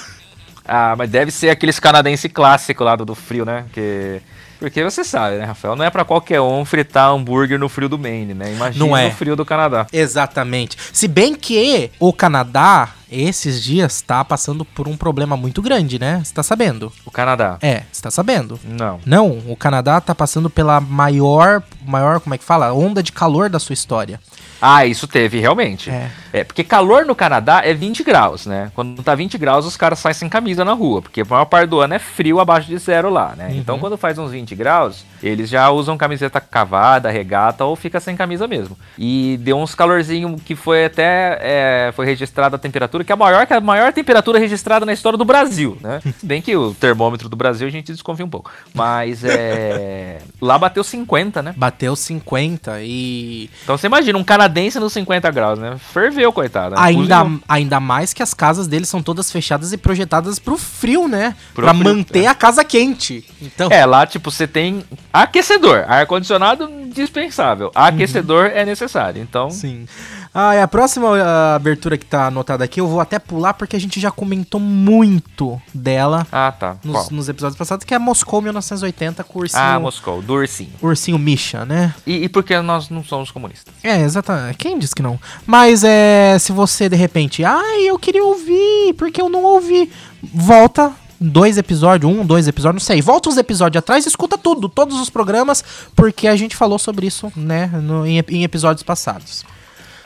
Ah, 0.71 0.93
mas 0.95 1.09
deve 1.09 1.31
ser 1.31 1.49
aqueles 1.49 1.79
canadense 1.79 2.29
clássico 2.29 2.83
lá 2.83 2.95
do, 2.95 3.03
do 3.03 3.15
frio, 3.15 3.43
né? 3.43 3.65
Que... 3.73 4.21
Porque 4.59 4.83
você 4.83 5.03
sabe, 5.03 5.37
né, 5.37 5.45
Rafael? 5.45 5.75
Não 5.75 5.83
é 5.83 5.89
pra 5.89 6.05
qualquer 6.05 6.41
um 6.41 6.63
fritar 6.63 7.09
hambúrguer 7.09 7.57
no 7.57 7.67
frio 7.69 7.89
do 7.89 7.97
Maine, 7.97 8.33
né? 8.35 8.53
Imagina 8.53 8.85
Não 8.85 8.95
é. 8.95 9.05
no 9.07 9.11
frio 9.15 9.35
do 9.35 9.43
Canadá. 9.45 9.87
Exatamente. 9.91 10.77
Se 10.93 11.07
bem 11.07 11.33
que 11.33 11.89
o 11.99 12.13
Canadá, 12.13 12.89
esses 13.11 13.63
dias, 13.63 14.01
tá 14.01 14.23
passando 14.23 14.63
por 14.63 14.87
um 14.87 14.95
problema 14.95 15.35
muito 15.35 15.61
grande, 15.61 15.99
né? 15.99 16.21
Você 16.23 16.33
tá 16.33 16.43
sabendo? 16.43 16.91
O 17.05 17.11
Canadá. 17.11 17.57
É, 17.61 17.83
você 17.91 18.01
tá 18.01 18.11
sabendo. 18.11 18.59
Não. 18.63 18.99
Não, 19.05 19.37
o 19.47 19.55
Canadá 19.55 19.99
tá 19.99 20.13
passando 20.13 20.49
pela 20.49 20.79
maior, 20.79 21.63
maior, 21.85 22.19
como 22.19 22.35
é 22.35 22.37
que 22.37 22.43
fala? 22.43 22.73
Onda 22.73 23.01
de 23.01 23.11
calor 23.11 23.49
da 23.49 23.59
sua 23.59 23.73
história. 23.73 24.19
Ah, 24.61 24.85
isso 24.85 25.07
teve, 25.07 25.39
realmente. 25.39 25.89
É. 25.89 26.09
É. 26.31 26.43
porque 26.43 26.63
calor 26.63 27.05
no 27.05 27.15
Canadá 27.15 27.61
é 27.63 27.73
20 27.73 28.03
graus, 28.03 28.45
né? 28.45 28.71
Quando 28.75 29.01
tá 29.01 29.15
20 29.15 29.37
graus, 29.37 29.65
os 29.65 29.77
caras 29.77 29.99
saem 29.99 30.13
sem 30.13 30.29
camisa 30.29 30.63
na 30.63 30.73
rua, 30.73 31.01
porque 31.01 31.21
a 31.21 31.25
maior 31.25 31.45
parte 31.45 31.69
do 31.69 31.79
ano 31.79 31.93
é 31.95 31.99
frio 31.99 32.39
abaixo 32.39 32.67
de 32.67 32.77
zero 32.77 33.09
lá, 33.09 33.33
né? 33.35 33.49
Então, 33.53 33.79
quando 33.79 33.97
faz 33.97 34.17
uns 34.17 34.31
20 34.31 34.53
graus, 34.55 35.05
eles 35.23 35.49
já 35.49 35.69
usam 35.69 35.97
camiseta 35.97 36.39
cavada, 36.39 37.09
regata 37.09 37.65
ou 37.65 37.75
fica 37.75 37.99
sem 37.99 38.15
camisa 38.15 38.47
mesmo. 38.47 38.77
E 38.97 39.39
deu 39.41 39.57
uns 39.57 39.73
calorzinho 39.73 40.35
que 40.43 40.55
foi 40.55 40.85
até 40.85 41.39
é, 41.41 41.91
foi 41.93 42.05
registrada 42.05 42.57
a 42.57 42.59
temperatura, 42.59 42.98
que 43.03 43.11
é 43.11 43.15
a 43.15 43.17
maior, 43.17 43.45
que 43.45 43.53
é 43.53 43.57
a 43.57 43.61
maior 43.61 43.93
temperatura 43.93 44.39
registrada 44.39 44.85
na 44.85 44.93
história 44.93 45.17
do 45.17 45.25
Brasil, 45.25 45.77
né? 45.81 46.01
Bem 46.23 46.41
que 46.41 46.55
o 46.55 46.73
termômetro 46.73 47.29
do 47.29 47.35
Brasil 47.35 47.67
a 47.67 47.71
gente 47.71 47.91
desconfia 47.91 48.25
um 48.25 48.29
pouco. 48.29 48.51
Mas 48.73 49.23
é. 49.23 50.19
lá 50.41 50.57
bateu 50.57 50.83
50, 50.83 51.41
né? 51.41 51.53
Bateu 51.55 51.95
50 51.95 52.81
e 52.81 53.49
Então 53.63 53.77
você 53.77 53.87
imagina, 53.87 54.17
um 54.17 54.23
canadense 54.23 54.79
nos 54.79 54.93
50 54.93 55.29
graus, 55.31 55.59
né? 55.59 55.77
Ferveu, 55.93 56.31
coitado. 56.31 56.75
né? 56.75 56.81
ainda, 56.81 57.19
Cozinhou. 57.19 57.41
ainda 57.47 57.79
mais 57.79 58.13
que 58.13 58.23
as 58.23 58.33
casas 58.33 58.67
deles 58.67 58.89
são 58.89 59.01
todas 59.01 59.31
fechadas 59.31 59.73
e 59.73 59.77
projetadas 59.77 60.39
pro 60.39 60.57
frio, 60.57 61.07
né? 61.07 61.35
Pro 61.53 61.63
pra 61.63 61.73
frio, 61.73 61.83
manter 61.83 62.23
é. 62.23 62.27
a 62.27 62.35
casa 62.35 62.63
quente. 62.63 63.25
Então, 63.41 63.69
É, 63.71 63.85
lá, 63.85 64.05
tipo, 64.05 64.31
você 64.31 64.47
tem 64.47 64.83
aquecedor. 65.11 65.85
Ar-condicionado 65.87 66.69
dispensável. 66.93 67.71
Aquecedor 67.73 68.47
é 68.53 68.65
necessário. 68.65 69.21
Então, 69.21 69.49
Sim. 69.49 69.87
Ah, 70.33 70.55
e 70.55 70.61
a 70.61 70.67
próxima 70.67 71.07
ah, 71.17 71.55
abertura 71.55 71.97
que 71.97 72.05
tá 72.05 72.27
anotada 72.27 72.63
aqui, 72.63 72.79
eu 72.79 72.87
vou 72.87 72.99
até 72.99 73.17
pular 73.17 73.53
porque 73.55 73.75
a 73.75 73.79
gente 73.79 73.99
já 73.99 74.11
comentou 74.11 74.59
muito 74.59 75.59
dela 75.73 76.25
ah, 76.31 76.51
tá. 76.51 76.77
nos, 76.83 77.09
nos 77.09 77.27
episódios 77.29 77.57
passados, 77.57 77.83
que 77.83 77.93
é 77.93 77.99
Moscou 77.99 78.41
1980 78.41 79.23
com 79.23 79.39
o 79.39 79.41
ursinho, 79.41 79.61
Ah, 79.61 79.79
Moscou, 79.79 80.21
do 80.21 80.33
ursinho. 80.33 80.69
ursinho 80.81 81.17
Misha, 81.17 81.65
né? 81.65 81.93
E, 82.05 82.25
e 82.25 82.29
porque 82.29 82.59
nós 82.61 82.89
não 82.89 83.03
somos 83.03 83.31
comunistas? 83.31 83.73
É, 83.83 84.01
exatamente. 84.01 84.57
Quem 84.57 84.77
disse 84.77 84.93
que 84.95 85.01
não? 85.01 85.19
Mas 85.47 85.83
é, 85.83 86.37
se 86.39 86.51
você 86.51 86.87
de 86.87 86.95
repente, 86.95 87.43
ai, 87.43 87.81
eu 87.89 87.97
queria 87.97 88.23
ouvir, 88.23 88.93
porque 88.97 89.19
eu 89.21 89.29
não 89.29 89.43
ouvi, 89.43 89.91
volta 90.33 90.93
dois 91.19 91.57
episódios, 91.57 92.09
um, 92.11 92.25
dois 92.25 92.47
episódios, 92.47 92.81
não 92.83 92.85
sei. 92.85 93.01
Volta 93.01 93.29
uns 93.29 93.37
episódios 93.37 93.79
atrás 93.79 94.05
e 94.05 94.07
escuta 94.07 94.37
tudo, 94.37 94.69
todos 94.69 94.99
os 95.01 95.09
programas, 95.09 95.63
porque 95.95 96.27
a 96.27 96.35
gente 96.35 96.55
falou 96.55 96.79
sobre 96.79 97.07
isso, 97.07 97.31
né, 97.35 97.67
no- 97.67 98.05
em, 98.05 98.23
em 98.29 98.43
episódios 98.43 98.83
passados. 98.83 99.43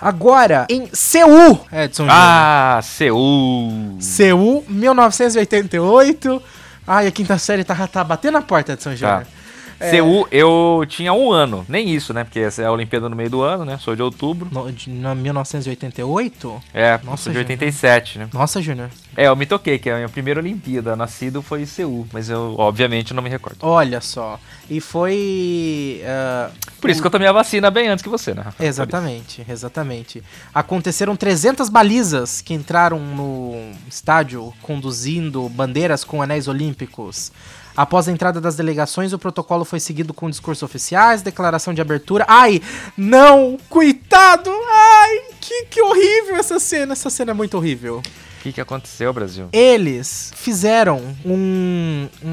Agora, 0.04 0.68
em 0.70 0.90
Seul, 0.92 1.66
Edson 1.72 2.04
Júnior. 2.04 2.18
Ah, 2.20 2.80
Seul. 2.84 3.98
Seul, 4.00 4.66
1988. 4.68 6.44
Ai, 6.86 7.08
a 7.08 7.12
quinta 7.12 7.38
série 7.38 7.64
tá, 7.64 7.88
tá 7.88 8.04
batendo 8.04 8.38
a 8.38 8.42
porta, 8.42 8.74
Edson 8.74 8.96
Júnior. 8.96 9.22
Tá. 9.22 9.43
Seul, 9.80 10.28
eu 10.32 10.86
tinha 10.88 11.14
um 11.14 11.32
ano. 11.32 11.66
Nem 11.68 11.90
isso, 11.90 12.14
né? 12.14 12.24
Porque 12.24 12.40
essa 12.40 12.62
é 12.62 12.66
a 12.66 12.72
Olimpíada 12.72 13.10
no 13.10 13.16
meio 13.16 13.30
do 13.30 13.42
ano, 13.42 13.66
né? 13.66 13.78
Sou 13.78 13.96
de 13.96 14.02
outubro. 14.02 14.50
No, 14.52 14.72
de, 14.72 14.90
na 14.90 15.14
1988? 15.16 16.62
É, 16.74 17.00
Nossa, 17.04 17.24
sou 17.24 17.34
de 17.34 17.40
gente. 17.40 17.52
87, 17.52 18.20
né? 18.20 18.30
Nossa, 18.34 18.62
Júnior. 18.62 18.90
É, 19.16 19.28
eu 19.28 19.36
me 19.36 19.46
toquei, 19.46 19.78
que 19.78 19.90
a 19.90 19.96
minha 19.96 20.10
primeira 20.10 20.40
Olimpíada 20.40 20.96
nascido 20.96 21.42
foi 21.42 21.62
em 21.62 21.66
Seul. 21.66 22.08
Mas 22.12 22.30
eu, 22.30 22.56
obviamente, 22.58 23.14
não 23.14 23.22
me 23.22 23.30
recordo. 23.30 23.58
Olha 23.62 24.02
só. 24.02 24.40
E 24.70 24.80
foi. 24.82 26.02
ah, 26.06 26.50
Por 26.80 26.90
isso 26.90 27.02
que 27.02 27.08
eu 27.08 27.12
tomei 27.12 27.28
a 27.28 27.32
vacina 27.32 27.70
bem 27.70 27.88
antes 27.90 28.02
que 28.02 28.10
você, 28.10 28.34
né? 28.34 28.46
Exatamente, 28.60 29.46
exatamente. 29.48 30.24
Aconteceram 30.54 31.16
300 31.16 31.70
balizas 31.70 32.42
que 32.42 32.54
entraram 32.54 33.00
no 33.00 33.72
estádio 33.90 34.54
conduzindo 34.62 35.48
bandeiras 35.50 36.04
com 36.04 36.22
anéis 36.22 36.48
olímpicos. 36.48 37.32
Após 37.76 38.08
a 38.08 38.12
entrada 38.12 38.40
das 38.40 38.56
delegações, 38.56 39.14
o 39.14 39.20
protocolo 39.20 39.66
foi 39.66 39.80
seguido 39.80 40.14
com 40.14 40.30
discursos 40.30 40.62
oficiais, 40.64 41.22
declaração 41.22 41.74
de 41.74 41.82
abertura. 41.82 42.26
Ai, 42.28 42.62
não, 42.96 43.58
coitado! 43.70 44.52
Ai, 44.72 45.20
que, 45.42 45.66
que 45.66 45.82
horrível 45.82 46.36
essa 46.38 46.60
cena. 46.60 46.94
Essa 46.94 47.10
cena 47.10 47.32
é 47.32 47.34
muito 47.34 47.58
horrível. 47.58 47.98
O 48.40 48.44
que, 48.44 48.52
que 48.52 48.60
aconteceu, 48.62 49.14
Brasil? 49.14 49.48
Eles 49.54 50.34
fizeram 50.36 51.02
um- 51.26 52.10
um- 52.22 52.30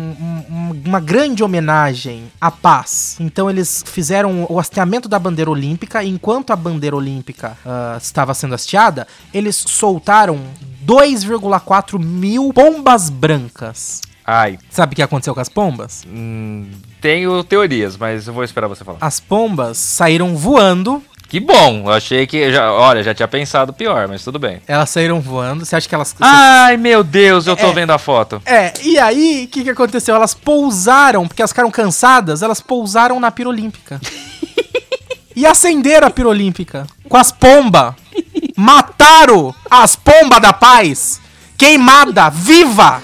um- 0.51 0.83
uma 0.87 0.99
grande 0.99 1.43
homenagem 1.45 2.25
à 2.41 2.51
paz. 2.51 3.17
Então 3.21 3.49
eles 3.49 3.85
fizeram 3.87 4.45
o 4.51 4.59
hasteamento 4.59 5.09
da 5.09 5.21
bandeira 5.21 5.49
olímpica. 5.49 6.03
E 6.03 6.09
enquanto 6.09 6.51
a 6.53 6.57
bandeira 6.57 6.97
olímpica 6.97 7.57
ah, 7.65 7.97
estava 8.03 8.35
sendo 8.35 8.57
hasteada, 8.57 9.07
eles 9.33 9.55
soltaram 9.55 10.41
2,4 10.85 11.97
mil 11.99 12.53
pombas 12.53 13.09
brancas. 13.09 14.01
Ai, 14.27 14.59
Sabe 14.71 14.93
o 14.93 14.97
que 14.97 15.03
aconteceu 15.03 15.35
com 15.35 15.41
as 15.41 15.49
pombas? 15.49 16.05
hum, 16.07 16.71
tenho 17.01 17.43
teorias, 17.45 17.97
mas 17.97 18.27
eu 18.27 18.33
vou 18.35 18.45
esperar 18.45 18.69
você 18.69 18.85
falar. 18.85 18.99
As 19.01 19.19
pombas 19.21 19.79
saíram 19.79 20.37
voando. 20.37 21.03
Que 21.29 21.39
bom, 21.39 21.85
eu 21.87 21.93
achei 21.93 22.27
que. 22.27 22.53
Já, 22.53 22.73
olha, 22.73 23.03
já 23.05 23.15
tinha 23.15 23.29
pensado 23.29 23.73
pior, 23.73 24.09
mas 24.09 24.25
tudo 24.25 24.37
bem. 24.39 24.61
Elas 24.67 24.91
saíram 24.91 25.21
voando. 25.21 25.65
Você 25.65 25.77
acha 25.77 25.89
que 25.89 25.95
elas. 25.95 26.15
Ai, 26.21 26.77
meu 26.77 27.05
Deus, 27.05 27.47
eu 27.47 27.55
tô 27.57 27.67
É. 27.69 27.73
vendo 27.73 27.93
a 27.93 27.99
foto. 27.99 28.43
É, 28.45 28.73
e 28.83 28.99
aí, 28.99 29.45
o 29.45 29.49
que, 29.49 29.63
que 29.63 29.71
aconteceu? 29.71 30.15
Elas 30.17 30.35
pousaram, 30.35 31.29
porque 31.29 31.41
elas 31.41 31.53
ficaram 31.53 31.71
cansadas, 31.71 32.43
elas 32.43 32.61
pousaram 32.61 33.21
na 33.21 33.31
pira 33.31 33.49
olímpica. 33.49 34.01
e 35.37 35.47
acenderam 35.47 36.09
a 36.09 36.11
pira 36.11 36.29
olímpica 36.29 36.85
com 37.09 37.17
as 37.17 37.31
pombas. 37.31 37.95
Mataram 38.57 39.55
as 39.71 39.95
pombas 39.97 40.41
da 40.41 40.53
paz. 40.53 41.21
Queimada, 41.57 42.29
viva! 42.29 43.03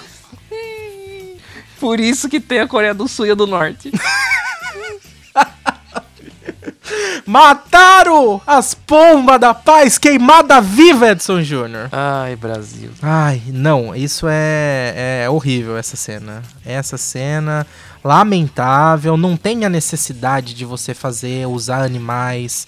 Por 1.79 2.01
isso 2.01 2.29
que 2.29 2.41
tem 2.41 2.61
a 2.61 2.69
Coreia 2.69 2.95
do 2.95 3.07
Sul 3.07 3.27
e 3.27 3.31
a 3.31 3.35
do 3.35 3.47
Norte. 3.47 3.93
Mataram 7.27 8.41
as 8.47 8.73
pombas 8.73 9.41
da 9.41 9.53
paz, 9.53 9.99
queimada 9.99 10.61
viva, 10.61 11.09
Edson 11.11 11.43
Júnior. 11.43 11.89
Ai, 11.91 12.37
Brasil. 12.37 12.91
Ai, 13.03 13.43
não, 13.49 13.95
isso 13.95 14.27
é, 14.29 15.23
é 15.25 15.31
horrível, 15.31 15.77
essa 15.77 15.97
cena. 15.97 16.43
Essa 16.65 16.97
cena, 16.97 17.67
lamentável, 18.05 19.17
não 19.17 19.37
tem 19.37 19.65
a 19.65 19.69
necessidade 19.69 20.55
de 20.55 20.65
você 20.65 20.95
fazer, 20.95 21.47
usar 21.47 21.83
animais. 21.83 22.67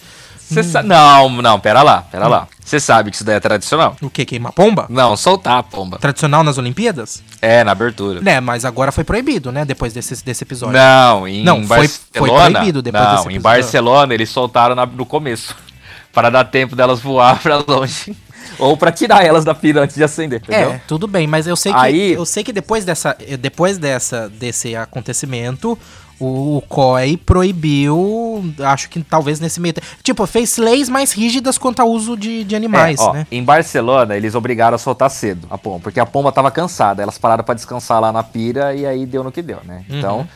Cê 0.49 0.63
sa- 0.63 0.83
Não, 0.83 1.29
não, 1.43 1.61
pera 1.61 1.83
lá, 1.83 2.03
pera 2.03 2.27
lá. 2.27 2.49
Você 2.65 2.81
sabe 2.81 3.11
que 3.11 3.17
isso 3.17 3.25
daí 3.25 3.37
é 3.37 3.41
tradicional? 3.41 3.97
O 4.01 4.09
que? 4.11 4.25
Queimar 4.25 4.53
pomba? 4.53 4.87
Não, 4.89 5.17
soltar 5.17 5.59
a 5.59 5.63
pomba. 5.63 5.99
Tradicional 5.99 6.43
nas 6.45 6.59
Olimpíadas? 6.59 7.23
É, 7.41 7.63
na 7.65 7.73
abertura. 7.73 8.21
Né, 8.21 8.41
mas 8.41 8.65
agora 8.65 8.91
foi 8.93 9.05
proibido, 9.05 9.51
né? 9.53 9.65
Depois 9.65 9.93
desse, 9.93 10.23
desse 10.25 10.45
episódio. 10.45 10.75
Não, 10.75 11.27
em 11.29 11.43
Não, 11.45 11.57
foi- 11.67 11.89
foi 11.89 12.29
Barcelona. 12.29 12.51
proibido 12.51 12.83
depois 12.83 13.03
não, 13.03 13.11
desse 13.11 13.29
em 13.29 13.31
episódio. 13.37 13.43
Barcelona 13.43 14.15
eles 14.15 14.29
soltaram 14.31 14.75
na- 14.75 14.87
no 14.87 15.07
começo. 15.07 15.55
Para 16.13 16.31
dar 16.31 16.45
tempo 16.45 16.75
delas 16.75 17.01
voar 17.01 17.39
pra 17.41 17.63
longe. 17.67 18.17
Ou 18.59 18.77
pra 18.77 18.91
tirar 18.91 19.25
elas 19.25 19.45
da 19.45 19.55
pira 19.55 19.83
antes 19.83 19.95
de 19.95 20.03
acender, 20.03 20.41
entendeu? 20.43 20.71
É, 20.73 20.81
tudo 20.89 21.07
bem, 21.07 21.27
mas 21.27 21.47
eu 21.47 21.55
sei 21.55 21.73
que 21.73 21.79
Aí- 21.79 22.13
eu 22.15 22.25
sei 22.25 22.43
que 22.43 22.53
depois 22.53 22.85
dessa 22.85 23.17
depois 23.39 23.77
dessa 23.79 24.29
desse 24.29 24.75
acontecimento 24.75 25.79
o, 26.21 26.59
o 26.59 26.63
COI 26.63 27.17
proibiu, 27.17 28.45
acho 28.61 28.89
que 28.89 29.03
talvez 29.03 29.41
nesse 29.41 29.61
meio. 29.61 29.75
Tipo, 30.03 30.27
fez 30.27 30.57
leis 30.57 30.89
mais 30.89 31.13
rígidas 31.13 31.59
quanto 31.59 31.81
ao 31.81 31.89
uso 31.89 32.17
de, 32.17 32.45
de 32.45 32.57
animais, 32.57 32.99
É, 33.01 33.03
ó, 33.03 33.13
né? 33.13 33.27
Em 33.31 33.43
Barcelona, 33.43 34.17
eles 34.17 34.35
obrigaram 34.35 34.75
a 34.75 34.79
soltar 34.79 35.11
cedo 35.11 35.47
a 35.51 35.57
pomba, 35.57 35.81
porque 35.81 36.01
a 36.01 36.07
pomba 36.07 36.33
tava 36.33 36.51
cansada. 36.51 37.03
Elas 37.03 37.19
pararam 37.19 37.45
pra 37.45 37.55
descansar 37.55 38.01
lá 38.01 38.13
na 38.13 38.23
pira 38.23 38.75
e 38.75 38.87
aí 38.87 39.07
deu 39.07 39.23
no 39.23 39.33
que 39.33 39.43
deu, 39.43 39.59
né? 39.65 39.85
Uhum. 39.89 39.99
Então, 39.99 40.29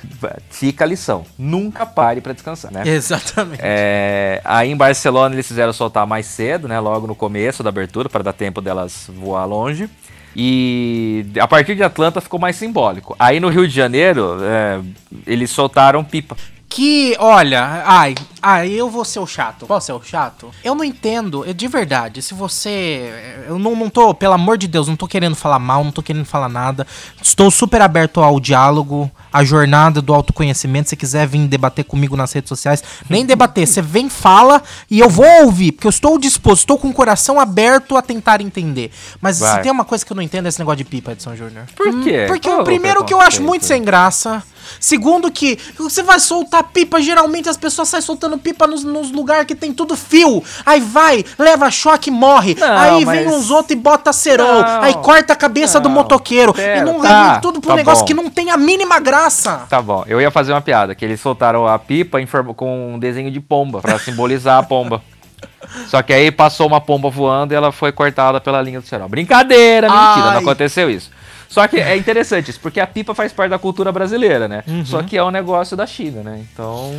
fica 0.50 0.84
a 0.84 0.86
lição. 0.86 1.24
Nunca 1.38 1.84
pare 1.84 2.20
pra 2.20 2.32
descansar, 2.32 2.72
né? 2.72 2.82
Exatamente. 2.86 3.60
É, 3.62 4.40
aí 4.44 4.70
em 4.70 4.76
Barcelona 4.76 5.34
eles 5.34 5.46
fizeram 5.46 5.72
soltar 5.72 6.06
mais 6.06 6.26
cedo, 6.26 6.68
né? 6.68 6.78
Logo 6.78 7.06
no 7.06 7.14
começo 7.14 7.62
da 7.62 7.68
abertura, 7.68 8.08
para 8.08 8.22
dar 8.22 8.32
tempo 8.32 8.60
delas 8.60 9.08
voar 9.08 9.44
longe. 9.44 9.88
E 10.34 11.26
a 11.38 11.46
partir 11.46 11.74
de 11.74 11.82
Atlanta 11.82 12.20
ficou 12.20 12.40
mais 12.40 12.56
simbólico. 12.56 13.14
Aí 13.18 13.38
no 13.38 13.48
Rio 13.48 13.68
de 13.68 13.74
Janeiro, 13.74 14.38
é, 14.42 14.80
eles 15.26 15.50
soltaram 15.50 16.02
pipa. 16.02 16.36
Que, 16.74 17.14
olha, 17.18 17.82
ai, 17.84 18.14
ai, 18.40 18.70
eu 18.70 18.88
vou 18.88 19.04
ser 19.04 19.18
o 19.18 19.26
chato. 19.26 19.66
Posso 19.66 19.86
ser 19.88 19.92
o 19.92 20.02
chato? 20.02 20.50
Eu 20.64 20.74
não 20.74 20.82
entendo, 20.82 21.44
eu- 21.44 21.52
de 21.52 21.68
verdade, 21.68 22.22
se 22.22 22.32
você. 22.32 23.12
Eu 23.46 23.58
não, 23.58 23.76
não 23.76 23.90
tô, 23.90 24.14
pelo 24.14 24.32
amor 24.32 24.56
de 24.56 24.66
Deus, 24.66 24.88
não 24.88 24.96
tô 24.96 25.06
querendo 25.06 25.36
falar 25.36 25.58
mal, 25.58 25.84
não 25.84 25.92
tô 25.92 26.02
querendo 26.02 26.24
falar 26.24 26.48
nada. 26.48 26.86
Estou 27.20 27.50
super 27.50 27.82
aberto 27.82 28.20
ao 28.22 28.40
diálogo, 28.40 29.10
a 29.30 29.44
jornada 29.44 30.00
do 30.00 30.14
autoconhecimento. 30.14 30.88
Se 30.88 30.96
quiser 30.96 31.26
vir 31.26 31.46
debater 31.46 31.84
comigo 31.84 32.16
nas 32.16 32.32
redes 32.32 32.48
sociais, 32.48 32.82
nem 33.06 33.26
debater, 33.26 33.66
você 33.66 33.82
vem, 33.82 34.08
fala 34.08 34.62
e 34.90 34.98
eu 34.98 35.10
vou 35.10 35.44
ouvir, 35.44 35.72
porque 35.72 35.86
eu 35.86 35.90
estou 35.90 36.18
disposto, 36.18 36.60
estou 36.60 36.78
com 36.78 36.88
o 36.88 36.92
coração 36.94 37.38
aberto 37.38 37.98
a 37.98 38.02
tentar 38.02 38.40
entender. 38.40 38.90
Mas 39.20 39.40
Vai. 39.40 39.56
se 39.56 39.62
tem 39.62 39.70
uma 39.70 39.84
coisa 39.84 40.06
que 40.06 40.10
eu 40.12 40.14
não 40.14 40.22
entendo 40.22 40.46
é 40.46 40.48
esse 40.48 40.58
negócio 40.58 40.78
de 40.78 40.84
pipa, 40.84 41.12
Edson 41.12 41.36
Júnior. 41.36 41.66
Por 41.76 42.00
quê? 42.02 42.24
Porque 42.28 42.48
Qual 42.48 42.60
o 42.60 42.62
o 42.62 42.64
primeiro 42.64 43.04
que 43.04 43.12
eu 43.12 43.20
acho 43.20 43.42
muito 43.42 43.66
sem 43.66 43.84
graça. 43.84 44.42
Segundo 44.78 45.28
que 45.30 45.58
você 45.76 46.04
vai 46.04 46.20
soltar 46.20 46.61
pipa, 46.62 47.00
geralmente 47.00 47.48
as 47.48 47.56
pessoas 47.56 47.88
saem 47.88 48.02
soltando 48.02 48.38
pipa 48.38 48.66
nos, 48.66 48.84
nos 48.84 49.10
lugares 49.10 49.46
que 49.46 49.54
tem 49.54 49.72
tudo 49.72 49.96
fio. 49.96 50.42
Aí 50.64 50.80
vai, 50.80 51.24
leva 51.38 51.70
choque 51.70 52.10
e 52.10 52.12
morre. 52.12 52.56
Não, 52.58 52.78
aí 52.78 53.04
mas- 53.04 53.18
vem 53.18 53.28
uns 53.28 53.50
outros 53.50 53.72
e 53.72 53.80
bota 53.80 54.12
cerol. 54.12 54.62
Não, 54.62 54.82
aí 54.82 54.94
corta 54.94 55.32
a 55.32 55.36
cabeça 55.36 55.80
do 55.80 55.88
não, 55.88 55.96
motoqueiro. 55.96 56.52
pera, 56.52 56.78
e 56.78 56.84
não 56.84 57.00
tá, 57.00 57.08
leva 57.28 57.40
tudo 57.40 57.60
pro 57.60 57.70
tá 57.70 57.76
negócio 57.76 58.02
bom. 58.02 58.06
que 58.06 58.14
não 58.14 58.30
tem 58.30 58.50
a 58.50 58.56
mínima 58.56 58.98
graça. 59.00 59.66
Tá 59.68 59.80
bom, 59.80 60.04
eu 60.06 60.20
ia 60.20 60.30
fazer 60.30 60.52
uma 60.52 60.60
piada, 60.60 60.94
que 60.94 61.04
eles 61.04 61.20
soltaram 61.20 61.66
a 61.66 61.78
pipa 61.78 62.18
com 62.56 62.94
um 62.94 62.98
desenho 62.98 63.30
de 63.30 63.40
pomba, 63.40 63.80
pra 63.80 63.98
simbolizar 63.98 64.58
a 64.58 64.62
pomba. 64.62 65.02
Só 65.88 66.02
que 66.02 66.12
aí 66.12 66.30
passou 66.30 66.66
uma 66.66 66.80
pomba 66.80 67.10
voando 67.10 67.52
e 67.52 67.56
ela 67.56 67.72
foi 67.72 67.92
cortada 67.92 68.40
pela 68.40 68.60
linha 68.62 68.80
do 68.80 68.86
cerol. 68.86 69.08
Brincadeira, 69.08 69.88
mentira, 69.88 70.26
Ai. 70.28 70.34
não 70.34 70.40
aconteceu 70.40 70.90
isso. 70.90 71.10
Só 71.52 71.68
que 71.68 71.76
é 71.76 71.94
interessante 71.98 72.50
isso, 72.50 72.58
porque 72.60 72.80
a 72.80 72.86
pipa 72.86 73.14
faz 73.14 73.30
parte 73.30 73.50
da 73.50 73.58
cultura 73.58 73.92
brasileira, 73.92 74.48
né? 74.48 74.64
Uhum. 74.66 74.86
Só 74.86 75.02
que 75.02 75.18
é 75.18 75.22
um 75.22 75.30
negócio 75.30 75.76
da 75.76 75.86
China, 75.86 76.22
né? 76.22 76.42
Então. 76.50 76.90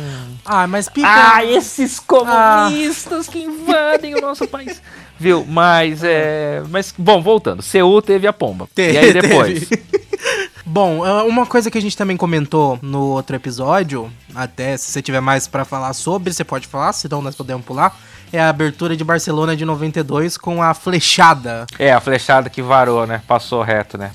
Ah, 0.44 0.64
mas 0.68 0.88
pipa. 0.88 1.08
Ah, 1.10 1.44
esses 1.44 1.98
comunistas 1.98 3.26
que 3.28 3.40
invadem 3.42 4.14
o 4.14 4.20
nosso 4.20 4.46
país. 4.46 4.80
Viu? 5.18 5.44
Mas 5.44 6.04
é. 6.04 6.62
Mas, 6.70 6.94
bom, 6.96 7.20
voltando. 7.20 7.62
Seul 7.62 8.00
teve 8.00 8.28
a 8.28 8.32
pomba. 8.32 8.68
Te- 8.72 8.92
e 8.92 8.96
aí 8.98 9.12
depois? 9.12 9.68
teve. 9.68 9.82
Bom, 10.66 11.04
ah, 11.04 11.24
uma 11.24 11.44
coisa 11.44 11.70
que 11.70 11.76
a 11.76 11.80
gente 11.80 11.96
também 11.96 12.16
comentou 12.16 12.78
no 12.80 13.00
outro 13.08 13.36
episódio, 13.36 14.10
até 14.34 14.76
se 14.78 14.90
você 14.90 15.02
tiver 15.02 15.20
mais 15.20 15.46
pra 15.46 15.62
falar 15.64 15.92
sobre, 15.92 16.32
você 16.32 16.42
pode 16.42 16.66
falar, 16.66 16.92
senão 16.94 17.20
nós 17.20 17.34
podemos 17.34 17.66
pular, 17.66 17.94
é 18.32 18.40
a 18.40 18.48
abertura 18.48 18.96
de 18.96 19.04
Barcelona 19.04 19.56
de 19.56 19.64
92 19.64 20.36
com 20.36 20.62
a 20.62 20.74
flechada. 20.74 21.66
É, 21.78 21.92
a 21.92 22.00
flechada 22.00 22.48
que 22.50 22.60
varou, 22.62 23.06
né? 23.06 23.22
Passou 23.26 23.62
reto, 23.62 23.96
né? 23.98 24.10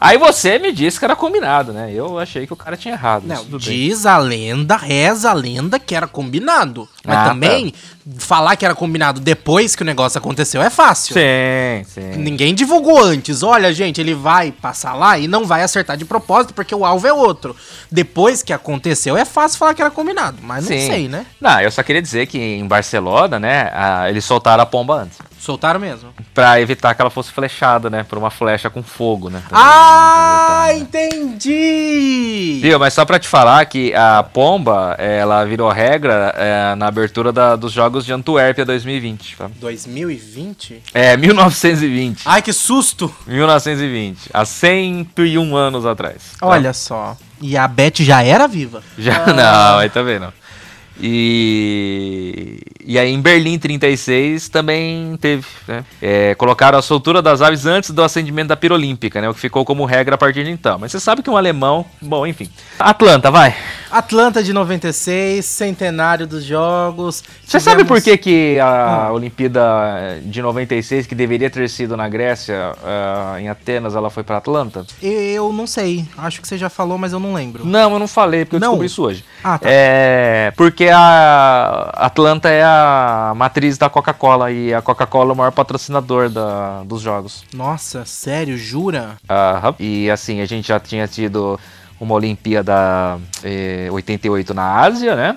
Aí 0.00 0.16
você 0.16 0.58
me 0.58 0.72
disse 0.72 0.98
que 0.98 1.04
era 1.04 1.16
combinado, 1.16 1.72
né? 1.72 1.92
Eu 1.92 2.18
achei 2.18 2.46
que 2.46 2.52
o 2.52 2.56
cara 2.56 2.76
tinha 2.76 2.94
errado. 2.94 3.24
Não, 3.26 3.36
tudo 3.44 3.58
bem. 3.58 3.68
diz 3.88 4.06
a 4.06 4.16
lenda, 4.18 4.76
reza 4.76 5.30
a 5.30 5.34
lenda 5.34 5.78
que 5.78 5.94
era 5.94 6.06
combinado. 6.06 6.88
Mas 7.04 7.16
Ah, 7.18 7.24
também, 7.30 7.72
falar 8.18 8.56
que 8.56 8.64
era 8.64 8.74
combinado 8.74 9.20
depois 9.20 9.74
que 9.74 9.82
o 9.82 9.86
negócio 9.86 10.18
aconteceu 10.18 10.62
é 10.62 10.70
fácil. 10.70 11.14
Sim, 11.14 11.84
sim. 11.86 12.16
Ninguém 12.18 12.54
divulgou 12.54 13.02
antes. 13.02 13.42
Olha, 13.42 13.72
gente, 13.72 14.00
ele 14.00 14.14
vai 14.14 14.52
passar 14.52 14.94
lá 14.94 15.18
e 15.18 15.26
não 15.26 15.44
vai 15.44 15.62
acertar 15.62 15.96
de 15.96 16.04
propósito 16.04 16.54
porque 16.54 16.74
o 16.74 16.84
alvo 16.84 17.06
é 17.06 17.12
outro. 17.12 17.54
Depois 17.90 18.42
que 18.42 18.52
aconteceu, 18.52 19.16
é 19.16 19.24
fácil 19.24 19.58
falar 19.58 19.74
que 19.74 19.82
era 19.82 19.90
combinado. 19.90 20.38
Mas 20.42 20.64
não 20.64 20.72
Sim. 20.72 20.86
sei, 20.86 21.08
né? 21.08 21.26
Não, 21.40 21.60
eu 21.60 21.70
só 21.70 21.82
queria 21.82 22.02
dizer 22.02 22.26
que 22.26 22.38
em 22.38 22.66
Barcelona, 22.66 23.38
né, 23.38 23.57
a- 23.72 24.08
eles 24.10 24.24
soltaram 24.24 24.62
a 24.62 24.66
pomba 24.66 24.94
antes. 25.02 25.18
Soltaram 25.38 25.78
mesmo. 25.80 26.10
Pra 26.34 26.60
evitar 26.60 26.94
que 26.94 27.00
ela 27.00 27.10
fosse 27.10 27.30
flechada, 27.32 27.88
né? 27.88 28.04
Por 28.06 28.18
uma 28.18 28.30
flecha 28.30 28.68
com 28.68 28.82
fogo, 28.82 29.30
né? 29.30 29.40
Ah, 29.52 30.66
Também, 30.68 30.82
então, 30.82 31.00
né? 31.00 31.08
entendi! 31.08 32.58
Viu, 32.62 32.78
mas 32.78 32.92
só 32.92 33.04
pra 33.04 33.18
te 33.18 33.28
falar 33.28 33.64
que 33.66 33.94
a 33.94 34.22
pomba, 34.22 34.94
ela 34.98 35.44
virou 35.44 35.70
regra 35.70 36.34
é, 36.36 36.74
na 36.74 36.88
abertura 36.88 37.32
da- 37.32 37.56
dos 37.56 37.72
Jogos 37.72 38.04
de 38.04 38.12
Antuérpia 38.12 38.64
2020. 38.64 39.36
Tá? 39.36 39.48
2020? 39.60 40.82
É, 40.92 41.16
1920. 41.16 42.22
Ai, 42.26 42.42
que 42.42 42.52
susto! 42.52 43.12
1920. 43.26 44.30
Há 44.34 44.44
101 44.44 45.56
anos 45.56 45.86
atrás. 45.86 46.32
tá? 46.38 46.46
Olha 46.46 46.72
só. 46.72 47.16
E 47.40 47.56
a 47.56 47.68
Beth 47.68 48.00
já 48.00 48.22
era 48.22 48.48
viva? 48.48 48.82
Já 48.98 49.26
não, 49.32 49.78
aí 49.78 49.88
também 49.88 50.18
não. 50.18 50.32
E, 51.00 52.58
e 52.84 52.98
aí 52.98 53.12
em 53.12 53.20
Berlim 53.20 53.58
36 53.58 54.48
também 54.48 55.16
teve, 55.20 55.46
né? 55.66 55.84
É, 56.02 56.34
colocaram 56.34 56.78
a 56.78 56.82
soltura 56.82 57.22
das 57.22 57.40
aves 57.40 57.66
antes 57.66 57.90
do 57.90 58.02
acendimento 58.02 58.48
da 58.48 58.56
pira 58.56 58.74
olímpica, 58.74 59.20
né? 59.20 59.28
O 59.28 59.34
que 59.34 59.40
ficou 59.40 59.64
como 59.64 59.84
regra 59.84 60.16
a 60.16 60.18
partir 60.18 60.44
de 60.44 60.50
então. 60.50 60.78
Mas 60.78 60.92
você 60.92 61.00
sabe 61.00 61.22
que 61.22 61.30
um 61.30 61.36
alemão, 61.36 61.86
bom, 62.00 62.26
enfim. 62.26 62.50
Atlanta, 62.78 63.30
vai. 63.30 63.54
Atlanta 63.90 64.42
de 64.42 64.52
96, 64.52 65.44
centenário 65.44 66.26
dos 66.26 66.44
jogos. 66.44 67.22
Você 67.44 67.58
sabe 67.58 67.84
por 67.84 68.00
Tivemos- 68.00 68.04
que, 68.22 68.54
que 68.54 68.60
a 68.60 69.06
Ah. 69.08 69.12
Olimpíada 69.12 70.20
de 70.24 70.42
96, 70.42 71.06
que 71.06 71.14
deveria 71.14 71.48
ter 71.50 71.68
sido 71.70 71.96
na 71.96 72.08
Grécia, 72.08 72.72
ah, 72.84 73.36
em 73.40 73.48
Atenas, 73.48 73.94
ela 73.94 74.10
foi 74.10 74.22
para 74.22 74.36
Atlanta? 74.36 74.84
Eu 75.02 75.52
não 75.52 75.66
sei. 75.66 76.06
Acho 76.16 76.40
que 76.40 76.48
você 76.48 76.58
já 76.58 76.68
falou, 76.68 76.98
mas 76.98 77.12
eu 77.12 77.20
não 77.20 77.32
lembro. 77.32 77.64
Não, 77.64 77.92
eu 77.92 77.98
não 77.98 78.08
falei, 78.08 78.44
porque 78.44 78.56
eu 78.56 78.60
Não? 78.60 78.68
descobri 78.70 78.86
isso 78.86 79.02
hoje. 79.02 79.24
Ah, 79.42 79.58
tá. 79.58 79.66
É, 79.70 80.52
porque 80.56 80.88
a 80.92 81.90
Atlanta 81.94 82.48
é 82.48 82.62
a 82.64 83.32
matriz 83.36 83.78
da 83.78 83.88
Coca-Cola 83.88 84.50
e 84.50 84.74
a 84.74 84.82
Coca-Cola 84.82 85.30
é 85.30 85.32
o 85.32 85.36
maior 85.36 85.52
patrocinador 85.52 86.28
da, 86.28 86.82
dos 86.84 87.00
jogos. 87.00 87.44
Nossa, 87.54 88.04
sério? 88.04 88.56
Jura? 88.58 89.16
Aham. 89.28 89.74
E 89.78 90.10
assim, 90.10 90.40
a 90.40 90.46
gente 90.46 90.68
já 90.68 90.78
tinha 90.78 91.06
tido 91.06 91.58
uma 92.00 92.14
Olimpíada 92.14 93.18
eh, 93.42 93.88
88 93.90 94.54
na 94.54 94.80
Ásia, 94.80 95.16
né? 95.16 95.34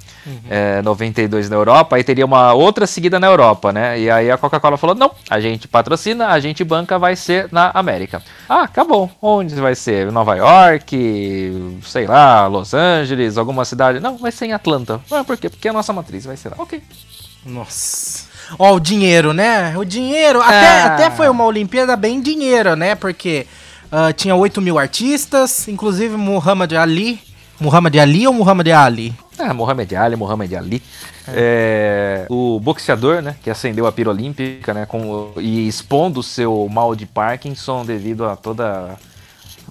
Eh, 0.50 0.82
92 0.84 1.50
na 1.50 1.56
Europa, 1.56 1.96
aí 1.96 2.04
teria 2.04 2.26
uma 2.26 2.54
outra 2.54 2.86
seguida 2.86 3.20
na 3.20 3.28
Europa, 3.28 3.72
né? 3.74 4.00
E 4.00 4.10
aí 4.12 4.30
a 4.30 4.38
Coca-Cola 4.38 4.78
falou: 4.78 4.96
não, 4.96 5.12
a 5.30 5.40
gente 5.40 5.68
patrocina, 5.68 6.28
a 6.28 6.40
gente 6.40 6.64
banca, 6.64 7.00
vai 7.00 7.16
ser 7.16 7.48
na 7.52 7.72
América. 7.74 8.22
Ah, 8.48 8.64
acabou. 8.64 9.10
Onde 9.22 9.56
vai 9.56 9.74
ser? 9.76 10.12
Nova 10.12 10.36
York, 10.36 11.80
sei 11.84 12.06
lá, 12.06 12.46
Los 12.48 12.74
Angeles, 12.74 13.38
alguma 13.38 13.66
cidade? 13.66 14.00
Não, 14.00 14.18
vai 14.18 14.32
ser 14.32 14.46
em 14.46 14.54
Atlanta. 14.54 15.02
Ah, 15.12 15.24
por 15.24 15.38
quê? 15.38 15.50
Porque 15.50 15.68
a 15.68 15.74
nossa 15.74 15.92
matriz 15.94 16.26
vai 16.26 16.38
ser 16.38 16.50
lá. 16.50 16.56
Ok. 16.60 16.82
Nossa. 17.46 18.30
Ó, 18.60 18.76
o 18.76 18.80
dinheiro, 18.80 19.34
né? 19.34 19.74
O 19.78 19.84
dinheiro. 19.86 20.42
Até, 20.42 20.82
Ah. 20.82 20.86
até 20.94 21.12
foi 21.12 21.30
uma 21.30 21.46
Olimpíada 21.46 21.96
bem 21.96 22.22
dinheiro, 22.22 22.76
né? 22.76 22.96
Porque 22.96 23.48
ah, 23.92 24.14
tinha 24.14 24.36
8 24.36 24.62
mil 24.62 24.80
artistas, 24.80 25.68
inclusive 25.68 26.16
Muhammad 26.16 26.74
Ali. 26.74 27.20
Muhammad 27.60 27.96
Ali 27.98 28.26
ou 28.26 28.34
Muhammad 28.34 28.68
Ali? 28.70 29.14
Ah, 29.38 29.54
Mohamed 29.54 29.96
Ali, 29.96 30.16
Mohamed 30.16 30.56
Ali. 30.56 30.84
É, 31.28 32.26
o 32.30 32.60
boxeador, 32.60 33.22
né, 33.22 33.36
que 33.44 33.50
acendeu 33.50 33.86
a 33.86 33.92
pira 33.92 34.10
olímpica, 34.10 34.74
né, 34.74 34.86
com, 34.86 35.32
e 35.38 35.68
expondo 35.68 36.20
o 36.20 36.24
seu 36.24 36.68
mal 36.70 36.96
de 36.96 37.06
Parkinson 37.06 37.86
devido 37.86 38.26
a 38.26 38.36
toda 38.36 38.98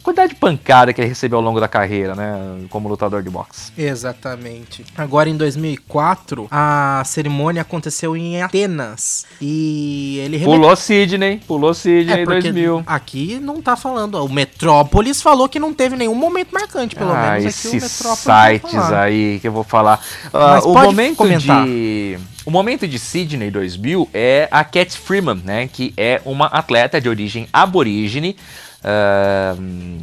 a 0.01 0.03
quantidade 0.03 0.31
de 0.31 0.37
pancada 0.41 0.93
que 0.93 1.01
ele 1.01 1.09
recebeu 1.09 1.39
ao 1.39 1.45
longo 1.45 1.61
da 1.61 1.69
carreira, 1.69 2.15
né, 2.15 2.65
como 2.71 2.89
lutador 2.89 3.23
de 3.23 3.29
boxe. 3.29 3.71
Exatamente. 3.77 4.85
Agora 4.97 5.29
em 5.29 5.37
2004, 5.37 6.49
a 6.51 7.03
cerimônia 7.05 7.63
aconteceu 7.63 8.17
em 8.17 8.43
Atenas. 8.43 9.27
E 9.41 10.19
ele 10.25 10.37
remeteu- 10.39 10.55
Pulou 10.61 10.77
Sidney, 10.77 11.41
pulou 11.47 11.75
Sidney 11.75 12.21
É 12.21 12.23
em 12.23 12.25
porque 12.25 12.43
2000. 12.51 12.83
aqui 12.87 13.39
não 13.41 13.61
tá 13.61 13.77
falando. 13.77 14.25
O 14.25 14.29
Metrópolis 14.29 15.21
falou 15.21 15.49
que 15.49 15.59
não 15.61 15.75
teve 15.75 15.97
nenhum 15.97 16.15
momento 16.15 16.51
marcante, 16.53 16.97
pelo 16.97 17.13
ah, 17.13 17.33
menos 17.39 17.47
aqui 17.47 17.69
o 17.69 17.77
esses 17.77 17.93
sites 17.93 18.75
aí 18.93 19.39
que 19.41 19.49
eu 19.49 19.53
vou 19.53 19.65
falar. 19.65 20.01
Ah, 20.33 20.53
Mas 20.53 20.65
o 20.65 20.73
pode 20.73 20.87
momento 20.87 21.17
comentar. 21.17 21.65
de 21.65 22.19
o 22.45 22.51
momento 22.51 22.89
de 22.89 22.99
Sydney 22.99 23.51
2000 23.51 24.09
é 24.15 24.49
a 24.51 24.65
Cat 24.65 24.97
Freeman, 24.99 25.43
né, 25.45 25.69
que 25.71 25.93
é 25.97 26.21
uma 26.25 26.47
atleta 26.47 27.01
de 27.01 27.09
origem 27.09 27.47
aborígene. 27.53 28.37
Ah, 28.83 29.55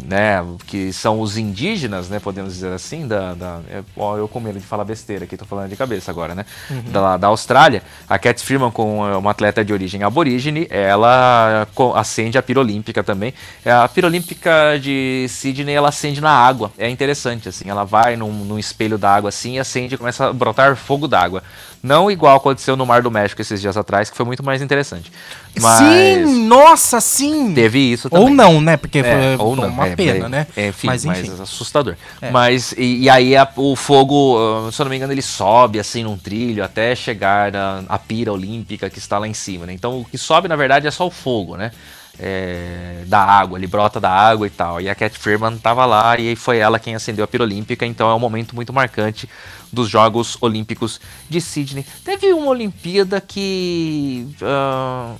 né, 0.05 0.45
que 0.67 0.93
são 0.93 1.19
os 1.19 1.35
indígenas, 1.37 2.09
né, 2.09 2.19
podemos 2.19 2.53
dizer 2.53 2.71
assim, 2.71 3.07
da, 3.07 3.33
da 3.33 3.59
ó, 3.95 4.17
eu 4.17 4.27
com 4.27 4.39
medo 4.39 4.59
de 4.59 4.65
falar 4.65 4.85
besteira 4.85 5.25
aqui, 5.25 5.35
tô 5.35 5.45
falando 5.45 5.69
de 5.69 5.75
cabeça 5.75 6.11
agora, 6.11 6.35
né, 6.35 6.45
da, 6.91 7.17
da 7.17 7.27
Austrália, 7.27 7.81
a 8.07 8.19
Cat 8.19 8.43
Freeman 8.43 8.69
com 8.69 9.07
é, 9.07 9.17
uma 9.17 9.31
atleta 9.31 9.65
de 9.65 9.73
origem 9.73 10.03
aborígene, 10.03 10.67
ela 10.69 11.67
acende 11.95 12.37
a 12.37 12.43
pira 12.43 12.59
olímpica 12.59 13.03
também, 13.03 13.33
É, 13.65 13.71
a 13.71 13.87
pira 13.87 14.07
olímpica 14.07 14.77
de 14.79 15.25
Sydney, 15.27 15.73
ela 15.73 15.89
acende 15.89 16.21
na 16.21 16.31
água, 16.31 16.71
é 16.77 16.87
interessante, 16.89 17.49
assim, 17.49 17.69
ela 17.69 17.83
vai 17.83 18.15
num, 18.15 18.31
num 18.31 18.59
espelho 18.59 18.97
d'água 18.97 19.29
assim, 19.29 19.55
e 19.55 19.59
acende 19.59 19.95
e 19.95 19.97
começa 19.97 20.27
a 20.27 20.33
brotar 20.33 20.75
fogo 20.75 21.07
d'água, 21.07 21.41
não 21.87 22.11
igual 22.11 22.35
aconteceu 22.37 22.75
no 22.75 22.85
Mar 22.85 23.01
do 23.01 23.09
México 23.09 23.41
esses 23.41 23.59
dias 23.61 23.77
atrás, 23.77 24.09
que 24.09 24.17
foi 24.17 24.25
muito 24.25 24.43
mais 24.43 24.61
interessante, 24.61 25.11
mas 25.59 25.77
Sim, 25.79 26.47
nossa, 26.47 27.01
sim! 27.01 27.53
teve 27.53 27.79
isso 27.79 28.09
também. 28.09 28.27
Ou 28.27 28.33
não, 28.33 28.61
né? 28.61 28.77
Porque 28.77 28.99
É, 28.99 29.35
foi, 29.37 29.45
ou 29.45 29.55
não, 29.55 29.67
uma 29.67 29.87
é, 29.87 29.95
pena, 29.95 30.25
é, 30.25 30.29
né? 30.29 30.47
é, 30.55 30.67
enfim, 30.67 30.87
mas 30.87 31.05
mas, 31.05 31.19
enfim. 31.19 31.41
assustador. 31.41 31.95
É. 32.21 32.29
Mas, 32.29 32.73
e, 32.77 33.03
e 33.03 33.09
aí 33.09 33.35
a- 33.35 33.47
o 33.55 33.75
fogo, 33.75 34.37
ah, 34.37 34.71
se 34.71 34.81
eu 34.81 34.85
não 34.85 34.89
me 34.91 34.97
engano, 34.97 35.13
ele 35.13 35.21
sobe 35.21 35.79
assim 35.79 36.03
num 36.03 36.17
trilho 36.17 36.63
até 36.63 36.95
chegar 36.95 37.51
na 37.51 37.83
a 37.89 37.97
pira 37.97 38.31
olímpica 38.31 38.89
que 38.89 38.99
está 38.99 39.17
lá 39.17 39.27
em 39.27 39.33
cima, 39.33 39.65
né? 39.65 39.73
Então 39.73 40.01
o 40.01 40.05
que 40.05 40.17
sobe, 40.17 40.47
na 40.47 40.55
verdade, 40.55 40.85
é 40.87 40.91
só 40.91 41.07
o 41.07 41.11
fogo, 41.11 41.55
né? 41.57 41.71
é, 42.19 43.03
da 43.05 43.19
água, 43.19 43.59
ele 43.59 43.67
brota 43.67 43.99
da 43.99 44.09
água 44.09 44.47
e 44.47 44.49
tal. 44.49 44.81
E 44.81 44.89
a 44.89 44.95
Cat 44.95 45.17
Freeman 45.17 45.57
tava 45.57 45.85
lá 45.85 46.17
e 46.19 46.35
foi 46.35 46.57
ela 46.57 46.79
quem 46.79 46.95
acendeu 46.95 47.23
a 47.23 47.27
pira 47.27 47.43
olímpica, 47.43 47.85
então 47.85 48.09
é 48.09 48.15
um 48.15 48.19
momento 48.19 48.55
muito 48.55 48.73
marcante 48.73 49.29
dos 49.71 49.89
Jogos 49.89 50.37
Olímpicos 50.41 50.99
de 51.29 51.41
Sydney. 51.41 51.85
Teve 52.03 52.33
uma 52.33 52.47
Olimpíada 52.47 53.21
que. 53.21 54.27
Uh, 54.41 55.17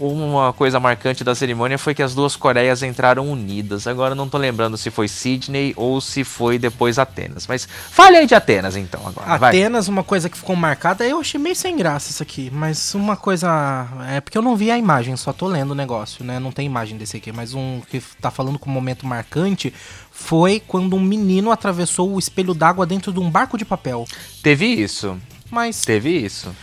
uma 0.00 0.52
coisa 0.52 0.78
marcante 0.78 1.24
da 1.24 1.34
cerimônia 1.34 1.78
foi 1.78 1.94
que 1.94 2.02
as 2.02 2.14
duas 2.14 2.36
Coreias 2.36 2.82
entraram 2.82 3.30
unidas. 3.30 3.86
Agora 3.86 4.14
não 4.14 4.28
tô 4.28 4.38
lembrando 4.38 4.76
se 4.76 4.90
foi 4.90 5.08
Sydney 5.08 5.72
ou 5.76 6.00
se 6.00 6.24
foi 6.24 6.58
depois 6.58 6.98
Atenas. 6.98 7.46
Mas 7.46 7.68
fale 7.90 8.16
aí 8.16 8.26
de 8.26 8.34
Atenas 8.34 8.76
então 8.76 9.00
agora. 9.06 9.34
Atenas, 9.34 9.86
vai. 9.86 9.92
uma 9.92 10.04
coisa 10.04 10.28
que 10.28 10.36
ficou 10.36 10.56
marcada, 10.56 11.06
eu 11.06 11.20
achei 11.20 11.40
meio 11.40 11.56
sem 11.56 11.76
graça 11.76 12.10
isso 12.10 12.22
aqui. 12.22 12.50
Mas 12.52 12.94
uma 12.94 13.16
coisa. 13.16 13.86
É 14.10 14.20
porque 14.20 14.38
eu 14.38 14.42
não 14.42 14.56
vi 14.56 14.70
a 14.70 14.78
imagem, 14.78 15.16
só 15.16 15.32
tô 15.32 15.46
lendo 15.46 15.72
o 15.72 15.74
negócio, 15.74 16.24
né? 16.24 16.38
Não 16.38 16.52
tem 16.52 16.66
imagem 16.66 16.96
desse 16.96 17.16
aqui. 17.16 17.32
Mas 17.32 17.54
um 17.54 17.80
que 17.90 18.00
tá 18.20 18.30
falando 18.30 18.58
com 18.58 18.70
um 18.70 18.72
momento 18.72 19.06
marcante 19.06 19.72
foi 20.18 20.60
quando 20.66 20.96
um 20.96 21.00
menino 21.00 21.50
atravessou 21.50 22.12
o 22.12 22.18
espelho 22.18 22.52
d'água 22.52 22.84
dentro 22.84 23.12
de 23.12 23.20
um 23.20 23.30
barco 23.30 23.56
de 23.56 23.64
papel. 23.64 24.04
Teve 24.42 24.66
isso. 24.66 25.16
Mas. 25.50 25.80
Teve 25.82 26.10
isso. 26.10 26.54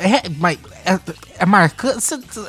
É, 0.00 0.28
mas 0.28 0.58
é, 0.84 0.98
é 1.38 1.46
marcante. 1.46 1.98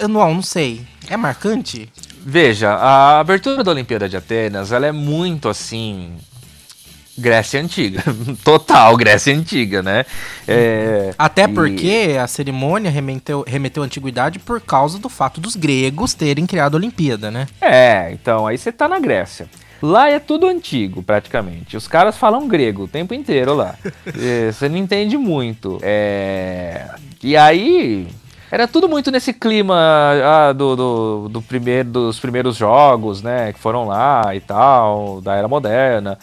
Não, 0.09 0.33
não 0.33 0.41
sei. 0.41 0.81
É 1.09 1.17
marcante? 1.17 1.91
Veja, 2.25 2.71
a 2.71 3.19
abertura 3.19 3.63
da 3.63 3.71
Olimpíada 3.71 4.07
de 4.07 4.15
Atenas, 4.15 4.71
ela 4.71 4.87
é 4.87 4.91
muito 4.91 5.49
assim. 5.49 6.13
Grécia 7.15 7.61
Antiga. 7.61 8.01
Total 8.43 8.95
Grécia 8.97 9.35
Antiga, 9.35 9.83
né? 9.83 10.05
É, 10.47 11.13
Até 11.17 11.47
porque 11.47 12.17
a 12.19 12.25
cerimônia 12.25 12.89
remeteu, 12.89 13.43
remeteu 13.45 13.83
à 13.83 13.85
antiguidade 13.85 14.39
por 14.39 14.59
causa 14.59 14.97
do 14.97 15.09
fato 15.09 15.39
dos 15.39 15.55
gregos 15.55 16.15
terem 16.15 16.47
criado 16.47 16.73
a 16.75 16.77
Olimpíada, 16.77 17.29
né? 17.29 17.47
É, 17.61 18.11
então 18.13 18.47
aí 18.47 18.57
você 18.57 18.71
tá 18.71 18.87
na 18.87 18.99
Grécia. 18.99 19.47
Lá 19.83 20.09
é 20.09 20.17
tudo 20.17 20.47
antigo, 20.47 21.03
praticamente. 21.03 21.75
Os 21.75 21.89
caras 21.89 22.15
falam 22.15 22.47
grego 22.47 22.83
o 22.83 22.87
tempo 22.87 23.13
inteiro 23.13 23.53
lá. 23.53 23.75
É, 24.17 24.47
você 24.53 24.69
não 24.69 24.77
entende 24.77 25.17
muito. 25.17 25.77
É... 25.81 26.89
E 27.21 27.35
aí, 27.35 28.07
era 28.49 28.65
tudo 28.65 28.87
muito 28.87 29.11
nesse 29.11 29.33
clima 29.33 29.75
ah, 29.75 30.53
do, 30.53 30.75
do, 30.77 31.27
do, 31.29 31.41
primeiro, 31.41 31.89
dos 31.89 32.17
primeiros 32.17 32.55
jogos, 32.55 33.21
né? 33.21 33.51
Que 33.51 33.59
foram 33.59 33.85
lá 33.85 34.33
e 34.33 34.39
tal, 34.39 35.19
da 35.19 35.35
era 35.35 35.49
moderna. 35.49 36.17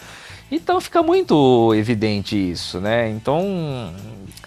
Então 0.51 0.81
fica 0.81 1.03
muito 1.03 1.71
evidente 1.75 2.35
isso, 2.35 2.79
né? 2.79 3.11
Então. 3.11 3.93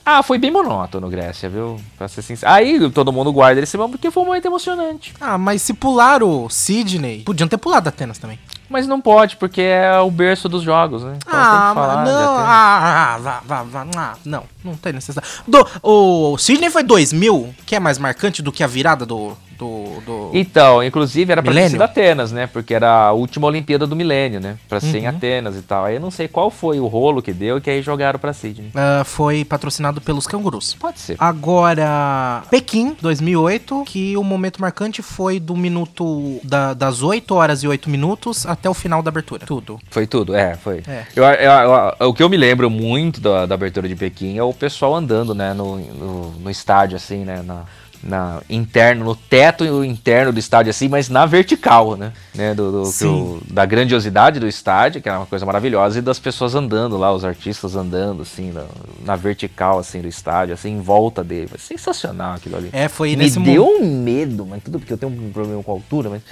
Ah, 0.04 0.24
foi 0.24 0.38
bem 0.38 0.50
monótono, 0.50 1.08
Grécia, 1.08 1.48
viu? 1.48 1.80
Pra 1.96 2.08
ser 2.08 2.22
sincero. 2.22 2.52
Aí 2.52 2.90
todo 2.90 3.12
mundo 3.12 3.32
guarda 3.32 3.60
esse 3.60 3.76
momento 3.76 3.92
porque 3.92 4.10
foi 4.10 4.24
muito 4.24 4.44
emocionante. 4.44 5.14
Ah, 5.20 5.38
mas 5.38 5.62
se 5.62 5.72
pularam 5.72 6.44
o 6.44 6.50
Sidney, 6.50 7.22
podiam 7.22 7.46
ter 7.46 7.58
pulado 7.58 7.88
Atenas 7.88 8.18
também. 8.18 8.40
Mas 8.74 8.88
não 8.88 9.00
pode, 9.00 9.36
porque 9.36 9.60
é 9.60 10.00
o 10.00 10.10
berço 10.10 10.48
dos 10.48 10.64
jogos, 10.64 11.04
né? 11.04 11.16
Então 11.18 11.32
ah, 11.32 12.02
não, 12.04 12.38
ah, 12.38 13.20
ah, 13.24 13.42
ah, 13.48 13.86
ah, 13.96 14.14
não, 14.24 14.42
não 14.64 14.74
tem 14.74 14.92
necessidade. 14.92 15.28
Do, 15.46 15.64
o 15.80 16.36
Sidney 16.36 16.68
foi 16.70 16.82
2000, 16.82 17.54
que 17.64 17.76
é 17.76 17.78
mais 17.78 17.98
marcante 17.98 18.42
do 18.42 18.50
que 18.50 18.64
a 18.64 18.66
virada 18.66 19.06
do, 19.06 19.36
do, 19.58 20.00
do... 20.04 20.30
Então, 20.32 20.82
inclusive 20.82 21.30
era 21.32 21.42
para 21.42 21.68
ser 21.68 21.82
Atenas, 21.82 22.32
né? 22.32 22.46
Porque 22.46 22.74
era 22.74 22.90
a 22.90 23.12
última 23.12 23.46
Olimpíada 23.46 23.86
do 23.86 23.96
milênio, 23.96 24.40
né? 24.40 24.56
Pra 24.68 24.80
ser 24.80 24.98
uhum. 24.98 25.02
em 25.04 25.06
Atenas 25.06 25.56
e 25.56 25.62
tal. 25.62 25.84
Aí 25.84 25.96
eu 25.96 26.00
não 26.00 26.10
sei 26.10 26.28
qual 26.28 26.50
foi 26.50 26.80
o 26.80 26.86
rolo 26.86 27.22
que 27.22 27.32
deu 27.32 27.60
que 27.60 27.70
aí 27.70 27.82
jogaram 27.82 28.18
pra 28.18 28.32
Sydney. 28.32 28.68
Uh, 28.68 29.04
foi 29.04 29.44
patrocinado 29.44 30.00
pelos 30.00 30.26
cangurus. 30.26 30.74
Pode 30.74 31.00
ser. 31.00 31.16
Agora, 31.18 32.42
Pequim, 32.50 32.96
2008, 33.00 33.84
que 33.86 34.16
o 34.16 34.22
momento 34.22 34.60
marcante 34.60 35.02
foi 35.02 35.40
do 35.40 35.56
minuto 35.56 36.40
da, 36.42 36.74
das 36.74 37.02
8 37.02 37.34
horas 37.34 37.62
e 37.62 37.68
8 37.68 37.88
minutos 37.88 38.46
até 38.46 38.68
o 38.68 38.74
final 38.74 39.02
da 39.02 39.08
abertura. 39.08 39.46
Tudo. 39.46 39.78
Foi 39.90 40.06
tudo, 40.06 40.34
é, 40.34 40.56
foi. 40.56 40.82
É. 40.86 41.04
Eu, 41.14 41.24
eu, 41.24 41.94
eu, 42.00 42.08
o 42.08 42.14
que 42.14 42.22
eu 42.22 42.28
me 42.28 42.36
lembro 42.36 42.68
muito 42.68 43.20
da, 43.20 43.46
da 43.46 43.54
abertura 43.54 43.88
de 43.88 43.96
Pequim 43.96 44.36
é 44.36 44.42
o 44.42 44.52
pessoal 44.52 44.94
andando, 44.94 45.34
né, 45.34 45.54
no, 45.54 45.76
no, 45.78 46.30
no 46.32 46.50
estádio, 46.50 46.96
assim, 46.96 47.24
né, 47.24 47.42
na 47.42 47.64
na 48.04 48.42
interno, 48.50 49.04
no 49.04 49.16
teto 49.16 49.82
interno 49.82 50.32
do 50.32 50.38
estádio 50.38 50.70
assim, 50.70 50.88
mas 50.88 51.08
na 51.08 51.24
vertical, 51.24 51.96
né? 51.96 52.12
né 52.34 52.54
do, 52.54 52.82
do 52.82 53.42
da 53.50 53.64
grandiosidade 53.64 54.38
do 54.38 54.46
estádio, 54.46 55.00
que 55.00 55.08
é 55.08 55.12
uma 55.16 55.26
coisa 55.26 55.46
maravilhosa, 55.46 55.98
e 55.98 56.02
das 56.02 56.18
pessoas 56.18 56.54
andando 56.54 56.98
lá, 56.98 57.12
os 57.12 57.24
artistas 57.24 57.74
andando 57.74 58.22
assim 58.22 58.52
na, 58.52 58.64
na 59.04 59.16
vertical 59.16 59.78
assim 59.78 60.00
do 60.00 60.08
estádio, 60.08 60.54
assim 60.54 60.72
em 60.72 60.80
volta 60.80 61.24
dele. 61.24 61.50
Sensacional 61.58 62.34
aquilo 62.34 62.56
ali. 62.56 62.70
É, 62.72 62.88
foi 62.88 63.10
Me 63.10 63.16
nesse 63.16 63.40
deu 63.40 63.66
um 63.66 64.02
medo, 64.02 64.44
mas 64.44 64.62
tudo 64.62 64.78
porque 64.78 64.92
eu 64.92 64.98
tenho 64.98 65.10
um 65.10 65.32
problema 65.32 65.62
com 65.62 65.72
a 65.72 65.74
altura, 65.74 66.10
mas 66.10 66.22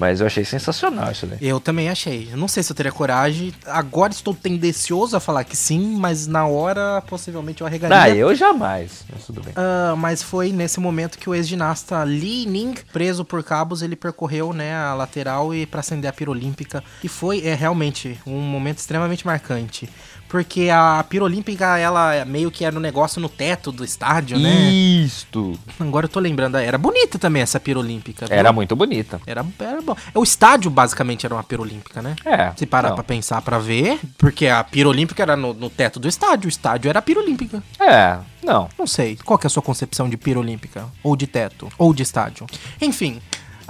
mas 0.00 0.20
eu 0.20 0.26
achei 0.26 0.46
sensacional 0.46 1.12
isso 1.12 1.26
daí. 1.26 1.38
Eu 1.42 1.60
também 1.60 1.90
achei. 1.90 2.30
Eu 2.32 2.38
não 2.38 2.48
sei 2.48 2.62
se 2.62 2.72
eu 2.72 2.76
teria 2.76 2.90
coragem. 2.90 3.52
Agora 3.66 4.10
estou 4.10 4.34
tendencioso 4.34 5.14
a 5.14 5.20
falar 5.20 5.44
que 5.44 5.54
sim, 5.54 5.94
mas 5.96 6.26
na 6.26 6.46
hora 6.46 7.02
possivelmente 7.02 7.60
eu 7.60 7.66
arregaria. 7.66 8.00
Ah, 8.00 8.08
eu 8.08 8.34
jamais. 8.34 9.04
Mas 9.12 9.26
tudo 9.26 9.42
bem. 9.42 9.52
Uh, 9.52 9.94
mas 9.98 10.22
foi 10.22 10.52
nesse 10.52 10.80
momento 10.80 11.18
que 11.18 11.28
o 11.28 11.34
ex-ginasta 11.34 12.02
Li 12.02 12.46
Ning, 12.46 12.74
preso 12.90 13.26
por 13.26 13.44
cabos, 13.44 13.82
ele 13.82 13.94
percorreu 13.94 14.54
né, 14.54 14.74
a 14.74 14.94
lateral 14.94 15.54
e 15.54 15.66
para 15.66 15.80
acender 15.80 16.08
a 16.08 16.12
pira 16.14 16.30
olímpica. 16.30 16.82
E 17.04 17.08
foi 17.08 17.46
é, 17.46 17.54
realmente 17.54 18.18
um 18.26 18.40
momento 18.40 18.78
extremamente 18.78 19.26
marcante. 19.26 19.86
Porque 20.30 20.70
a 20.70 21.04
pira 21.08 21.24
olímpica, 21.24 21.76
ela 21.76 22.24
meio 22.24 22.52
que 22.52 22.64
era 22.64 22.76
um 22.76 22.78
negócio 22.80 23.20
no 23.20 23.28
teto 23.28 23.72
do 23.72 23.84
estádio, 23.84 24.38
né? 24.38 24.70
Isto. 24.70 25.58
Agora 25.80 26.04
eu 26.04 26.08
tô 26.08 26.20
lembrando, 26.20 26.56
era 26.56 26.78
bonita 26.78 27.18
também 27.18 27.42
essa 27.42 27.58
pira 27.58 27.80
olímpica. 27.80 28.26
Viu? 28.26 28.36
Era 28.36 28.52
muito 28.52 28.76
bonita. 28.76 29.20
Era, 29.26 29.44
era 29.58 29.82
bom. 29.82 29.96
O 30.14 30.22
estádio 30.22 30.70
basicamente 30.70 31.26
era 31.26 31.34
uma 31.34 31.42
pira 31.42 31.62
olímpica, 31.62 32.00
né? 32.00 32.14
É. 32.24 32.52
Se 32.54 32.64
parar 32.64 32.90
não. 32.90 32.94
pra 32.94 33.02
pensar, 33.02 33.42
pra 33.42 33.58
ver, 33.58 33.98
porque 34.16 34.46
a 34.46 34.62
pira 34.62 34.88
olímpica 34.88 35.20
era 35.20 35.36
no, 35.36 35.52
no, 35.52 35.68
teto 35.68 35.98
do 35.98 36.06
estádio, 36.06 36.46
o 36.46 36.48
estádio 36.48 36.88
era 36.88 37.00
a 37.00 37.02
pira 37.02 37.18
olímpica. 37.18 37.60
É, 37.80 38.16
não. 38.40 38.68
Não 38.78 38.86
sei. 38.86 39.18
Qual 39.24 39.36
que 39.36 39.46
é 39.46 39.48
a 39.48 39.50
sua 39.50 39.64
concepção 39.64 40.08
de 40.08 40.16
pira 40.16 40.38
olímpica? 40.38 40.86
Ou 41.02 41.16
de 41.16 41.26
teto? 41.26 41.68
Ou 41.76 41.92
de 41.92 42.04
estádio? 42.04 42.46
Enfim, 42.80 43.20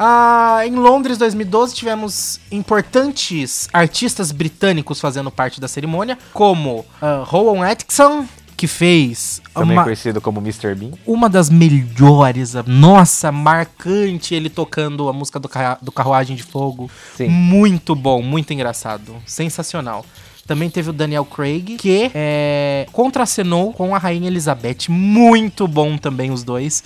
ah, 0.03 0.67
em 0.67 0.77
Londres 0.77 1.19
2012 1.19 1.75
tivemos 1.75 2.41
importantes 2.51 3.69
artistas 3.71 4.33
britânicos 4.33 4.99
fazendo 4.99 5.31
parte 5.31 5.61
da 5.61 5.69
cerimônia, 5.69 6.17
como 6.33 6.87
uh, 7.03 7.23
Rowan 7.25 7.71
Atkinson, 7.71 8.27
que 8.57 8.67
fez. 8.67 9.43
Também 9.53 9.77
uma, 9.77 9.85
conhecido 9.85 10.19
como 10.19 10.41
Mr. 10.41 10.75
Bean. 10.75 10.93
Uma 11.07 11.29
das 11.29 11.51
melhores, 11.51 12.55
nossa, 12.67 13.31
marcante 13.31 14.35
ele 14.35 14.49
tocando 14.49 15.07
a 15.07 15.13
música 15.13 15.39
do, 15.39 15.51
do 15.83 15.93
Carruagem 15.93 16.35
de 16.35 16.45
Fogo. 16.45 16.91
Sim. 17.15 17.29
Muito 17.29 17.95
bom, 17.95 18.23
muito 18.23 18.55
engraçado. 18.55 19.17
Sensacional. 19.27 20.07
Também 20.47 20.71
teve 20.71 20.89
o 20.89 20.93
Daniel 20.95 21.27
Craig, 21.27 21.77
que 21.77 22.11
é, 22.15 22.87
contracenou 22.91 23.75
com 23.75 23.95
a 23.95 23.99
Rainha 23.99 24.29
Elizabeth. 24.29 24.89
Muito 24.89 25.69
bom 25.69 25.99
também 25.99 26.31
os 26.31 26.43
dois. 26.43 26.83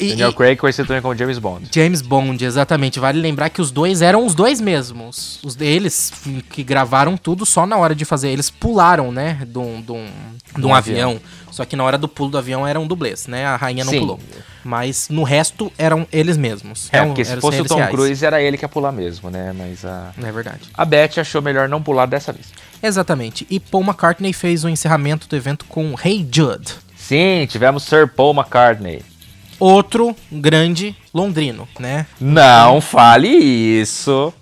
E, 0.00 0.08
Daniel 0.10 0.32
Craig 0.32 0.56
conhecido 0.56 0.88
também 0.88 1.02
como 1.02 1.14
James 1.14 1.38
Bond. 1.38 1.68
James 1.72 2.02
Bond, 2.02 2.44
exatamente. 2.44 2.98
Vale 2.98 3.20
lembrar 3.20 3.50
que 3.50 3.60
os 3.60 3.70
dois 3.70 4.02
eram 4.02 4.24
os 4.24 4.34
dois 4.34 4.60
mesmos. 4.60 5.38
Os 5.44 5.54
deles 5.54 6.12
que 6.50 6.62
gravaram 6.62 7.16
tudo 7.16 7.44
só 7.44 7.66
na 7.66 7.76
hora 7.76 7.94
de 7.94 8.04
fazer. 8.04 8.30
Eles 8.30 8.50
pularam, 8.50 9.12
né, 9.12 9.42
de 9.46 9.58
um, 9.58 9.80
de 9.80 9.92
um, 9.92 10.06
de 10.56 10.66
um 10.66 10.74
avião. 10.74 11.10
avião. 11.10 11.20
Só 11.50 11.64
que 11.64 11.76
na 11.76 11.84
hora 11.84 11.98
do 11.98 12.08
pulo 12.08 12.30
do 12.30 12.38
avião 12.38 12.66
eram 12.66 12.86
dublês, 12.86 13.26
né? 13.26 13.44
A 13.44 13.56
rainha 13.56 13.84
não 13.84 13.92
Sim. 13.92 14.00
pulou. 14.00 14.20
Mas 14.64 15.08
no 15.08 15.22
resto 15.22 15.72
eram 15.76 16.06
eles 16.12 16.36
mesmos. 16.36 16.88
É, 16.92 17.04
porque 17.04 17.24
se 17.24 17.36
fosse 17.38 17.60
o 17.60 17.64
Tom 17.64 17.86
Cruise 17.88 18.24
era 18.24 18.40
ele 18.40 18.56
que 18.56 18.64
ia 18.64 18.68
pular 18.68 18.92
mesmo, 18.92 19.30
né? 19.30 19.52
Mas 19.56 19.84
a. 19.84 20.12
É 20.22 20.32
verdade. 20.32 20.60
A 20.74 20.84
Beth 20.84 21.18
achou 21.18 21.42
melhor 21.42 21.68
não 21.68 21.82
pular 21.82 22.06
dessa 22.06 22.32
vez. 22.32 22.46
Exatamente. 22.82 23.46
E 23.50 23.58
Paul 23.58 23.84
McCartney 23.84 24.32
fez 24.32 24.64
o 24.64 24.68
encerramento 24.68 25.28
do 25.28 25.36
evento 25.36 25.64
com 25.66 25.94
Hey 26.02 26.26
Jude. 26.30 26.72
Sim, 26.96 27.46
tivemos 27.48 27.82
Sir 27.82 28.08
Paul 28.08 28.34
McCartney 28.34 29.02
outro 29.60 30.16
grande 30.32 30.96
londrino, 31.14 31.68
né? 31.78 32.06
Não 32.20 32.80
fale 32.80 33.28
isso. 33.28 34.32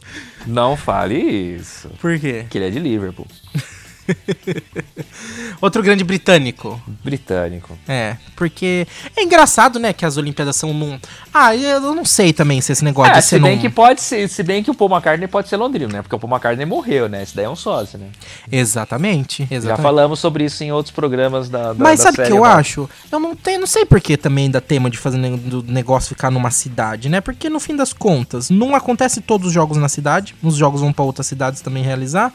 Não 0.47 0.77
fale 0.77 1.19
isso. 1.19 1.91
Por 2.01 2.19
quê? 2.19 2.47
Que 2.49 2.57
ele 2.57 2.69
é 2.69 2.71
de 2.71 2.79
Liverpool. 2.79 3.27
Outro 5.61 5.83
grande 5.83 6.05
britânico. 6.05 6.81
Britânico. 7.05 7.77
É, 7.87 8.17
porque 8.37 8.87
é 9.17 9.23
engraçado, 9.23 9.79
né, 9.79 9.93
que 9.93 10.05
as 10.05 10.17
Olimpíadas 10.17 10.57
são 10.57 10.73
num. 10.73 10.99
Ah, 11.33 11.55
eu 11.55 11.95
não 11.95 12.05
sei 12.05 12.33
também 12.33 12.61
se 12.61 12.73
esse 12.73 12.85
negócio 12.85 13.13
é, 13.13 13.21
se 13.21 13.39
bem 13.39 13.57
num... 13.57 13.61
que 13.61 13.69
pode 13.69 14.01
ser, 14.01 14.29
se 14.29 14.43
bem 14.43 14.63
que 14.63 14.71
o 14.71 14.75
Paul 14.75 14.91
McCartney 14.91 15.29
pode 15.29 15.49
ser 15.49 15.57
londrino, 15.57 15.93
né? 15.93 16.03
Porque 16.03 16.15
o 16.15 16.19
Paul 16.19 16.33
McCartney 16.33 16.67
morreu, 16.67 17.09
né? 17.09 17.23
Esse 17.23 17.35
daí 17.35 17.45
é 17.45 17.51
um 17.51 17.57
sócio, 17.57 17.99
né? 17.99 18.07
Exatamente, 18.51 19.43
exatamente. 19.51 19.67
Já 19.67 19.77
falamos 19.77 20.21
sobre 20.21 20.45
isso 20.45 20.63
em 20.63 20.73
outros 20.73 20.95
programas 20.95 21.49
da, 21.49 21.73
da 21.73 21.85
Mas 21.85 21.99
da 21.99 22.05
sabe 22.05 22.23
o 22.23 22.27
que 22.27 22.33
eu 22.33 22.45
acho? 22.45 22.89
Eu 23.11 23.21
não 23.21 23.35
tenho, 23.35 23.61
não 23.61 23.67
sei 23.67 23.85
por 23.85 24.01
que 24.01 24.17
também 24.17 24.45
ainda 24.45 24.61
tema 24.61 24.89
de 24.89 24.99
fazer 24.99 25.19
do 25.19 25.63
negócio 25.63 26.09
ficar 26.11 26.31
numa 26.31 26.51
cidade, 26.51 27.09
né? 27.09 27.21
Porque 27.21 27.49
no 27.49 27.61
fim 27.61 27.75
das 27.77 27.93
contas, 27.93 28.51
não 28.51 28.75
acontece 28.75 29.21
todos 29.21 29.49
os 29.49 29.53
jogos 29.53 29.77
na 29.77 29.89
cidade, 29.89 30.35
os 30.43 30.57
jogos 30.57 30.81
vão 30.81 30.93
para 30.93 31.05
outras 31.05 31.27
cidades 31.27 31.61
também 31.61 31.83
realizar. 31.83 32.33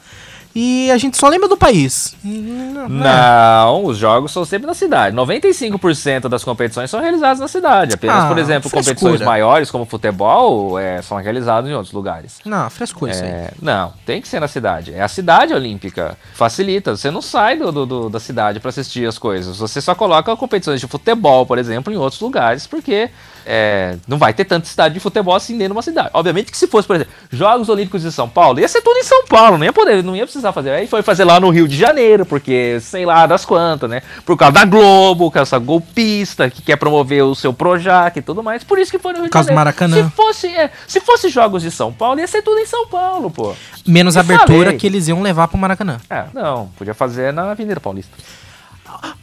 E 0.56 0.92
a 0.92 0.98
gente 1.00 1.18
só 1.18 1.28
lembra 1.30 1.48
do 1.50 1.58
país. 1.58 2.16
Não, 2.24 2.88
Não, 2.88 3.86
os 3.86 3.98
jogos 3.98 4.32
são 4.32 4.46
sempre 4.46 4.68
na 4.68 4.74
cidade. 4.76 5.16
95% 5.16 6.30
das 6.30 6.44
competições 6.44 6.90
são 6.92 7.00
realizadas 7.02 7.40
na 7.40 7.48
cidade. 7.48 7.96
Apenas, 7.96 8.24
Ah, 8.24 8.28
por 8.28 8.38
exemplo, 8.38 8.70
frescura. 8.70 8.96
competições 8.96 9.22
maiores, 9.28 9.72
como 9.72 9.86
futebol, 9.86 10.78
é, 10.78 11.02
são 11.02 11.18
realizadas 11.18 11.70
em 11.70 11.74
outros 11.74 11.92
lugares. 11.94 12.40
Não, 12.46 12.70
frescura 12.70 13.12
isso 13.12 13.24
aí. 13.24 13.30
É, 13.30 13.52
não, 13.62 13.94
tem 14.06 14.22
que 14.22 14.28
ser 14.28 14.40
na 14.40 14.48
cidade. 14.48 14.94
É 14.94 15.02
a 15.02 15.08
cidade 15.08 15.54
olímpica. 15.54 16.18
Facilita. 16.34 16.96
Você 16.96 17.10
não 17.10 17.22
sai 17.22 17.58
do, 17.58 17.72
do- 17.72 17.86
do- 17.86 18.10
da 18.10 18.20
cidade 18.20 18.60
para 18.60 18.70
assistir 18.70 19.08
as 19.08 19.18
coisas. 19.18 19.58
Você 19.58 19.82
só 19.82 19.96
coloca 19.96 20.36
competições 20.36 20.80
de 20.80 20.88
futebol, 20.88 21.46
por 21.46 21.58
exemplo, 21.58 21.92
em 21.92 21.98
outros 21.98 22.22
lugares, 22.22 22.68
porque 22.68 23.10
é, 23.46 23.96
não 24.08 24.18
vai 24.18 24.34
ter 24.34 24.46
tanta 24.46 24.66
cidade 24.66 24.94
de 24.94 25.00
futebol 25.00 25.36
assim 25.36 25.54
dentro 25.58 25.74
de 25.74 25.78
uma 25.78 25.82
cidade. 25.82 26.10
Obviamente 26.14 26.52
que 26.52 26.58
se 26.58 26.68
fosse, 26.68 26.88
por 26.88 26.96
exemplo, 26.96 27.14
Jogos 27.32 27.70
Olímpicos 27.70 28.02
de 28.02 28.12
São 28.12 28.28
Paulo, 28.30 28.60
ia 28.60 28.68
ser 28.68 28.82
tudo 28.82 28.98
em 28.98 29.04
São 29.04 29.26
Paulo, 29.26 29.58
não 29.58 29.66
ia 29.66 29.74
poder, 29.74 30.04
não 30.04 30.16
ia 30.16 30.24
precisar 30.26 30.52
fazer. 30.52 30.72
Aí 30.72 30.88
foi 30.88 31.02
fazer 31.02 31.24
lá 31.24 31.40
no 31.40 31.50
Rio 31.50 31.68
de 31.68 31.76
Janeiro, 31.76 32.26
porque 32.26 32.80
sei 32.82 33.06
lá 33.06 33.26
das 33.26 33.46
quantas, 33.46 33.90
né? 33.90 34.02
Por 34.26 34.38
causa 34.38 34.54
da 34.54 34.66
Globo, 34.66 35.32
com 35.32 35.40
essa 35.40 35.58
golpista 35.60 36.50
que 36.50 36.62
quer 36.62 36.76
promover 36.78 37.24
o 37.24 37.36
seu 37.36 37.54
Projac 37.54 38.18
e 38.18 38.22
tudo 38.22 38.42
mais. 38.44 38.64
Por 38.64 38.80
isso 38.80 38.92
que 38.92 39.00
foi 39.00 39.14
no 39.14 39.20
Rio 39.20 39.28
Por 39.28 39.34
causa 39.34 39.50
de 39.50 39.54
do 39.54 39.58
Janeiro. 39.58 39.78
Maracanã. 39.80 40.10
Se 40.10 40.16
fosse, 40.16 40.48
é, 40.48 40.72
se 40.88 41.00
fosse 41.00 41.30
Jogos 41.30 41.62
de 41.64 41.72
São 41.72 41.92
Paulo, 41.92 42.20
ia 42.20 42.28
ser 42.28 42.42
tudo 42.42 42.60
em 42.60 42.66
São 42.66 42.88
Paulo, 42.88 43.30
pô. 43.30 43.54
Menos 43.86 44.16
Eu 44.16 44.22
abertura 44.22 44.66
falei. 44.66 44.78
que 44.78 44.88
eles 44.88 45.08
iam 45.08 45.22
levar 45.22 45.48
pro 45.48 45.58
Maracanã. 45.58 45.98
É, 46.10 46.26
não, 46.34 46.68
podia 46.78 46.94
fazer 46.94 47.34
na 47.34 47.52
Avenida 47.52 47.80
Paulista. 47.80 48.12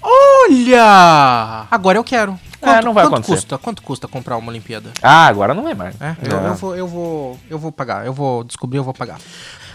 Olha! 0.02 1.66
Agora 1.70 1.98
eu 1.98 2.04
quero. 2.04 2.38
É, 2.62 2.82
não 2.82 2.92
vai 2.92 3.04
quanto 3.04 3.14
acontecer. 3.14 3.34
custa? 3.34 3.58
Quanto 3.58 3.82
custa 3.82 4.08
comprar 4.08 4.36
uma 4.36 4.50
Olimpíada? 4.50 4.90
Ah, 5.02 5.26
agora 5.26 5.54
não 5.54 5.68
é 5.68 5.74
mais. 5.74 5.94
É, 6.00 6.16
eu, 6.22 6.40
Não. 6.40 6.46
eu 6.48 6.54
vou, 6.54 6.76
eu 6.76 6.86
vou, 6.86 7.38
eu 7.48 7.58
vou 7.58 7.72
pagar. 7.72 8.04
Eu 8.04 8.12
vou 8.12 8.44
descobrir, 8.44 8.78
eu 8.78 8.84
vou 8.84 8.94
pagar. 8.94 9.18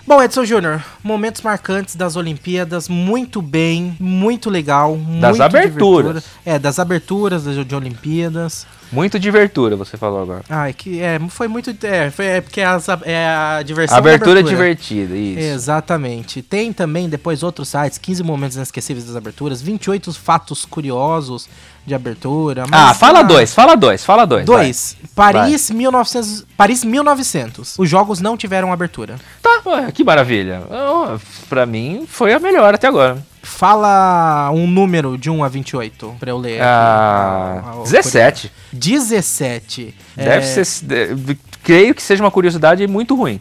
Bom, 0.08 0.22
Edson 0.22 0.46
Júnior, 0.46 0.84
momentos 1.04 1.42
marcantes 1.42 1.96
das 1.96 2.16
Olimpíadas, 2.16 2.88
muito 2.88 3.42
bem, 3.42 3.98
muito 4.00 4.52
legal. 4.52 4.96
Das 5.20 5.32
muito 5.32 5.42
aberturas. 5.42 6.26
É, 6.46 6.60
das 6.60 6.78
aberturas 6.78 7.44
de, 7.46 7.66
de 7.66 7.76
Olimpíadas. 7.76 8.68
Muito 8.92 9.20
divertura, 9.20 9.76
você 9.76 9.98
falou 9.98 10.22
agora. 10.22 10.44
Ai, 10.48 10.74
que 10.74 11.02
é, 11.02 11.20
foi 11.28 11.48
muito. 11.48 11.76
É, 11.84 12.12
foi, 12.12 12.26
é 12.26 12.42
porque 12.42 12.62
as, 12.62 12.88
é 13.04 13.28
a 13.28 13.64
diversão. 13.64 13.96
da 13.96 14.10
Abertura 14.10 14.44
divertida, 14.44 15.16
isso. 15.16 15.40
Exatamente. 15.40 16.44
Tem 16.44 16.72
também 16.72 17.10
depois 17.10 17.42
outros 17.42 17.70
sites, 17.70 17.98
15 17.98 18.22
momentos 18.22 18.58
inesquecíveis 18.58 19.08
das 19.08 19.16
aberturas, 19.16 19.60
28 19.60 20.14
fatos 20.14 20.66
curiosos 20.66 21.50
de 21.86 21.94
abertura. 21.94 22.64
Ah, 22.72 22.94
fala 22.94 23.22
dois, 23.22 23.54
fala 23.54 23.76
dois, 23.76 24.04
fala 24.04 24.26
dois. 24.26 24.46
Dois. 24.46 24.98
Paris, 25.16 25.70
1900, 25.72 26.46
Paris 26.58 26.84
1900. 26.84 27.76
Os 27.78 27.90
jogos 27.90 28.20
não 28.20 28.36
tiveram 28.36 28.74
abertura. 28.74 29.16
vai. 29.44 29.62
Tá, 29.64 29.70
ué, 29.70 29.92
que 29.92 30.04
maravilha. 30.04 30.64
Oh, 30.70 31.18
pra 31.48 31.66
mim, 31.66 32.06
foi 32.08 32.34
a 32.34 32.40
melhor 32.40 32.74
até 32.74 32.88
agora. 32.88 33.18
Fala 33.42 34.50
um 34.52 34.66
número 34.68 35.18
de 35.18 35.30
1 35.30 35.44
a 35.44 35.48
28 35.48 36.16
pra 36.20 36.32
eu 36.32 36.38
ler. 36.38 36.56
aqui. 36.56 36.62
Ah, 36.64 37.62
Ah, 37.66 37.76
o- 37.76 37.82
o 37.82 37.84
17. 37.84 38.52
17. 38.74 39.96
Deve 40.16 40.30
É, 40.38 40.42
ser. 40.64 40.84
de- 41.16 41.38
creio 41.64 41.94
que 41.96 42.02
seja 42.02 42.24
uma 42.24 42.32
curiosidade 42.32 42.86
muito 42.88 43.16
ruim. 43.16 43.40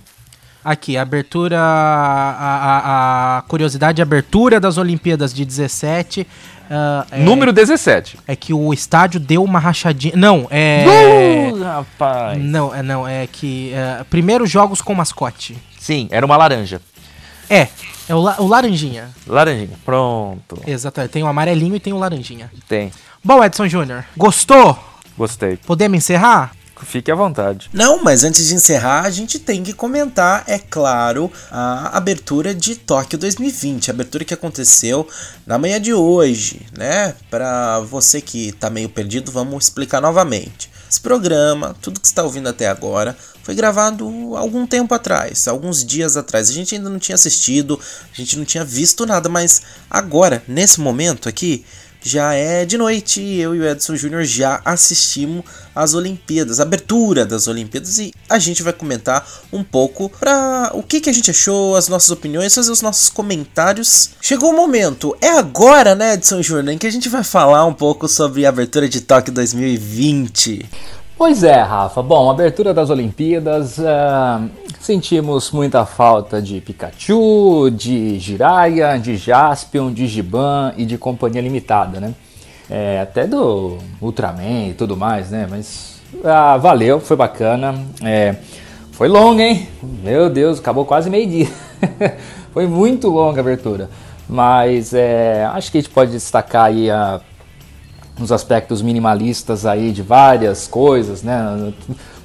Aqui, 0.64 0.96
abertura. 0.96 1.58
A, 1.58 2.38
a- 2.38 3.38
a 3.38 3.42
curiosidade 3.42 3.96
de 3.96 4.02
abertura 4.02 4.58
das 4.60 4.78
Olimpíadas 4.78 5.32
de 5.34 5.44
17. 5.44 6.26
Ah, 6.70 7.06
é, 7.10 7.18
Número 7.18 7.52
17. 7.52 8.18
É 8.26 8.34
que 8.36 8.52
o 8.54 8.72
estádio 8.72 9.18
deu 9.20 9.42
uma 9.42 9.58
rachadinha. 9.58 10.14
Não, 10.16 10.46
é. 10.50 10.84
Uh, 11.52 11.62
rapaz. 11.62 12.38
Não, 12.42 12.74
é 12.74 12.82
não, 12.82 13.06
é 13.06 13.26
que. 13.26 13.72
É, 13.72 14.04
primeiros 14.04 14.50
jogos 14.50 14.80
com 14.82 14.94
mascote. 14.94 15.56
Sim, 15.78 16.08
era 16.10 16.24
uma 16.24 16.36
laranja. 16.36 16.80
É, 17.50 17.68
é 18.08 18.14
o, 18.14 18.20
la- 18.20 18.36
o 18.38 18.46
laranjinha. 18.46 19.10
Laranjinha. 19.26 19.76
Pronto. 19.84 20.60
Exatamente. 20.66 21.10
Tem 21.12 21.22
o 21.22 21.26
amarelinho 21.26 21.76
e 21.76 21.80
tem 21.80 21.92
o 21.92 21.98
laranjinha. 21.98 22.50
Tem. 22.68 22.90
Bom, 23.22 23.42
Edson 23.44 23.68
Júnior, 23.68 24.04
gostou? 24.16 24.78
Gostei. 25.16 25.56
Podemos 25.56 25.96
encerrar? 25.98 26.52
Fique 26.84 27.10
à 27.10 27.14
vontade. 27.14 27.68
Não, 27.72 28.02
mas 28.02 28.24
antes 28.24 28.46
de 28.46 28.54
encerrar, 28.54 29.02
a 29.02 29.10
gente 29.10 29.38
tem 29.38 29.62
que 29.62 29.72
comentar, 29.72 30.44
é 30.46 30.58
claro, 30.58 31.30
a 31.50 31.96
abertura 31.96 32.54
de 32.54 32.76
Tóquio 32.76 33.18
2020, 33.18 33.90
a 33.90 33.94
abertura 33.94 34.24
que 34.24 34.34
aconteceu 34.34 35.08
na 35.46 35.58
manhã 35.58 35.80
de 35.80 35.92
hoje, 35.92 36.60
né? 36.76 37.14
Para 37.30 37.80
você 37.80 38.20
que 38.20 38.52
tá 38.52 38.70
meio 38.70 38.88
perdido, 38.88 39.32
vamos 39.32 39.64
explicar 39.64 40.00
novamente. 40.00 40.70
Esse 40.88 41.00
programa, 41.00 41.74
tudo 41.82 41.98
que 41.98 42.06
está 42.06 42.22
ouvindo 42.22 42.48
até 42.48 42.68
agora, 42.68 43.16
foi 43.42 43.54
gravado 43.54 44.06
algum 44.36 44.66
tempo 44.66 44.94
atrás, 44.94 45.48
alguns 45.48 45.84
dias 45.84 46.16
atrás. 46.16 46.48
A 46.48 46.52
gente 46.52 46.74
ainda 46.74 46.88
não 46.88 46.98
tinha 46.98 47.16
assistido, 47.16 47.80
a 48.12 48.16
gente 48.16 48.38
não 48.38 48.44
tinha 48.44 48.64
visto 48.64 49.04
nada, 49.04 49.28
mas 49.28 49.60
agora, 49.90 50.42
nesse 50.46 50.80
momento 50.80 51.28
aqui, 51.28 51.64
já 52.04 52.34
é 52.34 52.66
de 52.66 52.76
noite 52.76 53.22
e 53.22 53.40
eu 53.40 53.54
e 53.54 53.60
o 53.60 53.66
Edson 53.66 53.96
Júnior 53.96 54.24
já 54.24 54.60
assistimos 54.62 55.42
às 55.74 55.94
Olimpíadas, 55.94 56.60
a 56.60 56.62
abertura 56.62 57.24
das 57.24 57.48
Olimpíadas 57.48 57.98
e 57.98 58.12
a 58.28 58.38
gente 58.38 58.62
vai 58.62 58.74
comentar 58.74 59.26
um 59.50 59.64
pouco 59.64 60.10
para 60.10 60.70
o 60.74 60.82
que, 60.82 61.00
que 61.00 61.08
a 61.08 61.12
gente 61.12 61.30
achou, 61.30 61.74
as 61.74 61.88
nossas 61.88 62.10
opiniões, 62.10 62.54
fazer 62.54 62.70
os 62.70 62.82
nossos 62.82 63.08
comentários. 63.08 64.10
Chegou 64.20 64.50
o 64.50 64.56
momento, 64.56 65.16
é 65.18 65.30
agora, 65.30 65.94
né, 65.94 66.12
Edson 66.12 66.42
Júnior, 66.42 66.74
em 66.74 66.78
que 66.78 66.86
a 66.86 66.92
gente 66.92 67.08
vai 67.08 67.24
falar 67.24 67.64
um 67.64 67.74
pouco 67.74 68.06
sobre 68.06 68.44
a 68.44 68.50
abertura 68.50 68.86
de 68.86 69.00
Tóquio 69.00 69.32
2020. 69.32 70.68
Pois 71.16 71.44
é, 71.44 71.60
Rafa. 71.60 72.02
Bom, 72.02 72.28
abertura 72.28 72.74
das 72.74 72.90
Olimpíadas, 72.90 73.78
ah, 73.78 74.42
sentimos 74.80 75.52
muita 75.52 75.86
falta 75.86 76.42
de 76.42 76.60
Pikachu, 76.60 77.70
de 77.70 78.18
Jiraiya, 78.18 78.98
de 78.98 79.16
Jaspion, 79.16 79.92
de 79.92 80.08
Giban 80.08 80.74
e 80.76 80.84
de 80.84 80.98
Companhia 80.98 81.40
Limitada, 81.40 82.00
né? 82.00 82.14
É, 82.68 83.00
até 83.00 83.28
do 83.28 83.78
Ultraman 84.00 84.70
e 84.70 84.74
tudo 84.74 84.96
mais, 84.96 85.30
né? 85.30 85.46
Mas 85.48 86.00
ah, 86.24 86.56
valeu, 86.56 86.98
foi 86.98 87.16
bacana. 87.16 87.74
É, 88.02 88.34
foi 88.90 89.06
longa, 89.06 89.42
hein? 89.42 89.68
Meu 90.02 90.28
Deus, 90.28 90.58
acabou 90.58 90.84
quase 90.84 91.08
meio-dia. 91.08 91.48
foi 92.52 92.66
muito 92.66 93.08
longa 93.08 93.38
a 93.38 93.42
abertura. 93.42 93.88
Mas 94.28 94.92
é, 94.92 95.44
acho 95.52 95.70
que 95.70 95.78
a 95.78 95.80
gente 95.80 95.92
pode 95.92 96.10
destacar 96.10 96.66
aí 96.66 96.90
a 96.90 97.20
nos 98.18 98.30
aspectos 98.30 98.80
minimalistas 98.80 99.66
aí 99.66 99.90
de 99.90 100.02
várias 100.02 100.66
coisas, 100.66 101.22
né? 101.22 101.72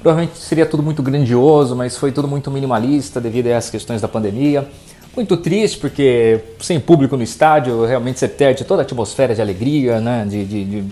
Provavelmente 0.02 0.38
seria 0.38 0.66
tudo 0.66 0.84
muito 0.84 1.02
grandioso, 1.04 1.76
mas 1.76 1.98
foi 1.98 2.12
tudo 2.12 2.28
muito 2.28 2.50
minimalista 2.50 3.20
devido 3.20 3.48
a 3.48 3.52
essas 3.52 3.70
questões 3.70 4.02
da 4.02 4.08
pandemia. 4.08 4.68
Muito 5.16 5.36
triste 5.36 5.80
porque 5.80 6.40
sem 6.60 6.80
público 6.80 7.18
no 7.18 7.24
estádio 7.24 7.84
realmente 7.86 8.20
você 8.20 8.28
perde 8.28 8.64
toda 8.64 8.84
a 8.84 8.86
atmosfera 8.86 9.34
de 9.34 9.42
alegria, 9.42 10.00
né? 10.00 10.26
De, 10.30 10.46
de, 10.46 10.66
de, 10.66 10.84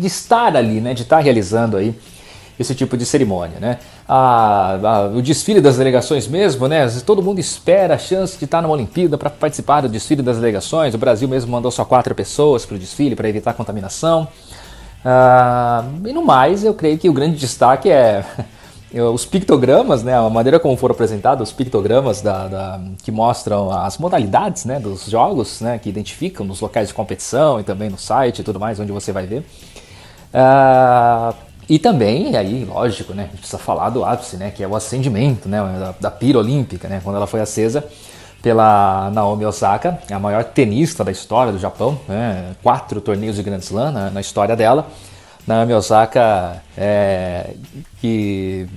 de 0.00 0.06
estar 0.06 0.56
ali, 0.56 0.80
né? 0.80 0.94
De 0.94 1.02
estar 1.02 1.18
realizando 1.18 1.76
aí 1.76 1.94
esse 2.58 2.74
tipo 2.74 2.96
de 2.96 3.06
cerimônia, 3.06 3.58
né? 3.60 3.78
A, 4.08 4.78
a- 4.82 5.06
o 5.06 5.22
desfile 5.22 5.60
das 5.60 5.76
delegações 5.76 6.26
mesmo, 6.26 6.66
né? 6.68 6.86
Todo 7.06 7.22
mundo 7.22 7.38
espera 7.38 7.94
a 7.94 7.98
chance 7.98 8.38
de 8.38 8.44
estar 8.44 8.60
numa 8.62 8.74
Olimpíada 8.74 9.16
para 9.16 9.30
participar 9.30 9.82
do 9.82 9.88
desfile 9.88 10.22
das 10.22 10.36
delegações. 10.36 10.94
O 10.94 10.98
Brasil 10.98 11.28
mesmo 11.28 11.52
mandou 11.52 11.70
só 11.70 11.84
quatro 11.84 12.14
pessoas 12.14 12.66
para 12.66 12.76
o 12.76 12.78
desfile 12.78 13.14
para 13.14 13.28
evitar 13.28 13.54
contaminação. 13.54 14.28
Ah, 15.04 15.84
e 16.04 16.12
no 16.12 16.24
mais, 16.24 16.64
eu 16.64 16.74
creio 16.74 16.98
que 16.98 17.08
o 17.08 17.12
grande 17.12 17.36
destaque 17.36 17.88
é 17.90 18.24
os 19.14 19.24
pictogramas, 19.24 20.02
né? 20.02 20.16
A 20.16 20.28
maneira 20.28 20.58
como 20.58 20.76
foram 20.76 20.94
apresentados 20.94 21.50
os 21.50 21.54
pictogramas 21.54 22.20
da, 22.20 22.48
da- 22.48 22.80
que 23.02 23.12
mostram 23.12 23.70
as 23.70 23.98
modalidades, 23.98 24.64
né? 24.64 24.80
Dos 24.80 25.06
jogos, 25.06 25.60
né? 25.60 25.78
Que 25.78 25.88
identificam 25.88 26.44
nos 26.44 26.60
locais 26.60 26.88
de 26.88 26.94
competição 26.94 27.60
e 27.60 27.62
também 27.64 27.88
no 27.90 27.98
site 27.98 28.40
e 28.40 28.42
tudo 28.44 28.58
mais, 28.58 28.80
onde 28.80 28.90
você 28.92 29.12
vai 29.12 29.26
ver. 29.26 29.44
Ah, 30.32 31.32
e 31.68 31.78
também, 31.78 32.34
aí, 32.34 32.64
lógico, 32.64 33.12
né, 33.12 33.24
a 33.24 33.26
gente 33.26 33.38
precisa 33.38 33.58
falar 33.58 33.90
do 33.90 34.04
ápice, 34.04 34.36
né, 34.36 34.50
que 34.50 34.62
é 34.62 34.68
o 34.68 34.74
acendimento, 34.74 35.48
né, 35.48 35.58
da, 35.78 35.94
da 36.00 36.10
pira 36.10 36.38
olímpica, 36.38 36.88
né, 36.88 37.00
quando 37.04 37.16
ela 37.16 37.26
foi 37.26 37.40
acesa 37.40 37.84
pela 38.40 39.10
Naomi 39.10 39.44
Osaka, 39.44 39.98
a 40.10 40.18
maior 40.18 40.44
tenista 40.44 41.04
da 41.04 41.10
história 41.10 41.52
do 41.52 41.58
Japão, 41.58 42.00
né, 42.08 42.54
quatro 42.62 43.00
torneios 43.00 43.36
de 43.36 43.42
Grand 43.42 43.58
Slam 43.58 43.90
na, 43.90 44.10
na 44.10 44.20
história 44.20 44.56
dela. 44.56 44.86
Naomi 45.46 45.72
Osaka, 45.72 46.62
é, 46.76 47.54
que 48.00 48.68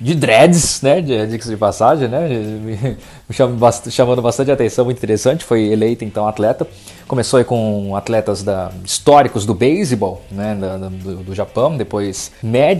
de 0.00 0.14
dreads, 0.14 0.82
né, 0.82 1.00
de, 1.00 1.26
diga-se 1.26 1.48
de 1.48 1.56
passagem, 1.56 2.06
né, 2.08 2.28
me 2.28 3.56
bast- 3.58 3.90
chamando 3.90 4.20
bastante 4.20 4.50
atenção, 4.50 4.84
muito 4.84 4.98
interessante, 4.98 5.44
foi 5.44 5.62
eleita 5.68 6.04
então 6.04 6.28
atleta, 6.28 6.66
começou 7.08 7.38
aí 7.38 7.44
com 7.44 7.96
atletas 7.96 8.42
da, 8.42 8.70
históricos 8.84 9.46
do 9.46 9.54
beisebol, 9.54 10.20
né, 10.30 10.54
da- 10.54 10.76
do, 10.76 11.16
do 11.24 11.34
Japão, 11.34 11.76
depois 11.76 12.30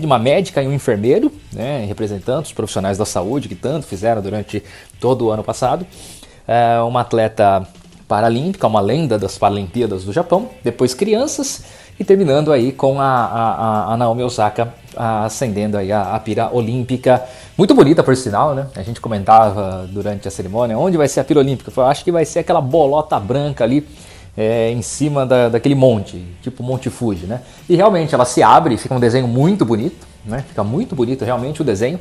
uma 0.03 0.19
médica 0.19 0.61
e 0.61 0.67
um 0.67 0.73
enfermeiro, 0.73 1.31
né, 1.51 1.85
representando 1.87 2.45
os 2.45 2.53
profissionais 2.53 2.97
da 2.97 3.05
saúde 3.05 3.47
que 3.49 3.55
tanto 3.55 3.87
fizeram 3.87 4.21
durante 4.21 4.61
todo 4.99 5.25
o 5.25 5.31
ano 5.31 5.43
passado, 5.43 5.85
É, 6.49 6.79
uma 6.79 7.01
atleta 7.01 7.67
paralímpica, 8.07 8.65
uma 8.67 8.79
lenda 8.79 9.19
das 9.19 9.37
Paralimpíadas 9.37 10.05
do 10.05 10.13
Japão, 10.13 10.47
depois 10.63 10.93
crianças 10.93 11.61
e 11.99 12.05
terminando 12.05 12.53
aí 12.53 12.71
com 12.71 13.01
a, 13.01 13.05
a- 13.05 13.93
a 13.93 13.97
Naomi 13.97 14.23
Osaka 14.23 14.73
acendendo 14.97 15.77
aí 15.77 15.91
a, 15.91 16.15
a 16.15 16.19
pira 16.19 16.49
olímpica. 16.51 17.23
Muito 17.57 17.73
bonita, 17.73 18.03
por 18.03 18.15
sinal, 18.15 18.53
né? 18.55 18.67
A 18.75 18.81
gente 18.81 18.99
comentava 18.99 19.87
durante 19.89 20.27
a 20.27 20.31
cerimônia 20.31 20.77
onde 20.77 20.97
vai 20.97 21.07
ser 21.07 21.19
a 21.19 21.23
pira 21.23 21.39
olímpica. 21.39 21.71
Eu 21.75 21.85
acho 21.85 22.03
que 22.03 22.11
vai 22.11 22.25
ser 22.25 22.39
aquela 22.39 22.61
bolota 22.61 23.19
branca 23.19 23.63
ali 23.63 23.87
é, 24.37 24.71
em 24.71 24.81
cima 24.81 25.25
da, 25.25 25.49
daquele 25.49 25.75
monte, 25.75 26.23
tipo 26.41 26.61
Monte 26.61 26.89
Fuji, 26.89 27.25
né? 27.25 27.41
E 27.67 27.75
realmente 27.75 28.13
ela 28.13 28.25
se 28.25 28.43
abre, 28.43 28.77
fica 28.77 28.93
um 28.93 28.99
desenho 28.99 29.27
muito 29.27 29.65
bonito, 29.65 30.05
né? 30.23 30.43
Fica 30.47 30.63
muito 30.63 30.95
bonito 30.95 31.25
realmente 31.25 31.61
o 31.61 31.65
desenho. 31.65 31.99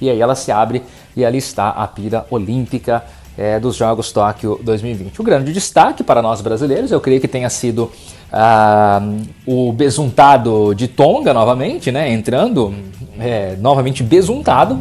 E 0.00 0.08
aí 0.08 0.20
ela 0.20 0.34
se 0.34 0.52
abre 0.52 0.82
e 1.16 1.24
ali 1.24 1.38
está 1.38 1.70
a 1.70 1.86
pira 1.86 2.26
olímpica 2.30 3.02
é, 3.40 3.58
dos 3.58 3.74
Jogos 3.74 4.12
Tóquio 4.12 4.60
2020. 4.62 5.18
O 5.18 5.24
grande 5.24 5.50
destaque 5.50 6.04
para 6.04 6.20
nós 6.20 6.42
brasileiros, 6.42 6.92
eu 6.92 7.00
creio 7.00 7.22
que 7.22 7.26
tenha 7.26 7.48
sido 7.48 7.90
ah, 8.30 9.00
o 9.46 9.72
besuntado 9.72 10.74
de 10.74 10.86
Tonga 10.86 11.32
novamente, 11.32 11.90
né? 11.90 12.12
Entrando 12.12 12.74
é, 13.18 13.56
novamente 13.58 14.02
besuntado. 14.02 14.78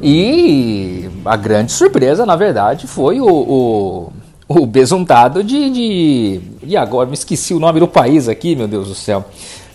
E 0.00 1.10
a 1.24 1.34
grande 1.34 1.72
surpresa, 1.72 2.24
na 2.24 2.36
verdade, 2.36 2.86
foi 2.86 3.20
o, 3.20 3.26
o, 3.26 4.12
o 4.46 4.66
besuntado 4.66 5.42
de, 5.42 5.68
de. 5.68 6.40
E 6.62 6.76
agora 6.76 7.08
me 7.08 7.14
esqueci 7.14 7.54
o 7.54 7.58
nome 7.58 7.80
do 7.80 7.88
país 7.88 8.28
aqui, 8.28 8.54
meu 8.54 8.68
Deus 8.68 8.86
do 8.86 8.94
céu. 8.94 9.24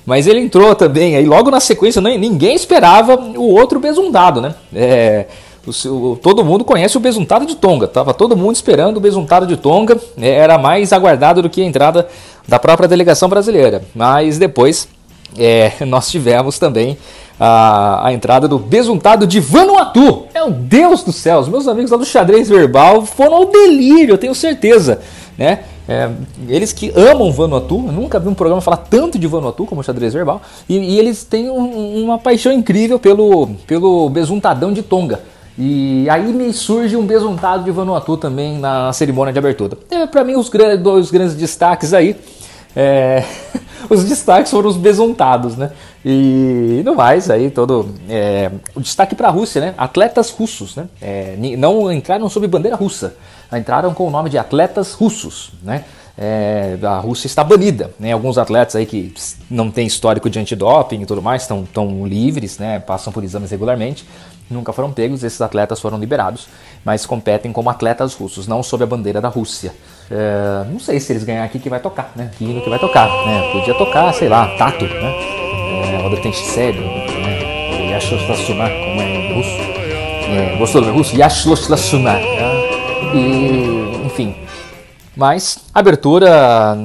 Mas 0.06 0.26
ele 0.26 0.40
entrou 0.40 0.74
também, 0.74 1.18
aí 1.18 1.26
logo 1.26 1.52
na 1.52 1.60
sequência, 1.60 2.02
ninguém 2.02 2.56
esperava 2.56 3.16
o 3.16 3.54
outro 3.54 3.78
besuntado, 3.78 4.40
né? 4.40 4.56
É, 4.74 5.26
o, 5.68 6.18
todo 6.22 6.44
mundo 6.44 6.64
conhece 6.64 6.98
o 6.98 7.00
besuntado 7.00 7.46
de 7.46 7.56
Tonga. 7.56 7.88
Tava 7.88 8.14
todo 8.14 8.36
mundo 8.36 8.56
esperando 8.56 8.98
o 8.98 9.00
besuntado 9.00 9.46
de 9.46 9.58
Tonga. 9.58 10.00
É, 10.20 10.30
era 10.30 10.58
mais 10.58 10.92
aguardado 10.92 11.42
do 11.42 11.50
que 11.50 11.62
a 11.62 11.66
entrada 11.66 12.08
da 12.48 12.58
própria 12.58 12.88
delegação 12.88 13.30
brasileira. 13.30 13.84
Mas 13.94 14.38
depois 14.38 14.88
é, 15.38 15.74
nós 15.86 16.10
tivemos 16.10 16.58
também 16.58 16.98
a, 17.40 18.08
a, 18.08 18.14
entrada 18.14 18.48
do 18.48 18.58
besuntado 18.58 19.26
de 19.28 19.40
Vanuatu. 19.40 20.26
Meu 20.34 20.50
Deus 20.50 21.04
do 21.04 21.12
céu, 21.12 21.40
os 21.40 21.48
meus 21.48 21.68
amigos 21.68 21.92
lá 21.92 21.98
do 21.98 22.06
xadrez 22.06 22.50
verbal 22.50 23.06
foram 23.06 23.36
ao 23.36 23.46
delírio, 23.46 24.14
eu 24.14 24.18
tenho 24.18 24.36
certeza. 24.36 25.02
Né? 25.38 25.60
É, 25.88 26.10
eles 26.48 26.72
que 26.72 26.92
amam 26.96 27.32
Vanuatu, 27.32 27.80
nunca 27.80 28.20
vi 28.20 28.28
um 28.28 28.34
programa 28.34 28.62
falar 28.62 28.78
tanto 28.78 29.18
de 29.18 29.26
Vanuatu 29.26 29.66
como 29.66 29.82
o 29.82 29.84
xadrez 29.84 30.14
verbal, 30.14 30.42
e, 30.70 30.78
e 30.78 31.00
eles 31.00 31.24
têm 31.24 31.50
um, 31.50 32.04
uma 32.04 32.20
paixão 32.20 32.52
incrível 32.52 33.00
pelo, 33.00 33.48
pelo 33.66 34.08
besuntadão 34.10 34.72
de 34.72 34.84
Tonga. 34.84 35.20
E 35.58 36.10
aí 36.10 36.32
me 36.32 36.52
surge 36.54 36.96
um 36.96 37.06
besuntado 37.06 37.64
de 37.64 37.72
Vanuatu 37.72 38.16
também 38.18 38.58
na 38.58 38.92
cerimônia 38.94 39.34
de 39.34 39.40
abertura. 39.40 39.78
É, 39.90 40.06
para 40.08 40.24
mim, 40.24 40.36
os 40.36 40.50
dois 40.82 41.12
grandes 41.12 41.36
destaques 41.36 41.94
aí. 41.94 42.16
É... 42.76 43.24
os 43.90 44.06
destaques 44.06 44.50
foram 44.50 44.70
os 44.70 44.78
besuntados, 44.78 45.58
né? 45.58 45.72
E 46.06 46.82
no 46.86 46.96
mais, 46.96 47.30
aí 47.30 47.50
todo. 47.50 47.90
É... 48.10 48.50
o 48.74 48.80
destaque 48.80 49.14
para 49.14 49.28
a 49.28 49.32
Rússia, 49.32 49.60
né? 49.60 49.74
Atletas 49.78 50.30
russos, 50.30 50.76
né? 50.76 50.88
É... 51.02 51.36
não 51.58 51.92
entraram 51.92 52.30
sob 52.30 52.48
bandeira 52.48 52.78
russa, 52.78 53.16
entraram 53.54 53.94
com 53.94 54.08
o 54.08 54.10
nome 54.10 54.30
de 54.30 54.38
atletas 54.38 54.94
russos, 54.94 55.52
né? 55.62 55.84
É, 56.18 56.78
a 56.84 57.00
Rússia 57.00 57.26
está 57.26 57.44
banida. 57.44 57.92
Né? 58.00 58.12
Alguns 58.12 58.38
atletas 58.38 58.76
aí 58.76 58.86
que 58.86 59.14
não 59.50 59.72
têm 59.72 59.88
histórico 59.88 60.30
de 60.30 60.38
antidoping 60.38 61.02
e 61.02 61.06
tudo 61.06 61.22
mais 61.22 61.44
estão, 61.44 61.64
estão 61.64 62.06
livres, 62.06 62.60
né? 62.60 62.80
passam 62.80 63.12
por 63.12 63.24
exames 63.24 63.50
regularmente 63.50 64.06
nunca 64.54 64.74
foram 64.74 64.92
pegos, 64.92 65.24
esses 65.24 65.42
atletas 65.42 65.80
foram 65.80 65.98
liberados, 65.98 66.48
mas 66.84 67.06
competem 67.06 67.52
como 67.52 67.70
atletas 67.70 68.14
russos, 68.14 68.48
não 68.48 68.62
sob 68.62 68.84
a 68.84 68.88
bandeira 68.88 69.22
da 69.22 69.30
Rússia. 69.30 69.74
É, 70.10 70.66
não 70.70 70.80
sei 70.80 71.00
se 71.00 71.14
eles 71.14 71.24
ganhar 71.24 71.44
aqui 71.44 71.60
que 71.60 71.70
vai 71.70 71.80
tocar, 71.80 72.12
né? 72.16 72.32
Que 72.38 72.46
hino 72.46 72.62
que 72.62 72.70
vai 72.70 72.80
tocar, 72.80 73.08
né? 73.26 73.50
Podia 73.52 73.74
tocar, 73.76 74.14
sei 74.14 74.30
lá, 74.30 74.48
Tato, 74.58 74.86
né? 74.86 75.14
É, 75.94 76.06
Odeten 76.06 76.34
Sério, 76.34 76.82
né? 76.82 77.92
Yashoslasuna, 77.92 78.70
como 78.70 79.02
é 79.02 79.16
em 79.16 79.34
russo. 79.36 79.58
É, 80.32 80.56
gostou 80.58 80.82
do 80.82 80.92
russo? 80.92 81.16
Yashoslasuna. 81.16 82.14
Né? 82.14 82.22
E, 83.14 84.06
enfim. 84.06 84.36
Mas, 85.16 85.60
abertura 85.74 86.78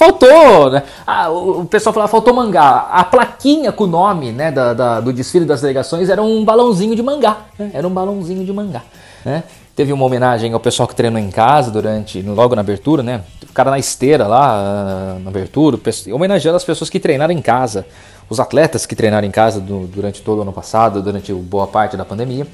Faltou, 0.00 0.70
né? 0.70 0.82
Ah, 1.06 1.28
o 1.28 1.66
pessoal 1.66 1.92
falava, 1.92 2.10
faltou 2.10 2.32
mangá. 2.32 2.88
A 2.90 3.04
plaquinha 3.04 3.70
com 3.70 3.84
o 3.84 3.86
nome 3.86 4.32
né, 4.32 4.50
da, 4.50 4.72
da, 4.72 4.98
do 4.98 5.12
desfile 5.12 5.44
das 5.44 5.60
delegações 5.60 6.08
era 6.08 6.22
um 6.22 6.42
balãozinho 6.42 6.96
de 6.96 7.02
mangá. 7.02 7.40
Né? 7.58 7.70
Era 7.74 7.86
um 7.86 7.90
balãozinho 7.90 8.42
de 8.42 8.50
mangá. 8.50 8.80
Né? 9.22 9.44
Teve 9.76 9.92
uma 9.92 10.02
homenagem 10.02 10.54
ao 10.54 10.58
pessoal 10.58 10.88
que 10.88 10.94
treinou 10.94 11.20
em 11.20 11.30
casa 11.30 11.70
durante, 11.70 12.22
logo 12.22 12.54
na 12.54 12.62
abertura, 12.62 13.02
né? 13.02 13.20
O 13.42 13.52
cara 13.52 13.70
na 13.70 13.78
esteira 13.78 14.26
lá, 14.26 14.52
ah, 14.54 15.18
na 15.22 15.28
abertura, 15.28 15.78
homenageando 16.14 16.56
as 16.56 16.64
pessoas 16.64 16.88
que 16.88 16.98
treinaram 16.98 17.34
em 17.34 17.42
casa, 17.42 17.84
os 18.30 18.40
atletas 18.40 18.86
que 18.86 18.96
treinaram 18.96 19.28
em 19.28 19.30
casa 19.30 19.60
do, 19.60 19.86
durante 19.86 20.22
todo 20.22 20.38
o 20.38 20.42
ano 20.42 20.52
passado, 20.52 21.02
durante 21.02 21.30
boa 21.34 21.66
parte 21.66 21.94
da 21.98 22.06
pandemia. 22.06 22.46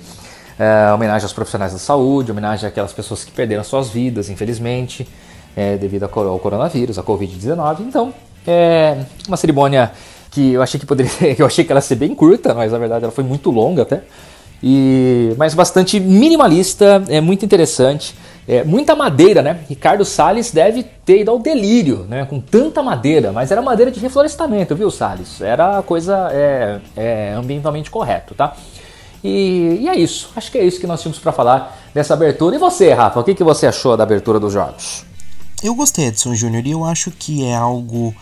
É, 0.59 0.93
homenagem 0.93 1.23
aos 1.23 1.33
profissionais 1.33 1.73
da 1.73 1.79
saúde, 1.79 2.33
homenagem 2.33 2.69
àquelas 2.69 2.93
pessoas 2.93 3.23
que 3.23 3.31
perderam 3.31 3.63
suas 3.63 3.89
vidas, 3.89 4.29
infelizmente 4.29 5.07
é, 5.57 5.77
devido 5.77 6.05
ao 6.05 6.39
coronavírus, 6.39 6.99
a 6.99 7.03
Covid-19. 7.03 7.81
Então, 7.81 8.13
é 8.47 8.99
uma 9.27 9.37
cerimônia 9.37 9.91
que 10.31 10.53
eu 10.53 10.63
achei 10.63 10.79
que 10.79 10.85
poderia 10.85 11.11
eu 11.39 11.47
achei 11.47 11.65
que 11.65 11.73
ela 11.73 11.79
ia 11.79 11.83
ser 11.83 11.97
bem 11.97 12.15
curta, 12.15 12.55
mas 12.55 12.73
na 12.73 12.79
verdade 12.79 13.05
ela 13.05 13.13
foi 13.13 13.25
muito 13.25 13.51
longa 13.51 13.83
até. 13.83 14.03
E, 14.63 15.35
mas 15.37 15.55
bastante 15.55 16.01
minimalista, 16.01 17.03
é 17.09 17.21
muito 17.21 17.45
interessante. 17.45 18.15
É, 18.49 18.63
muita 18.63 18.95
madeira, 18.95 19.43
né? 19.43 19.61
Ricardo 19.69 20.05
Salles 20.05 20.53
deve 20.53 20.85
ter 21.05 21.21
ido 21.21 21.31
ao 21.31 21.39
delírio, 21.39 22.07
né? 22.09 22.25
Com 22.25 22.41
tanta 22.41 22.83
madeira, 22.83 23.33
mas 23.33 23.51
era 23.51 23.61
madeira 23.61 23.91
de 23.91 23.99
reflorestamento, 23.99 24.75
viu, 24.75 24.91
Salles? 24.91 25.41
Era 25.41 25.83
coisa 25.83 26.29
é, 26.33 26.79
é, 26.97 27.33
ambientalmente 27.33 27.91
correto, 27.91 28.35
tá? 28.35 28.55
E, 29.23 29.81
e, 29.83 29.89
é 29.89 29.97
isso. 29.97 30.31
Acho 30.37 30.53
que 30.53 30.59
é 30.59 30.65
isso 30.65 30.79
que 30.79 30.87
nós 30.87 31.03
tínhamos 31.03 31.19
para 31.19 31.33
falar 31.33 31.77
dessa 31.93 32.15
abertura. 32.15 32.55
E 32.55 32.59
você, 32.59 32.93
Rafa, 32.93 33.19
o 33.19 33.25
que, 33.25 33.35
que 33.35 33.43
você 33.43 33.67
achou 33.67 33.97
da 33.97 34.05
abertura 34.05 34.39
dos 34.39 34.53
jogos? 34.53 35.05
Eu 35.63 35.75
gostei 35.75 36.07
Edson 36.07 36.35
Júnior 36.35 36.67
e 36.67 36.71
eu 36.71 36.85
acho 36.85 37.11
que 37.11 37.45
é 37.45 37.55
algo 37.55 38.15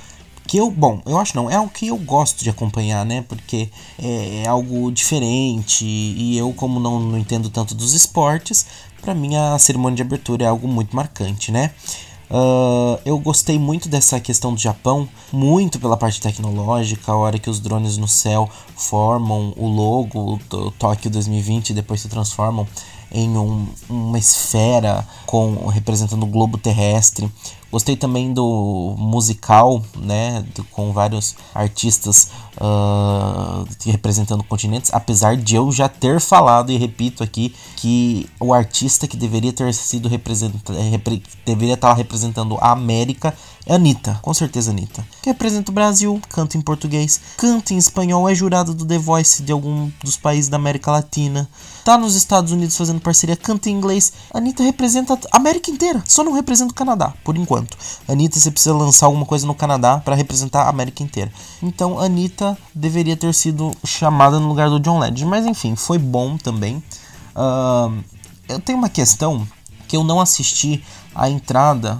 que 0.46 0.58
eu, 0.58 0.70
bom, 0.70 1.00
eu 1.06 1.18
acho 1.18 1.34
não, 1.34 1.50
é 1.50 1.56
algo 1.56 1.70
que 1.70 1.88
eu 1.88 1.96
gosto 1.96 2.44
de 2.44 2.50
acompanhar, 2.50 3.04
né? 3.04 3.24
Porque 3.26 3.70
é, 3.98 4.42
é 4.44 4.46
algo 4.46 4.92
diferente 4.92 5.84
e 5.84 6.36
eu, 6.36 6.52
como 6.52 6.78
não, 6.78 7.00
não 7.00 7.18
entendo 7.18 7.50
tanto 7.50 7.74
dos 7.74 7.92
esportes, 7.92 8.66
para 9.00 9.14
mim 9.14 9.36
a 9.36 9.58
cerimônia 9.58 9.96
de 9.96 10.02
abertura 10.02 10.44
é 10.44 10.48
algo 10.48 10.68
muito 10.68 10.94
marcante, 10.94 11.50
né? 11.50 11.70
Uh, 12.30 12.98
eu 13.04 13.18
gostei 13.18 13.58
muito 13.58 13.88
dessa 13.88 14.18
questão 14.18 14.54
do 14.54 14.60
Japão, 14.60 15.08
muito 15.30 15.78
pela 15.78 15.96
parte 15.96 16.20
tecnológica, 16.20 17.12
a 17.12 17.16
hora 17.16 17.38
que 17.38 17.50
os 17.50 17.60
drones 17.60 17.96
no 17.96 18.08
céu 18.08 18.48
formam 18.76 19.52
o 19.56 19.66
logo 19.66 20.40
do 20.48 20.70
Tóquio 20.72 21.10
2020 21.10 21.70
e 21.70 21.74
depois 21.74 22.00
se 22.00 22.08
transformam 22.08 22.66
em 23.14 23.38
um, 23.38 23.66
uma 23.88 24.18
esfera 24.18 25.06
com 25.24 25.68
representando 25.68 26.24
o 26.24 26.26
globo 26.26 26.58
terrestre. 26.58 27.30
Gostei 27.70 27.96
também 27.96 28.32
do 28.32 28.94
musical, 28.98 29.82
né, 29.96 30.44
do, 30.54 30.62
com 30.64 30.92
vários 30.92 31.34
artistas 31.52 32.30
uh, 32.56 33.66
representando 33.86 34.44
continentes, 34.44 34.92
apesar 34.92 35.36
de 35.36 35.56
eu 35.56 35.72
já 35.72 35.88
ter 35.88 36.20
falado 36.20 36.70
e 36.70 36.76
repito 36.76 37.22
aqui 37.22 37.54
que 37.76 38.28
o 38.38 38.54
artista 38.54 39.08
que 39.08 39.16
deveria 39.16 39.52
ter 39.52 39.74
sido 39.74 40.08
representado, 40.08 40.78
repre, 40.78 41.22
deveria 41.44 41.74
estar 41.74 41.92
representando 41.94 42.56
a 42.60 42.70
América 42.70 43.34
é 43.66 43.74
Anitta, 43.74 44.18
com 44.20 44.34
certeza 44.34 44.70
Anitta. 44.70 45.06
Que 45.22 45.30
representa 45.30 45.70
o 45.70 45.74
Brasil, 45.74 46.20
canta 46.28 46.58
em 46.58 46.60
português, 46.60 47.18
canta 47.36 47.72
em 47.72 47.78
espanhol, 47.78 48.28
é 48.28 48.34
jurada 48.34 48.74
do 48.74 48.84
The 48.84 48.98
Voice 48.98 49.42
de 49.42 49.52
algum 49.52 49.90
dos 50.02 50.18
países 50.18 50.50
da 50.50 50.56
América 50.56 50.90
Latina. 50.90 51.48
Tá 51.82 51.96
nos 51.96 52.14
Estados 52.14 52.52
Unidos 52.52 52.76
fazendo 52.76 53.00
parceria, 53.00 53.36
canta 53.36 53.70
em 53.70 53.72
inglês. 53.72 54.12
Anitta 54.34 54.62
representa 54.62 55.18
a 55.32 55.36
América 55.38 55.70
inteira, 55.70 56.02
só 56.06 56.22
não 56.22 56.32
representa 56.32 56.72
o 56.72 56.74
Canadá, 56.74 57.14
por 57.24 57.38
enquanto. 57.38 57.76
Anitta, 58.06 58.38
você 58.38 58.50
precisa 58.50 58.74
lançar 58.74 59.06
alguma 59.06 59.24
coisa 59.24 59.46
no 59.46 59.54
Canadá 59.54 59.98
para 59.98 60.14
representar 60.14 60.64
a 60.64 60.68
América 60.68 61.02
inteira. 61.02 61.32
Então, 61.62 61.98
Anitta 61.98 62.58
deveria 62.74 63.16
ter 63.16 63.32
sido 63.32 63.70
chamada 63.84 64.38
no 64.38 64.48
lugar 64.48 64.68
do 64.68 64.78
John 64.78 64.98
Legend, 64.98 65.24
mas 65.24 65.46
enfim, 65.46 65.74
foi 65.74 65.96
bom 65.96 66.36
também. 66.36 66.82
Uh, 67.34 68.04
eu 68.46 68.60
tenho 68.60 68.76
uma 68.76 68.90
questão 68.90 69.46
que 69.88 69.96
eu 69.96 70.04
não 70.04 70.20
assisti 70.20 70.82
a 71.14 71.28
entrada, 71.28 71.98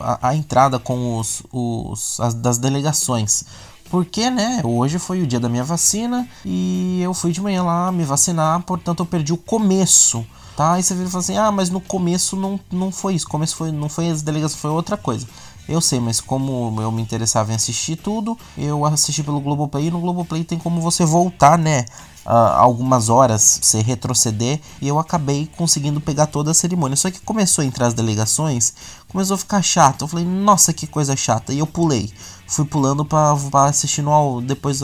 a, 0.00 0.28
a 0.28 0.34
entrada 0.34 0.78
com 0.78 1.18
os, 1.18 1.42
os 1.52 2.20
as, 2.20 2.34
das 2.34 2.58
delegações. 2.58 3.44
Porque, 3.90 4.30
né, 4.30 4.60
hoje 4.64 4.98
foi 4.98 5.22
o 5.22 5.26
dia 5.26 5.38
da 5.38 5.48
minha 5.48 5.62
vacina 5.62 6.26
e 6.44 7.00
eu 7.02 7.14
fui 7.14 7.30
de 7.30 7.40
manhã 7.40 7.62
lá 7.62 7.92
me 7.92 8.04
vacinar, 8.04 8.60
portanto 8.62 9.00
eu 9.00 9.06
perdi 9.06 9.32
o 9.32 9.36
começo, 9.36 10.26
tá? 10.56 10.72
Aí 10.72 10.82
você 10.82 10.94
vira 10.94 11.06
e 11.06 11.10
fala 11.10 11.22
assim, 11.22 11.36
ah, 11.36 11.52
mas 11.52 11.70
no 11.70 11.80
começo 11.80 12.34
não, 12.34 12.58
não 12.72 12.90
foi 12.90 13.14
isso, 13.14 13.28
começo 13.28 13.54
foi, 13.54 13.70
não 13.70 13.88
foi 13.88 14.10
as 14.10 14.22
delegações, 14.22 14.60
foi 14.60 14.70
outra 14.70 14.96
coisa. 14.96 15.26
Eu 15.68 15.80
sei, 15.80 16.00
mas 16.00 16.20
como 16.20 16.80
eu 16.82 16.90
me 16.90 17.00
interessava 17.00 17.52
em 17.52 17.54
assistir 17.54 17.96
tudo, 17.96 18.36
eu 18.56 18.84
assisti 18.84 19.22
pelo 19.22 19.40
Globoplay 19.40 19.86
e 19.86 19.90
no 19.90 20.00
Globoplay 20.00 20.44
tem 20.44 20.58
como 20.58 20.80
você 20.80 21.04
voltar, 21.04 21.56
né? 21.56 21.84
Uh, 22.24 22.30
algumas 22.30 23.10
horas, 23.10 23.58
você 23.60 23.82
retroceder, 23.82 24.58
e 24.80 24.88
eu 24.88 24.98
acabei 24.98 25.46
conseguindo 25.58 26.00
pegar 26.00 26.26
toda 26.26 26.50
a 26.50 26.54
cerimônia. 26.54 26.96
Só 26.96 27.10
que 27.10 27.20
começou 27.20 27.62
a 27.62 27.66
entrar 27.66 27.86
as 27.86 27.94
delegações, 27.94 28.72
começou 29.08 29.34
a 29.34 29.38
ficar 29.38 29.60
chato. 29.60 30.04
Eu 30.04 30.08
falei, 30.08 30.24
nossa, 30.24 30.72
que 30.72 30.86
coisa 30.86 31.14
chata. 31.14 31.52
E 31.52 31.58
eu 31.58 31.66
pulei 31.66 32.10
fui 32.46 32.64
pulando 32.64 33.04
pra, 33.04 33.34
assistir 33.66 34.02
no 34.02 34.12
ao, 34.12 34.40
depois 34.40 34.80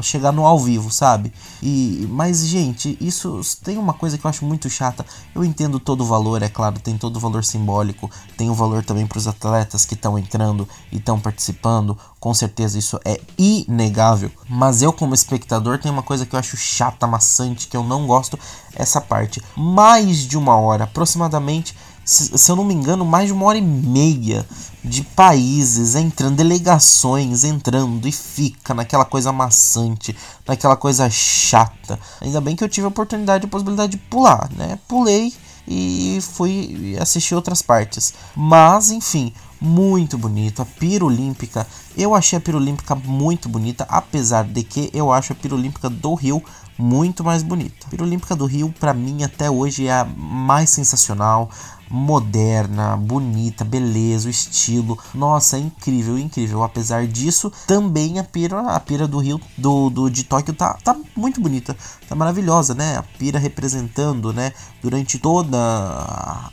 chegar 0.00 0.32
no 0.32 0.46
ao 0.46 0.58
vivo, 0.58 0.90
sabe? 0.90 1.32
E 1.62 2.06
mas 2.10 2.46
gente, 2.46 2.96
isso 3.00 3.40
tem 3.62 3.76
uma 3.76 3.92
coisa 3.92 4.16
que 4.16 4.24
eu 4.24 4.28
acho 4.28 4.44
muito 4.44 4.70
chata. 4.70 5.04
Eu 5.34 5.44
entendo 5.44 5.78
todo 5.78 6.02
o 6.02 6.06
valor, 6.06 6.42
é 6.42 6.48
claro, 6.48 6.80
tem 6.80 6.96
todo 6.96 7.16
o 7.16 7.20
valor 7.20 7.44
simbólico, 7.44 8.10
tem 8.36 8.48
o 8.48 8.54
valor 8.54 8.84
também 8.84 9.06
para 9.06 9.18
os 9.18 9.26
atletas 9.26 9.84
que 9.84 9.94
estão 9.94 10.18
entrando 10.18 10.66
e 10.90 10.96
estão 10.96 11.20
participando. 11.20 11.98
Com 12.18 12.32
certeza 12.32 12.78
isso 12.78 13.00
é 13.04 13.20
inegável, 13.36 14.30
mas 14.48 14.80
eu 14.80 14.92
como 14.92 15.14
espectador 15.14 15.78
tem 15.78 15.90
uma 15.90 16.02
coisa 16.02 16.24
que 16.24 16.34
eu 16.34 16.38
acho 16.38 16.56
chata, 16.56 17.06
maçante, 17.06 17.66
que 17.66 17.76
eu 17.76 17.82
não 17.82 18.06
gosto 18.06 18.38
essa 18.74 19.00
parte. 19.00 19.42
Mais 19.56 20.18
de 20.18 20.38
uma 20.38 20.56
hora, 20.56 20.84
aproximadamente 20.84 21.74
se, 22.04 22.50
eu 22.50 22.56
não 22.56 22.64
me 22.64 22.74
engano, 22.74 23.04
mais 23.04 23.26
de 23.26 23.32
uma 23.32 23.46
hora 23.46 23.58
e 23.58 23.62
meia 23.62 24.46
de 24.82 25.02
países 25.02 25.94
entrando, 25.94 26.36
delegações 26.36 27.44
entrando 27.44 28.06
e 28.08 28.12
fica 28.12 28.74
naquela 28.74 29.04
coisa 29.04 29.30
maçante, 29.32 30.16
naquela 30.46 30.76
coisa 30.76 31.08
chata. 31.08 31.98
Ainda 32.20 32.40
bem 32.40 32.56
que 32.56 32.64
eu 32.64 32.68
tive 32.68 32.86
a 32.86 32.88
oportunidade, 32.88 33.46
a 33.46 33.48
possibilidade 33.48 33.92
de 33.92 33.98
pular, 33.98 34.50
né? 34.56 34.78
Pulei 34.88 35.32
e 35.66 36.18
fui 36.20 36.96
assistir 37.00 37.34
outras 37.34 37.62
partes. 37.62 38.12
Mas, 38.34 38.90
enfim, 38.90 39.32
muito 39.60 40.18
bonito. 40.18 40.60
A 40.60 40.64
Pira 40.64 41.04
Olímpica, 41.04 41.66
eu 41.96 42.14
achei 42.14 42.36
a 42.36 42.40
Pira 42.40 42.56
Olímpica 42.56 42.96
muito 42.96 43.48
bonita, 43.48 43.86
apesar 43.88 44.44
de 44.44 44.64
que 44.64 44.90
eu 44.92 45.12
acho 45.12 45.32
a 45.32 45.36
Pira 45.36 45.54
Olímpica 45.54 45.88
do 45.88 46.14
Rio 46.14 46.42
muito 46.76 47.22
mais 47.22 47.44
bonita. 47.44 47.86
A 47.86 47.90
Pira 47.90 48.02
Olímpica 48.02 48.34
do 48.34 48.44
Rio, 48.44 48.74
para 48.80 48.92
mim, 48.92 49.22
até 49.22 49.48
hoje 49.48 49.86
é 49.86 49.92
a 49.92 50.04
mais 50.04 50.70
sensacional, 50.70 51.48
moderna, 51.92 52.96
bonita, 52.96 53.64
beleza, 53.64 54.26
o 54.26 54.30
estilo. 54.30 54.98
Nossa, 55.14 55.58
incrível, 55.58 56.18
incrível. 56.18 56.62
Apesar 56.62 57.06
disso, 57.06 57.52
também 57.66 58.18
a 58.18 58.24
pira, 58.24 58.60
a 58.60 58.80
pira 58.80 59.06
do 59.06 59.18
Rio, 59.18 59.38
do, 59.58 59.90
do 59.90 60.10
de 60.10 60.24
Tóquio 60.24 60.54
tá, 60.54 60.78
tá 60.82 60.96
muito 61.14 61.38
bonita, 61.38 61.76
tá 62.08 62.14
maravilhosa, 62.14 62.74
né? 62.74 62.96
A 62.96 63.02
pira 63.02 63.38
representando, 63.38 64.32
né? 64.32 64.52
Durante 64.82 65.18
toda 65.18 65.58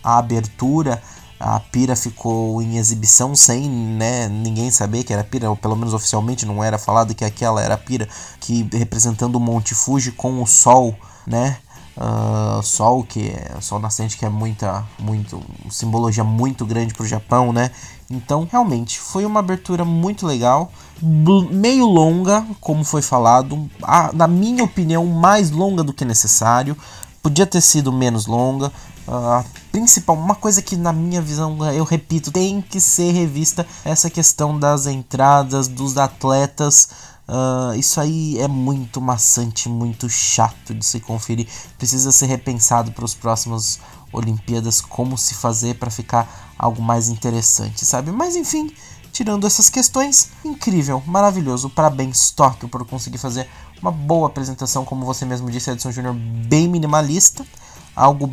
a, 0.04 0.18
abertura 0.18 1.02
a 1.40 1.58
pira 1.58 1.96
ficou 1.96 2.62
em 2.62 2.78
exibição 2.78 3.34
sem 3.34 3.70
né, 3.70 4.28
ninguém 4.28 4.70
saber 4.70 5.06
que 5.06 5.14
era 5.14 5.24
pira, 5.24 5.50
ou 5.50 5.56
pelo 5.56 5.74
menos 5.74 5.94
oficialmente 5.94 6.46
não 6.46 6.62
era 6.62 6.78
falado 6.78 7.16
que 7.16 7.24
aquela 7.24 7.62
era 7.62 7.76
a 7.76 7.78
pira, 7.78 8.10
que 8.42 8.68
representando 8.74 9.38
o 9.38 9.40
Monte 9.40 9.74
Fuji 9.74 10.12
com 10.12 10.44
o 10.44 10.46
sol, 10.46 10.94
né? 11.26 11.58
Uh, 12.02 12.64
sol 12.64 13.04
que 13.04 13.28
é 13.28 13.60
sol 13.60 13.78
nascente 13.78 14.16
que 14.16 14.24
é 14.24 14.30
muita 14.30 14.88
muito 14.98 15.44
simbologia 15.70 16.24
muito 16.24 16.66
grande 16.66 16.94
para 16.94 17.04
o 17.04 17.06
Japão 17.06 17.52
né? 17.52 17.72
Então 18.10 18.48
realmente 18.50 18.98
foi 18.98 19.26
uma 19.26 19.42
abertura 19.42 19.84
muito 19.84 20.26
legal 20.26 20.72
meio 21.52 21.86
longa 21.86 22.46
como 22.62 22.86
foi 22.86 23.02
falado 23.02 23.70
a, 23.84 24.14
na 24.14 24.30
minha 24.30 24.64
opinião 24.64 25.06
mais 25.08 25.52
longa 25.52 25.84
do 25.84 25.92
que 25.92 26.06
necessário 26.06 26.78
podia 27.22 27.46
ter 27.46 27.60
sido 27.60 27.92
menos 27.92 28.28
longa 28.28 28.72
uh, 29.06 29.44
principal 29.70 30.16
uma 30.16 30.36
coisa 30.36 30.62
que 30.62 30.78
na 30.78 30.94
minha 30.94 31.22
visão 31.22 31.58
eu 31.74 31.84
repito 31.84 32.32
tem 32.32 32.62
que 32.62 32.80
ser 32.80 33.12
revista 33.12 33.68
essa 33.84 34.10
questão 34.10 34.58
das 34.58 34.88
entradas 34.88 35.68
dos 35.68 35.98
atletas 35.98 36.90
Uh, 37.30 37.76
isso 37.78 38.02
aí 38.02 38.40
é 38.40 38.48
muito 38.48 39.00
maçante, 39.00 39.70
muito 39.70 40.10
chato 40.10 40.74
de 40.74 40.84
se 40.84 41.00
conferir. 41.00 41.48
Precisa 41.78 42.12
ser 42.12 42.26
repensado 42.26 42.92
para 42.92 43.06
os 43.06 43.14
próximos 43.14 43.80
Olimpíadas 44.12 44.82
como 44.82 45.16
se 45.16 45.36
fazer 45.36 45.76
para 45.76 45.92
ficar 45.92 46.56
algo 46.58 46.82
mais 46.82 47.08
interessante, 47.08 47.86
sabe? 47.86 48.12
Mas 48.12 48.36
enfim, 48.36 48.74
tirando 49.12 49.46
essas 49.46 49.70
questões, 49.70 50.32
incrível, 50.44 51.04
maravilhoso. 51.06 51.70
Parabéns, 51.70 52.32
Tóquio, 52.32 52.68
por 52.68 52.84
conseguir 52.88 53.20
fazer 53.20 53.48
uma 53.80 53.92
boa 53.92 54.26
apresentação, 54.26 54.84
como 54.84 55.06
você 55.06 55.24
mesmo 55.24 55.52
disse, 55.52 55.70
Edson 55.70 55.92
Júnior, 55.92 56.16
bem 56.16 56.68
minimalista, 56.68 57.46
algo 57.96 58.30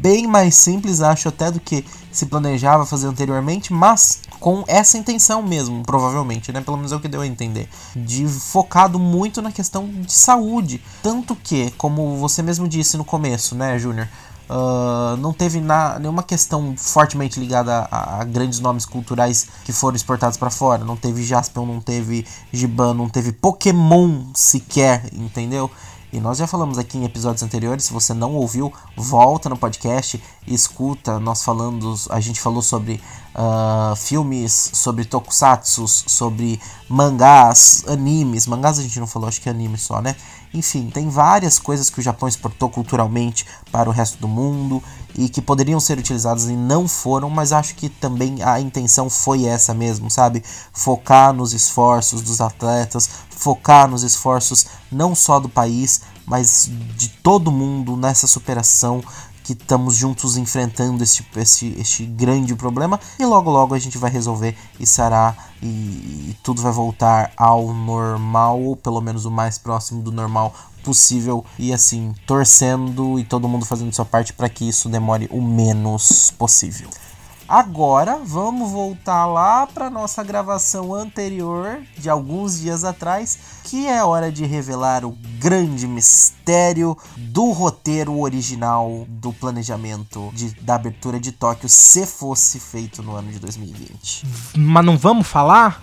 bem 0.00 0.26
mais 0.26 0.54
simples, 0.54 1.00
acho 1.00 1.28
até 1.28 1.50
do 1.50 1.60
que 1.60 1.84
se 2.10 2.26
planejava 2.26 2.86
fazer 2.86 3.06
anteriormente, 3.06 3.72
mas 3.72 4.22
com 4.40 4.64
essa 4.66 4.96
intenção 4.96 5.42
mesmo, 5.42 5.82
provavelmente, 5.82 6.52
né? 6.52 6.60
Pelo 6.60 6.76
menos 6.76 6.92
é 6.92 6.96
o 6.96 7.00
que 7.00 7.08
deu 7.08 7.20
a 7.20 7.26
entender. 7.26 7.68
De 7.94 8.26
focado 8.26 8.98
muito 8.98 9.42
na 9.42 9.50
questão 9.50 9.88
de 9.88 10.12
saúde. 10.12 10.82
Tanto 11.02 11.34
que, 11.34 11.70
como 11.72 12.16
você 12.16 12.42
mesmo 12.42 12.68
disse 12.68 12.96
no 12.96 13.04
começo, 13.04 13.54
né, 13.54 13.78
Júnior? 13.78 14.08
Uh, 14.48 15.14
não 15.18 15.30
teve 15.34 15.60
na, 15.60 15.98
nenhuma 15.98 16.22
questão 16.22 16.74
fortemente 16.74 17.38
ligada 17.38 17.86
a, 17.90 18.20
a, 18.20 18.24
grandes 18.24 18.60
nomes 18.60 18.86
culturais 18.86 19.46
que 19.62 19.72
foram 19.72 19.94
exportados 19.94 20.38
para 20.38 20.48
fora. 20.48 20.84
Não 20.84 20.96
teve 20.96 21.22
Jaspion, 21.22 21.66
não 21.66 21.80
teve 21.80 22.26
Giban, 22.50 22.94
não 22.94 23.10
teve 23.10 23.32
Pokémon 23.32 24.24
sequer, 24.34 25.04
entendeu? 25.12 25.70
E 26.12 26.20
nós 26.20 26.38
já 26.38 26.46
falamos 26.46 26.78
aqui 26.78 26.96
em 26.96 27.04
episódios 27.04 27.42
anteriores, 27.42 27.84
se 27.84 27.92
você 27.92 28.14
não 28.14 28.34
ouviu, 28.34 28.72
volta 28.96 29.48
no 29.48 29.58
podcast 29.58 30.22
escuta. 30.54 31.18
Nós 31.18 31.42
falando, 31.42 31.94
a 32.10 32.20
gente 32.20 32.40
falou 32.40 32.62
sobre 32.62 33.00
uh, 33.34 33.94
filmes, 33.96 34.70
sobre 34.72 35.04
tokusatsu, 35.04 35.86
sobre 35.86 36.60
mangás, 36.88 37.84
animes. 37.86 38.46
Mangás 38.46 38.78
a 38.78 38.82
gente 38.82 38.98
não 38.98 39.06
falou, 39.06 39.28
acho 39.28 39.40
que 39.40 39.48
é 39.48 39.52
anime 39.52 39.78
só, 39.78 40.00
né? 40.00 40.16
Enfim, 40.52 40.88
tem 40.88 41.10
várias 41.10 41.58
coisas 41.58 41.90
que 41.90 42.00
o 42.00 42.02
Japão 42.02 42.28
exportou 42.28 42.70
culturalmente 42.70 43.44
para 43.70 43.88
o 43.88 43.92
resto 43.92 44.18
do 44.18 44.26
mundo 44.26 44.82
e 45.14 45.28
que 45.28 45.42
poderiam 45.42 45.78
ser 45.78 45.98
utilizadas 45.98 46.48
e 46.48 46.56
não 46.56 46.88
foram, 46.88 47.28
mas 47.28 47.52
acho 47.52 47.74
que 47.74 47.88
também 47.88 48.42
a 48.42 48.58
intenção 48.58 49.10
foi 49.10 49.44
essa 49.44 49.74
mesmo, 49.74 50.10
sabe? 50.10 50.42
Focar 50.72 51.32
nos 51.34 51.52
esforços 51.52 52.22
dos 52.22 52.40
atletas, 52.40 53.08
focar 53.28 53.88
nos 53.88 54.02
esforços 54.02 54.66
não 54.90 55.14
só 55.14 55.38
do 55.38 55.48
país, 55.48 56.00
mas 56.26 56.70
de 56.96 57.08
todo 57.08 57.50
mundo 57.50 57.96
nessa 57.96 58.26
superação 58.26 59.02
que 59.48 59.54
estamos 59.54 59.96
juntos 59.96 60.36
enfrentando 60.36 61.02
este, 61.02 61.26
este, 61.36 61.74
este 61.80 62.04
grande 62.04 62.54
problema 62.54 63.00
e 63.18 63.24
logo 63.24 63.50
logo 63.50 63.74
a 63.74 63.78
gente 63.78 63.96
vai 63.96 64.10
resolver 64.10 64.54
e 64.78 64.86
será 64.86 65.34
e, 65.62 65.66
e 65.66 66.36
tudo 66.42 66.60
vai 66.60 66.70
voltar 66.70 67.32
ao 67.34 67.72
normal, 67.72 68.60
ou 68.60 68.76
pelo 68.76 69.00
menos 69.00 69.24
o 69.24 69.30
mais 69.30 69.56
próximo 69.56 70.02
do 70.02 70.12
normal 70.12 70.54
possível 70.84 71.42
e 71.58 71.72
assim 71.72 72.14
torcendo 72.26 73.18
e 73.18 73.24
todo 73.24 73.48
mundo 73.48 73.64
fazendo 73.64 73.90
sua 73.94 74.04
parte 74.04 74.34
para 74.34 74.50
que 74.50 74.68
isso 74.68 74.86
demore 74.86 75.26
o 75.32 75.40
menos 75.40 76.30
possível. 76.36 76.90
Agora 77.48 78.20
vamos 78.22 78.70
voltar 78.70 79.24
lá 79.24 79.66
para 79.66 79.88
nossa 79.88 80.22
gravação 80.22 80.92
anterior 80.92 81.80
de 81.96 82.10
alguns 82.10 82.60
dias 82.60 82.84
atrás, 82.84 83.38
que 83.64 83.86
é 83.86 84.04
hora 84.04 84.30
de 84.30 84.44
revelar 84.44 85.02
o 85.02 85.16
grande 85.38 85.86
mistério 85.86 86.94
do 87.16 87.50
roteiro 87.50 88.20
original 88.20 89.06
do 89.08 89.32
planejamento 89.32 90.30
de, 90.34 90.50
da 90.60 90.74
abertura 90.74 91.18
de 91.18 91.32
Tóquio 91.32 91.70
se 91.70 92.04
fosse 92.04 92.60
feito 92.60 93.02
no 93.02 93.16
ano 93.16 93.32
de 93.32 93.38
2020. 93.38 94.26
Mas 94.54 94.84
não 94.84 94.98
vamos 94.98 95.26
falar? 95.26 95.82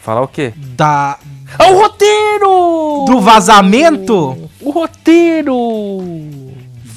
Falar 0.00 0.22
o 0.22 0.28
quê? 0.28 0.52
Da. 0.74 1.16
É 1.58 1.70
o 1.70 1.80
roteiro! 1.80 3.04
Do 3.06 3.20
vazamento? 3.20 4.50
O 4.60 4.72
roteiro! 4.72 5.54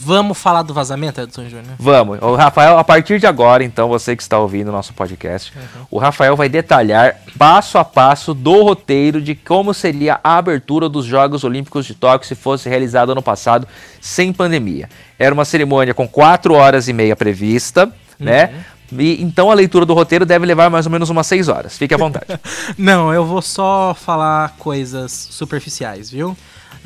Vamos 0.07 0.37
falar 0.37 0.61
do 0.61 0.73
vazamento, 0.73 1.19
Edson 1.19 1.49
Júnior? 1.49 1.75
Vamos. 1.77 2.19
O 2.21 2.33
Rafael, 2.33 2.77
a 2.77 2.83
partir 2.83 3.19
de 3.19 3.27
agora, 3.27 3.61
então, 3.61 3.89
você 3.89 4.15
que 4.15 4.23
está 4.23 4.39
ouvindo 4.39 4.69
o 4.69 4.71
nosso 4.71 4.93
podcast, 4.93 5.51
uhum. 5.53 5.85
o 5.91 5.99
Rafael 5.99 6.33
vai 6.33 6.47
detalhar 6.47 7.17
passo 7.37 7.77
a 7.77 7.83
passo 7.83 8.33
do 8.33 8.63
roteiro 8.63 9.21
de 9.21 9.35
como 9.35 9.73
seria 9.73 10.17
a 10.23 10.37
abertura 10.37 10.87
dos 10.87 11.03
Jogos 11.03 11.43
Olímpicos 11.43 11.85
de 11.85 11.93
Tóquio 11.93 12.25
se 12.25 12.35
fosse 12.35 12.69
realizado 12.69 13.11
ano 13.11 13.21
passado 13.21 13.67
sem 13.99 14.31
pandemia. 14.31 14.87
Era 15.19 15.33
uma 15.33 15.43
cerimônia 15.43 15.93
com 15.93 16.07
4 16.07 16.53
horas 16.53 16.87
e 16.87 16.93
meia 16.93 17.13
prevista, 17.13 17.91
né? 18.17 18.45
uhum. 18.45 18.51
né? 18.53 18.65
E, 19.03 19.21
então 19.21 19.51
a 19.51 19.53
leitura 19.53 19.85
do 19.85 19.93
roteiro 19.93 20.25
deve 20.25 20.45
levar 20.45 20.69
mais 20.69 20.85
ou 20.85 20.91
menos 20.93 21.09
umas 21.09 21.27
6 21.27 21.49
horas. 21.49 21.77
Fique 21.77 21.93
à 21.93 21.97
vontade. 21.97 22.39
Não, 22.79 23.13
eu 23.13 23.25
vou 23.25 23.41
só 23.41 23.93
falar 23.93 24.55
coisas 24.57 25.11
superficiais, 25.11 26.09
viu? 26.09 26.37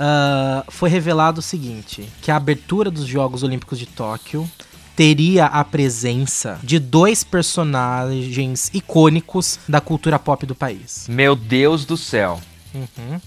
Uh, 0.01 0.71
foi 0.71 0.89
revelado 0.89 1.39
o 1.39 1.43
seguinte: 1.43 2.09
que 2.21 2.31
a 2.31 2.35
abertura 2.35 2.89
dos 2.89 3.05
Jogos 3.05 3.43
Olímpicos 3.43 3.77
de 3.77 3.85
Tóquio 3.85 4.49
teria 4.95 5.45
a 5.45 5.63
presença 5.63 6.59
de 6.63 6.79
dois 6.79 7.23
personagens 7.23 8.69
icônicos 8.73 9.59
da 9.67 9.79
cultura 9.79 10.19
pop 10.19 10.45
do 10.45 10.55
país. 10.55 11.05
Meu 11.07 11.35
Deus 11.35 11.85
do 11.85 11.95
céu! 11.95 12.41
Uhum. 12.73 13.19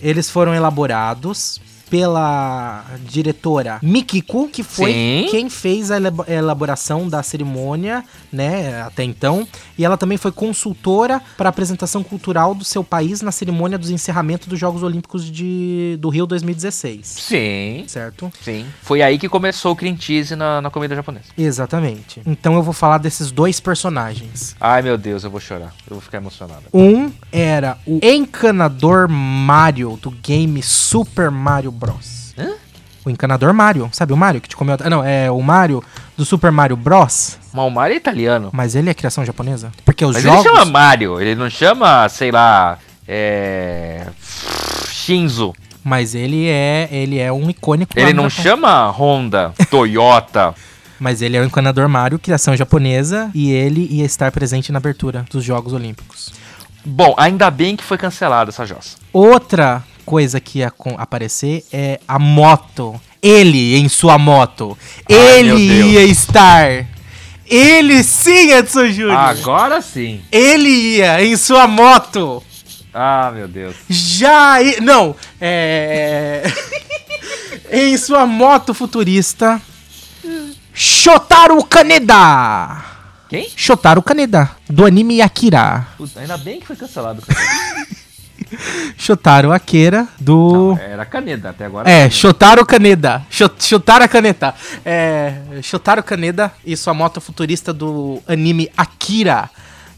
Eles 0.00 0.28
foram 0.28 0.54
elaborados 0.54 1.60
pela 1.90 2.84
diretora 3.04 3.78
Mikiko, 3.82 4.48
que 4.48 4.62
foi 4.62 4.92
Sim. 4.92 5.26
quem 5.30 5.48
fez 5.50 5.90
a 5.90 5.96
elabo- 5.96 6.24
elaboração 6.28 7.08
da 7.08 7.22
cerimônia, 7.22 8.04
né, 8.32 8.82
até 8.82 9.04
então. 9.04 9.46
E 9.78 9.84
ela 9.84 9.96
também 9.96 10.18
foi 10.18 10.32
consultora 10.32 11.20
para 11.36 11.48
a 11.48 11.50
apresentação 11.50 12.02
cultural 12.02 12.54
do 12.54 12.64
seu 12.64 12.82
país 12.84 13.22
na 13.22 13.32
cerimônia 13.32 13.78
dos 13.78 13.90
encerramentos 13.90 14.46
dos 14.48 14.58
Jogos 14.58 14.82
Olímpicos 14.82 15.24
de, 15.30 15.96
do 16.00 16.08
Rio 16.08 16.26
2016. 16.26 17.06
Sim, 17.06 17.84
Certo? 17.86 18.32
sim. 18.42 18.66
Foi 18.82 19.02
aí 19.02 19.18
que 19.18 19.28
começou 19.28 19.72
o 19.72 19.76
cream 19.76 19.96
cheese 19.98 20.34
na, 20.36 20.60
na 20.60 20.70
comida 20.70 20.94
japonesa. 20.94 21.26
Exatamente. 21.36 22.20
Então 22.26 22.54
eu 22.54 22.62
vou 22.62 22.72
falar 22.72 22.98
desses 22.98 23.30
dois 23.30 23.60
personagens. 23.60 24.56
Ai, 24.60 24.82
meu 24.82 24.96
Deus, 24.98 25.24
eu 25.24 25.30
vou 25.30 25.40
chorar. 25.40 25.74
Eu 25.88 25.94
vou 25.96 26.00
ficar 26.00 26.18
emocionado. 26.18 26.64
Um 26.72 27.10
era 27.30 27.78
o 27.86 27.98
encanador 28.02 29.08
Mario 29.08 29.98
do 30.00 30.10
game 30.10 30.62
Super 30.62 31.30
Mario 31.30 31.70
Bros. 31.76 32.34
Hã? 32.38 32.54
O 33.04 33.10
encanador 33.10 33.54
Mario, 33.54 33.88
sabe 33.92 34.12
o 34.12 34.16
Mario 34.16 34.40
que 34.40 34.48
te 34.48 34.56
comeu? 34.56 34.76
Não, 34.90 35.04
é 35.04 35.30
o 35.30 35.40
Mario 35.40 35.82
do 36.16 36.24
Super 36.24 36.50
Mario 36.50 36.76
Bros. 36.76 37.38
Malmar 37.52 37.92
é 37.92 37.94
italiano. 37.94 38.50
Mas 38.52 38.74
ele 38.74 38.90
é 38.90 38.94
criação 38.94 39.24
japonesa? 39.24 39.70
Porque 39.84 40.04
os 40.04 40.14
Mas 40.14 40.22
jogos. 40.24 40.44
ele 40.44 40.54
chama 40.56 40.64
Mario, 40.64 41.20
ele 41.20 41.36
não 41.36 41.48
chama, 41.48 42.08
sei 42.08 42.32
lá, 42.32 42.78
é. 43.06 44.06
Shinzo. 44.88 45.54
Mas 45.84 46.16
ele 46.16 46.48
é, 46.48 46.88
ele 46.90 47.18
é 47.20 47.32
um 47.32 47.48
icônico. 47.48 47.92
Ele 47.96 48.12
não 48.12 48.28
chama 48.28 48.90
Honda, 48.90 49.54
Toyota. 49.70 50.52
Mas 50.98 51.22
ele 51.22 51.36
é 51.36 51.40
o 51.40 51.44
encanador 51.44 51.88
Mario, 51.88 52.18
criação 52.18 52.56
japonesa, 52.56 53.30
e 53.34 53.52
ele 53.52 53.86
ia 53.90 54.04
estar 54.04 54.32
presente 54.32 54.72
na 54.72 54.78
abertura 54.78 55.24
dos 55.30 55.44
Jogos 55.44 55.72
Olímpicos. 55.72 56.32
Bom, 56.84 57.14
ainda 57.16 57.50
bem 57.50 57.76
que 57.76 57.84
foi 57.84 57.98
cancelada 57.98 58.50
essa 58.50 58.64
jossa. 58.64 58.96
Outra 59.12 59.84
coisa 60.06 60.40
que 60.40 60.60
ia 60.60 60.72
aparecer 60.96 61.64
é 61.72 62.00
a 62.08 62.18
moto. 62.18 62.98
Ele 63.20 63.76
em 63.76 63.88
sua 63.88 64.16
moto. 64.16 64.78
Ai, 65.10 65.16
ele 65.40 65.90
ia 65.92 66.04
estar. 66.04 66.86
Ele 67.44 68.02
sim, 68.02 68.52
Edson 68.52 68.86
Júnior. 68.86 69.16
Agora 69.18 69.82
sim. 69.82 70.20
Ele 70.32 70.68
ia 70.98 71.22
em 71.24 71.36
sua 71.36 71.66
moto. 71.66 72.42
Ah, 72.94 73.30
meu 73.34 73.46
Deus. 73.48 73.74
Já. 73.88 74.62
i- 74.62 74.80
Não. 74.80 75.14
É. 75.40 76.42
em 77.70 77.96
sua 77.98 78.24
moto 78.26 78.72
futurista. 78.72 79.60
Shotaro 80.72 81.62
Kaneda. 81.64 82.84
Quem? 83.28 83.48
Shotaro 83.56 84.02
Kaneda, 84.02 84.50
do 84.68 84.84
anime 84.86 85.20
Akira. 85.20 85.86
Puta, 85.96 86.20
ainda 86.20 86.36
bem 86.36 86.60
que 86.60 86.66
foi 86.66 86.76
cancelado. 86.76 87.22
Shotaro 88.96 89.52
Akira, 89.52 90.06
do. 90.20 90.78
Era 90.80 91.04
Caneda 91.04 91.50
até 91.50 91.64
agora. 91.66 91.90
É, 91.90 92.08
Shotaro. 92.10 92.66
Sho- 93.30 93.50
Shotaro 93.58 94.08
Kaneda. 94.08 94.54
É, 94.84 95.34
Shotaro 95.62 96.02
Kaneda 96.02 96.52
e 96.64 96.76
sua 96.76 96.94
moto 96.94 97.20
futurista 97.20 97.72
do 97.72 98.22
anime 98.26 98.70
Akira 98.76 99.50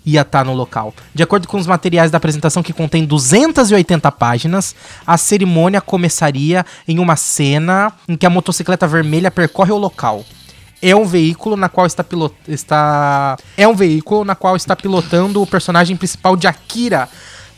ia 0.05 0.23
estar 0.23 0.45
no 0.45 0.55
local. 0.55 0.95
De 1.15 1.23
acordo 1.23 1.47
com 1.47 1.59
os 1.59 1.67
materiais 1.67 2.11
da 2.11 2.17
apresentação 2.17 2.63
que 2.63 2.73
contém 2.73 3.05
280 3.05 4.11
páginas, 4.13 4.75
a 5.07 5.19
cerimônia 5.19 5.81
começaria 5.83 6.65
em 6.87 6.99
uma 6.99 7.15
cena 7.17 7.93
em 8.09 8.17
que 8.17 8.25
a 8.25 8.31
motocicleta 8.31 8.87
vermelha 8.87 9.31
percorre 9.31 9.73
o 9.73 9.77
local. 9.77 10.25
É 10.81 10.95
um 10.95 11.05
veículo 11.05 11.57
na 11.57 11.69
qual 11.69 11.87
está, 11.87 12.03
pilot... 12.05 12.33
está 12.47 13.37
é 13.57 13.67
um 13.67 13.75
veículo 13.75 14.25
na 14.25 14.35
qual 14.37 14.57
está 14.57 14.75
pilotando 14.77 15.43
o 15.43 15.47
personagem 15.47 15.97
principal 15.97 16.37
de 16.37 16.47
Akira, 16.47 17.09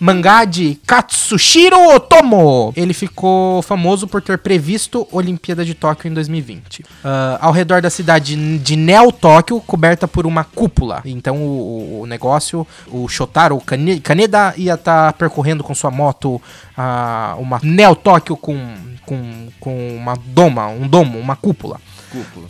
mangá 0.00 0.44
de 0.46 0.78
Katsushiro 0.86 1.76
Otomo. 1.94 2.72
Ele 2.74 2.94
ficou 2.94 3.60
famoso 3.62 4.08
por 4.08 4.22
ter 4.22 4.38
previsto 4.38 5.06
a 5.12 5.16
Olimpíada 5.16 5.64
de 5.64 5.74
Tóquio 5.74 6.08
em 6.10 6.14
2020. 6.14 6.84
Ah, 7.04 7.38
ao 7.40 7.52
redor 7.52 7.82
da 7.82 7.90
cidade 7.90 8.34
de 8.58 8.76
Neo 8.76 9.12
Tóquio, 9.12 9.60
coberta 9.60 10.08
por 10.08 10.26
uma 10.26 10.42
cúpula. 10.42 11.02
Então 11.04 11.36
o, 11.36 12.00
o 12.02 12.06
negócio, 12.06 12.66
o 12.88 13.06
Shotaro 13.08 13.60
Kane- 13.60 14.00
Kaneda 14.00 14.54
ia 14.56 14.74
estar 14.74 15.12
percorrendo 15.12 15.62
com 15.62 15.74
sua 15.74 15.90
moto 15.90 16.40
ah, 16.76 17.36
uma 17.38 17.60
Neo 17.62 17.94
Tóquio 17.94 18.36
com, 18.36 18.56
com, 19.04 19.48
com 19.60 19.96
uma 19.96 20.16
doma, 20.16 20.66
um 20.68 20.88
domo, 20.88 21.18
uma 21.18 21.36
cúpula. 21.36 21.78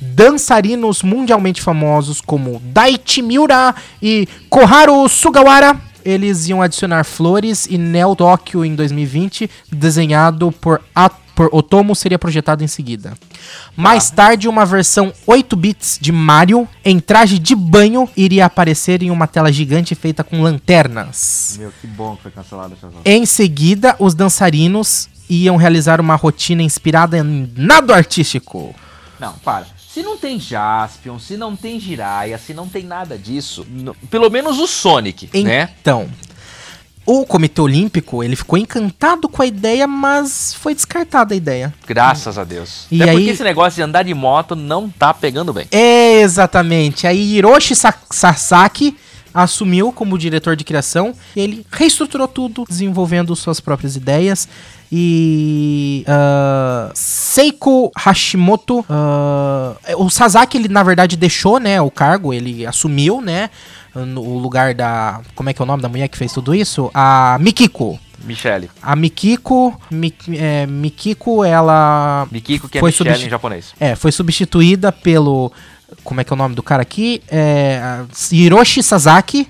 Dançarinos 0.01 1.03
mundialmente 1.03 1.61
famosos 1.61 2.21
como 2.21 2.61
Daichi 2.65 3.21
Miura 3.21 3.75
e 4.03 4.27
Koharu 4.49 5.09
Sugawara. 5.09 5.77
Eles 6.11 6.49
iam 6.49 6.61
adicionar 6.61 7.05
flores 7.05 7.67
e 7.67 7.79
Neo 7.79 8.17
Tóquio 8.17 8.65
em 8.65 8.75
2020, 8.75 9.49
desenhado 9.71 10.51
por, 10.51 10.81
por 11.37 11.49
Otomo, 11.53 11.95
seria 11.95 12.19
projetado 12.19 12.65
em 12.65 12.67
seguida. 12.67 13.15
Mais 13.77 14.11
tarde, 14.11 14.49
uma 14.49 14.67
versão 14.67 15.13
8 15.25 15.55
bits 15.55 15.99
de 16.01 16.11
Mario 16.11 16.69
em 16.85 16.99
traje 16.99 17.39
de 17.39 17.55
banho 17.55 18.09
iria 18.17 18.45
aparecer 18.45 19.05
em 19.05 19.11
uma 19.11 19.29
tela 19.29 19.53
gigante 19.53 19.95
feita 19.95 20.25
com 20.25 20.43
lanternas. 20.43 21.57
Meu, 21.61 21.73
que 21.81 21.87
bom 21.87 22.17
que 22.17 22.23
foi 22.23 22.33
cancelada 22.33 22.75
essa. 22.75 22.91
Em 23.05 23.25
seguida, 23.25 23.95
os 24.01 24.13
dançarinos 24.13 25.09
iam 25.29 25.57
realizar 25.57 26.01
uma 26.01 26.17
rotina 26.17 26.61
inspirada 26.61 27.19
em 27.19 27.53
nado 27.57 27.95
artístico. 27.95 28.75
Não, 29.21 29.35
para. 29.45 29.80
Se 29.93 30.03
não 30.03 30.17
tem 30.17 30.39
Jaspion, 30.39 31.19
se 31.19 31.37
não 31.37 31.57
tem 31.57 31.81
Jiraiya, 31.81 32.39
se 32.39 32.55
não 32.55 32.69
tem 32.69 32.85
nada 32.85 33.19
disso, 33.19 33.67
n- 33.69 33.93
pelo 34.09 34.31
menos 34.31 34.59
o 34.59 34.67
Sonic, 34.69 35.29
né? 35.43 35.71
Então, 35.83 36.09
o 37.05 37.27
Comitê 37.27 37.61
Olímpico, 37.61 38.23
ele 38.23 38.37
ficou 38.37 38.57
encantado 38.57 39.29
com 39.29 39.43
a 39.43 39.47
ideia, 39.47 39.89
mas 39.89 40.55
foi 40.55 40.77
descartada 40.77 41.35
a 41.35 41.37
ideia. 41.37 41.75
Graças 41.87 42.39
a 42.39 42.45
Deus. 42.45 42.87
E 42.89 43.03
Até 43.03 43.11
aí- 43.11 43.17
porque 43.17 43.31
esse 43.31 43.43
negócio 43.43 43.75
de 43.77 43.83
andar 43.83 44.05
de 44.05 44.15
moto 44.15 44.55
não 44.55 44.89
tá 44.89 45.13
pegando 45.13 45.53
bem. 45.53 45.67
É, 45.73 46.21
exatamente. 46.21 47.09
Aí 47.09 47.35
Hiroshi 47.37 47.75
Sa- 47.75 47.95
Sasaki 48.11 48.97
assumiu 49.33 49.93
como 49.93 50.19
diretor 50.19 50.57
de 50.57 50.65
criação. 50.65 51.15
Ele 51.37 51.65
reestruturou 51.71 52.27
tudo, 52.29 52.65
desenvolvendo 52.69 53.35
suas 53.37 53.61
próprias 53.61 53.97
ideias. 53.97 54.49
E 54.93 56.05
ah, 56.07 56.91
Seiko 56.95 57.91
Hashimoto, 57.97 58.85
ah, 58.91 59.75
o 59.97 60.11
Sasaki 60.11 60.59
ele 60.59 60.69
na 60.69 60.83
verdade 60.83 61.17
deixou, 61.17 61.59
né, 61.61 61.81
o 61.81 61.91
cargo, 61.91 62.35
ele 62.35 62.67
assumiu, 62.67 63.21
né, 63.21 63.51
no 63.95 64.39
lugar 64.39 64.75
da, 64.75 65.21
como 65.35 65.49
é 65.49 65.53
que 65.55 65.63
é 65.63 65.65
o 65.65 65.67
nome 65.67 65.83
da 65.83 65.89
mulher 65.89 66.09
que 66.09 66.19
fez 66.19 66.33
tudo 66.33 66.55
isso? 66.55 66.91
A 66.93 67.39
Mikiko. 67.41 67.99
Michele. 68.23 68.69
A 68.83 68.95
Mikiko, 68.95 69.81
Mi- 69.91 70.13
é, 70.35 70.67
Mikiko, 70.67 71.43
ela 71.43 72.29
Mikiko, 72.31 72.69
que 72.69 72.77
é 72.77 72.81
Foi 72.81 72.91
Michele 72.91 73.25
em 73.27 73.31
japonês. 73.31 73.73
é, 73.81 73.95
foi 73.97 74.13
substituída 74.13 74.93
pelo. 74.93 75.51
Como 76.03 76.21
é 76.21 76.25
que 76.25 76.33
é 76.33 76.35
o 76.35 76.37
nome 76.37 76.55
do 76.55 76.63
cara 76.63 76.83
aqui? 76.83 77.23
É, 77.29 77.81
Hiroshi 78.33 78.83
Sasaki. 78.83 79.49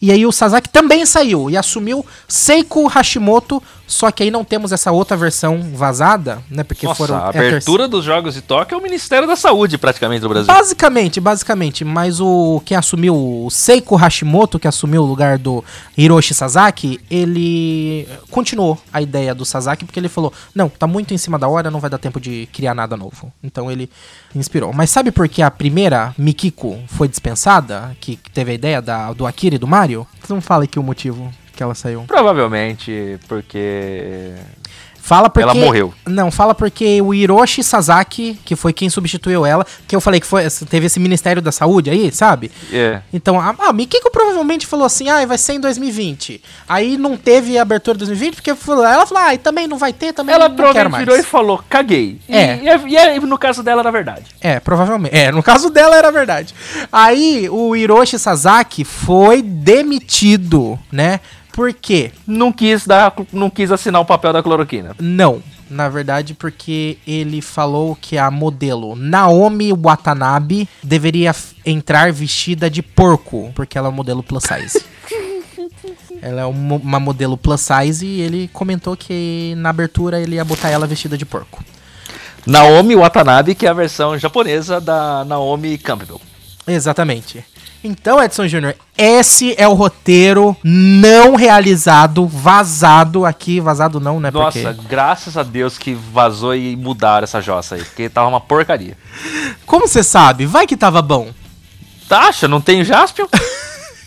E 0.00 0.10
aí 0.10 0.26
o 0.26 0.32
Sasaki 0.32 0.68
também 0.68 1.06
saiu 1.06 1.48
e 1.48 1.56
assumiu 1.56 2.04
Seiko 2.26 2.86
Hashimoto. 2.88 3.62
Só 3.92 4.10
que 4.10 4.22
aí 4.22 4.30
não 4.30 4.42
temos 4.42 4.72
essa 4.72 4.90
outra 4.90 5.18
versão 5.18 5.60
vazada, 5.74 6.42
né? 6.50 6.64
Porque 6.64 6.86
Nossa, 6.86 6.96
foram. 6.96 7.16
a 7.16 7.30
é 7.34 7.38
abertura 7.38 7.86
dos 7.86 8.02
Jogos 8.02 8.32
de 8.32 8.40
Tóquio 8.40 8.74
é 8.74 8.78
o 8.78 8.82
Ministério 8.82 9.28
da 9.28 9.36
Saúde, 9.36 9.76
praticamente, 9.76 10.22
do 10.22 10.30
Brasil. 10.30 10.46
Basicamente, 10.46 11.20
basicamente, 11.20 11.84
mas 11.84 12.18
o 12.18 12.62
quem 12.64 12.74
assumiu 12.74 13.14
o 13.14 13.50
Seiko 13.50 13.94
Hashimoto, 13.94 14.58
que 14.58 14.66
assumiu 14.66 15.02
o 15.02 15.06
lugar 15.06 15.36
do 15.36 15.62
Hiroshi 15.94 16.32
Sasaki, 16.32 17.00
ele 17.10 18.08
continuou 18.30 18.80
a 18.90 19.02
ideia 19.02 19.34
do 19.34 19.44
Sasaki 19.44 19.84
porque 19.84 20.00
ele 20.00 20.08
falou: 20.08 20.32
"Não, 20.54 20.70
tá 20.70 20.86
muito 20.86 21.12
em 21.12 21.18
cima 21.18 21.38
da 21.38 21.46
hora, 21.46 21.70
não 21.70 21.78
vai 21.78 21.90
dar 21.90 21.98
tempo 21.98 22.18
de 22.18 22.48
criar 22.50 22.74
nada 22.74 22.96
novo". 22.96 23.30
Então 23.44 23.70
ele 23.70 23.90
inspirou. 24.34 24.72
Mas 24.72 24.88
sabe 24.88 25.10
por 25.10 25.28
que 25.28 25.42
a 25.42 25.50
primeira 25.50 26.14
Mikiko 26.16 26.78
foi 26.86 27.08
dispensada, 27.08 27.94
que 28.00 28.18
teve 28.32 28.52
a 28.52 28.54
ideia 28.54 28.80
da, 28.80 29.12
do 29.12 29.26
Akira 29.26 29.56
e 29.56 29.58
do 29.58 29.66
Mario? 29.66 30.06
Não 30.30 30.40
fala 30.40 30.64
aqui 30.64 30.78
o 30.78 30.82
motivo 30.82 31.30
que 31.62 31.64
ela 31.64 31.74
saiu. 31.74 32.04
Provavelmente 32.06 33.18
porque 33.28 34.32
Fala 35.04 35.28
porque. 35.28 35.42
Ela 35.42 35.54
morreu. 35.54 35.92
Não, 36.06 36.30
fala 36.30 36.54
porque 36.54 37.02
o 37.02 37.12
Hiroshi 37.12 37.60
Sasaki, 37.64 38.38
que 38.44 38.54
foi 38.54 38.72
quem 38.72 38.88
substituiu 38.88 39.44
ela, 39.44 39.66
que 39.88 39.96
eu 39.96 40.00
falei 40.00 40.20
que 40.20 40.26
foi, 40.26 40.44
teve 40.70 40.86
esse 40.86 41.00
Ministério 41.00 41.42
da 41.42 41.50
Saúde 41.50 41.90
aí, 41.90 42.12
sabe? 42.12 42.52
é, 42.72 43.00
Então, 43.12 43.40
a, 43.40 43.52
a 43.66 43.72
Mikiko 43.72 44.12
provavelmente 44.12 44.64
falou 44.64 44.86
assim, 44.86 45.08
ah, 45.10 45.26
vai 45.26 45.36
ser 45.36 45.54
em 45.54 45.60
2020. 45.60 46.40
Aí 46.68 46.96
não 46.96 47.16
teve 47.16 47.58
abertura 47.58 47.98
de 47.98 48.04
2020, 48.06 48.36
porque 48.36 48.54
falou- 48.54 48.84
ela 48.86 49.04
falou, 49.04 49.24
ah, 49.24 49.34
e 49.34 49.38
também 49.38 49.66
não 49.66 49.76
vai 49.76 49.92
ter, 49.92 50.12
também 50.12 50.36
ela 50.36 50.48
não 50.48 50.54
quero 50.54 50.66
provavelmente 50.68 50.92
mais. 50.92 51.04
virou 51.04 51.18
e 51.18 51.22
falou, 51.24 51.64
caguei. 51.68 52.20
E- 52.28 52.36
É. 52.36 52.60
E, 52.62 52.90
e 52.92 52.96
é- 52.96 53.18
no 53.18 53.36
caso 53.38 53.60
dela 53.64 53.80
era 53.82 53.90
verdade. 53.90 54.26
É, 54.40 54.60
provavelmente. 54.60 55.16
É, 55.16 55.32
no 55.32 55.42
caso 55.42 55.68
dela 55.68 55.96
era 55.96 56.12
verdade. 56.12 56.54
Aí 56.92 57.48
o 57.50 57.74
Hiroshi 57.74 58.20
Sasaki 58.20 58.84
foi 58.84 59.42
demitido, 59.42 60.78
né? 60.92 61.18
Por 61.52 61.72
quê? 61.72 62.10
Não 62.26 62.52
quis 62.52 62.86
dar, 62.86 63.14
não 63.32 63.50
quis 63.50 63.70
assinar 63.70 64.00
o 64.00 64.04
papel 64.04 64.32
da 64.32 64.42
cloroquina. 64.42 64.96
Não. 64.98 65.42
Na 65.68 65.88
verdade, 65.88 66.34
porque 66.34 66.98
ele 67.06 67.40
falou 67.40 67.96
que 67.98 68.18
a 68.18 68.30
modelo 68.30 68.94
Naomi 68.94 69.72
Watanabe 69.72 70.68
deveria 70.82 71.34
entrar 71.64 72.12
vestida 72.12 72.68
de 72.68 72.82
porco, 72.82 73.50
porque 73.54 73.78
ela 73.78 73.88
é 73.88 73.90
um 73.90 73.94
modelo 73.94 74.22
plus 74.22 74.44
size. 74.44 74.84
ela 76.20 76.42
é 76.42 76.44
uma, 76.44 76.76
uma 76.76 77.00
modelo 77.00 77.38
plus 77.38 77.62
size 77.62 78.04
e 78.04 78.20
ele 78.20 78.50
comentou 78.52 78.94
que 78.96 79.54
na 79.56 79.70
abertura 79.70 80.20
ele 80.20 80.34
ia 80.34 80.44
botar 80.44 80.68
ela 80.68 80.86
vestida 80.86 81.16
de 81.16 81.24
porco. 81.24 81.64
Naomi 82.44 82.94
Watanabe, 82.94 83.54
que 83.54 83.66
é 83.66 83.70
a 83.70 83.74
versão 83.74 84.18
japonesa 84.18 84.80
da 84.80 85.24
Naomi 85.24 85.78
Campbell. 85.78 86.20
Exatamente. 86.66 87.44
Então, 87.84 88.22
Edson 88.22 88.46
Júnior, 88.46 88.76
esse 88.96 89.54
é 89.58 89.66
o 89.66 89.74
roteiro 89.74 90.56
não 90.62 91.34
realizado, 91.34 92.26
vazado 92.26 93.26
aqui. 93.26 93.58
Vazado 93.60 93.98
não, 93.98 94.20
né? 94.20 94.30
Nossa, 94.30 94.72
Porque... 94.72 94.88
graças 94.88 95.36
a 95.36 95.42
Deus 95.42 95.76
que 95.76 95.92
vazou 95.92 96.54
e 96.54 96.76
mudaram 96.76 97.24
essa 97.24 97.40
jossa 97.40 97.74
aí, 97.74 97.84
porque 97.84 98.08
tava 98.08 98.28
uma 98.28 98.40
porcaria. 98.40 98.96
Como 99.66 99.88
você 99.88 100.04
sabe? 100.04 100.46
Vai 100.46 100.66
que 100.66 100.76
tava 100.76 101.02
bom. 101.02 101.30
Taxa, 102.08 102.46
não 102.46 102.60
tem 102.60 102.84
Jaspion? 102.84 103.26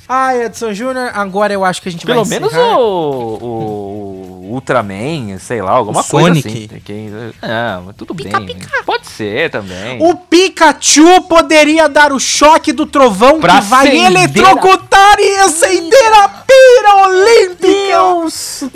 Ah, 0.07 0.35
Edson 0.37 0.71
Júnior, 0.71 1.09
agora 1.15 1.51
eu 1.51 1.65
acho 1.65 1.81
que 1.81 1.89
a 1.89 1.91
gente 1.91 2.05
Pelo 2.05 2.23
vai 2.23 2.29
menos 2.29 2.53
encerrar. 2.53 2.77
o, 2.77 4.14
o 4.14 4.14
Ultraman, 4.55 5.37
sei 5.39 5.61
lá, 5.61 5.71
alguma 5.71 6.01
O 6.01 6.03
coisa 6.03 6.27
Sonic. 6.41 6.47
assim. 6.47 6.81
Que- 6.81 7.09
É, 7.41 7.93
tudo 7.97 8.15
Pica, 8.15 8.39
bem. 8.39 8.55
pica. 8.55 8.83
Pode 8.85 9.05
ser 9.07 9.49
também. 9.51 10.01
O 10.01 10.15
Pikachu 10.15 11.21
poderia 11.29 11.87
dar 11.89 12.11
o 12.11 12.19
choque 12.19 12.71
do 12.71 12.85
trovão 12.85 13.39
Pra 13.39 13.55
que 13.55 13.61
vai 13.67 13.97
eletrocutar 13.97 15.19
e 15.19 15.37
acender 15.39 16.13
a 16.13 16.29
pira 16.29 16.95
olímpica. 17.07 17.97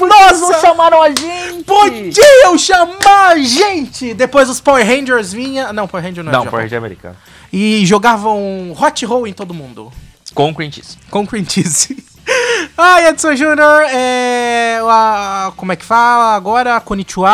Nossa, 0.06 0.60
chamaram 0.62 1.02
a 1.02 1.10
gente! 1.10 1.64
podiam 1.64 2.58
chamar 2.58 3.30
a 3.32 3.38
gente. 3.40 4.14
Depois 4.14 4.50
os 4.50 4.60
Power 4.60 4.86
Rangers 4.86 5.32
vinha, 5.34 5.72
não, 5.74 5.88
Power 5.88 6.04
Ranger 6.06 6.24
não, 6.24 6.32
é 6.32 6.36
Não. 6.36 6.46
Power 6.46 6.64
Ranger 6.64 6.78
americano. 6.78 7.16
E 7.52 7.86
jogavam 7.86 8.76
hot 8.80 9.06
roll 9.06 9.28
em 9.28 9.34
todo 9.34 9.54
mundo. 9.54 9.92
Com 10.34 10.54
cream 10.54 10.72
cheese. 10.72 10.98
Com 11.10 11.26
cream 11.26 11.44
cheese. 11.46 12.04
Ai, 12.78 13.08
Edson 13.10 13.36
Júnior, 13.36 13.84
é, 13.92 14.80
a- 14.84 15.52
como 15.58 15.72
é 15.72 15.76
que 15.76 15.84
fala 15.86 16.36
agora? 16.36 16.80
Konnichiwa, 16.80 17.30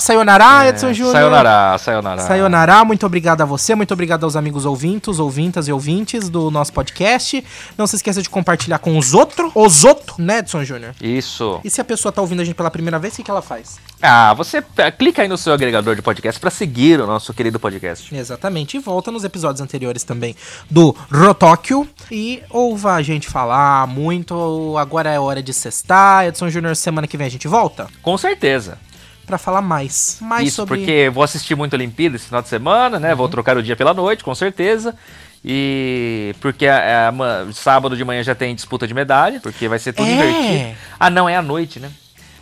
sayonara, 0.00 0.68
Edson 0.68 0.92
Júnior. 0.92 1.14
É, 1.14 1.18
Sayonara, 1.20 1.78
sayonara. 1.78 2.20
Sayonara, 2.22 2.84
muito 2.84 3.06
obrigado 3.06 3.40
a 3.42 3.44
você, 3.44 3.74
muito 3.74 3.92
obrigado 3.92 4.24
aos 4.24 4.34
amigos 4.36 4.64
ouvintos, 4.66 5.18
ouvintas 5.20 5.68
e 5.68 5.72
ouvintes 5.72 6.28
do 6.28 6.50
nosso 6.50 6.72
podcast. 6.72 7.44
Não 7.76 7.86
se 7.86 7.96
esqueça 7.96 8.20
de 8.22 8.28
compartilhar 8.28 8.78
com 8.78 8.96
os 8.98 9.14
outros, 9.14 9.50
os 9.54 9.84
outros, 9.84 10.18
né, 10.18 10.38
Edson 10.38 10.64
Júnior? 10.64 10.94
Isso. 11.00 11.60
E 11.64 11.70
se 11.70 11.80
a 11.80 11.84
pessoa 11.84 12.10
tá 12.12 12.20
ouvindo 12.20 12.40
a 12.42 12.44
gente 12.44 12.54
pela 12.56 12.70
primeira 12.70 12.98
vez, 12.98 13.14
o 13.14 13.16
que, 13.18 13.22
que 13.22 13.30
ela 13.30 13.42
faz? 13.42 13.78
Ah, 14.02 14.32
você 14.34 14.60
p- 14.62 14.90
clica 14.92 15.22
aí 15.22 15.28
no 15.28 15.36
seu 15.36 15.52
agregador 15.52 15.94
de 15.96 16.02
podcast 16.02 16.40
pra 16.40 16.50
seguir 16.50 17.00
o 17.00 17.06
nosso 17.06 17.32
querido 17.34 17.58
podcast. 17.60 18.14
Exatamente, 18.14 18.76
e 18.76 18.80
volta 18.80 19.10
nos 19.10 19.24
episódios 19.24 19.60
anteriores 19.60 20.04
também 20.04 20.34
do 20.70 20.94
Rotóquio 21.12 21.88
e 22.10 22.42
ouva 22.50 22.94
a 22.94 23.02
gente 23.02 23.28
falar 23.28 23.86
muito. 23.98 24.76
Agora 24.78 25.10
é 25.10 25.18
hora 25.18 25.42
de 25.42 25.52
sextar. 25.52 26.26
Edson 26.26 26.48
Júnior, 26.48 26.74
semana 26.76 27.06
que 27.06 27.16
vem 27.16 27.26
a 27.26 27.30
gente 27.30 27.48
volta 27.48 27.88
Com 28.02 28.16
certeza. 28.16 28.78
pra 29.26 29.36
falar 29.38 29.60
mais. 29.62 30.18
Mais 30.20 30.48
Isso, 30.48 30.56
sobre. 30.56 30.78
porque 30.78 30.90
eu 30.90 31.12
vou 31.12 31.22
assistir 31.24 31.54
muito 31.54 31.74
Olimpíada 31.74 32.16
esse 32.16 32.26
final 32.26 32.40
de 32.42 32.48
semana, 32.48 32.98
né? 32.98 33.14
Vou 33.14 33.28
trocar 33.28 33.56
o 33.56 33.62
dia 33.62 33.76
pela 33.76 33.92
noite, 33.92 34.22
com 34.24 34.34
certeza. 34.34 34.94
E 35.44 36.34
porque 36.40 36.66
a- 36.66 37.08
a 37.08 37.12
ma- 37.12 37.46
sábado 37.52 37.96
de 37.96 38.04
manhã 38.04 38.22
já 38.22 38.34
tem 38.34 38.54
disputa 38.54 38.86
de 38.86 38.94
medalha, 38.94 39.40
porque 39.40 39.68
vai 39.68 39.78
ser 39.78 39.92
tudo 39.92 40.08
É. 40.08 40.12
invertido. 40.12 40.76
Ah, 40.98 41.08
não, 41.10 41.28
é 41.28 41.36
à 41.36 41.42
noite, 41.42 41.78
né? 41.78 41.90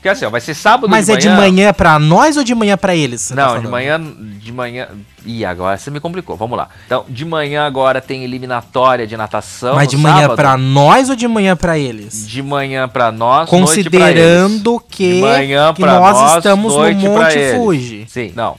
Porque 0.06 0.10
assim, 0.18 0.24
ó, 0.24 0.30
vai 0.30 0.40
ser 0.40 0.54
sábado 0.54 0.88
Mas 0.88 1.06
de 1.06 1.12
é 1.12 1.14
manhã. 1.16 1.20
de 1.20 1.36
manhã 1.40 1.72
pra 1.72 1.98
nós 1.98 2.36
ou 2.36 2.44
de 2.44 2.54
manhã 2.54 2.76
pra 2.76 2.94
eles? 2.94 3.28
tá 3.28 3.34
Não, 3.34 3.42
de 3.46 3.50
falando? 3.54 3.70
manhã, 3.70 4.00
de 4.38 4.52
manhã. 4.52 4.86
Ih, 5.24 5.44
agora 5.44 5.76
você 5.76 5.90
me 5.90 5.98
complicou. 5.98 6.36
Vamos 6.36 6.56
lá. 6.56 6.68
Então, 6.86 7.04
de 7.08 7.24
manhã 7.24 7.66
agora 7.66 8.00
tem 8.00 8.22
eliminatória 8.22 9.04
de 9.04 9.16
natação. 9.16 9.74
Mas 9.74 9.86
no 9.86 9.90
de 9.90 9.96
manhã 9.96 10.20
sábado. 10.22 10.36
pra 10.36 10.56
nós 10.56 11.10
ou 11.10 11.16
de 11.16 11.26
manhã 11.26 11.56
pra 11.56 11.76
eles? 11.76 12.28
De 12.28 12.40
manhã 12.40 12.88
pra 12.88 13.10
nós, 13.10 13.50
noite 13.50 13.50
pra 13.50 13.58
Considerando 13.58 14.70
eles. 14.74 14.82
que, 14.88 15.14
de 15.14 15.20
manhã 15.20 15.74
que 15.74 15.80
pra 15.82 15.98
nós, 15.98 16.14
nós, 16.16 16.36
estamos 16.36 16.72
no 16.72 16.80
Monte. 16.80 17.54
Fuji. 17.56 18.06
Sim, 18.08 18.32
não. 18.36 18.56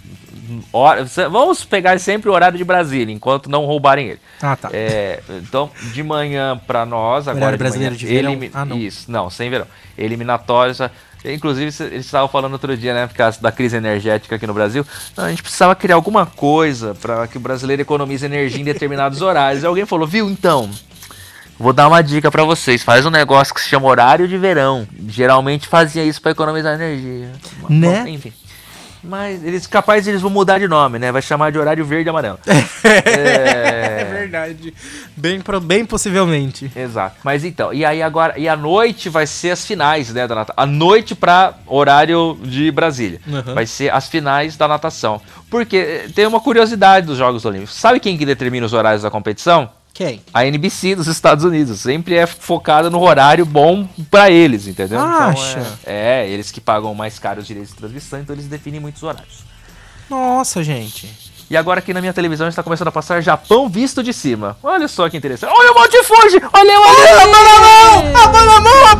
Hora- 0.71 1.05
vamos 1.29 1.63
pegar 1.65 1.97
sempre 1.99 2.29
o 2.29 2.33
horário 2.33 2.57
de 2.57 2.63
Brasília, 2.63 3.13
enquanto 3.13 3.49
não 3.49 3.65
roubarem 3.65 4.07
ele. 4.09 4.19
Ah, 4.41 4.55
tá. 4.55 4.69
É, 4.73 5.19
então, 5.29 5.69
de 5.93 6.03
manhã 6.03 6.59
pra 6.67 6.85
nós, 6.85 7.27
agora 7.27 7.37
Horário 7.45 7.57
de 7.57 7.63
brasileiro 7.63 7.95
manhã, 7.95 7.99
de 7.99 8.05
verão? 8.05 8.49
Ah, 8.53 8.65
não. 8.65 8.77
Isso, 8.77 9.09
não, 9.11 9.29
sem 9.29 9.49
verão. 9.49 9.65
Eliminatórios. 9.97 10.79
Inclusive, 11.25 11.73
eles 11.85 12.05
estavam 12.05 12.27
falando 12.27 12.53
outro 12.53 12.75
dia, 12.77 12.93
né, 12.93 13.07
por 13.07 13.15
causa 13.15 13.41
da 13.41 13.51
crise 13.51 13.75
energética 13.75 14.35
aqui 14.35 14.47
no 14.47 14.53
Brasil. 14.53 14.85
Não, 15.15 15.25
a 15.25 15.29
gente 15.29 15.41
precisava 15.41 15.75
criar 15.75 15.95
alguma 15.95 16.25
coisa 16.25 16.95
para 16.95 17.27
que 17.27 17.37
o 17.37 17.39
brasileiro 17.39 17.81
economize 17.81 18.25
energia 18.25 18.61
em 18.61 18.65
determinados 18.65 19.21
horários. 19.21 19.63
E 19.63 19.65
alguém 19.65 19.85
falou, 19.85 20.07
viu, 20.07 20.29
então, 20.29 20.69
Vou 21.59 21.73
dar 21.73 21.87
uma 21.87 22.03
dica 22.03 22.29
pra 22.29 22.43
vocês. 22.43 22.83
Faz 22.83 23.05
um 23.05 23.09
negócio 23.09 23.51
que 23.51 23.59
se 23.59 23.67
chama 23.67 23.87
horário 23.87 24.27
de 24.27 24.37
verão. 24.37 24.87
Geralmente 25.07 25.67
fazia 25.67 26.03
isso 26.03 26.21
pra 26.21 26.31
economizar 26.31 26.75
energia. 26.75 27.31
Né? 27.67 28.03
Bom, 28.03 28.07
enfim. 28.07 28.31
Mas 29.03 29.43
eles 29.43 29.67
capazes 29.67 30.07
eles 30.07 30.21
vão 30.21 30.29
mudar 30.29 30.59
de 30.59 30.67
nome, 30.67 30.99
né? 30.99 31.11
Vai 31.11 31.21
chamar 31.21 31.51
de 31.51 31.57
horário 31.57 31.85
verde 31.85 32.07
e 32.07 32.09
amarelo. 32.09 32.39
É 32.83 34.01
é... 34.01 34.05
verdade. 34.05 34.73
Bem, 35.15 35.41
bem 35.63 35.85
possivelmente. 35.85 36.71
Exato. 36.75 37.17
Mas 37.23 37.43
então, 37.43 37.73
e 37.73 37.83
aí 37.83 38.01
agora, 38.01 38.37
e 38.37 38.47
a 38.47 38.55
noite 38.55 39.09
vai 39.09 39.25
ser 39.27 39.51
as 39.51 39.65
finais, 39.65 40.13
né, 40.13 40.27
da 40.27 40.35
natação. 40.35 40.63
A 40.63 40.65
noite 40.65 41.15
pra 41.15 41.55
horário 41.65 42.37
de 42.43 42.71
Brasília. 42.71 43.19
Uhum. 43.27 43.53
Vai 43.53 43.65
ser 43.65 43.93
as 43.93 44.07
finais 44.07 44.55
da 44.55 44.67
natação. 44.67 45.21
Porque 45.49 45.77
eh, 45.77 46.09
tem 46.13 46.25
uma 46.25 46.39
curiosidade 46.39 47.05
dos 47.07 47.17
Jogos 47.17 47.45
Olímpicos. 47.45 47.75
Sabe 47.75 47.99
quem 47.99 48.17
que 48.17 48.25
determina 48.25 48.65
os 48.65 48.73
horários 48.73 49.03
da 49.03 49.11
competição? 49.11 49.69
Quem? 49.97 50.21
A 50.31 50.45
NBC 50.45 50.93
dos 50.93 51.07
Estados 51.07 51.43
Unidos 51.43 51.79
sempre 51.79 52.13
é 52.13 52.27
focada 52.27 52.87
no 52.87 53.01
horário 53.01 53.43
bom 53.43 53.89
pra 54.11 54.29
eles, 54.29 54.67
entendeu? 54.67 54.99
Acha? 54.99 55.57
Então, 55.57 55.73
é, 55.87 56.23
é, 56.23 56.29
eles 56.29 56.51
que 56.51 56.61
pagam 56.61 56.93
mais 56.93 57.17
caro 57.17 57.41
os 57.41 57.47
direitos 57.47 57.71
de 57.71 57.77
transmissão, 57.77 58.19
então 58.19 58.35
eles 58.35 58.45
definem 58.45 58.79
muitos 58.79 59.01
horários. 59.01 59.43
Nossa, 60.07 60.63
gente. 60.63 61.11
E 61.49 61.57
agora 61.57 61.79
aqui 61.79 61.95
na 61.95 61.99
minha 61.99 62.13
televisão 62.13 62.47
está 62.47 62.61
começando 62.61 62.89
a 62.89 62.91
passar 62.91 63.23
Japão 63.23 63.67
visto 63.67 64.03
de 64.03 64.13
cima. 64.13 64.55
Olha 64.61 64.87
só 64.87 65.09
que 65.09 65.17
interessante. 65.17 65.51
Olha 65.51 65.71
o 65.71 65.73
Monte 65.73 66.03
Fuji! 66.03 66.41
Olha 66.53 66.79
o 66.79 66.83
Olha, 66.83 67.23
a 67.23 67.27
mão 67.27 67.43
na 67.43 67.59
mão! 67.59 67.97
A 68.21 68.27
mão 68.27 68.45
na 68.45 68.59
mão! 68.61 68.85
A 68.85 68.95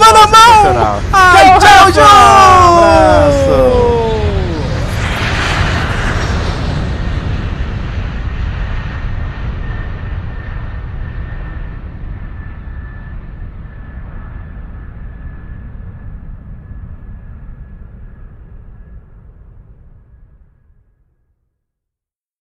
mão. 0.73 1.01
Ai, 1.13 1.59
tchau, 1.59 1.91
tchau! 1.91 2.03
Abraço! 2.73 4.26